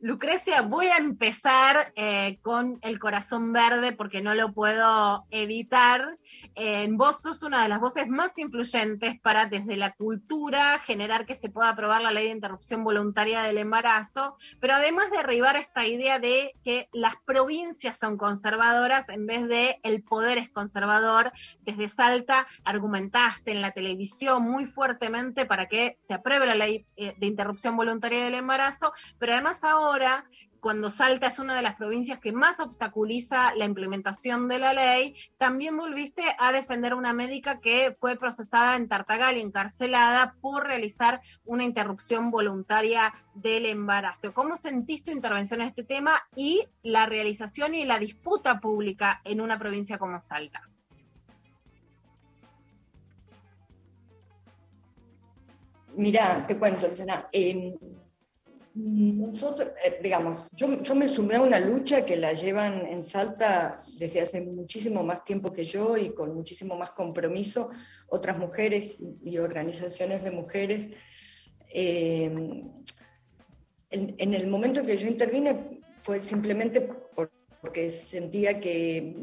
Lucrecia, 0.00 0.60
voy 0.60 0.86
a 0.88 0.98
empezar 0.98 1.92
eh, 1.96 2.38
con 2.42 2.78
el 2.82 2.98
corazón 2.98 3.54
verde 3.54 3.92
porque 3.92 4.20
no 4.20 4.34
lo 4.34 4.52
puedo 4.52 5.24
evitar. 5.30 6.18
Eh, 6.56 6.86
vos 6.90 7.22
sos 7.22 7.42
una 7.42 7.62
de 7.62 7.68
las 7.70 7.80
voces 7.80 8.08
más 8.08 8.36
influyentes 8.38 9.18
para 9.20 9.46
desde 9.46 9.76
la 9.76 9.94
cultura 9.94 10.78
generar 10.80 11.24
que 11.24 11.34
se 11.34 11.48
pueda 11.48 11.70
aprobar 11.70 12.02
la 12.02 12.10
ley 12.10 12.26
de 12.26 12.32
interrupción 12.32 12.84
voluntaria 12.84 13.42
del 13.42 13.56
embarazo, 13.56 14.36
pero 14.60 14.74
además 14.74 15.10
de 15.10 15.18
derribar 15.18 15.56
esta 15.56 15.86
idea 15.86 16.18
de 16.18 16.54
que 16.62 16.88
las 16.92 17.14
provincias 17.24 17.98
son 17.98 18.18
conservadoras 18.18 19.08
en 19.08 19.26
vez 19.26 19.48
de 19.48 19.80
el 19.84 20.02
poder 20.02 20.36
es 20.36 20.50
conservador, 20.50 21.32
desde 21.60 21.88
Salta 21.88 22.46
argumentaste 22.64 23.52
en 23.52 23.62
la 23.62 23.70
televisión 23.70 24.42
muy 24.42 24.66
fuertemente 24.66 25.46
para 25.46 25.66
que 25.66 25.96
se 26.00 26.12
apruebe 26.12 26.46
la 26.46 26.56
ley 26.56 26.84
eh, 26.96 27.14
de 27.16 27.26
interrupción 27.26 27.76
voluntaria 27.76 28.22
del 28.22 28.34
embarazo, 28.34 28.92
pero 29.18 29.32
además 29.32 29.64
ahora 29.64 29.93
ahora, 29.94 30.28
cuando 30.58 30.90
Salta 30.90 31.28
es 31.28 31.38
una 31.38 31.54
de 31.54 31.62
las 31.62 31.76
provincias 31.76 32.18
que 32.18 32.32
más 32.32 32.58
obstaculiza 32.58 33.54
la 33.54 33.64
implementación 33.64 34.48
de 34.48 34.58
la 34.58 34.72
ley, 34.72 35.14
también 35.38 35.76
volviste 35.76 36.24
a 36.36 36.50
defender 36.50 36.92
a 36.92 36.96
una 36.96 37.12
médica 37.12 37.60
que 37.60 37.94
fue 37.96 38.16
procesada 38.16 38.74
en 38.74 38.88
Tartagal 38.88 39.36
y 39.36 39.40
encarcelada 39.40 40.34
por 40.40 40.66
realizar 40.66 41.20
una 41.44 41.62
interrupción 41.62 42.32
voluntaria 42.32 43.14
del 43.34 43.66
embarazo. 43.66 44.34
¿Cómo 44.34 44.56
sentís 44.56 45.04
tu 45.04 45.12
intervención 45.12 45.60
en 45.60 45.68
este 45.68 45.84
tema 45.84 46.16
y 46.34 46.66
la 46.82 47.06
realización 47.06 47.76
y 47.76 47.84
la 47.84 48.00
disputa 48.00 48.58
pública 48.58 49.20
en 49.22 49.40
una 49.40 49.60
provincia 49.60 49.96
como 49.96 50.18
Salta? 50.18 50.60
Mira, 55.96 56.44
te 56.48 56.58
cuento, 56.58 56.88
Luciana. 56.88 57.28
Eh, 57.30 57.76
nosotros, 58.74 59.68
eh, 59.84 60.00
digamos, 60.02 60.48
yo, 60.52 60.82
yo, 60.82 60.94
me 60.96 61.08
sumé 61.08 61.36
a 61.36 61.42
una 61.42 61.60
lucha 61.60 62.04
que 62.04 62.16
la 62.16 62.32
llevan 62.32 62.86
en 62.86 63.04
Salta 63.04 63.78
desde 63.98 64.20
hace 64.20 64.40
muchísimo 64.40 65.04
más 65.04 65.24
tiempo 65.24 65.52
que 65.52 65.64
yo 65.64 65.96
y 65.96 66.10
con 66.10 66.34
muchísimo 66.34 66.76
más 66.76 66.90
compromiso 66.90 67.70
otras 68.08 68.36
mujeres 68.36 68.96
y 69.24 69.38
organizaciones 69.38 70.24
de 70.24 70.30
mujeres. 70.32 70.88
Eh, 71.72 72.64
en, 73.90 74.34
el 74.34 74.46
momento 74.48 74.80
en 74.80 74.86
que 74.86 74.96
yo 74.96 75.06
intervine 75.06 75.80
fue 76.02 76.20
simplemente 76.20 76.88
porque 77.60 77.90
sentía 77.90 78.58
que 78.58 79.14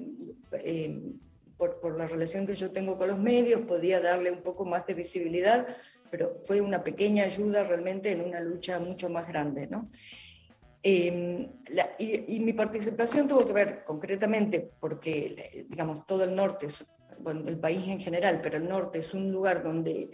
eh, 0.54 1.14
por, 1.62 1.80
por 1.80 1.96
la 1.96 2.08
relación 2.08 2.48
que 2.48 2.56
yo 2.56 2.72
tengo 2.72 2.98
con 2.98 3.10
los 3.10 3.20
medios 3.20 3.62
podía 3.62 4.02
darle 4.02 4.32
un 4.32 4.42
poco 4.42 4.66
más 4.66 4.88
de 4.88 4.96
visibilidad 4.96 5.68
pero 6.12 6.40
fue 6.44 6.62
una 6.62 6.84
pequeña 6.84 7.24
ayuda 7.24 7.64
realmente 7.64 8.12
en 8.12 8.22
una 8.22 8.42
lucha 8.42 8.80
mucho 8.80 9.10
más 9.10 9.28
grande. 9.28 9.66
¿no? 9.68 9.90
La, 10.84 11.92
y, 11.98 12.40
mi 12.42 12.54
participación 12.54 13.28
tuvo 13.28 13.46
que 13.46 13.54
ver 13.54 13.84
concretamente 13.86 14.72
porque, 14.80 15.66
digamos, 15.70 16.06
todo 16.06 16.24
el 16.26 16.36
norte, 16.36 16.68
bueno, 17.20 17.48
el 17.48 17.58
país 17.58 17.88
en 17.88 18.00
general, 18.00 18.42
pero 18.44 18.58
el 18.58 18.68
norte 18.68 19.00
es 19.00 19.14
un 19.14 19.32
lugar 19.32 19.64
donde 19.64 20.12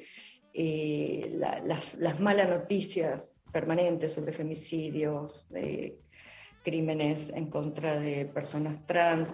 eh, 0.54 1.32
la, 1.36 1.60
las, 1.60 1.96
las, 1.96 2.20
malas 2.20 2.50
noticias 2.50 3.34
permanentes 3.52 4.14
sobre 4.14 4.34
femicidios, 4.34 5.48
eh, 5.56 5.98
crímenes 6.64 7.30
en 7.30 7.50
contra 7.50 8.00
de 8.00 8.26
personas 8.26 8.86
trans, 8.86 9.34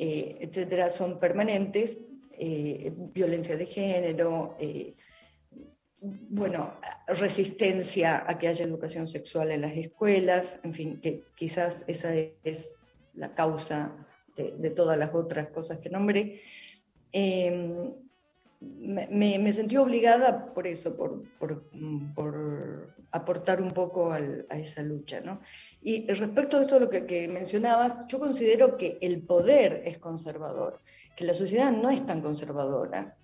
eh, 0.00 0.38
etcétera, 0.40 0.90
son 0.90 1.18
permanentes, 1.18 1.98
eh, 2.38 2.92
violencia 2.96 3.56
de 3.56 3.66
género, 3.66 4.56
bueno, 6.00 6.74
resistencia 7.08 8.24
a 8.24 8.38
que 8.38 8.46
haya 8.46 8.64
educación 8.64 9.08
sexual 9.08 9.50
en 9.50 9.62
las 9.62 9.76
escuelas, 9.76 10.60
en 10.62 10.72
fin, 10.72 11.00
que 11.00 11.24
quizás 11.34 11.82
esa 11.88 12.14
es 12.14 12.74
la 13.14 13.34
causa 13.34 14.06
de, 14.36 14.70
todas 14.70 14.96
las 14.96 15.12
otras 15.12 15.48
cosas 15.48 15.78
que 15.78 15.90
nombré. 15.90 16.42
Eh, 17.12 17.92
me, 18.60 19.38
me, 19.38 19.52
sentí 19.52 19.76
obligada 19.76 20.52
por 20.54 20.68
eso, 20.68 20.96
por, 20.96 21.24
por, 21.38 21.68
por 22.14 22.94
aportar 23.10 23.62
un 23.62 23.70
poco 23.70 24.12
a 24.12 24.58
esa 24.58 24.82
lucha. 24.82 25.20
¿no? 25.20 25.40
Y 25.80 26.06
respecto 26.06 26.56
a 26.56 26.62
esto 26.62 26.80
lo 26.80 26.90
que, 26.90 27.28
mencionabas, 27.28 28.06
yo 28.08 28.18
considero 28.18 28.76
que 28.76 28.98
el 29.00 29.22
poder 29.22 29.82
es 29.84 29.98
conservador, 29.98 30.80
que 31.16 31.24
la 31.24 31.34
sociedad 31.34 31.70
no 31.70 31.90
es 31.90 32.04
tan 32.04 32.20
conservadora. 32.20 33.16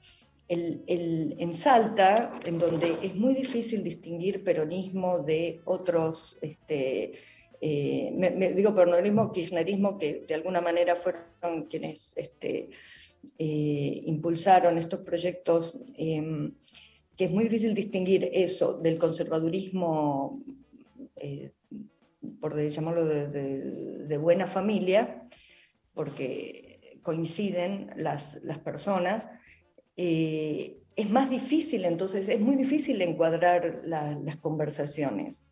El, 0.46 1.34
en 1.38 1.52
Salta, 1.54 2.38
en 2.44 2.58
donde 2.58 2.96
es 3.02 3.14
muy 3.14 3.34
difícil 3.34 3.82
distinguir 3.82 4.44
peronismo 4.44 5.20
de 5.20 5.60
otros, 5.64 6.36
este, 6.42 7.12
eh, 7.60 8.52
digo 8.54 8.74
peronismo, 8.74 9.32
kirchnerismo, 9.32 9.98
que 9.98 10.24
de 10.28 10.34
alguna 10.34 10.60
manera 10.60 10.96
fueron 10.96 11.64
quienes 11.68 12.12
este, 12.14 12.70
eh, 13.38 14.02
impulsaron 14.04 14.78
estos 14.78 15.00
proyectos, 15.00 15.76
eh, 15.96 16.50
que 17.16 17.24
es 17.24 17.30
muy 17.30 17.44
difícil 17.44 17.74
distinguir 17.74 18.28
eso 18.32 18.74
del 18.74 18.98
conservadurismo, 18.98 20.42
eh, 21.16 21.52
por 22.40 22.58
llamarlo 22.58 23.04
de, 23.06 24.18
buena 24.18 24.46
familia, 24.46 25.28
porque 25.92 26.98
coinciden 27.02 27.90
las, 27.96 28.42
las 28.42 28.58
personas, 28.58 29.28
eh, 29.96 30.78
es 30.96 31.10
más 31.10 31.28
difícil, 31.28 31.84
entonces 31.84 32.28
es 32.28 32.40
muy 32.40 32.56
difícil 32.56 33.00
encuadrar 33.02 33.80
la, 33.84 34.18
las 34.22 34.36
conversaciones, 34.36 35.42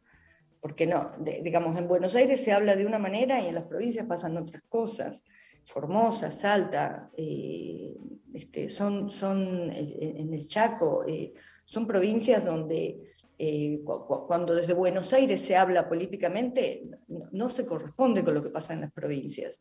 porque 0.61 0.86
no, 0.86 1.12
digamos, 1.43 1.77
en 1.77 1.89
Buenos 1.89 2.15
Aires 2.15 2.43
se 2.43 2.53
habla 2.53 2.77
de 2.77 2.86
una 2.86 2.99
manera 2.99 3.40
y 3.40 3.49
en 3.49 3.55
las 3.55 3.65
provincias 3.65 4.07
pasan 4.07 4.36
otras 4.36 4.62
cosas. 4.69 5.24
Formosa, 5.65 6.31
Salta, 6.31 7.11
eh, 7.16 7.94
este, 8.35 8.69
son, 8.69 9.11
son 9.11 9.70
eh, 9.70 10.15
en 10.19 10.32
el 10.32 10.49
Chaco, 10.49 11.05
son 11.65 11.86
provincias 11.86 12.44
donde 12.44 13.11
eh, 13.44 13.81
cu 13.85 14.24
cuando 14.28 14.55
desde 14.55 14.73
Buenos 14.73 15.12
Aires 15.12 15.40
se 15.40 15.56
habla 15.56 15.89
políticamente, 15.89 16.85
no, 17.09 17.28
no, 17.32 17.48
se 17.48 17.66
corresponde 17.66 18.23
con 18.23 18.35
lo 18.35 18.43
que 18.43 18.51
pasa 18.51 18.73
en 18.73 18.82
las 18.82 18.93
provincias. 18.93 19.59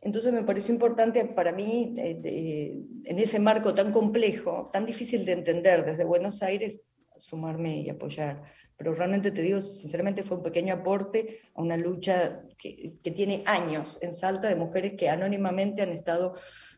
Entonces 0.00 0.32
me 0.32 0.44
pareció 0.44 0.72
importante 0.72 1.22
para 1.26 1.52
mí, 1.52 1.92
de, 1.94 2.14
de, 2.14 2.74
en 3.04 3.18
ese 3.18 3.38
marco 3.38 3.74
tan 3.74 3.92
complejo, 3.92 4.70
tan 4.72 4.86
difícil 4.86 5.26
de 5.26 5.32
entender 5.32 5.84
desde 5.84 6.04
Buenos 6.04 6.42
Aires, 6.42 6.80
sumarme 7.18 7.82
y 7.82 7.90
apoyar. 7.90 8.44
Pero 8.78 8.94
realmente 8.94 9.30
te 9.30 9.42
digo, 9.42 9.60
sinceramente 9.60 10.22
fue 10.22 10.38
un 10.38 10.44
pequeño 10.44 10.72
aporte 10.72 11.40
a 11.54 11.60
una 11.60 11.76
lucha 11.76 12.42
que, 12.56 12.94
que 13.02 13.10
tiene 13.10 13.42
años 13.44 13.98
en 14.00 14.14
Salta 14.14 14.48
de 14.48 14.56
mujeres 14.56 14.94
que 14.96 15.10
anónimamente 15.10 15.82
han 15.82 15.90
estado 15.90 16.32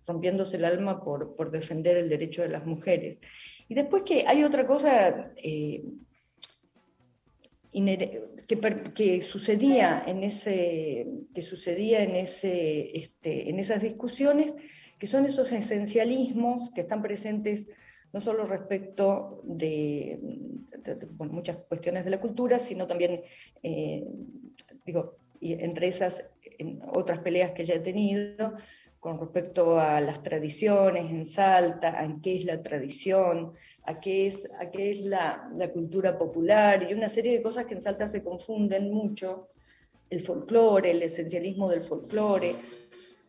rompiéndose 0.05 0.57
el 0.57 0.65
alma 0.65 1.05
por, 1.05 1.37
por 1.37 1.53
defender 1.53 1.97
el 1.97 2.09
derecho 2.09 2.43
de 2.43 2.49
las 2.49 2.67
mujeres. 2.67 3.21
Y 3.69 3.75
después 3.75 4.03
que 4.03 4.25
hay 4.27 4.43
otra 4.43 4.67
cosa 4.67 5.31
eh, 5.37 5.85
que, 7.73 8.93
que, 8.95 9.23
sucedía 9.23 10.03
en 10.07 10.25
ese 10.25 11.07
que 11.35 11.43
sucedía 11.43 12.03
en 12.03 12.17
ese 12.17 12.97
este, 12.97 13.49
en 13.49 13.59
esas 13.59 13.81
discusiones 13.81 14.55
que 14.99 15.07
son 15.07 15.25
esos 15.25 15.51
esencialismos 15.53 16.71
que 16.75 16.81
están 16.81 17.01
presentes 17.03 17.67
no 18.13 18.21
solo 18.21 18.45
respecto 18.45 19.41
de, 19.45 20.19
de, 20.79 20.95
de 20.97 21.07
bueno, 21.07 21.33
muchas 21.33 21.59
cuestiones 21.69 22.05
de 22.05 22.11
la 22.11 22.21
cultura 22.21 22.59
sino 22.59 22.87
también 22.87 23.23
eh, 23.63 24.05
digo 24.85 25.17
y 25.41 25.53
entre 25.53 25.87
esas 25.87 26.25
en 26.59 26.83
otras 26.93 27.21
peleas 27.21 27.53
que 27.53 27.65
ya 27.65 27.75
he 27.75 27.81
tenido 27.81 28.55
con 29.01 29.19
respecto 29.19 29.81
a 29.81 29.99
las 30.01 30.23
tradiciones 30.23 31.11
en 31.11 31.25
Salta, 31.25 31.99
a 31.99 32.21
qué 32.23 32.37
es 32.37 32.45
la 32.45 32.63
tradición, 32.63 33.55
a 33.85 34.01
qué 34.01 34.27
es, 34.27 34.49
a 34.59 34.71
qué 34.71 34.91
es 34.91 35.01
la, 35.01 35.51
cultura 35.73 36.19
popular 36.19 36.87
y 36.89 36.95
una 36.95 37.09
serie 37.09 37.33
de 37.33 37.43
cosas 37.43 37.67
que 37.67 37.75
en 37.75 37.81
Salta 37.81 38.09
se 38.09 38.23
confunden 38.23 38.93
mucho, 38.93 39.49
el 40.09 40.21
folclore, 40.21 40.91
el 40.91 41.03
esencialismo 41.03 41.71
del 41.71 41.83
folclore, 41.83 42.57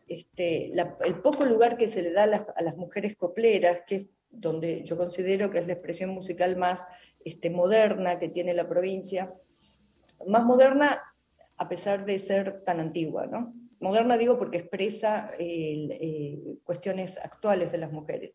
este, 0.08 0.72
el 0.72 1.14
poco 1.22 1.44
lugar 1.44 1.76
que 1.76 1.86
se 1.86 2.02
le 2.02 2.12
da 2.12 2.24
a 2.24 2.26
las, 2.26 2.42
a 2.54 2.62
las, 2.62 2.76
mujeres 2.76 3.16
copleras, 3.16 3.82
que 3.86 3.94
es 3.94 4.06
donde 4.30 4.82
yo 4.82 4.96
considero 4.96 5.50
que 5.50 5.58
es 5.58 5.66
la 5.66 5.74
expresión 5.74 6.10
musical 6.10 6.56
más 6.56 6.86
este, 7.24 7.50
moderna 7.50 8.18
que 8.18 8.28
tiene 8.28 8.54
la 8.54 8.68
provincia, 8.68 9.32
más 10.26 10.44
moderna 10.44 11.00
a 11.56 11.68
pesar 11.68 12.04
de 12.04 12.18
ser 12.18 12.64
tan 12.64 12.80
antigua, 12.80 13.26
¿no? 13.26 13.54
Moderna 13.78 14.16
digo 14.16 14.38
porque 14.38 14.58
expresa 14.58 15.32
eh, 15.38 15.88
eh, 15.90 16.56
cuestiones 16.64 17.18
actuales 17.18 17.72
de 17.72 17.78
las 17.78 17.92
mujeres. 17.92 18.32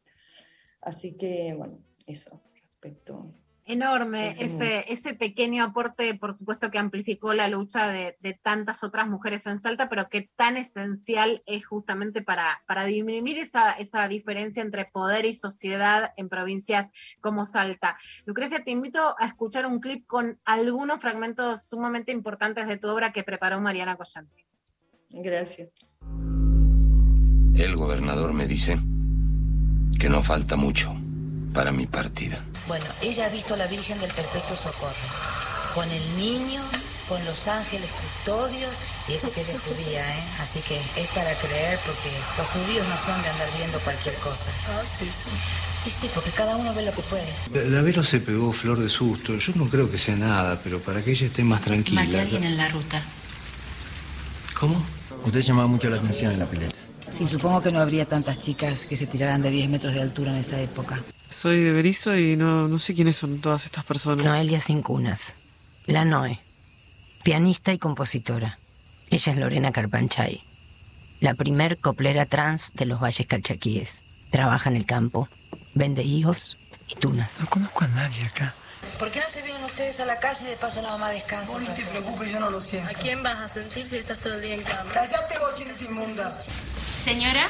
Así 0.81 1.17
que, 1.17 1.53
bueno, 1.53 1.79
eso 2.07 2.41
respecto. 2.53 3.33
Enorme 3.69 4.33
Ese 4.39 4.85
ese, 4.87 5.13
pequeño 5.13 5.61
aporte, 5.61 6.15
por 6.15 6.33
supuesto 6.33 6.71
que 6.71 6.79
amplificó 6.79 7.33
la 7.33 7.49
lucha 7.49 7.89
de, 7.89 8.15
de 8.21 8.33
tantas 8.33 8.81
otras 8.81 9.09
mujeres 9.09 9.45
en 9.45 9.57
Salta, 9.57 9.89
pero 9.89 10.07
que 10.07 10.29
tan 10.37 10.55
esencial 10.55 11.43
es 11.45 11.65
justamente 11.65 12.21
para, 12.21 12.63
para 12.65 12.85
disminuir 12.85 13.39
esa, 13.39 13.73
esa 13.73 14.07
diferencia 14.07 14.61
entre 14.63 14.85
poder 14.85 15.25
y 15.25 15.33
sociedad 15.33 16.13
en 16.15 16.29
provincias 16.29 16.91
como 17.19 17.43
Salta. 17.43 17.97
Lucrecia, 18.25 18.63
te 18.63 18.71
invito 18.71 19.15
a 19.19 19.25
escuchar 19.25 19.65
un 19.65 19.81
clip 19.81 20.07
con 20.07 20.39
algunos 20.45 21.01
fragmentos 21.01 21.67
sumamente 21.67 22.13
importantes 22.13 22.69
de 22.69 22.77
tu 22.77 22.87
obra 22.87 23.11
que 23.11 23.23
preparó 23.23 23.59
Mariana 23.59 23.97
Collante. 23.97 24.45
Gracias. 25.09 25.71
El 27.53 27.75
gobernador 27.75 28.31
me 28.31 28.47
dice 28.47 28.77
que 29.99 30.07
no 30.07 30.21
falta 30.21 30.55
mucho 30.55 30.95
para 31.53 31.71
mi 31.71 31.85
partida. 31.85 32.43
Bueno, 32.67 32.85
ella 33.01 33.25
ha 33.25 33.29
visto 33.29 33.53
a 33.53 33.57
la 33.57 33.67
Virgen 33.67 33.99
del 33.99 34.11
Perpetuo 34.11 34.55
Socorro, 34.55 34.93
con 35.73 35.89
el 35.89 36.17
niño, 36.17 36.61
con 37.07 37.23
los 37.25 37.47
ángeles 37.47 37.89
custodios, 37.89 38.71
y 39.07 39.13
eso 39.13 39.31
que 39.31 39.41
ella 39.41 39.53
es 39.53 39.61
judía, 39.61 40.17
¿eh? 40.17 40.23
Así 40.39 40.59
que 40.59 40.77
es 40.77 41.07
para 41.15 41.33
creer, 41.35 41.79
porque 41.85 42.11
los 42.37 42.47
judíos 42.47 42.85
no 42.87 42.97
son 42.97 43.21
de 43.21 43.29
andar 43.29 43.47
viendo 43.57 43.79
cualquier 43.79 44.15
cosa. 44.15 44.51
Ah, 44.69 44.83
sí, 44.85 45.05
sí. 45.05 45.29
Y 45.85 45.89
sí, 45.89 46.09
porque 46.13 46.31
cada 46.31 46.57
uno 46.57 46.73
ve 46.73 46.83
lo 46.83 46.93
que 46.93 47.01
puede. 47.03 47.71
Davero 47.71 48.03
se 48.03 48.19
pegó 48.19 48.51
flor 48.51 48.79
de 48.79 48.89
susto. 48.89 49.37
Yo 49.37 49.53
no 49.55 49.69
creo 49.69 49.89
que 49.89 49.97
sea 49.97 50.17
nada, 50.17 50.59
pero 50.61 50.79
para 50.81 51.01
que 51.01 51.11
ella 51.11 51.27
esté 51.27 51.43
más 51.45 51.61
tranquila. 51.61 52.01
Más 52.01 52.09
que 52.09 52.19
alguien 52.19 52.43
en 52.43 52.57
la 52.57 52.67
ruta. 52.67 53.01
¿Cómo? 54.59 54.83
Usted 55.23 55.41
llamaba 55.41 55.67
mucho 55.67 55.89
la 55.89 55.97
atención 55.97 56.33
en 56.33 56.39
la 56.39 56.49
pileta. 56.49 56.75
Sí, 57.11 57.25
supongo 57.25 57.61
que 57.61 57.71
no 57.71 57.79
habría 57.79 58.05
tantas 58.05 58.39
chicas 58.39 58.85
que 58.85 58.97
se 58.97 59.07
tiraran 59.07 59.41
de 59.41 59.49
10 59.49 59.69
metros 59.69 59.93
de 59.93 60.01
altura 60.01 60.31
en 60.31 60.37
esa 60.37 60.59
época. 60.59 61.01
Soy 61.29 61.63
de 61.63 61.71
Berizo 61.71 62.15
y 62.17 62.35
no, 62.35 62.67
no 62.67 62.79
sé 62.79 62.93
quiénes 62.95 63.17
son 63.17 63.41
todas 63.41 63.65
estas 63.65 63.83
personas. 63.85 64.25
Noelia 64.25 64.61
Cincunas, 64.61 65.33
la 65.85 66.05
Noe, 66.05 66.39
pianista 67.23 67.73
y 67.73 67.77
compositora. 67.79 68.57
Ella 69.09 69.31
es 69.33 69.37
Lorena 69.37 69.71
Carpanchay, 69.71 70.41
la 71.21 71.33
primer 71.33 71.77
coplera 71.77 72.25
trans 72.25 72.71
de 72.73 72.85
los 72.85 73.01
valles 73.01 73.27
calchaquíes. 73.27 73.99
Trabaja 74.31 74.69
en 74.69 74.75
el 74.77 74.85
campo, 74.85 75.27
vende 75.75 76.03
higos 76.03 76.57
y 76.87 76.95
tunas. 76.95 77.41
No 77.41 77.49
conozco 77.49 77.83
a 77.83 77.87
nadie 77.89 78.23
acá. 78.25 78.53
¿Por 78.99 79.11
qué 79.11 79.19
no 79.19 79.29
se 79.29 79.41
vienen 79.41 79.63
ustedes 79.63 79.99
a 79.99 80.05
la 80.05 80.19
casa 80.19 80.45
y 80.45 80.49
de 80.49 80.57
paso 80.57 80.81
la 80.81 80.89
mamá 80.89 81.09
descansa? 81.09 81.51
Vos 81.51 81.61
no 81.61 81.73
te 81.73 81.83
preocupes, 81.85 82.31
yo 82.31 82.39
no 82.39 82.49
lo 82.49 82.59
siento. 82.61 82.89
¿A 82.89 82.93
quién 82.93 83.21
vas 83.21 83.37
a 83.39 83.49
sentir 83.53 83.87
si 83.87 83.97
estás 83.97 84.19
todo 84.19 84.35
el 84.35 84.41
día 84.41 84.55
en 84.55 84.63
cama? 84.63 84.89
Cállate, 84.93 85.37
bochinita 85.39 85.83
inmunda. 85.83 86.37
Señora, 87.03 87.47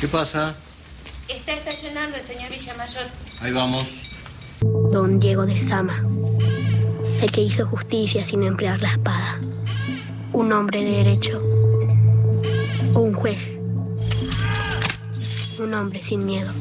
¿Qué 0.00 0.08
pasa? 0.08 0.56
Está 1.36 1.52
estacionando 1.52 2.16
el 2.16 2.22
señor 2.22 2.50
Villamayor. 2.50 3.06
Ahí 3.40 3.52
vamos. 3.52 4.10
Don 4.60 5.18
Diego 5.18 5.46
de 5.46 5.60
Sama, 5.60 6.04
el 7.22 7.32
que 7.32 7.40
hizo 7.40 7.66
justicia 7.66 8.26
sin 8.26 8.42
emplear 8.42 8.80
la 8.80 8.90
espada. 8.90 9.40
Un 10.32 10.52
hombre 10.52 10.84
de 10.84 10.90
derecho. 10.90 11.42
O 12.94 13.00
un 13.00 13.14
juez. 13.14 13.50
Un 15.58 15.74
hombre 15.74 16.02
sin 16.02 16.24
miedo. 16.24 16.52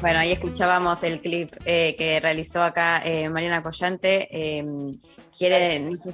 Bueno, 0.00 0.20
ahí 0.20 0.32
escuchábamos 0.32 1.02
el 1.02 1.20
clip 1.20 1.52
eh, 1.64 1.96
que 1.96 2.20
realizó 2.20 2.62
acá 2.62 3.00
eh, 3.04 3.28
Mariana 3.28 3.62
Collante. 3.62 4.28
Eh, 4.30 4.64
¿quieren, 5.36 5.92
no 5.92 5.98
sé 5.98 6.12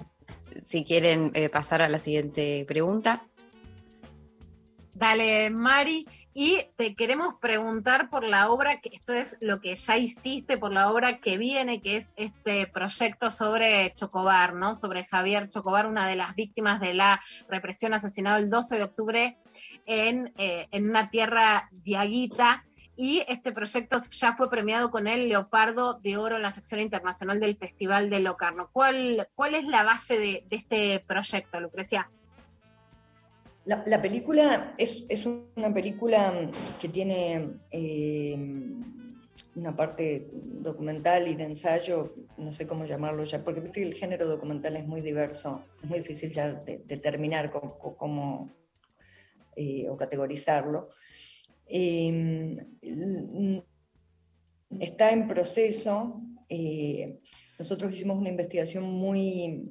si 0.73 0.85
quieren 0.85 1.32
eh, 1.35 1.51
pasar 1.51 1.82
a 1.82 1.89
la 1.90 1.99
siguiente 1.99 2.65
pregunta? 2.66 3.27
Dale, 4.94 5.51
Mari. 5.51 6.07
Y 6.32 6.61
te 6.77 6.94
queremos 6.94 7.35
preguntar 7.43 8.09
por 8.09 8.24
la 8.24 8.51
obra, 8.51 8.81
que 8.81 8.89
esto 8.90 9.12
es 9.12 9.36
lo 9.43 9.61
que 9.61 9.74
ya 9.74 9.99
hiciste, 9.99 10.57
por 10.57 10.73
la 10.73 10.90
obra 10.90 11.19
que 11.19 11.36
viene, 11.36 11.82
que 11.82 11.99
es 11.99 12.11
este 12.16 12.66
proyecto 12.66 13.28
sobre 13.28 13.93
Chocobar, 13.94 14.55
¿no? 14.55 14.74
Sobre 14.74 15.05
Javier 15.05 15.51
Chocobar, 15.51 15.86
una 15.86 16.09
de 16.09 16.16
las 16.16 16.35
víctimas 16.35 16.81
de 16.81 16.94
la 16.94 17.20
represión 17.51 17.93
asesinado 17.93 18.39
el 18.39 18.49
12 18.49 18.77
de 18.77 18.82
octubre 18.82 19.36
en, 19.85 20.32
eh, 20.39 20.69
en 20.70 20.89
una 20.89 21.11
tierra 21.11 21.69
diaguita. 21.70 22.65
Y 23.02 23.24
este 23.26 23.50
proyecto 23.50 23.96
ya 24.12 24.36
fue 24.36 24.48
premiado 24.48 24.92
con 24.92 25.08
el 25.08 25.28
Leopardo 25.28 25.94
de 25.94 26.16
Oro 26.16 26.36
en 26.36 26.42
la 26.42 26.52
sección 26.52 26.80
internacional 26.80 27.40
del 27.40 27.56
Festival 27.56 28.10
de 28.10 28.20
Locarno. 28.20 28.70
¿Cuál, 28.72 29.26
cuál 29.34 29.56
es 29.56 29.64
la 29.64 29.82
base 29.82 30.16
de, 30.20 30.44
de 30.48 30.56
este 30.56 31.00
proyecto, 31.04 31.60
Lucrecia? 31.60 32.08
La, 33.64 33.82
la 33.86 34.00
película 34.00 34.74
es, 34.78 35.02
es 35.08 35.26
una 35.26 35.74
película 35.74 36.48
que 36.80 36.88
tiene 36.90 37.58
eh, 37.72 38.36
una 39.56 39.74
parte 39.74 40.28
documental 40.32 41.26
y 41.26 41.34
de 41.34 41.42
ensayo, 41.42 42.14
no 42.36 42.52
sé 42.52 42.68
cómo 42.68 42.84
llamarlo 42.84 43.24
ya, 43.24 43.42
porque 43.42 43.82
el 43.82 43.94
género 43.94 44.28
documental 44.28 44.76
es 44.76 44.86
muy 44.86 45.00
diverso, 45.00 45.64
es 45.82 45.90
muy 45.90 45.98
difícil 45.98 46.30
ya 46.30 46.52
de- 46.52 46.82
determinar 46.86 47.50
cómo, 47.50 47.96
cómo, 47.96 48.52
eh, 49.56 49.88
o 49.88 49.96
categorizarlo. 49.96 50.90
L- 51.73 53.65
está 54.81 55.11
en 55.11 55.27
proceso. 55.27 56.20
eh, 56.49 57.19
nosotros 57.59 57.93
hicimos 57.93 58.19
una 58.19 58.28
investigación 58.28 58.85
muy, 58.85 59.70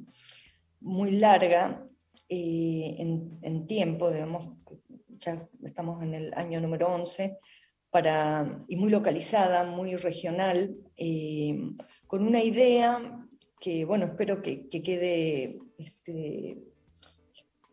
muy 0.80 1.11
larga 1.11 1.86
eh, 2.30 2.95
en, 3.41 3.68
tiempo, 3.68 4.10
digamos, 4.10 4.57
ya 5.19 5.48
estamos 5.65 6.02
en 6.02 6.14
el 6.14 6.34
año 6.34 6.61
número 6.61 6.88
11, 6.94 7.38
para, 7.90 8.64
y 8.68 8.78
muy 8.78 8.90
localizada, 8.90 9.65
muy 9.65 9.95
regional, 9.95 10.76
eh, 10.95 11.60
con 12.07 12.26
una 12.26 12.41
idea 12.41 13.28
que, 13.60 13.84
bueno, 13.86 14.06
espero 14.06 14.41
que, 14.41 14.69
que 14.69 14.82
quede 14.82 15.60
este, 15.78 16.57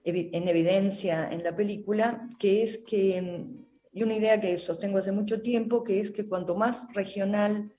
en 0.05 0.49
evidencia 0.49 1.29
en 1.31 1.45
la 1.45 1.55
película, 1.55 2.29
que 2.39 2.63
es 2.63 2.79
que, 2.79 3.23
mm, 3.23 3.68
y 3.99 4.05
una 4.05 4.15
idea 4.15 4.41
que 4.41 4.57
sostengo 4.57 4.99
hace 4.99 5.11
mucho 5.11 5.43
tiempo, 5.43 5.83
que 5.83 5.99
es 5.99 6.12
que 6.12 6.29
cuanto 6.29 6.55
más 6.55 6.87
regional 6.95 7.73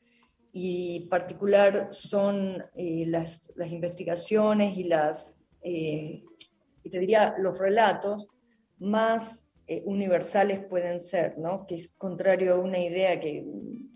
y 0.51 1.07
particular 1.07 1.89
son 1.91 2.61
eh, 2.75 3.05
las, 3.07 3.53
las 3.55 3.71
investigaciones 3.71 4.77
y 4.77 4.83
las, 4.83 5.33
eh, 5.61 6.23
y 6.83 6.89
te 6.89 6.99
diría, 6.99 7.35
los 7.37 7.57
relatos, 7.57 8.27
más 8.79 9.49
eh, 9.65 9.81
universales 9.85 10.59
pueden 10.59 10.99
ser, 10.99 11.37
¿no? 11.37 11.65
Que 11.65 11.75
es 11.75 11.91
contrario 11.97 12.55
a 12.55 12.59
una 12.59 12.79
idea 12.79 13.17
que, 13.21 13.45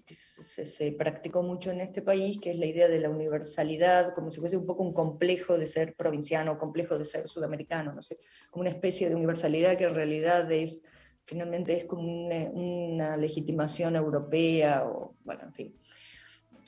que 0.05 0.15
se, 0.15 0.65
se 0.65 0.93
practicó 0.93 1.43
mucho 1.43 1.71
en 1.71 1.81
este 1.81 2.01
país, 2.01 2.39
que 2.39 2.51
es 2.51 2.57
la 2.57 2.67
idea 2.67 2.87
de 2.87 3.01
la 3.01 3.09
universalidad, 3.09 4.13
como 4.15 4.31
si 4.31 4.39
fuese 4.39 4.55
un 4.55 4.65
poco 4.65 4.83
un 4.83 4.93
complejo 4.93 5.57
de 5.57 5.67
ser 5.67 5.93
provinciano, 5.95 6.57
complejo 6.57 6.97
de 6.97 7.03
ser 7.03 7.27
sudamericano, 7.27 7.91
no 7.91 8.01
sé, 8.01 8.17
como 8.49 8.61
una 8.61 8.69
especie 8.69 9.09
de 9.09 9.15
universalidad 9.15 9.77
que 9.77 9.83
en 9.83 9.95
realidad 9.95 10.49
es, 10.49 10.79
finalmente 11.25 11.73
es 11.77 11.85
como 11.85 12.03
una, 12.03 12.49
una 12.51 13.17
legitimación 13.17 13.95
europea, 13.95 14.85
o, 14.85 15.15
bueno, 15.23 15.43
en 15.43 15.53
fin. 15.53 15.75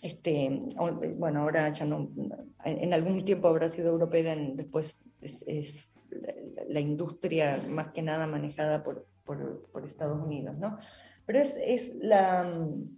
Este, 0.01 0.49
o- 0.77 0.91
bueno, 1.17 1.41
ahora 1.41 1.71
en, 2.65 2.93
algún 2.93 3.25
tiempo 3.25 3.47
habrá 3.47 3.69
sido 3.69 3.89
europea, 3.89 4.35
después 4.35 4.97
es, 5.21 5.43
la, 6.67 6.79
industria 6.79 7.63
más 7.67 7.91
que 7.91 8.01
nada 8.01 8.27
manejada 8.27 8.83
por, 8.83 9.07
Estados 9.85 10.21
Unidos, 10.21 10.57
¿no? 10.57 10.77
Pero 11.25 11.39
es, 11.39 11.57
es 11.57 11.95
la, 11.95 12.43
mm, 12.43 12.97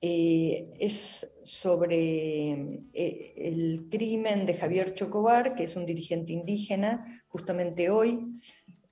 eh, 0.00 0.70
es 0.78 1.26
sobre 1.44 2.82
eh, 2.92 3.34
el 3.36 3.88
crimen 3.90 4.44
de 4.46 4.54
Javier 4.54 4.94
Chocobar, 4.94 5.54
que 5.54 5.64
es 5.64 5.76
un 5.76 5.86
dirigente 5.86 6.32
indígena, 6.32 7.24
justamente 7.28 7.90
hoy 7.90 8.38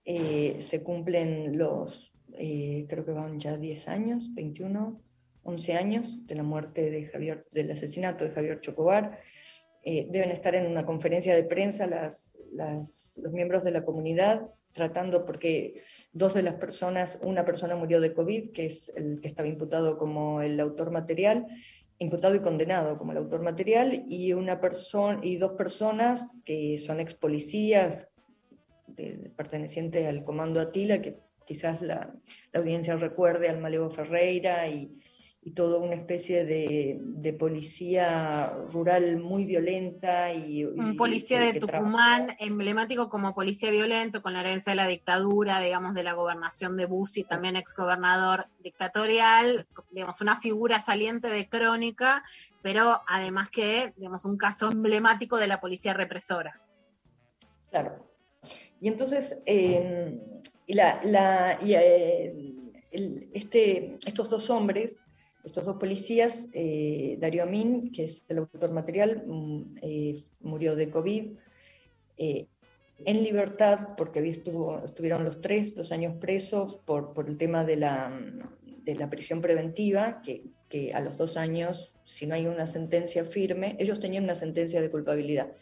eh, 0.05 0.57
se 0.61 0.83
cumplen 0.83 1.57
los, 1.57 2.13
eh, 2.35 2.87
creo 2.89 3.05
que 3.05 3.13
van 3.13 3.39
ya 3.39 3.57
10 3.57 3.89
años, 3.89 4.35
21, 4.35 5.01
11 5.45 5.75
años 5.75 6.27
de 6.27 6.35
la 6.35 6.43
muerte 6.43 6.91
de 6.91 7.07
Javier, 7.07 7.47
del 7.53 7.71
asesinato 7.71 8.25
de 8.25 8.31
Javier 8.31 8.61
Chocobar. 8.61 9.21
Eh, 9.85 10.07
deben 10.11 10.31
estar 10.31 10.55
en 10.55 10.67
una 10.67 10.87
conferencia 10.87 11.35
de 11.35 11.45
prensa 11.45 11.87
las, 11.87 12.35
los 12.53 13.33
miembros 13.33 13.65
de 13.65 13.73
la 13.73 13.85
comunidad 13.85 14.49
tratando, 14.73 15.25
porque 15.27 15.83
dos 16.13 16.35
de 16.35 16.43
las 16.43 16.55
personas, 16.55 17.19
una 17.23 17.45
persona 17.45 17.77
murió 17.77 18.01
de 18.01 18.15
COVID, 18.15 18.53
que 18.53 18.67
es 18.67 18.91
el 18.97 19.21
que 19.21 19.29
estaba 19.29 19.49
imputado 19.49 19.99
como 19.99 20.41
el 20.41 20.59
autor 20.61 20.91
material, 20.91 21.47
imputado 21.99 22.35
y 22.35 22.41
condenado 22.41 22.99
como 22.99 23.13
el 23.13 23.19
autor 23.19 23.43
material, 23.43 24.05
y, 24.09 24.33
una 24.33 24.61
persona, 24.61 25.21
y 25.23 25.37
dos 25.37 25.53
personas 25.53 26.29
que 26.45 26.79
son 26.79 27.01
ex 27.01 27.15
policías 27.15 28.09
de- 28.97 29.31
pertenecientes 29.37 30.07
al 30.07 30.25
comando 30.25 30.61
Atila, 30.61 31.01
que 31.03 31.19
quizás 31.47 31.83
la, 31.83 32.15
la 32.53 32.61
audiencia 32.61 32.97
recuerde 32.97 33.49
al 33.49 33.61
Malevo 33.61 33.91
Ferreira 33.91 34.69
y, 34.69 34.99
y 35.45 35.51
toda 35.55 35.79
una 35.79 35.97
especie 35.97 36.45
de, 36.45 36.99
de 37.01 37.33
policía 37.33 38.55
rural 38.73 39.19
muy 39.19 39.45
violenta 39.45 40.33
y... 40.33 40.65
Un 40.65 40.97
policía 40.97 41.41
de 41.41 41.55
trabaja- 41.55 41.79
Tucumán, 41.79 42.37
emblemático 42.39 43.09
como 43.09 43.35
policía 43.35 43.73
violento, 43.73 44.23
con 44.23 44.35
la 44.35 44.41
herencia 44.43 44.71
de 44.71 44.77
la 44.77 44.87
dictadura, 44.87 45.59
digamos, 45.61 45.95
de 45.95 46.05
la 46.05 46.13
gobernación 46.13 46.77
de 46.77 46.87
Bussi, 46.87 47.25
también 47.25 47.57
exgobernador 47.57 48.47
dictatorial, 48.61 49.67
digamos, 49.91 50.21
una 50.21 50.41
figura 50.41 50.79
saliente 50.79 51.27
de 51.29 51.49
crónica, 51.49 52.23
pero 52.63 53.03
además 53.09 53.51
que, 53.51 53.93
digamos, 53.97 54.25
un 54.25 54.37
caso 54.37 54.71
emblemático 54.71 55.39
de 55.39 55.49
la 55.49 55.61
policía 55.61 55.93
represora. 55.93 56.61
Claro. 57.71 58.12
Y 58.83 58.89
entonces, 58.89 59.41
eh, 59.47 60.19
la, 60.67 61.01
la- 61.05 61.59
y, 61.65 61.75
eh, 61.75 62.35
el- 62.91 63.29
este, 63.33 63.97
estos 64.05 64.29
dos 64.29 64.51
hombres, 64.51 64.99
estos 65.45 65.65
dos 65.65 65.77
policías, 65.77 66.49
eh, 66.53 67.17
Darío 67.21 67.45
Amin, 67.45 67.93
que 67.93 68.05
es 68.05 68.25
el 68.29 68.39
autor 68.39 68.73
material, 68.73 69.23
mm, 69.25 69.77
eh, 69.83 70.17
murió 70.41 70.75
de 70.75 70.91
COVID, 70.91 71.31
eh, 72.19 72.47
en 73.05 73.23
libertad, 73.23 73.91
porque 73.97 74.19
estuvo, 74.29 74.85
estuvieron 74.85 75.25
los 75.25 75.41
tres, 75.41 75.77
dos 75.77 75.93
años 75.93 76.17
presos 76.17 76.75
por, 76.85 77.15
por 77.15 77.29
el 77.29 77.39
tema 77.39 77.65
de 77.65 77.77
la, 77.77 78.21
de 78.85 78.95
la 78.97 79.09
prisión 79.09 79.41
preventiva, 79.41 80.23
que, 80.23 80.43
que 80.69 80.93
a 80.93 81.01
los 81.01 81.17
dos 81.19 81.37
años, 81.37 81.93
si 82.05 82.27
no 82.27 82.35
hay 82.35 82.47
una 82.49 82.67
sentencia 82.67 83.25
firme, 83.25 83.77
ellos 83.79 84.01
tenían 84.01 84.25
una 84.25 84.35
sentencia 84.35 84.81
de 84.81 84.91
culpabilidad. 84.91 85.53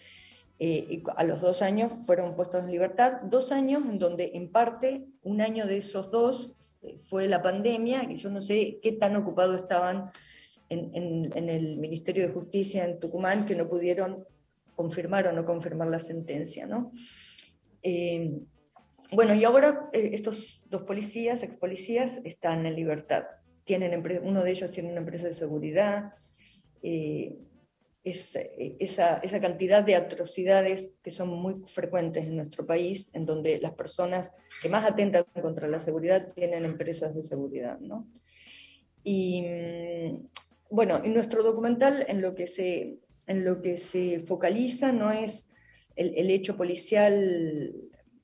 Eh, 0.62 1.02
a 1.16 1.24
los 1.24 1.40
dos 1.40 1.62
años 1.62 1.90
fueron 2.04 2.36
puestos 2.36 2.62
en 2.62 2.70
libertad, 2.70 3.22
dos 3.22 3.50
años 3.50 3.82
en 3.88 3.98
donde 3.98 4.32
en 4.34 4.52
parte 4.52 5.06
un 5.22 5.40
año 5.40 5.66
de 5.66 5.78
esos 5.78 6.10
dos 6.10 6.52
eh, 6.82 6.98
fue 6.98 7.28
la 7.28 7.40
pandemia, 7.40 8.04
y 8.04 8.16
yo 8.16 8.28
no 8.28 8.42
sé 8.42 8.78
qué 8.82 8.92
tan 8.92 9.16
ocupados 9.16 9.58
estaban 9.58 10.10
en, 10.68 11.48
el 11.48 11.78
Ministerio 11.78 12.26
de 12.26 12.34
Justicia 12.34 12.84
en 12.84 13.00
Tucumán 13.00 13.46
que 13.46 13.56
no 13.56 13.70
pudieron 13.70 14.26
confirmar 14.76 15.26
o 15.28 15.32
no 15.32 15.46
confirmar 15.46 15.88
la 15.88 15.98
sentencia. 15.98 16.66
¿no? 16.66 16.92
Eh, 17.82 18.38
bueno, 19.12 19.34
y 19.34 19.44
ahora 19.44 19.88
estos 19.94 20.62
dos 20.68 20.82
policías, 20.82 21.42
ex 21.42 21.54
policías, 21.54 22.20
están 22.22 22.66
en 22.66 22.76
libertad. 22.76 23.24
Tienen 23.64 24.04
uno 24.24 24.44
de 24.44 24.50
ellos 24.50 24.70
tiene 24.70 24.90
una 24.90 25.00
empresa 25.00 25.26
de 25.26 25.32
seguridad. 25.32 26.12
Es, 28.02 28.34
eh, 28.36 28.76
esa, 28.78 29.18
esa 29.18 29.40
cantidad 29.40 29.84
de 29.84 29.94
atrocidades 29.94 30.96
que 31.02 31.10
son 31.10 31.28
muy 31.28 31.56
frecuentes 31.66 32.26
en 32.26 32.36
nuestro 32.36 32.66
país, 32.66 33.10
en 33.12 33.26
donde 33.26 33.60
las 33.60 33.72
personas 33.72 34.32
que 34.62 34.68
más 34.68 34.84
atentan 34.84 35.24
contra 35.40 35.68
la 35.68 35.78
seguridad 35.78 36.32
tienen 36.34 36.64
empresas 36.64 37.14
de 37.14 37.22
seguridad. 37.22 37.78
¿no? 37.80 38.06
Y 39.04 39.42
mm, 39.42 40.28
bueno, 40.70 41.02
en 41.04 41.14
nuestro 41.14 41.42
documental 41.42 42.04
en 42.08 42.22
lo 42.22 42.34
que 42.34 42.46
se, 42.46 42.98
en 43.26 43.44
lo 43.44 43.60
que 43.60 43.76
se 43.76 44.20
focaliza 44.20 44.92
no 44.92 45.10
es 45.10 45.48
el, 45.96 46.14
el 46.16 46.30
hecho 46.30 46.56
policial, 46.56 47.74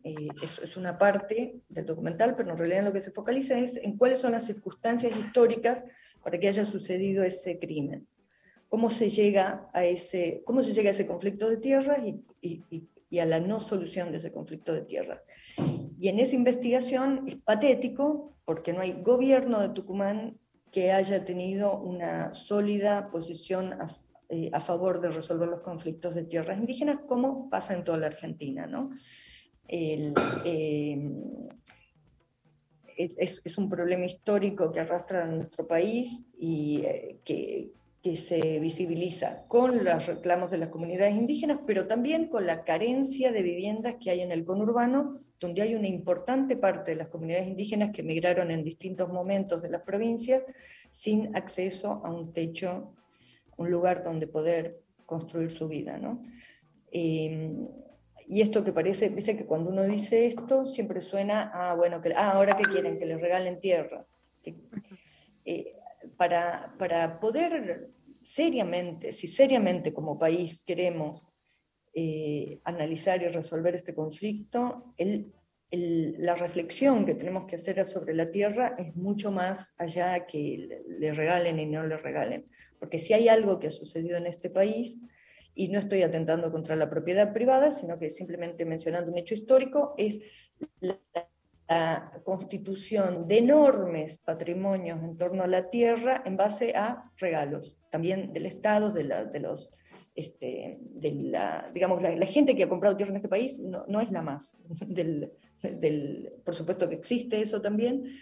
eh, 0.05 0.29
es, 0.43 0.59
es 0.61 0.77
una 0.77 0.97
parte 0.97 1.61
del 1.69 1.85
documental, 1.85 2.35
pero 2.35 2.53
en 2.53 2.57
realidad 2.57 2.79
en 2.79 2.85
lo 2.87 2.93
que 2.93 3.01
se 3.01 3.11
focaliza 3.11 3.59
es 3.59 3.77
en 3.77 3.99
cuáles 3.99 4.21
son 4.21 4.33
las 4.33 4.47
circunstancias 4.47 5.15
históricas 5.19 5.85
para 6.23 6.41
que 6.41 6.49
haya 6.49 6.65
sucedido 6.65 7.25
ese 7.25 7.59
crimen 7.59 8.07
cómo 8.69 8.91
se 8.91 9.09
llega 9.09 9.69
a 9.73 9.85
ese, 9.85 10.43
cómo 10.45 10.63
se 10.63 10.73
llega 10.73 10.89
a 10.89 10.91
ese 10.91 11.07
conflicto 11.07 11.49
de 11.49 11.57
tierras 11.59 11.99
y, 12.05 12.21
y- 12.41 12.63
y- 12.71 12.89
y 13.09 13.19
a 13.21 13.25
la 13.27 13.39
no 13.39 13.61
solución 13.61 14.11
de 14.11 14.19
ese 14.19 14.33
conflicto 14.33 14.73
de 14.73 14.83
tierras. 14.83 15.21
Y 15.99 16.09
en 16.09 16.19
esa 16.19 16.35
investigación 16.35 17.25
es 17.29 17.37
patético 17.37 18.35
porque 18.45 18.73
no 18.73 18.81
hay 18.81 19.01
gobierno 19.03 19.61
de 19.61 19.69
Tucumán 19.71 20.39
que 20.73 20.91
haya 20.93 21.25
tenido 21.25 21.79
una 21.79 22.35
sólida 22.35 23.11
posición 23.11 23.73
a, 23.75 23.87
eh, 24.29 24.51
a 24.53 24.61
favor 24.61 25.01
de 25.01 25.09
resolver 25.11 25.49
los 25.49 25.61
conflictos 25.61 26.15
de 26.17 26.25
tierras 26.25 26.59
indígenas, 26.59 26.99
como 27.07 27.49
pasa 27.49 27.75
en 27.75 27.85
toda 27.85 27.99
la 27.99 28.09
Argentina. 28.09 28.67
¿no? 28.67 28.91
El, 29.69 30.13
eh, 30.45 30.99
es, 32.97 33.43
es 33.45 33.59
un 33.59 33.69
problema 33.69 34.05
histórico 34.07 34.73
que 34.73 34.81
arrastra 34.81 35.25
a 35.25 35.27
nuestro 35.27 35.67
país 35.67 36.25
y 36.39 36.83
eh, 36.85 37.19
que, 37.25 37.71
que 38.07 38.17
se 38.17 38.61
visibiliza 38.61 39.43
con 39.49 39.85
los 39.85 40.07
reclamos 40.07 40.53
de 40.53 40.59
las 40.59 40.69
comunidades 40.69 41.17
indígenas, 41.17 41.59
pero 41.67 41.89
también 41.89 42.29
con 42.29 42.47
la 42.47 42.63
carencia 42.63 43.33
de 43.33 43.43
viviendas 43.43 43.97
que 44.01 44.11
hay 44.13 44.21
en 44.21 44.31
el 44.31 44.45
conurbano, 44.45 45.19
donde 45.41 45.63
hay 45.63 45.75
una 45.75 45.89
importante 45.89 46.55
parte 46.55 46.93
de 46.93 46.99
las 46.99 47.09
comunidades 47.09 47.49
indígenas 47.49 47.91
que 47.91 48.03
emigraron 48.03 48.53
en 48.53 48.63
distintos 48.63 49.09
momentos 49.13 49.61
de 49.61 49.71
las 49.71 49.83
provincias 49.83 50.45
sin 50.89 51.35
acceso 51.35 52.01
a 52.05 52.13
un 52.13 52.33
techo, 52.33 52.95
un 53.57 53.73
lugar 53.73 54.05
donde 54.05 54.29
poder 54.29 54.79
construir 55.05 55.51
su 55.51 55.67
vida. 55.67 55.99
¿no? 55.99 56.23
Eh, 56.93 57.57
y 58.29 58.41
esto 58.41 58.63
que 58.63 58.73
parece, 58.73 59.09
viste 59.09 59.37
que 59.37 59.47
cuando 59.47 59.71
uno 59.71 59.83
dice 59.83 60.27
esto, 60.27 60.65
siempre 60.65 61.01
suena, 61.01 61.51
ah, 61.53 61.75
bueno, 61.75 62.01
que, 62.01 62.15
ah, 62.15 62.31
ahora 62.35 62.57
que 62.57 62.71
quieren, 62.71 63.01
que 63.01 63.07
les 63.07 63.21
regalen 63.21 63.59
tierra. 63.59 64.07
Que- 64.45 64.55
eh, 65.45 65.73
para, 66.17 66.73
para 66.79 67.19
poder 67.19 67.91
seriamente, 68.33 69.13
si 69.13 69.27
seriamente 69.27 69.93
como 69.93 70.19
país 70.19 70.63
queremos 70.67 71.25
eh, 71.95 72.61
analizar 72.65 73.23
y 73.23 73.29
resolver 73.29 73.75
este 73.75 73.95
conflicto, 73.95 74.95
la 75.71 76.35
reflexión 76.35 77.05
que 77.05 77.15
tenemos 77.15 77.47
que 77.47 77.57
hacer 77.57 77.85
sobre 77.85 78.15
la 78.15 78.31
tierra 78.31 78.77
es 78.79 78.95
mucho 78.95 79.31
más 79.31 79.75
allá 79.79 80.27
que 80.27 80.59
le, 80.69 80.99
le 80.99 81.13
regalen 81.13 81.59
y 81.59 81.67
no 81.67 81.87
le 81.87 81.97
regalen. 81.97 82.47
Porque 82.79 82.99
si 82.99 83.15
hay 83.15 83.29
algo 83.29 83.59
que 83.59 83.69
ha 83.69 83.71
sucedido 83.71 84.17
en 84.17 84.27
este 84.27 84.51
país, 84.51 85.01
y 85.59 85.69
no 85.69 85.79
estoy 85.79 86.03
atentando 86.03 86.53
contra 86.53 86.77
la 86.77 86.91
propiedad 86.91 87.33
privada, 87.33 87.71
sino 87.71 87.99
que 87.99 88.11
simplemente 88.11 88.67
mencionando 88.67 89.11
un 89.11 89.17
hecho 89.17 89.35
histórico, 89.35 89.95
es 89.97 90.21
la, 90.81 91.01
la 91.69 92.13
constitución 92.25 93.27
de 93.27 93.39
enormes 93.39 94.19
patrimonios 94.19 95.03
en 95.03 95.17
torno 95.17 95.43
a 95.43 95.47
la 95.47 95.69
tierra 95.69 96.23
en 96.25 96.37
base 96.37 96.75
a 96.77 97.11
regalos, 97.17 97.77
también 97.91 98.33
del 98.33 98.47
Estado, 98.47 98.91
de, 98.91 99.05
la- 99.05 99.25
los... 99.25 99.71
Este, 100.15 100.79
digamos, 101.75 102.01
la, 102.01 102.27
gente 102.27 102.57
que 102.57 102.63
ha 102.63 102.69
comprado 102.71 102.97
tierra 102.97 103.11
en 103.11 103.17
este 103.17 103.29
país 103.29 103.59
no, 103.59 104.01
es 104.01 104.11
la 104.11 104.23
más, 104.23 104.59
del, 104.87 105.31
por 106.43 106.55
supuesto 106.55 106.89
que 106.89 106.95
existe 106.95 107.41
eso 107.41 107.61
también. 107.61 108.17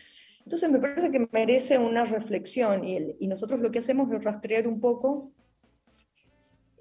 Entonces 0.45 0.71
me 0.71 0.81
parece 0.81 1.11
que 1.11 1.29
merece 1.31 1.79
una 1.79 2.05
reflexión 2.05 2.85
y 2.85 3.27
nosotros 3.29 3.61
lo 3.61 3.71
que 3.71 3.79
hacemos 3.79 4.11
es 4.12 4.25
rastrear 4.25 4.66
un 4.66 4.81
poco 4.81 5.33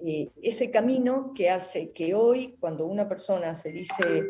eh, 0.06 0.30
ese 0.42 0.70
camino 0.70 1.32
que 1.34 1.50
hace 1.50 1.92
que 1.92 2.14
hoy, 2.14 2.58
cuando 2.60 2.86
una 2.86 3.08
persona 3.08 3.56
se 3.56 3.72
dice 3.72 4.24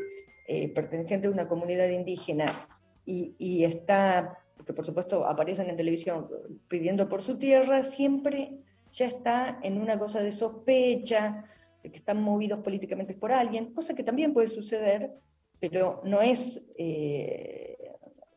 eh, 0.48 0.70
perteneciente 0.74 1.28
a 1.28 1.32
una 1.32 1.48
comunidad 1.48 1.90
indígena 1.90 2.68
y, 3.06 3.36
y 3.38 3.64
está, 3.64 4.40
porque 4.58 4.74
por 4.74 4.86
supuesto 4.86 5.26
aparecen 5.26 5.70
en 5.70 5.78
televisión 5.78 6.28
pidiendo 6.68 7.08
por 7.10 7.22
su 7.22 7.38
tierra, 7.38 7.84
siempre 7.84 8.58
ya 8.92 9.06
está 9.08 9.60
en 9.64 9.80
una 9.82 9.98
cosa 9.98 10.22
de 10.22 10.32
sospecha, 10.32 11.44
de 11.82 11.92
que 11.92 11.98
están 11.98 12.22
movidos 12.22 12.60
políticamente 12.60 13.14
por 13.14 13.32
alguien, 13.32 13.74
cosa 13.74 13.94
que 13.94 14.04
también 14.04 14.34
puede 14.34 14.48
suceder, 14.48 15.12
pero 15.60 16.02
no 16.06 16.22
es, 16.22 16.62
eh, 16.78 17.78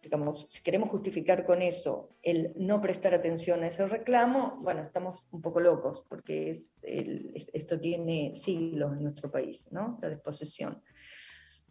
digamos, 0.02 0.46
si 0.48 0.62
queremos 0.62 0.88
justificar 0.90 1.44
con 1.44 1.62
eso 1.62 2.10
el 2.22 2.52
no 2.56 2.80
prestar 2.80 3.12
atención 3.14 3.62
a 3.62 3.66
ese 3.68 3.86
reclamo, 3.86 4.58
bueno, 4.62 4.82
estamos 4.82 5.24
un 5.32 5.42
poco 5.42 5.60
locos, 5.60 6.04
porque 6.08 6.50
es 6.50 6.74
el- 6.82 7.32
es- 7.34 7.50
esto 7.52 7.78
tiene 7.80 8.34
siglos 8.34 8.92
en 8.96 9.02
nuestro 9.02 9.30
país, 9.30 9.66
¿no? 9.72 9.98
La 10.00 10.08
desposesión. 10.08 10.80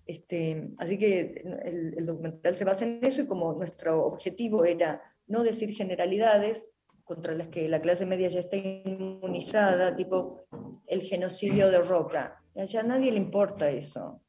Este, 0.05 0.69
así 0.77 0.97
que 0.99 1.43
el, 1.63 2.05
documental 2.05 2.55
se 2.55 2.65
basa 2.65 2.85
en 2.85 3.03
eso 3.03 3.21
y 3.21 3.27
como 3.27 3.53
nuestro 3.53 4.05
objetivo 4.05 4.65
era 4.65 5.01
no 5.27 5.43
decir 5.43 5.73
generalidades 5.73 6.65
contra 7.03 7.33
las 7.33 7.47
que 7.47 7.67
la 7.67 7.81
clase 7.81 8.05
media 8.05 8.27
ya 8.27 8.39
está 8.39 8.57
inmunizada, 8.57 9.95
tipo 9.95 10.45
el 10.87 11.01
genocidio 11.01 11.69
de 11.69 11.81
Roca. 11.81 12.41
Ya 12.55 12.79
a 12.79 12.83
nadie 12.83 13.11
le 13.11 13.17
importa 13.17 13.69
eso. 13.69 14.21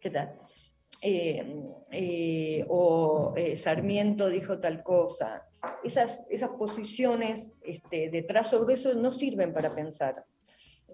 ¿Qué 0.00 0.10
tal? 0.10 0.34
Eh, 1.00 1.62
eh, 1.90 2.64
o 2.68 3.34
eh, 3.36 3.56
Sarmiento 3.56 4.28
dijo 4.28 4.58
tal 4.58 4.82
cosa. 4.82 5.46
Esas, 5.82 6.20
esas 6.28 6.50
posiciones 6.50 7.54
este, 7.62 8.10
de 8.10 8.22
trazo 8.22 8.60
grueso 8.64 8.94
no 8.94 9.12
sirven 9.12 9.52
para 9.52 9.74
pensar. 9.74 10.24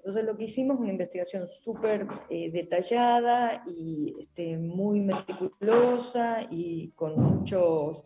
Entonces 0.01 0.25
lo 0.25 0.35
que 0.35 0.45
hicimos 0.45 0.77
es 0.77 0.81
una 0.81 0.93
investigación 0.93 1.47
súper 1.47 2.07
eh, 2.31 2.51
detallada 2.51 3.63
y 3.67 4.17
este, 4.19 4.57
muy 4.57 5.01
meticulosa 5.01 6.47
y 6.51 6.89
con 6.93 7.21
muchos 7.21 8.03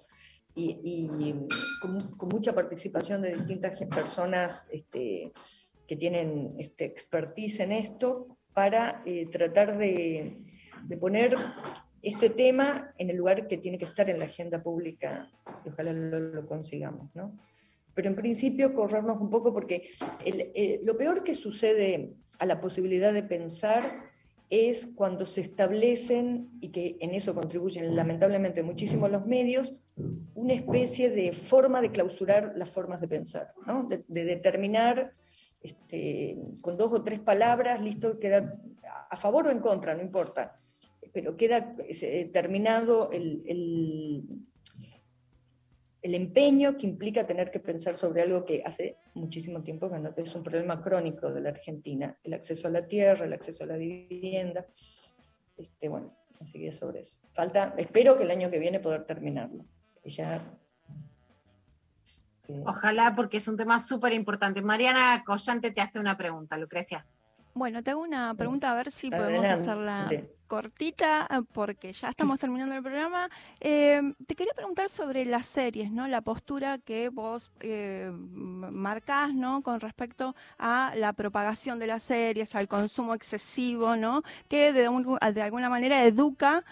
y, 0.57 1.35
con, 1.81 2.29
mucha 2.29 2.53
participación 2.53 3.23
de 3.23 3.35
distintas 3.35 3.81
personas 3.85 4.69
este, 4.73 5.33
que 5.87 5.97
tienen 5.97 6.57
este, 6.59 6.85
expertise 6.85 7.61
en 7.61 7.71
esto 7.71 8.39
para 8.53 9.03
eh, 9.07 9.27
tratar 9.27 9.79
de, 9.79 10.43
de 10.83 10.97
poner 10.97 11.37
este 12.03 12.29
tema 12.31 12.93
en 12.99 13.11
el 13.11 13.17
lugar 13.17 13.47
que 13.47 13.59
tiene 13.59 13.79
que 13.79 13.85
estar 13.85 14.11
en 14.11 14.19
la 14.19 14.25
agenda 14.25 14.61
pública 14.61 15.31
y 15.65 15.69
ojalá 15.69 15.93
lo, 15.93 16.19
lo 16.19 16.47
consigamos. 16.47 17.15
¿no? 17.15 17.39
Pero 17.95 18.09
en 18.09 18.17
principio 18.17 18.75
corrernos 18.75 19.21
un 19.21 19.31
poco 19.31 19.53
porque 19.53 19.89
eh, 20.25 20.81
lo 20.85 20.97
peor 20.97 21.23
que 21.25 21.35
sucede 21.35 22.15
a 22.39 22.47
la 22.47 22.61
posibilidad 22.61 23.13
de 23.13 23.23
pensar 23.23 24.13
es 24.51 24.87
cuando 24.95 25.27
se 25.27 25.41
establecen, 25.41 26.51
y 26.61 26.69
que 26.69 26.97
en 27.01 27.15
eso 27.15 27.35
contribuyen 27.35 27.97
lamentablemente 27.97 28.63
muchísimo 28.63 29.09
los 29.09 29.27
medios, 29.27 29.75
una 30.35 30.53
especie 30.53 31.11
de 31.11 31.33
forma 31.33 31.81
de 31.81 31.91
clausurar 31.91 32.53
las 32.57 32.69
formas 32.71 33.01
de 33.01 33.09
pensar, 33.09 33.53
de, 33.89 34.05
de 34.07 34.25
determinar 34.25 35.13
este, 35.63 36.37
con 36.61 36.77
dos 36.77 36.93
o 36.93 37.03
tres 37.03 37.21
palabras, 37.21 37.81
listo, 37.81 38.19
queda 38.19 38.61
a 39.11 39.17
favor 39.17 39.47
o 39.47 39.51
en 39.51 39.61
contra, 39.61 39.95
no 39.95 40.03
importa, 40.03 40.61
pero 41.13 41.37
queda 41.37 41.75
eh, 41.89 42.31
terminado 42.33 43.11
el- 43.13 43.43
el 46.05 46.15
empeño 46.15 46.77
que 46.77 46.87
implica 46.87 47.27
tener 47.27 47.51
que 47.51 47.61
pensar 47.61 47.95
sobre 47.95 48.21
algo 48.21 48.45
que 48.45 48.63
hace 48.63 48.99
muchísimo 49.15 49.63
tiempo 49.63 49.91
que 49.91 49.99
no 49.99 50.13
es 50.15 50.35
un 50.35 50.43
problema 50.43 50.83
crónico 50.83 51.33
de 51.33 51.41
la 51.41 51.49
Argentina, 51.49 52.15
el 52.23 52.35
acceso 52.35 52.69
a 52.69 52.71
la 52.71 52.87
tierra, 52.87 53.25
el 53.25 53.33
acceso 53.33 53.65
a 53.65 53.69
la 53.69 53.79
vivienda. 53.79 54.67
Este, 55.57 55.89
bueno, 55.89 56.15
así 56.43 56.61
que 56.61 56.73
sobre 56.73 57.01
eso. 57.01 57.19
Falta, 57.33 57.75
espero 57.79 58.19
que 58.19 58.25
el 58.25 58.31
año 58.31 58.51
que 58.51 58.59
viene 58.59 58.81
poder 58.81 59.07
terminarlo. 59.07 59.65
Ya 60.05 60.43
Ojalá, 62.67 63.15
porque 63.17 63.39
es 63.39 63.49
un 63.49 63.57
tema 63.57 63.79
súper 63.79 64.13
importante. 64.13 64.61
Mariana 64.61 65.25
Collante 65.25 65.71
te 65.71 65.81
hace 65.81 65.99
una 65.99 66.19
pregunta, 66.19 66.59
Lucrecia. 66.59 67.07
Bueno, 67.55 67.83
te 67.85 67.93
hago 67.93 68.03
una 68.03 68.35
pregunta 68.35 68.71
a 68.73 68.77
ver 68.77 68.91
si 68.91 69.11
podemos 69.11 69.45
hacerla 69.55 70.09
cortita, 70.49 71.27
eh, 71.31 71.41
porque 71.53 71.93
ya 71.93 72.09
estamos 72.09 72.41
terminando 72.41 72.75
el 72.75 72.83
programa. 72.83 73.31
Eh, 73.61 74.03
te 74.27 74.35
quería 74.35 74.53
preguntar 74.55 74.89
sobre 74.89 75.25
las 75.25 75.47
series, 75.47 75.91
¿no? 75.93 76.09
La 76.09 76.21
postura 76.21 76.79
que 76.79 77.11
vos 77.11 77.53
eh, 77.61 78.11
marcás, 78.13 79.33
¿no? 79.35 79.63
Con 79.63 79.79
respecto 79.81 80.35
a 80.59 80.95
la 80.97 81.13
propagación 81.13 81.79
de 81.79 81.87
las 81.87 82.03
series, 82.03 82.55
al 82.57 82.67
consumo 82.67 83.15
excesivo, 83.15 83.95
¿no? 83.97 84.23
Que 84.49 84.73
de, 84.73 84.89
un- 84.89 85.17
de 85.33 85.43
alguna 85.43 85.69
manera 85.71 86.03
educa 86.05 86.65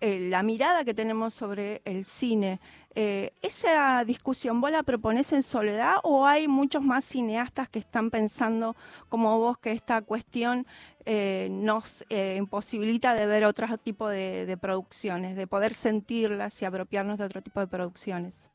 eh, 0.00 0.28
la 0.30 0.42
mirada 0.42 0.84
que 0.84 0.94
tenemos 0.94 1.34
sobre 1.34 1.82
el 1.84 2.06
cine. 2.06 2.58
Eh, 2.96 3.32
¿Esa 3.40 4.04
discusión 4.04 4.60
vos 4.60 4.72
la 4.72 4.82
proponés 4.82 5.32
en 5.32 5.44
soledad 5.44 5.94
o 6.02 6.26
hay 6.26 6.48
muchos 6.48 6.82
más 6.82 7.04
cineastas 7.04 7.68
que 7.68 7.78
están 7.78 8.10
pensando 8.10 8.74
como 9.08 9.38
vos 9.38 9.58
que 9.58 9.70
esta 9.70 10.02
cuestión 10.02 10.66
eh, 11.06 11.48
nos 11.52 12.04
eh, 12.10 12.34
imposibilita 12.36 13.14
de 13.14 13.26
ver 13.26 13.44
otro 13.44 13.78
tipo 13.78 14.08
de, 14.08 14.58
producciones, 14.60 15.36
de 15.36 15.46
poder 15.46 15.72
sentirlas 15.72 16.60
y 16.62 16.64
apropiarnos 16.64 17.18
de 17.18 17.24
otro 17.24 17.42
tipo 17.42 17.60
de 17.60 17.68
producciones? 17.68 18.48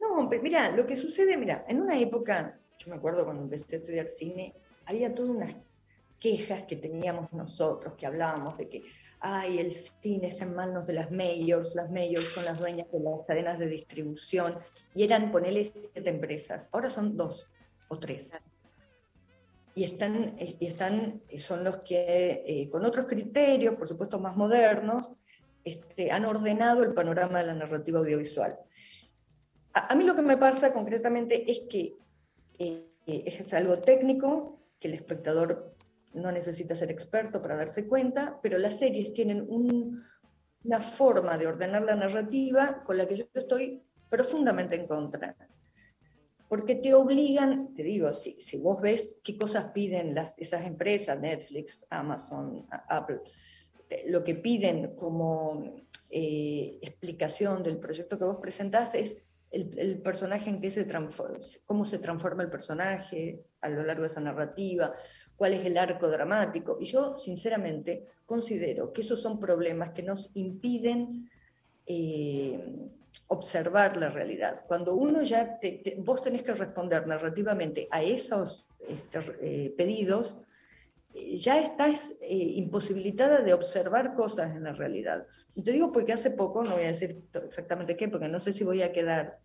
No, 0.00 0.28
pero 0.28 0.40
mira, 0.40 0.70
lo 0.70 0.86
que 0.86 0.96
sucede, 0.96 1.36
mira, 1.36 1.64
en 1.66 1.80
una 1.80 1.98
época, 1.98 2.58
yo 2.78 2.90
me 2.90 2.96
acuerdo 2.96 3.24
cuando 3.24 3.42
empecé 3.42 3.74
a 3.74 3.78
estudiar 3.80 4.06
cine, 4.06 4.54
había 4.86 5.12
todas 5.12 5.32
unas 5.32 5.54
quejas 6.20 6.62
que 6.62 6.76
teníamos 6.76 7.32
nosotros, 7.32 7.94
que 7.94 8.06
hablábamos 8.06 8.56
de 8.56 8.68
que, 8.68 8.82
ay, 9.22 9.58
el 9.58 9.72
cine 9.72 10.28
está 10.28 10.44
en 10.44 10.54
manos 10.54 10.86
de 10.86 10.92
las 10.92 11.10
mayors, 11.10 11.74
las 11.74 11.90
mayors 11.90 12.26
son 12.26 12.44
las 12.44 12.58
dueñas 12.58 12.90
de 12.90 13.00
las 13.00 13.24
cadenas 13.26 13.58
de 13.58 13.68
distribución, 13.68 14.58
y 14.94 15.04
eran, 15.04 15.30
ponele, 15.30 15.64
siete 15.64 16.10
empresas, 16.10 16.68
ahora 16.72 16.90
son 16.90 17.16
dos 17.16 17.50
o 17.88 17.98
tres. 17.98 18.32
Y 19.74 19.84
están, 19.84 20.36
eh, 20.38 20.56
y 20.58 20.66
están 20.66 21.22
eh, 21.28 21.38
son 21.38 21.64
los 21.64 21.78
que, 21.78 22.42
eh, 22.46 22.68
con 22.70 22.84
otros 22.84 23.06
criterios, 23.06 23.76
por 23.76 23.88
supuesto 23.88 24.18
más 24.18 24.36
modernos, 24.36 25.10
este, 25.64 26.10
han 26.10 26.24
ordenado 26.24 26.82
el 26.82 26.92
panorama 26.92 27.38
de 27.38 27.46
la 27.46 27.54
narrativa 27.54 28.00
audiovisual. 28.00 28.58
A, 29.72 29.92
a 29.92 29.94
mí 29.94 30.04
lo 30.04 30.16
que 30.16 30.22
me 30.22 30.36
pasa 30.36 30.72
concretamente 30.72 31.50
es 31.50 31.60
que 31.70 31.94
eh, 32.58 32.88
es 33.06 33.52
algo 33.54 33.78
técnico, 33.78 34.60
que 34.78 34.88
el 34.88 34.94
espectador 34.94 35.71
no 36.14 36.30
necesita 36.32 36.74
ser 36.74 36.90
experto 36.90 37.40
para 37.40 37.56
darse 37.56 37.86
cuenta, 37.86 38.38
pero 38.42 38.58
las 38.58 38.78
series 38.78 39.12
tienen 39.12 39.44
un- 39.48 40.02
una 40.64 40.80
forma 40.80 41.36
de 41.38 41.46
ordenar 41.46 41.82
la 41.82 41.96
narrativa 41.96 42.82
con 42.84 42.96
la 42.96 43.06
que 43.06 43.16
yo 43.16 43.24
estoy 43.34 43.82
profundamente 44.08 44.76
en 44.76 44.86
contra. 44.86 45.34
Porque 46.48 46.74
te 46.74 46.92
obligan, 46.92 47.72
te 47.74 47.82
digo, 47.82 48.12
si, 48.12 48.36
vos 48.58 48.80
ves 48.80 49.18
qué 49.24 49.38
cosas 49.38 49.72
piden 49.72 50.14
las, 50.14 50.34
esas 50.38 50.66
empresas, 50.66 51.18
Netflix, 51.18 51.86
Amazon, 51.88 52.66
Apple, 52.88 53.20
lo 54.06 54.22
que 54.22 54.34
piden 54.34 54.94
como 54.94 55.76
eh, 56.10 56.78
explicación 56.82 57.62
del 57.62 57.78
proyecto 57.78 58.18
que 58.18 58.24
vos 58.24 58.38
presentás 58.40 58.94
es 58.94 59.16
el, 59.50 59.78
el 59.78 60.00
personaje 60.02 60.50
en 60.50 60.60
qué 60.60 60.70
se 60.70 60.84
transforma, 60.84 61.38
cómo 61.64 61.84
se 61.84 61.98
transforma 61.98 62.42
el 62.42 62.50
personaje 62.50 63.44
a 63.60 63.68
lo 63.68 63.82
largo 63.82 64.02
de 64.02 64.08
esa 64.08 64.20
narrativa, 64.20 64.92
cuál 65.42 65.54
es 65.54 65.66
el 65.66 65.76
arco 65.76 66.06
dramático. 66.06 66.78
Y 66.80 66.84
yo, 66.84 67.18
sinceramente, 67.18 68.06
considero 68.26 68.92
que 68.92 69.00
esos 69.00 69.20
son 69.20 69.40
problemas 69.40 69.90
que 69.90 70.04
nos 70.04 70.30
impiden 70.34 71.28
eh, 71.84 72.60
observar 73.26 73.96
la 73.96 74.08
realidad. 74.08 74.60
Cuando 74.68 74.94
uno 74.94 75.22
ya, 75.24 75.58
te- 75.58 75.80
te- 75.82 75.96
vos 75.98 76.22
tenés 76.22 76.44
que 76.44 76.54
responder 76.54 77.08
narrativamente 77.08 77.88
a 77.90 78.04
esos 78.04 78.68
este, 78.88 79.18
eh, 79.40 79.74
pedidos, 79.76 80.36
eh, 81.12 81.36
ya 81.38 81.58
estás 81.58 82.12
eh, 82.20 82.36
imposibilitada 82.36 83.40
de 83.40 83.52
observar 83.52 84.14
cosas 84.14 84.54
en 84.54 84.62
la 84.62 84.74
realidad. 84.74 85.26
Y 85.56 85.62
te 85.64 85.72
digo 85.72 85.90
porque 85.90 86.12
hace 86.12 86.30
poco, 86.30 86.62
no 86.62 86.70
voy 86.74 86.84
a 86.84 86.94
decir 86.94 87.20
exactamente 87.34 87.96
qué, 87.96 88.06
porque 88.06 88.28
no 88.28 88.38
sé 88.38 88.52
si 88.52 88.62
voy 88.62 88.80
a 88.82 88.92
quedar, 88.92 89.40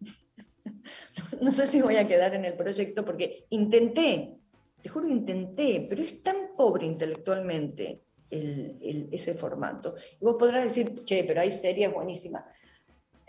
no 1.42 1.52
sé 1.52 1.66
si 1.66 1.82
voy 1.82 1.96
a 1.98 2.08
quedar 2.08 2.36
en 2.36 2.46
el 2.46 2.54
proyecto, 2.54 3.04
porque 3.04 3.48
intenté, 3.50 4.38
te 4.82 4.90
juro 4.90 5.08
intenté, 5.08 5.86
pero 5.90 6.02
es 6.04 6.22
tan 6.24 6.56
pobre 6.56 6.86
intelectualmente 6.86 8.02
el- 8.30 8.78
el- 8.82 9.10
ese 9.12 9.34
formato. 9.34 9.96
Y 10.20 10.26
vos 10.26 10.36
podrás 10.38 10.64
decir, 10.64 11.04
che, 11.06 11.24
pero 11.24 11.42
hay 11.42 11.52
series 11.52 11.92
buenísimas. 11.94 12.46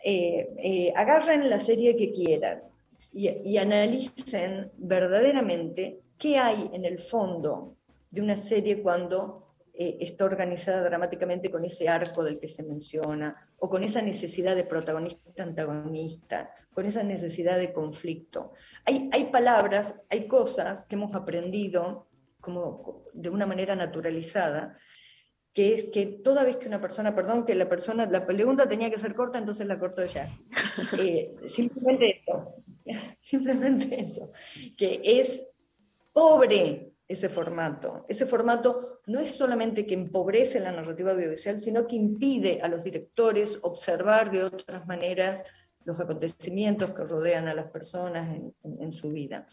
Eh, 0.05 0.49
eh, 0.59 0.93
agarren 0.95 1.49
la 1.51 1.59
serie 1.59 1.97
que 1.97 2.13
quieran 2.13 2.63
y, 3.13 3.29
y 3.29 3.59
analicen 3.59 4.71
verdaderamente 4.77 6.01
qué 6.19 6.39
hay 6.39 6.71
en 6.73 6.85
el 6.85 6.99
fondo 6.99 7.77
de 8.11 8.21
una 8.21 8.37
serie 8.37 8.81
cuando 8.83 9.48
eh, 9.81 9.97
está 10.01 10.25
organizada 10.25 10.83
dramáticamente 10.83 11.53
con 11.53 11.65
ese 11.65 11.89
arco 11.89 12.25
del 12.25 12.41
que 12.41 12.49
se 12.49 12.65
menciona, 12.65 13.37
o 13.59 13.71
con 13.71 13.85
esa 13.85 14.03
necesidad 14.03 14.57
de 14.57 14.65
protagonista-antagonista, 14.65 16.51
con 16.75 16.85
esa 16.85 17.05
necesidad 17.05 17.59
de 17.59 17.73
conflicto. 17.73 18.55
Hay, 18.85 19.09
hay 19.13 19.27
palabras, 19.27 19.95
hay 20.11 20.27
cosas 20.27 20.85
que 20.85 20.97
hemos 20.97 21.15
aprendido 21.15 22.09
como 22.41 23.05
de 23.13 23.29
una 23.29 23.47
manera 23.47 23.77
naturalizada, 23.77 24.77
que 25.55 25.75
es 25.75 25.85
que 25.93 26.07
toda 26.07 26.43
vez 26.43 26.57
que 26.57 26.67
una 26.67 26.81
persona, 26.81 27.15
perdón, 27.15 27.45
que 27.45 27.55
la 27.55 27.69
persona, 27.69 28.05
la 28.07 28.27
pregunta 28.27 28.67
tenía 28.67 28.91
que 28.91 28.99
ser 28.99 29.15
corta, 29.15 29.39
entonces 29.39 29.69
la 29.69 29.79
corto 29.79 30.05
ya. 30.05 30.29
Eh, 30.99 31.37
simplemente 31.47 32.21
eso, 32.21 32.55
simplemente 33.21 34.01
eso, 34.01 34.33
que 34.77 35.01
es 35.05 35.49
pobre 36.13 36.88
ese 37.09 37.29
formato. 37.31 38.05
Ese 38.09 38.27
formato 38.27 39.01
no 39.07 39.19
es 39.21 39.31
solamente 39.33 39.87
que 39.87 39.95
empobrece 39.95 40.61
la 40.61 40.73
narrativa 40.73 41.13
audiovisual, 41.13 41.59
sino 41.59 41.87
que 41.87 41.97
impide 41.97 42.61
a 42.61 42.69
los 42.69 42.85
directores 42.85 43.59
observar 43.63 44.31
de 44.31 44.45
otras 44.45 44.87
maneras 44.87 45.43
los 45.85 45.99
acontecimientos 45.99 46.91
que 46.91 47.05
rodean 47.05 47.49
a 47.49 47.55
las 47.55 47.71
personas 47.71 48.29
en, 48.37 48.55
en- 48.63 48.83
en 48.83 48.93
su 48.93 49.11
vida. 49.11 49.47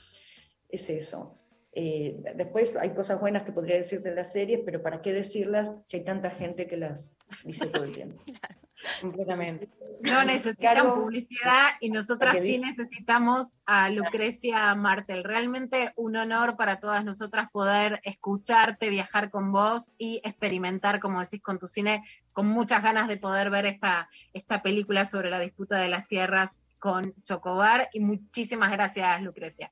Es 0.68 0.90
eso. 0.90 1.40
Eh, 1.77 2.15
después 2.35 2.73
hay 2.77 2.91
cosas 2.93 3.19
buenas 3.19 3.43
que 3.43 3.52
podría 3.52 3.76
decir 3.76 4.02
de 4.02 4.15
las 4.15 4.31
series, 4.31 4.61
pero 4.65 4.81
¿para 4.81 5.02
qué 5.02 5.11
decirlas 5.11 5.73
si 5.84 5.97
hay 5.97 6.06
tanta 6.06 6.30
gente 6.30 6.68
que 6.68 6.77
las 6.77 7.18
dice 7.43 7.68
todo 7.68 7.84
el 7.84 7.91
tiempo? 7.91 8.23
Completamente. 9.02 9.69
No 10.02 10.23
necesitan 10.23 10.93
publicidad 10.93 11.69
y 11.81 11.89
nosotras 11.89 12.35
¿A 12.35 12.38
qué 12.38 12.45
sí 12.45 12.60
necesitamos 12.60 13.57
a 13.65 13.89
Lucrecia 13.89 14.73
Martel. 14.76 15.26
Realmente 15.26 15.91
un 15.97 16.15
honor 16.15 16.56
para 16.56 16.80
todas 16.80 17.03
nosotras 17.03 17.49
poder 17.52 17.99
escucharte, 18.03 18.89
viajar 18.89 19.30
con 19.30 19.52
vos 19.52 19.91
y 19.97 20.22
experimentar, 20.23 21.02
como 21.02 21.19
decís, 21.19 21.41
con 21.41 21.60
tu 21.60 21.68
cine, 21.68 22.03
con 22.31 22.47
muchas 22.47 22.84
ganas 22.84 23.10
de 23.10 23.18
poder 23.18 23.49
ver 23.49 23.65
esta, 23.65 24.10
esta 24.34 24.61
película 24.61 25.03
sobre 25.03 25.30
la 25.30 25.39
disputa 25.39 25.77
de 25.77 25.89
las 25.89 26.07
tierras 26.07 26.61
con 26.80 27.14
Chocobar. 27.23 27.89
Y 27.91 27.99
muchísimas 27.99 28.72
gracias, 28.72 29.22
Lucrecia. 29.22 29.72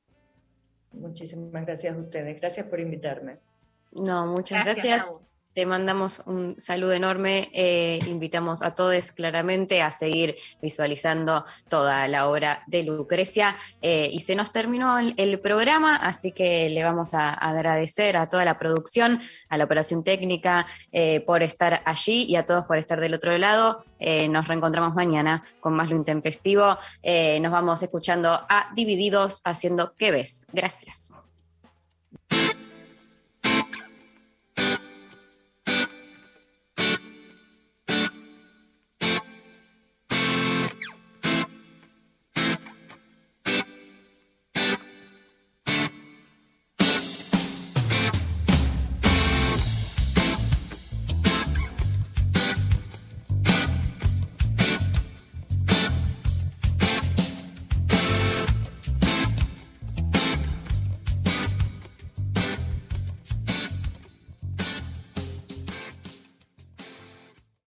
Muchísimas 0.93 1.65
gracias 1.65 1.95
a 1.95 1.99
ustedes. 1.99 2.39
Gracias 2.39 2.65
por 2.67 2.79
invitarme. 2.79 3.39
No, 3.91 4.25
muchas 4.27 4.63
Gracias, 4.63 4.85
gracias. 4.85 5.32
Te 5.53 5.67
mandamos 5.67 6.23
un 6.25 6.59
saludo 6.59 6.93
enorme. 6.93 7.49
eh, 7.53 7.99
invitamos 8.07 8.63
a 8.63 8.73
todos 8.73 9.11
claramente 9.11 9.81
a 9.81 9.91
seguir 9.91 10.35
visualizando 10.61 11.45
toda 11.69 12.07
la 12.07 12.27
obra 12.27 12.63
de 12.67 12.84
Lucrecia. 12.84 13.55
eh, 13.81 14.09
y 14.11 14.21
se 14.21 14.35
nos 14.35 14.51
terminó 14.51 14.97
el, 14.97 15.39
programa, 15.39 15.95
así 15.95 16.31
que 16.31 16.69
le 16.69 16.84
vamos 16.84 17.13
a 17.13 17.30
agradecer 17.30 18.17
a 18.17 18.30
toda 18.30 18.45
la 18.45 18.57
producción, 18.57 19.21
a 19.49 19.57
la 19.57 19.65
operación 19.65 20.03
técnica 20.03 20.65
eh, 20.91 21.19
por 21.21 21.43
estar 21.43 21.81
allí 21.85 22.25
y 22.27 22.35
a 22.35 22.45
todos 22.45 22.65
por 22.65 22.77
estar 22.77 22.99
del 22.99 23.13
otro 23.13 23.38
lado. 23.38 23.85
Nos 24.30 24.47
reencontramos 24.49 24.93
mañana 24.95 25.45
con 25.61 25.73
más 25.75 25.89
lo 25.89 25.95
intempestivo. 25.95 26.77
Nos 27.41 27.51
vamos 27.51 27.81
escuchando 27.81 28.30
a 28.31 28.69
Divididos 28.75 29.39
haciendo 29.45 29.93
¿Qué 29.95 30.11
ves? 30.11 30.45
Gracias. 30.51 31.13